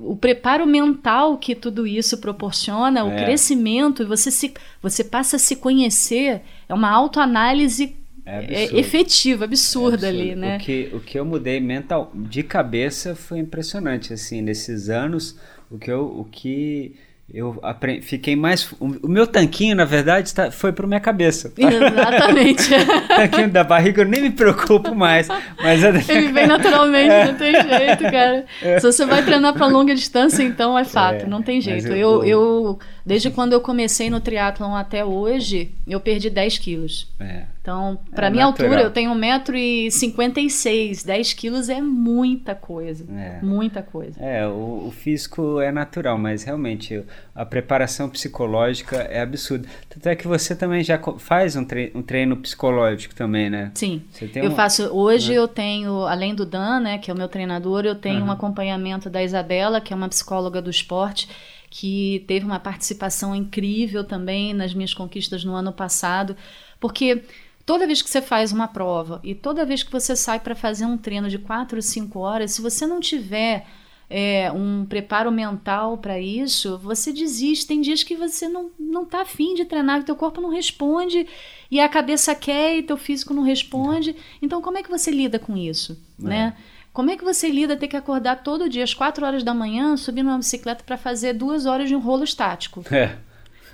o 0.00 0.16
preparo 0.16 0.66
mental 0.66 1.38
que 1.38 1.54
tudo 1.54 1.86
isso 1.86 2.18
proporciona, 2.18 3.04
o 3.04 3.12
é. 3.12 3.22
crescimento, 3.24 4.04
você, 4.04 4.32
se, 4.32 4.52
você 4.82 5.04
passa 5.04 5.36
a 5.36 5.38
se 5.38 5.54
conhecer, 5.54 6.42
é 6.68 6.74
uma 6.74 6.90
autoanálise 6.90 7.99
é, 8.30 8.64
é 8.64 8.78
efetiva, 8.78 9.44
absurda 9.44 10.06
é 10.06 10.10
ali, 10.10 10.34
né? 10.34 10.56
O 10.56 10.60
que, 10.60 10.90
o 10.92 11.00
que 11.00 11.18
eu 11.18 11.24
mudei 11.24 11.60
mental, 11.60 12.12
de 12.14 12.42
cabeça 12.42 13.14
foi 13.14 13.38
impressionante, 13.38 14.12
assim, 14.12 14.40
nesses 14.40 14.88
anos, 14.88 15.36
o 15.70 15.78
que 15.78 15.90
eu, 15.90 16.04
o 16.06 16.24
que 16.24 16.94
eu 17.32 17.60
aprendi, 17.62 18.02
fiquei 18.02 18.34
mais. 18.34 18.72
O, 18.80 19.08
meu 19.08 19.24
tanquinho, 19.24 19.76
na 19.76 19.84
verdade, 19.84 20.34
tá, 20.34 20.50
foi 20.50 20.72
para 20.72 20.84
minha 20.86 20.98
cabeça. 20.98 21.52
Exatamente. 21.56 22.74
o 22.74 23.06
tanquinho 23.14 23.48
da 23.48 23.62
barriga 23.62 24.02
eu 24.02 24.06
nem 24.06 24.22
me 24.22 24.30
preocupo 24.30 24.94
mais. 24.94 25.28
Mas 25.62 25.82
Ele 25.84 26.32
vem 26.32 26.46
naturalmente, 26.48 27.10
é. 27.10 27.26
não 27.26 27.34
tem 27.34 27.52
jeito, 27.52 28.02
cara. 28.02 28.44
É. 28.60 28.80
Se 28.80 28.86
você 28.86 29.06
vai 29.06 29.24
treinar 29.24 29.54
para 29.54 29.66
longa 29.66 29.94
distância, 29.94 30.42
então 30.42 30.76
é 30.76 30.84
fato, 30.84 31.24
é, 31.24 31.26
não 31.26 31.40
tem 31.40 31.60
jeito. 31.60 31.88
Eu, 31.88 32.24
eu, 32.24 32.24
eu, 32.24 32.78
desde 33.06 33.30
quando 33.30 33.52
eu 33.52 33.60
comecei 33.60 34.10
no 34.10 34.20
triatlon 34.20 34.74
até 34.74 35.04
hoje, 35.04 35.70
eu 35.86 36.00
perdi 36.00 36.30
10 36.30 36.58
quilos. 36.58 37.08
É. 37.20 37.44
Então, 37.60 37.98
para 38.14 38.28
é 38.28 38.30
minha 38.30 38.46
natural. 38.46 38.70
altura, 38.70 38.86
eu 38.86 38.90
tenho 38.90 39.12
1,56m. 39.12 41.04
10 41.04 41.32
quilos 41.34 41.68
é 41.68 41.82
muita 41.82 42.54
coisa. 42.54 43.04
É. 43.12 43.38
Muita 43.42 43.82
coisa. 43.82 44.18
É, 44.18 44.46
o, 44.46 44.86
o, 44.86 44.90
físico 44.90 45.60
é 45.60 45.70
natural, 45.70 46.16
mas 46.16 46.42
realmente 46.42 47.04
a 47.34 47.44
preparação 47.44 48.08
psicológica 48.08 48.96
é 48.96 49.20
absurda. 49.20 49.68
Tanto 49.90 50.08
é 50.08 50.16
que 50.16 50.26
você 50.26 50.56
também 50.56 50.82
já 50.82 50.98
faz 51.18 51.54
um, 51.54 51.64
treino, 51.64 51.98
um 51.98 52.02
treino 52.02 52.34
psicológico 52.38 53.14
também, 53.14 53.50
né? 53.50 53.70
Sim. 53.74 54.02
eu 54.36 54.52
faço. 54.52 54.84
Hoje 54.84 55.34
eu 55.34 55.46
tenho, 55.46 56.06
além 56.06 56.34
do 56.34 56.46
Dan, 56.46 56.80
né, 56.80 56.96
que 56.96 57.10
é 57.10 57.14
o 57.14 57.16
meu 57.16 57.28
treinador, 57.28 57.84
eu 57.84 57.94
tenho 57.94 58.20
uhum. 58.20 58.28
um 58.28 58.30
acompanhamento 58.30 59.10
da 59.10 59.22
Isabela, 59.22 59.82
que 59.82 59.92
é 59.92 59.96
uma 59.96 60.08
psicóloga 60.08 60.62
do 60.62 60.70
esporte 60.70 61.28
que 61.72 62.24
teve 62.26 62.44
uma 62.44 62.58
participação 62.58 63.32
incrível 63.32 64.02
também 64.02 64.52
nas 64.52 64.74
minhas 64.74 64.92
conquistas 64.92 65.44
no 65.44 65.54
ano 65.54 65.72
passado, 65.72 66.36
porque 66.80 67.22
Toda 67.70 67.86
vez 67.86 68.02
que 68.02 68.10
você 68.10 68.20
faz 68.20 68.50
uma 68.50 68.66
prova 68.66 69.20
e 69.22 69.32
toda 69.32 69.64
vez 69.64 69.84
que 69.84 69.92
você 69.92 70.16
sai 70.16 70.40
para 70.40 70.56
fazer 70.56 70.86
um 70.86 70.98
treino 70.98 71.28
de 71.28 71.38
4 71.38 71.76
ou 71.76 71.82
5 71.82 72.18
horas, 72.18 72.50
se 72.50 72.60
você 72.60 72.84
não 72.84 72.98
tiver 72.98 73.64
é, 74.10 74.50
um 74.50 74.84
preparo 74.84 75.30
mental 75.30 75.96
para 75.96 76.18
isso, 76.18 76.76
você 76.78 77.12
desiste. 77.12 77.68
Tem 77.68 77.80
dias 77.80 78.02
que 78.02 78.16
você 78.16 78.48
não, 78.48 78.72
não 78.76 79.04
tá 79.04 79.20
afim 79.20 79.54
de 79.54 79.64
treinar, 79.64 80.00
que 80.00 80.06
teu 80.06 80.16
corpo 80.16 80.40
não 80.40 80.50
responde 80.50 81.28
e 81.70 81.78
a 81.78 81.88
cabeça 81.88 82.34
quer 82.34 82.76
e 82.76 82.82
teu 82.82 82.96
físico 82.96 83.32
não 83.32 83.44
responde. 83.44 84.16
Então, 84.42 84.60
como 84.60 84.76
é 84.76 84.82
que 84.82 84.90
você 84.90 85.12
lida 85.12 85.38
com 85.38 85.56
isso? 85.56 85.96
É. 86.18 86.26
Né? 86.26 86.56
Como 86.92 87.12
é 87.12 87.16
que 87.16 87.22
você 87.22 87.48
lida 87.48 87.76
ter 87.76 87.86
que 87.86 87.96
acordar 87.96 88.42
todo 88.42 88.68
dia 88.68 88.82
às 88.82 88.92
4 88.92 89.24
horas 89.24 89.44
da 89.44 89.54
manhã, 89.54 89.96
subir 89.96 90.24
numa 90.24 90.38
bicicleta 90.38 90.82
para 90.82 90.98
fazer 90.98 91.34
duas 91.34 91.66
horas 91.66 91.88
de 91.88 91.94
um 91.94 92.00
rolo 92.00 92.24
estático? 92.24 92.82
É. 92.90 93.16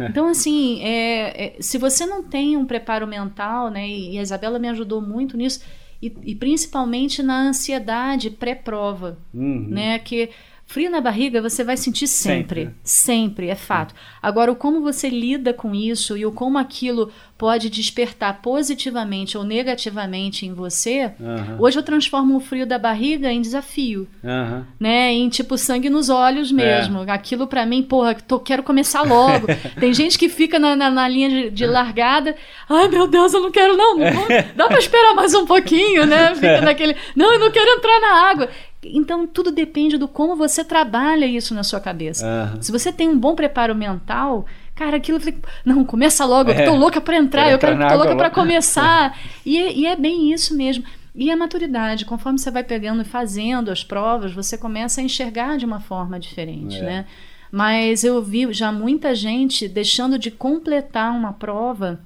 Então, 0.05 0.29
assim, 0.29 0.83
é, 0.83 1.47
é, 1.47 1.57
se 1.61 1.79
você 1.79 2.05
não 2.05 2.23
tem 2.23 2.57
um 2.57 2.67
preparo 2.67 3.07
mental, 3.07 3.71
né, 3.71 3.89
e 3.89 4.19
a 4.19 4.23
Isabela 4.23 4.59
me 4.59 4.69
ajudou 4.69 5.01
muito 5.01 5.37
nisso, 5.37 5.61
e, 6.03 6.15
e 6.25 6.35
principalmente 6.35 7.23
na 7.23 7.49
ansiedade 7.49 8.31
pré-prova, 8.31 9.19
uhum. 9.33 9.67
né, 9.69 9.99
que 9.99 10.31
Frio 10.67 10.91
na 10.91 11.01
barriga 11.01 11.41
você 11.41 11.63
vai 11.63 11.77
sentir 11.77 12.09
sempre, 12.09 12.65
sempre, 12.65 12.75
sempre 12.83 13.49
é 13.49 13.55
fato. 13.55 13.95
Agora, 14.21 14.51
o 14.51 14.57
como 14.57 14.81
você 14.81 15.09
lida 15.09 15.55
com 15.55 15.73
isso 15.73 16.17
e 16.17 16.27
o 16.27 16.33
como 16.33 16.59
aquilo 16.59 17.13
pode 17.39 17.71
despertar 17.71 18.43
positivamente 18.43 19.39
ou 19.39 19.45
negativamente 19.45 20.45
em 20.45 20.53
você, 20.53 21.13
uhum. 21.21 21.61
hoje 21.61 21.79
eu 21.79 21.85
transformo 21.85 22.37
o 22.37 22.41
frio 22.41 22.67
da 22.67 22.79
barriga 22.79 23.31
em 23.31 23.41
desafio, 23.41 24.09
uhum. 24.25 24.65
né? 24.81 25.13
Em 25.13 25.29
tipo 25.29 25.57
sangue 25.57 25.89
nos 25.89 26.09
olhos 26.09 26.51
mesmo. 26.51 27.05
É. 27.05 27.13
Aquilo 27.13 27.47
para 27.47 27.65
mim, 27.65 27.85
porra, 27.85 28.15
tô, 28.15 28.41
quero 28.41 28.65
começar 28.65 29.03
logo. 29.03 29.47
Tem 29.79 29.95
gente 29.95 30.19
que 30.19 30.29
fica 30.29 30.59
na, 30.59 30.75
na, 30.75 30.91
na 30.91 31.09
linha 31.09 31.29
de, 31.29 31.51
de, 31.51 31.65
largada, 31.67 32.35
ai 32.69 32.89
meu 32.89 33.07
Deus, 33.07 33.33
eu 33.33 33.41
não 33.41 33.53
quero 33.53 33.77
não, 33.77 33.97
não 33.97 34.27
dá 34.57 34.67
para 34.67 34.79
esperar 34.79 35.15
mais 35.15 35.33
um 35.33 35.47
pouquinho, 35.47 36.05
né? 36.07 36.35
Fica 36.37 36.61
naquele, 36.61 36.97
não, 37.15 37.33
eu 37.35 37.39
não 37.39 37.51
quero 37.53 37.71
entrar 37.71 38.01
na 38.01 38.31
água. 38.31 38.49
Então, 38.93 39.27
tudo 39.27 39.51
depende 39.51 39.97
do 39.97 40.07
como 40.07 40.37
você 40.37 40.65
trabalha 40.65 41.27
isso 41.27 41.55
na 41.55 41.63
sua 41.63 41.81
cabeça. 41.81 42.27
Uhum. 42.27 42.63
Se 42.63 42.73
você 42.73 42.93
tem 42.93 43.09
um 43.09 43.19
bom 43.19 43.35
preparo 43.35 43.75
mental, 43.75 44.47
cara, 44.75 44.97
aquilo. 44.97 45.19
Não, 45.65 45.85
começa 45.85 46.25
logo, 46.25 46.51
é, 46.51 46.63
eu 46.63 46.71
tô 46.71 46.77
louca 46.77 47.01
para 47.01 47.17
entrar, 47.17 47.51
eu 47.51 47.59
quero, 47.59 47.77
tô 47.89 47.97
louca 47.97 48.17
para 48.17 48.31
começar. 48.31 49.19
e, 49.45 49.59
é, 49.59 49.73
e 49.73 49.87
é 49.87 49.97
bem 49.97 50.33
isso 50.33 50.57
mesmo. 50.57 50.85
E 51.15 51.31
a 51.31 51.37
maturidade, 51.37 52.05
conforme 52.05 52.39
você 52.39 52.51
vai 52.51 52.63
pegando 52.63 53.01
e 53.01 53.05
fazendo 53.05 53.71
as 53.71 53.83
provas, 53.83 54.33
você 54.33 54.59
começa 54.59 55.01
a 55.01 55.05
enxergar 55.05 55.57
de 55.57 55.65
uma 55.65 55.81
forma 55.81 56.21
diferente, 56.21 56.77
é. 56.77 56.83
né? 56.83 57.07
Mas 57.51 58.05
eu 58.05 58.23
vi 58.23 58.53
já 58.53 58.71
muita 58.71 59.15
gente 59.15 59.67
deixando 59.67 60.19
de 60.19 60.31
completar 60.31 61.11
uma 61.13 61.33
prova 61.33 62.01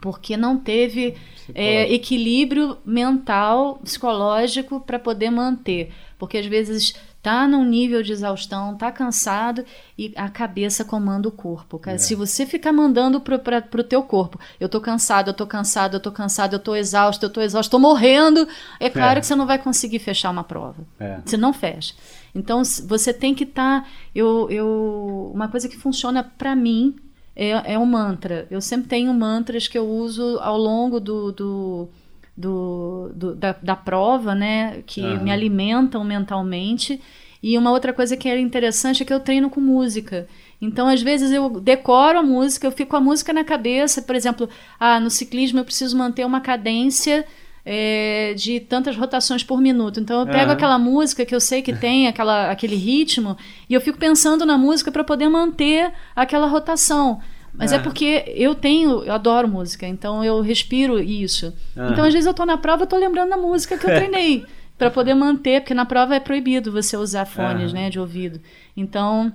porque 0.00 0.36
não 0.36 0.56
teve 0.56 1.14
é, 1.54 1.92
equilíbrio 1.92 2.78
mental, 2.84 3.78
psicológico 3.82 4.80
para 4.80 4.98
poder 4.98 5.30
manter. 5.30 5.92
Porque 6.20 6.36
às 6.36 6.46
vezes 6.46 6.94
tá 7.22 7.48
num 7.48 7.64
nível 7.64 8.02
de 8.02 8.12
exaustão, 8.12 8.76
tá 8.76 8.92
cansado 8.92 9.64
e 9.98 10.12
a 10.16 10.28
cabeça 10.28 10.84
comanda 10.84 11.28
o 11.28 11.32
corpo. 11.32 11.78
Cara. 11.78 11.96
É. 11.96 11.98
Se 11.98 12.14
você 12.14 12.44
ficar 12.44 12.72
mandando 12.72 13.20
pro, 13.20 13.38
pra, 13.38 13.62
pro 13.62 13.82
teu 13.82 14.02
corpo, 14.02 14.38
eu 14.60 14.68
tô 14.68 14.80
cansado, 14.80 15.28
eu 15.28 15.34
tô 15.34 15.46
cansado, 15.46 15.96
eu 15.96 16.00
tô 16.00 16.12
cansado, 16.12 16.54
eu 16.54 16.58
tô 16.58 16.76
exausto, 16.76 17.24
eu 17.24 17.30
tô 17.30 17.40
exausto, 17.40 17.70
tô 17.70 17.78
morrendo, 17.78 18.46
é 18.78 18.90
claro 18.90 19.18
é. 19.18 19.20
que 19.20 19.26
você 19.26 19.34
não 19.34 19.46
vai 19.46 19.58
conseguir 19.58 19.98
fechar 19.98 20.30
uma 20.30 20.44
prova. 20.44 20.86
É. 21.00 21.18
Você 21.24 21.36
não 21.36 21.52
fecha. 21.52 21.94
Então 22.34 22.62
você 22.86 23.12
tem 23.12 23.34
que 23.34 23.44
estar. 23.44 23.82
Tá, 23.82 23.88
eu, 24.14 24.48
eu, 24.50 25.32
uma 25.34 25.48
coisa 25.48 25.68
que 25.68 25.76
funciona 25.76 26.22
para 26.22 26.54
mim 26.54 26.96
é, 27.34 27.72
é 27.72 27.78
um 27.78 27.86
mantra. 27.86 28.46
Eu 28.50 28.60
sempre 28.60 28.88
tenho 28.88 29.12
mantras 29.14 29.66
que 29.66 29.78
eu 29.78 29.88
uso 29.88 30.38
ao 30.40 30.58
longo 30.58 31.00
do, 31.00 31.32
do 31.32 31.88
do, 32.36 33.10
do 33.14 33.34
da, 33.34 33.54
da, 33.62 33.76
prova, 33.76 34.34
né? 34.34 34.82
Que 34.86 35.02
uhum. 35.02 35.24
me 35.24 35.30
alimentam 35.30 36.02
mentalmente. 36.04 37.00
E 37.42 37.56
uma 37.56 37.70
outra 37.70 37.92
coisa 37.92 38.16
que 38.16 38.28
era 38.28 38.40
interessante 38.40 39.02
é 39.02 39.06
que 39.06 39.12
eu 39.12 39.20
treino 39.20 39.48
com 39.48 39.60
música. 39.60 40.28
Então, 40.60 40.88
às 40.88 41.00
vezes, 41.00 41.32
eu 41.32 41.48
decoro 41.60 42.18
a 42.18 42.22
música, 42.22 42.66
eu 42.66 42.72
fico 42.72 42.90
com 42.90 42.96
a 42.96 43.00
música 43.00 43.32
na 43.32 43.44
cabeça. 43.44 44.02
Por 44.02 44.14
exemplo, 44.14 44.48
ah, 44.78 45.00
no 45.00 45.10
ciclismo 45.10 45.58
eu 45.58 45.64
preciso 45.64 45.96
manter 45.96 46.24
uma 46.26 46.40
cadência 46.40 47.24
é, 47.64 48.34
de 48.34 48.60
tantas 48.60 48.96
rotações 48.96 49.42
por 49.42 49.60
minuto. 49.60 50.00
Então, 50.00 50.20
eu 50.20 50.26
pego 50.26 50.46
uhum. 50.46 50.52
aquela 50.52 50.78
música 50.78 51.24
que 51.24 51.34
eu 51.34 51.40
sei 51.40 51.62
que 51.62 51.72
tem 51.72 52.08
aquela, 52.08 52.50
aquele 52.50 52.76
ritmo 52.76 53.36
e 53.68 53.74
eu 53.74 53.80
fico 53.80 53.98
pensando 53.98 54.44
na 54.44 54.58
música 54.58 54.92
para 54.92 55.04
poder 55.04 55.28
manter 55.28 55.92
aquela 56.14 56.46
rotação. 56.46 57.20
Mas 57.52 57.72
é. 57.72 57.76
é. 57.76 57.78
porque 57.78 58.24
eu 58.36 58.54
tenho, 58.54 59.02
eu 59.04 59.12
adoro 59.12 59.48
música, 59.48 59.86
então 59.86 60.24
eu 60.24 60.40
respiro 60.40 60.98
isso. 60.98 61.52
Então, 61.72 62.04
às 62.04 62.12
vezes, 62.12 62.26
eu 62.26 62.34
tô 62.34 62.46
na 62.46 62.56
prova, 62.56 62.84
eu 62.84 62.86
tô 62.86 62.96
lembrando 62.96 63.30
da 63.30 63.36
música 63.36 63.76
que 63.76 63.84
eu 63.84 63.94
treinei. 63.94 64.44
para 64.80 64.90
poder 64.90 65.12
manter, 65.12 65.60
porque 65.60 65.74
na 65.74 65.84
prova 65.84 66.14
é 66.14 66.20
proibido 66.20 66.72
você 66.72 66.96
usar 66.96 67.26
fones, 67.26 67.70
né, 67.70 67.90
de 67.90 68.00
ouvido. 68.00 68.40
Então, 68.74 69.30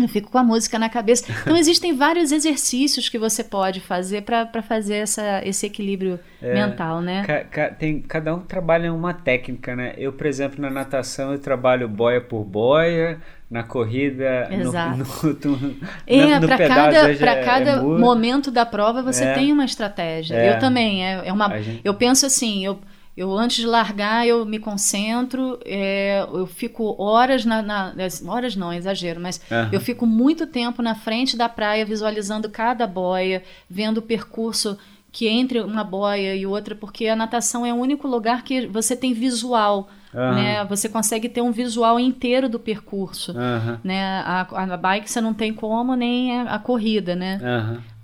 eu 0.00 0.08
fico 0.08 0.30
com 0.30 0.38
a 0.38 0.42
música 0.42 0.78
na 0.78 0.88
cabeça. 0.88 1.30
Então, 1.42 1.56
existem 1.56 1.94
vários 1.94 2.32
exercícios 2.32 3.08
que 3.08 3.18
você 3.18 3.44
pode 3.44 3.80
fazer 3.80 4.22
para 4.22 4.62
fazer 4.62 4.96
essa, 4.96 5.42
esse 5.44 5.66
equilíbrio 5.66 6.18
é, 6.42 6.54
mental, 6.54 7.00
né? 7.00 7.24
Ca, 7.24 7.44
ca, 7.44 7.70
tem, 7.70 8.00
cada 8.00 8.34
um 8.34 8.40
trabalha 8.40 8.92
uma 8.92 9.14
técnica, 9.14 9.76
né? 9.76 9.94
Eu, 9.96 10.12
por 10.12 10.26
exemplo, 10.26 10.60
na 10.60 10.70
natação, 10.70 11.32
eu 11.32 11.38
trabalho 11.38 11.88
boia 11.88 12.20
por 12.20 12.44
boia, 12.44 13.20
na 13.50 13.64
corrida, 13.64 14.48
Exato. 14.50 14.98
no, 14.98 15.04
no, 15.56 15.56
no, 15.56 15.76
é, 16.06 16.38
no 16.38 16.46
para 16.46 16.68
cada, 16.68 17.16
pra 17.16 17.32
é, 17.32 17.44
cada 17.44 17.70
é 17.72 17.80
momento 17.80 18.50
da 18.50 18.64
prova, 18.64 19.02
você 19.02 19.24
é, 19.24 19.34
tem 19.34 19.52
uma 19.52 19.64
estratégia. 19.64 20.36
Eu 20.36 20.58
também. 20.60 21.04
É, 21.04 21.26
é 21.26 21.32
uma, 21.32 21.60
gente... 21.60 21.80
Eu 21.82 21.94
penso 21.94 22.24
assim, 22.24 22.64
eu 22.64 22.78
eu, 23.16 23.36
antes 23.36 23.58
de 23.58 23.66
largar, 23.66 24.26
eu 24.26 24.46
me 24.46 24.58
concentro, 24.58 25.58
é, 25.66 26.24
eu 26.32 26.46
fico 26.46 26.94
horas 26.98 27.44
na, 27.44 27.60
na, 27.60 27.92
Horas 28.26 28.56
não, 28.56 28.72
exagero, 28.72 29.20
mas 29.20 29.38
uhum. 29.50 29.68
eu 29.72 29.80
fico 29.80 30.06
muito 30.06 30.46
tempo 30.46 30.80
na 30.80 30.94
frente 30.94 31.36
da 31.36 31.46
praia 31.46 31.84
visualizando 31.84 32.48
cada 32.48 32.86
boia, 32.86 33.42
vendo 33.68 33.98
o 33.98 34.02
percurso 34.02 34.78
que 35.12 35.26
entre 35.26 35.60
uma 35.60 35.82
boia 35.82 36.34
e 36.34 36.46
outra, 36.46 36.74
porque 36.74 37.06
a 37.06 37.16
natação 37.16 37.66
é 37.66 37.72
o 37.72 37.76
único 37.76 38.06
lugar 38.06 38.44
que 38.44 38.66
você 38.66 38.96
tem 38.96 39.12
visual. 39.12 39.88
Uhum. 40.12 40.34
Né? 40.34 40.64
Você 40.64 40.88
consegue 40.88 41.28
ter 41.28 41.40
um 41.40 41.52
visual 41.52 41.98
inteiro 41.98 42.48
do 42.48 42.58
percurso. 42.58 43.32
Uhum. 43.32 43.78
Né? 43.82 44.02
A, 44.24 44.40
a 44.40 44.76
bike 44.76 45.10
você 45.10 45.20
não 45.20 45.34
tem 45.34 45.52
como, 45.52 45.94
nem 45.94 46.36
a, 46.40 46.54
a 46.54 46.58
corrida, 46.58 47.14
né? 47.14 47.38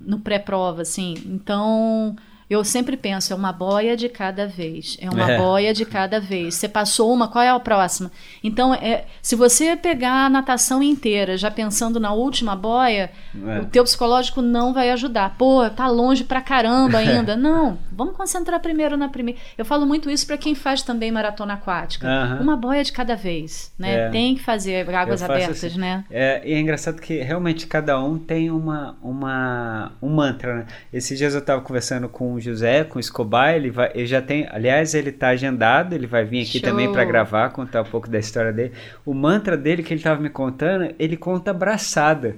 No 0.00 0.20
pré-prova, 0.20 0.82
assim. 0.82 1.14
Então, 1.26 2.16
eu 2.48 2.64
sempre 2.64 2.96
penso, 2.96 3.32
é 3.32 3.36
uma 3.36 3.52
boia 3.52 3.96
de 3.96 4.08
cada 4.08 4.46
vez. 4.46 4.96
É 5.00 5.10
uma 5.10 5.32
é. 5.32 5.36
boia 5.36 5.74
de 5.74 5.84
cada 5.84 6.20
vez. 6.20 6.54
Você 6.54 6.68
passou 6.68 7.12
uma, 7.12 7.26
qual 7.26 7.42
é 7.42 7.50
a 7.50 7.58
próxima? 7.58 8.10
Então, 8.42 8.72
é, 8.72 9.04
se 9.20 9.34
você 9.34 9.76
pegar 9.76 10.26
a 10.26 10.30
natação 10.30 10.80
inteira, 10.80 11.36
já 11.36 11.50
pensando 11.50 11.98
na 11.98 12.12
última 12.12 12.54
boia, 12.54 13.10
é. 13.34 13.60
o 13.60 13.66
teu 13.66 13.82
psicológico 13.82 14.40
não 14.40 14.72
vai 14.72 14.90
ajudar. 14.90 15.34
Pô, 15.36 15.68
tá 15.68 15.88
longe 15.88 16.22
pra 16.22 16.40
caramba 16.40 16.98
ainda. 16.98 17.34
não, 17.36 17.78
vamos 17.90 18.14
concentrar 18.16 18.60
primeiro 18.60 18.96
na 18.96 19.08
primeira. 19.08 19.40
Eu 19.58 19.64
falo 19.64 19.84
muito 19.84 20.08
isso 20.08 20.24
para 20.24 20.38
quem 20.38 20.54
faz 20.54 20.82
também 20.82 21.10
maratona 21.10 21.54
aquática. 21.54 22.06
Uma 22.40 22.56
boia 22.56 22.84
de 22.84 22.92
cada 22.92 23.16
vez, 23.16 23.72
né? 23.76 24.06
É. 24.06 24.10
Tem 24.10 24.36
que 24.36 24.42
fazer 24.42 24.88
águas 24.94 25.20
abertas, 25.20 25.64
assim. 25.64 25.78
né? 25.78 26.04
É, 26.08 26.42
e 26.48 26.52
é 26.52 26.60
engraçado 26.60 27.00
que 27.00 27.20
realmente 27.22 27.66
cada 27.66 28.00
um 28.00 28.18
tem 28.18 28.52
uma, 28.52 28.96
uma, 29.02 29.92
um 30.00 30.08
mantra, 30.08 30.54
né? 30.54 30.66
Esses 30.92 31.18
dias 31.18 31.34
eu 31.34 31.40
tava 31.40 31.60
conversando 31.60 32.08
com 32.08 32.35
o 32.36 32.40
José, 32.40 32.84
com 32.84 32.98
o 32.98 33.00
Escobar, 33.00 33.54
ele, 33.54 33.70
vai, 33.70 33.90
ele 33.94 34.06
já 34.06 34.22
tem, 34.22 34.46
aliás, 34.50 34.94
ele 34.94 35.10
está 35.10 35.28
agendado, 35.28 35.94
ele 35.94 36.06
vai 36.06 36.24
vir 36.24 36.42
aqui 36.42 36.58
Show. 36.58 36.62
também 36.62 36.90
para 36.90 37.04
gravar, 37.04 37.50
contar 37.50 37.82
um 37.82 37.86
pouco 37.86 38.08
da 38.08 38.18
história 38.18 38.52
dele. 38.52 38.72
O 39.04 39.12
mantra 39.12 39.56
dele 39.56 39.82
que 39.82 39.92
ele 39.92 40.00
estava 40.00 40.20
me 40.20 40.30
contando, 40.30 40.94
ele 40.98 41.16
conta 41.16 41.52
braçada. 41.52 42.36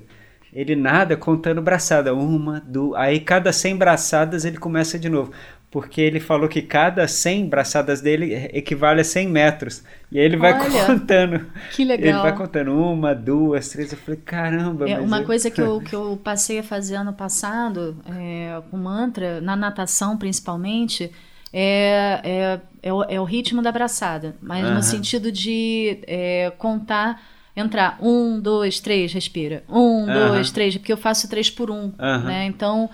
Ele 0.53 0.75
nada 0.75 1.17
contando 1.17 1.61
braçada, 1.61 2.15
uma, 2.15 2.61
duas, 2.61 2.99
aí 2.99 3.21
cada 3.21 3.53
100 3.53 3.77
braçadas 3.77 4.45
ele 4.47 4.57
começa 4.57 4.99
de 4.99 5.09
novo 5.09 5.31
porque 5.71 6.01
ele 6.01 6.19
falou 6.19 6.49
que 6.49 6.63
cada 6.63 7.07
100 7.07 7.47
braçadas 7.47 8.01
dele 8.01 8.49
equivale 8.53 9.03
a 9.03 9.05
100 9.05 9.29
metros. 9.29 9.83
E 10.11 10.19
aí 10.19 10.25
ele 10.25 10.37
vai 10.37 10.55
Olha, 10.55 10.87
contando. 10.87 11.47
Que 11.73 11.85
legal. 11.85 12.09
Ele 12.09 12.19
vai 12.23 12.35
contando 12.35 12.73
uma, 12.73 13.15
duas, 13.15 13.69
três. 13.69 13.93
Eu 13.93 13.99
falei, 13.99 14.21
caramba. 14.25 14.89
É, 14.89 14.99
uma 14.99 15.23
coisa 15.25 15.51
que 15.51 15.61
eu, 15.61 15.81
que 15.85 15.95
eu 15.95 16.19
passei 16.25 16.61
a 16.61 16.63
fazer 16.63 16.95
ano 16.95 17.13
passado, 17.13 17.99
é, 18.07 18.63
com 18.71 18.79
mantra, 18.79 19.43
na 19.43 19.55
natação 19.55 20.17
principalmente, 20.17 21.13
é, 21.53 22.21
é, 22.25 22.61
é, 22.83 22.93
o, 22.93 23.05
é 23.05 23.21
o 23.21 23.25
ritmo 23.25 23.61
da 23.61 23.71
braçada. 23.71 24.37
Mas 24.41 24.65
no 24.65 24.83
sentido 24.83 25.31
de 25.31 25.99
é, 26.07 26.51
contar 26.57 27.21
entrar 27.55 27.99
um, 28.01 28.41
dois, 28.41 28.81
três, 28.81 29.13
respira. 29.13 29.65
Um, 29.69 30.07
dois, 30.07 30.51
três, 30.51 30.79
porque 30.79 30.93
eu 30.93 30.97
faço 30.97 31.29
três 31.29 31.51
por 31.51 31.71
um, 31.71 31.93
né? 31.99 32.47
Então, 32.47 32.89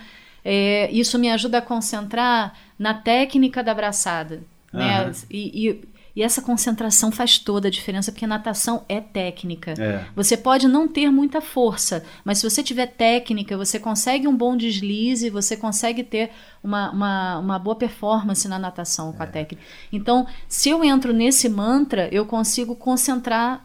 é, 0.45 0.91
isso 0.93 1.19
me 1.19 1.31
ajuda 1.31 1.59
a 1.59 1.63
concentrar 1.63 2.55
na 2.79 2.93
técnica 2.93 3.63
da 3.63 3.73
abraçada. 3.73 4.43
Né? 4.73 5.13
E, 5.31 5.69
e, 5.69 5.81
e, 6.17 6.23
essa 6.23 6.43
concentração 6.43 7.11
faz 7.11 7.39
toda 7.39 7.69
a 7.69 7.71
diferença, 7.71 8.11
porque 8.13 8.27
natação 8.27 8.85
é 8.89 9.01
técnica. 9.01 9.73
É. 9.79 10.05
Você 10.15 10.37
pode 10.37 10.67
não 10.67 10.87
ter 10.87 11.11
muita 11.11 11.41
força, 11.41 12.05
mas 12.25 12.39
se 12.39 12.51
você 12.51 12.63
tiver 12.63 12.87
técnica, 12.87 13.57
você 13.57 13.79
consegue 13.79 14.27
um 14.27 14.37
bom 14.37 14.57
deslize, 14.57 15.31
você 15.31 15.57
consegue 15.57 16.03
ter 16.03 16.31
uma, 16.63 16.91
uma, 16.91 17.39
uma 17.39 17.59
boa 17.59 17.77
performance 17.77 18.47
na 18.49 18.59
natação 18.59 19.13
com 19.13 19.23
é. 19.23 19.27
a 19.27 19.29
técnica. 19.29 19.65
Então, 19.93 20.27
se 20.49 20.69
eu 20.69 20.85
entro 20.85 21.13
nesse 21.13 21.49
mantra, 21.49 22.09
eu 22.13 22.27
consigo 22.27 22.75
concentrar 22.75 23.65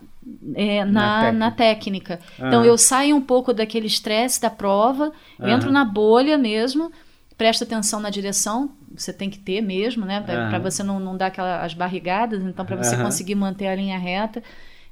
é, 0.55 0.83
na, 0.85 1.31
na, 1.31 1.31
técnica. 1.31 1.39
Na 1.39 1.51
técnica. 1.51 2.19
Então 2.37 2.65
eu 2.65 2.77
saio 2.77 3.15
um 3.15 3.21
pouco 3.21 3.53
daquele 3.53 3.87
estresse 3.87 4.41
da 4.41 4.49
prova, 4.49 5.11
entro 5.39 5.71
na 5.71 5.85
bolha 5.85 6.37
mesmo, 6.37 6.91
presta 7.37 7.63
atenção 7.63 7.99
na 7.99 8.09
direção, 8.09 8.71
você 8.95 9.13
tem 9.13 9.29
que 9.29 9.39
ter 9.39 9.61
mesmo, 9.61 10.05
né? 10.05 10.21
Para 10.21 10.59
você 10.59 10.83
não, 10.83 10.99
não 10.99 11.15
dar 11.15 11.27
aquelas 11.27 11.63
as 11.63 11.73
barrigadas, 11.73 12.43
então 12.43 12.65
para 12.65 12.75
você 12.75 12.97
conseguir 12.97 13.35
manter 13.35 13.67
a 13.67 13.75
linha 13.75 13.97
reta. 13.97 14.43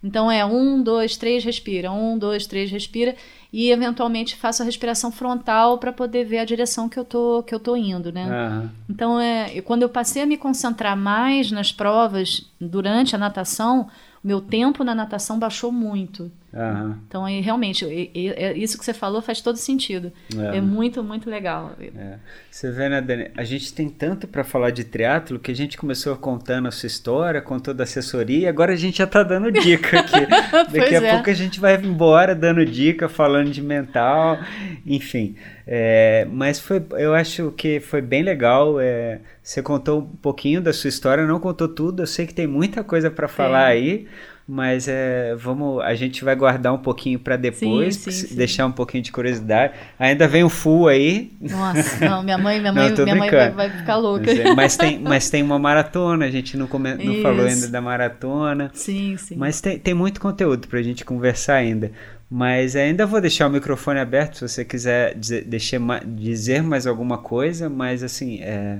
Então 0.03 0.31
é 0.31 0.45
um, 0.45 0.81
dois, 0.81 1.17
três, 1.17 1.43
respira. 1.43 1.91
Um, 1.91 2.17
dois, 2.17 2.45
três, 2.45 2.71
respira. 2.71 3.15
E 3.51 3.71
eventualmente 3.71 4.35
faço 4.35 4.61
a 4.61 4.65
respiração 4.65 5.11
frontal 5.11 5.77
para 5.77 5.91
poder 5.91 6.23
ver 6.25 6.37
a 6.39 6.45
direção 6.45 6.87
que 6.87 6.99
eu 6.99 7.03
tô, 7.03 7.43
que 7.43 7.53
eu 7.53 7.59
tô 7.59 7.75
indo, 7.75 8.11
né? 8.11 8.25
Uhum. 8.25 8.69
Então 8.89 9.19
é, 9.19 9.59
quando 9.61 9.81
eu 9.81 9.89
passei 9.89 10.21
a 10.21 10.25
me 10.25 10.37
concentrar 10.37 10.95
mais 10.95 11.51
nas 11.51 11.71
provas 11.71 12.49
durante 12.61 13.15
a 13.15 13.19
natação, 13.19 13.89
o 14.23 14.27
meu 14.27 14.41
tempo 14.41 14.83
na 14.83 14.95
natação 14.95 15.39
baixou 15.39 15.71
muito. 15.71 16.31
Uhum. 16.53 16.95
Então, 17.07 17.25
aí, 17.25 17.41
realmente, 17.41 17.85
é 17.85 18.57
isso 18.57 18.77
que 18.77 18.85
você 18.85 18.93
falou 18.93 19.21
faz 19.21 19.41
todo 19.41 19.57
sentido. 19.57 20.11
É, 20.53 20.57
é 20.57 20.61
muito, 20.61 21.03
muito 21.03 21.29
legal. 21.29 21.73
É. 21.79 22.15
Você 22.49 22.71
vê, 22.71 22.87
né, 22.87 23.01
Dani? 23.01 23.29
A 23.35 23.43
gente 23.43 23.73
tem 23.73 23.89
tanto 23.89 24.27
para 24.27 24.43
falar 24.43 24.71
de 24.71 24.83
triatlo 24.83 25.39
que 25.39 25.51
a 25.51 25.55
gente 25.55 25.77
começou 25.77 26.15
contando 26.15 26.67
a 26.67 26.71
sua 26.71 26.87
história, 26.87 27.41
contou 27.41 27.73
da 27.73 27.83
assessoria, 27.83 28.39
e 28.39 28.47
agora 28.47 28.73
a 28.73 28.75
gente 28.77 28.99
já 28.99 29.03
está 29.03 29.23
dando 29.23 29.51
dica 29.51 29.99
aqui. 29.99 30.25
Daqui 30.71 30.95
a 30.95 31.03
é. 31.03 31.11
pouco 31.13 31.29
a 31.29 31.33
gente 31.33 31.59
vai 31.59 31.75
embora 31.75 32.33
dando 32.33 32.65
dica, 32.65 33.09
falando 33.09 33.51
de 33.51 33.61
mental, 33.61 34.39
enfim. 34.85 35.35
É, 35.67 36.25
mas 36.31 36.59
foi, 36.61 36.81
eu 36.91 37.13
acho 37.13 37.51
que 37.51 37.81
foi 37.81 38.01
bem 38.01 38.23
legal. 38.23 38.79
É, 38.79 39.19
você 39.43 39.61
contou 39.61 39.99
um 39.99 40.15
pouquinho 40.15 40.61
da 40.61 40.71
sua 40.71 40.87
história, 40.87 41.27
não 41.27 41.41
contou 41.41 41.67
tudo. 41.67 42.03
Eu 42.03 42.07
sei 42.07 42.25
que 42.25 42.33
tem 42.33 42.47
muita 42.47 42.85
coisa 42.85 43.11
para 43.11 43.27
falar 43.27 43.65
aí 43.65 44.07
mas 44.47 44.87
é, 44.87 45.35
vamos, 45.35 45.83
a 45.83 45.93
gente 45.93 46.23
vai 46.23 46.33
guardar 46.33 46.73
um 46.73 46.77
pouquinho 46.77 47.19
para 47.19 47.35
depois, 47.35 47.97
sim, 47.97 48.11
sim, 48.11 48.27
sim. 48.27 48.35
deixar 48.35 48.65
um 48.65 48.71
pouquinho 48.71 49.03
de 49.03 49.11
curiosidade. 49.11 49.73
Ainda 49.99 50.25
vem 50.25 50.41
o 50.41 50.49
full 50.49 50.87
aí. 50.87 51.33
Nossa, 51.41 52.09
não, 52.09 52.23
minha 52.23 52.37
mãe, 52.37 52.57
minha 52.57 52.71
mãe, 52.73 52.89
não, 52.89 53.03
minha 53.03 53.15
mãe 53.17 53.29
vai, 53.29 53.51
vai, 53.51 53.69
ficar 53.69 53.97
louca. 53.97 54.25
Mas, 54.25 54.39
é, 54.39 54.53
mas, 54.55 54.77
tem, 54.77 54.99
mas 54.99 55.29
tem 55.29 55.43
uma 55.43 55.59
maratona, 55.59 56.25
a 56.25 56.31
gente 56.31 56.55
não, 56.55 56.65
come, 56.65 56.95
não 56.95 57.21
falou 57.21 57.45
ainda 57.45 57.67
da 57.67 57.81
maratona. 57.81 58.71
Sim, 58.73 59.17
sim. 59.17 59.35
Mas 59.35 59.59
tem, 59.59 59.77
tem 59.77 59.93
muito 59.93 60.21
conteúdo 60.21 60.65
para 60.69 60.79
a 60.79 60.83
gente 60.83 61.03
conversar 61.03 61.55
ainda. 61.55 61.91
Mas 62.29 62.75
ainda 62.75 63.05
vou 63.05 63.19
deixar 63.19 63.47
o 63.47 63.49
microfone 63.49 63.99
aberto 63.99 64.35
se 64.35 64.47
você 64.47 64.63
quiser 64.63 65.13
dizer, 65.15 65.43
deixar, 65.45 65.79
dizer 66.05 66.61
mais 66.61 66.87
alguma 66.87 67.17
coisa, 67.17 67.69
mas 67.69 68.03
assim, 68.03 68.39
é, 68.41 68.79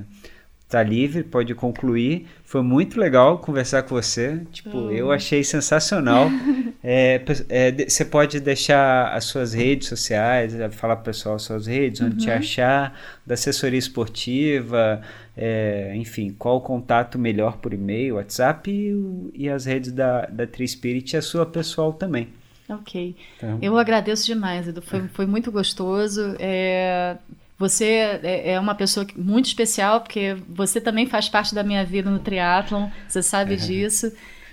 tá 0.69 0.83
livre, 0.83 1.23
pode 1.23 1.55
concluir. 1.55 2.27
Foi 2.43 2.61
muito 2.61 2.99
legal 2.99 3.39
conversar 3.39 3.83
com 3.83 3.95
você. 3.95 4.41
Tipo, 4.51 4.77
hum. 4.77 4.91
eu 4.91 5.11
achei 5.11 5.43
sensacional. 5.43 6.29
é, 6.83 7.21
é, 7.49 7.71
você 7.87 8.03
pode 8.03 8.39
deixar 8.39 9.13
as 9.13 9.25
suas 9.25 9.53
redes 9.53 9.87
sociais, 9.87 10.53
é, 10.53 10.69
falar 10.69 10.97
para 10.97 11.03
o 11.03 11.05
pessoal 11.05 11.35
as 11.35 11.43
suas 11.43 11.67
redes, 11.67 12.01
onde 12.01 12.15
uhum. 12.15 12.19
te 12.19 12.31
achar, 12.31 12.99
da 13.25 13.35
assessoria 13.35 13.79
esportiva, 13.79 15.01
é, 15.37 15.93
enfim, 15.95 16.35
qual 16.37 16.57
o 16.57 16.61
contato 16.61 17.17
melhor 17.17 17.57
por 17.57 17.73
e-mail, 17.73 18.15
WhatsApp 18.15 18.69
e, 18.69 19.43
e, 19.43 19.49
as 19.49 19.65
redes 19.65 19.91
da, 19.91 20.25
da 20.25 20.45
Tri-Spirit 20.45 21.13
e 21.13 21.17
a 21.17 21.21
sua 21.21 21.45
pessoal 21.45 21.93
também. 21.93 22.27
Ok. 22.69 23.15
Então, 23.37 23.57
eu 23.61 23.77
agradeço 23.77 24.25
demais, 24.25 24.67
Edu. 24.67 24.81
Foi, 24.81 25.07
foi 25.07 25.25
muito 25.25 25.49
gostoso. 25.49 26.35
É, 26.37 27.15
você 27.57 28.19
é, 28.23 28.51
é 28.53 28.59
uma 28.59 28.75
pessoa 28.75 29.05
muito 29.15 29.45
especial, 29.45 30.01
porque 30.01 30.37
você 30.47 30.79
também 30.79 31.07
faz 31.07 31.27
parte 31.27 31.55
da 31.55 31.63
minha 31.63 31.83
vida 31.83 32.09
no 32.09 32.19
triatlon, 32.19 32.89
você 33.07 33.23
sabe 33.23 33.53
uhum. 33.53 33.59
disso. 33.59 34.11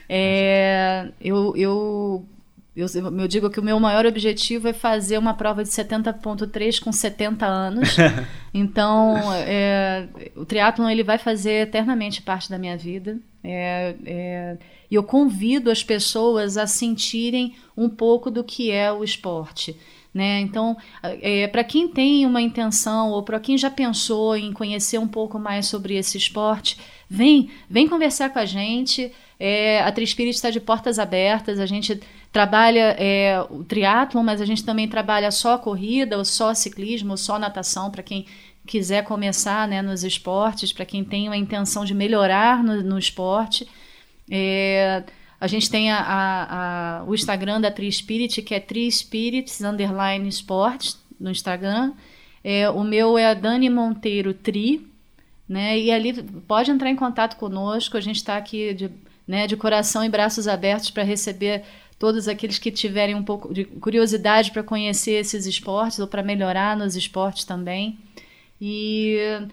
É, 0.09 1.09
eu, 1.21 1.55
eu, 1.57 2.27
eu, 2.75 2.87
eu 3.19 3.29
digo 3.29 3.51
que 3.51 3.61
o 3.61 3.63
meu 3.63 3.79
maior 3.79 4.07
objetivo 4.07 4.69
é 4.69 4.73
fazer 4.73 5.19
uma 5.19 5.35
prova 5.35 5.63
de 5.63 5.71
70.3 5.71 6.81
com 6.81 6.93
70 6.93 7.47
anos. 7.47 7.97
então, 8.55 9.17
é, 9.35 10.09
o 10.35 10.47
triatlon 10.47 10.89
ele 10.89 11.03
vai 11.03 11.19
fazer 11.19 11.63
eternamente 11.63 12.23
parte 12.23 12.49
da 12.49 12.59
minha 12.59 12.77
vida. 12.77 13.19
É, 13.43 13.95
é, 14.07 14.57
e 14.91 14.95
eu 14.95 15.03
convido 15.03 15.71
as 15.71 15.85
pessoas 15.85 16.57
a 16.57 16.67
sentirem 16.67 17.55
um 17.77 17.89
pouco 17.89 18.31
do 18.31 18.43
que 18.43 18.71
é 18.71 18.91
o 18.91 19.05
esporte. 19.05 19.77
Né? 20.15 20.41
Então, 20.43 20.77
é, 21.03 21.49
para 21.49 21.65
quem 21.65 21.89
tem 21.89 22.25
uma 22.25 22.41
intenção 22.41 23.11
ou 23.11 23.25
para 23.25 23.41
quem 23.41 23.59
já 23.59 23.69
pensou 23.69 24.37
em 24.37 24.53
conhecer 24.53 24.97
um 24.97 25.09
pouco 25.09 25.41
mais 25.41 25.67
sobre 25.67 25.97
esse 25.97 26.17
esporte, 26.17 26.79
vem, 27.11 27.51
vem 27.69 27.89
conversar 27.89 28.31
com 28.31 28.39
a 28.39 28.45
gente. 28.45 29.11
É, 29.41 29.83
a 29.83 29.91
Trispirit 29.91 30.37
está 30.37 30.51
de 30.51 30.61
portas 30.61 31.01
abertas. 31.01 31.59
A 31.59 31.67
gente 31.67 32.01
trabalha 32.31 32.95
é, 32.97 33.45
o 33.51 33.65
triatlon, 33.65 34.23
mas 34.23 34.41
a 34.41 34.45
gente 34.45 34.65
também 34.65 34.87
trabalha 34.87 35.33
só 35.33 35.59
corrida, 35.59 36.17
ou 36.17 36.25
só 36.25 36.55
ciclismo, 36.55 37.11
ou 37.11 37.17
só 37.17 37.37
natação 37.37 37.91
para 37.91 38.03
quem 38.03 38.25
quiser 38.65 39.03
começar 39.03 39.67
né, 39.67 39.83
nos 39.83 40.05
esportes, 40.05 40.73
para 40.73 40.87
quem 40.87 41.05
tem 41.05 41.29
a 41.29 41.37
intenção 41.37 41.85
de 41.85 41.93
melhorar 41.93 42.63
no, 42.63 42.85
no 42.85 42.99
esporte. 42.99 43.69
É, 44.31 45.03
a 45.45 45.47
gente 45.47 45.71
tem 45.71 45.93
a, 45.93 45.99
a, 45.99 47.01
a, 47.01 47.05
o 47.05 47.15
Instagram 47.15 47.61
da 47.61 47.71
Tri 47.71 47.93
Spirit, 47.93 48.41
que 48.41 48.55
é 48.55 48.61
Tri 48.61 48.91
Spirits 48.91 49.61
underline 49.61 50.27
Sports 50.31 50.99
no 51.21 51.31
Instagram. 51.31 51.93
É, 52.43 52.71
o 52.71 52.83
meu 52.83 53.19
é 53.19 53.27
a 53.27 53.35
Dani 53.35 53.69
Monteiro 53.69 54.33
Tri, 54.33 54.87
né? 55.47 55.79
E 55.79 55.91
ali 55.91 56.15
pode 56.23 56.71
entrar 56.71 56.89
em 56.89 56.97
contato 56.97 57.37
conosco. 57.37 57.99
A 57.99 58.01
gente 58.01 58.17
está 58.17 58.39
aqui 58.39 58.73
de, 58.73 58.91
né, 59.29 59.47
de 59.47 59.55
coração 59.55 60.03
e 60.03 60.09
braços 60.09 60.49
abertos 60.49 60.89
para 60.89 61.03
receber 61.03 61.63
todos 61.99 62.27
aqueles 62.27 62.59
que 62.59 62.71
tiverem 62.71 63.15
um 63.15 63.23
pouco 63.23 63.53
de 63.53 63.67
curiosidade 63.67 64.51
para 64.51 64.63
conhecer 64.63 65.13
esses 65.13 65.45
esportes 65.45 65.99
ou 65.99 66.07
para 66.07 66.23
melhorar 66.23 66.75
nos 66.75 66.97
esportes 66.97 67.45
também. 67.45 67.99
E 68.59 69.47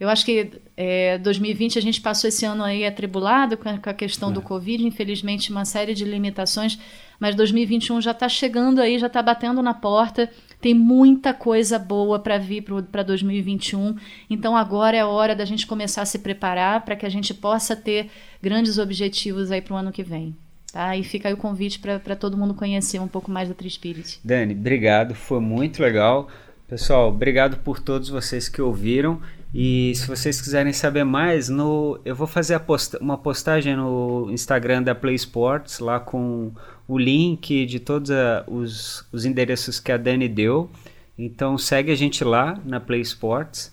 eu 0.00 0.08
acho 0.08 0.24
que 0.24 0.50
é, 0.76 1.18
2020 1.18 1.76
a 1.78 1.82
gente 1.82 2.00
passou 2.00 2.28
esse 2.28 2.46
ano 2.46 2.62
aí 2.62 2.86
atribulado 2.86 3.56
com 3.56 3.68
a, 3.68 3.78
com 3.78 3.90
a 3.90 3.94
questão 3.94 4.30
é. 4.30 4.32
do 4.32 4.40
Covid, 4.40 4.86
infelizmente 4.86 5.50
uma 5.50 5.64
série 5.64 5.92
de 5.92 6.04
limitações, 6.04 6.78
mas 7.18 7.34
2021 7.34 8.00
já 8.00 8.12
está 8.12 8.28
chegando 8.28 8.80
aí, 8.80 8.96
já 8.98 9.08
está 9.08 9.20
batendo 9.20 9.60
na 9.60 9.74
porta, 9.74 10.30
tem 10.60 10.72
muita 10.72 11.34
coisa 11.34 11.80
boa 11.80 12.20
para 12.20 12.38
vir 12.38 12.62
para 12.62 13.02
2021, 13.02 13.96
então 14.30 14.56
agora 14.56 14.96
é 14.96 15.00
a 15.00 15.08
hora 15.08 15.34
da 15.34 15.44
gente 15.44 15.66
começar 15.66 16.02
a 16.02 16.06
se 16.06 16.20
preparar 16.20 16.84
para 16.84 16.94
que 16.94 17.04
a 17.04 17.10
gente 17.10 17.34
possa 17.34 17.74
ter 17.74 18.08
grandes 18.40 18.78
objetivos 18.78 19.50
aí 19.50 19.60
para 19.60 19.74
o 19.74 19.76
ano 19.76 19.90
que 19.90 20.04
vem. 20.04 20.34
Tá? 20.72 20.96
E 20.96 21.02
fica 21.02 21.28
aí 21.28 21.34
o 21.34 21.38
convite 21.38 21.78
para 21.80 22.14
todo 22.14 22.36
mundo 22.36 22.54
conhecer 22.54 23.00
um 23.00 23.08
pouco 23.08 23.30
mais 23.30 23.48
da 23.48 23.54
Trispirit. 23.54 24.20
Dani, 24.22 24.52
obrigado, 24.52 25.14
foi 25.14 25.40
muito 25.40 25.82
legal. 25.82 26.28
Pessoal, 26.68 27.08
obrigado 27.08 27.56
por 27.64 27.80
todos 27.80 28.10
vocês 28.10 28.48
que 28.48 28.60
ouviram 28.60 29.20
e 29.52 29.92
se 29.94 30.06
vocês 30.06 30.40
quiserem 30.40 30.72
saber 30.72 31.04
mais, 31.04 31.48
no, 31.48 31.98
eu 32.04 32.14
vou 32.14 32.26
fazer 32.26 32.58
posta, 32.60 32.98
uma 33.00 33.16
postagem 33.16 33.76
no 33.76 34.28
Instagram 34.30 34.82
da 34.82 34.94
Play 34.94 35.14
Sports, 35.14 35.78
lá 35.78 35.98
com 35.98 36.52
o 36.86 36.98
link 36.98 37.64
de 37.64 37.80
todos 37.80 38.10
a, 38.10 38.44
os, 38.46 39.06
os 39.10 39.24
endereços 39.24 39.80
que 39.80 39.90
a 39.90 39.96
Dani 39.96 40.28
deu. 40.28 40.70
Então 41.18 41.56
segue 41.56 41.90
a 41.90 41.94
gente 41.94 42.22
lá 42.22 42.58
na 42.64 42.78
Play 42.78 43.00
Sports, 43.00 43.70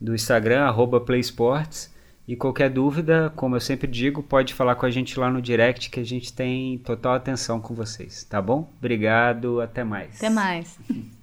do 0.00 0.14
Instagram, 0.14 0.64
arroba 0.64 1.00
Play 1.00 1.20
Sports. 1.20 1.92
E 2.26 2.36
qualquer 2.36 2.70
dúvida, 2.70 3.32
como 3.34 3.56
eu 3.56 3.60
sempre 3.60 3.90
digo, 3.90 4.22
pode 4.22 4.54
falar 4.54 4.76
com 4.76 4.86
a 4.86 4.90
gente 4.90 5.18
lá 5.18 5.30
no 5.30 5.42
direct 5.42 5.90
que 5.90 5.98
a 5.98 6.04
gente 6.04 6.32
tem 6.32 6.78
total 6.78 7.14
atenção 7.14 7.60
com 7.60 7.74
vocês, 7.74 8.24
tá 8.24 8.40
bom? 8.40 8.72
Obrigado, 8.78 9.60
até 9.60 9.82
mais. 9.82 10.16
Até 10.16 10.30
mais. 10.30 10.78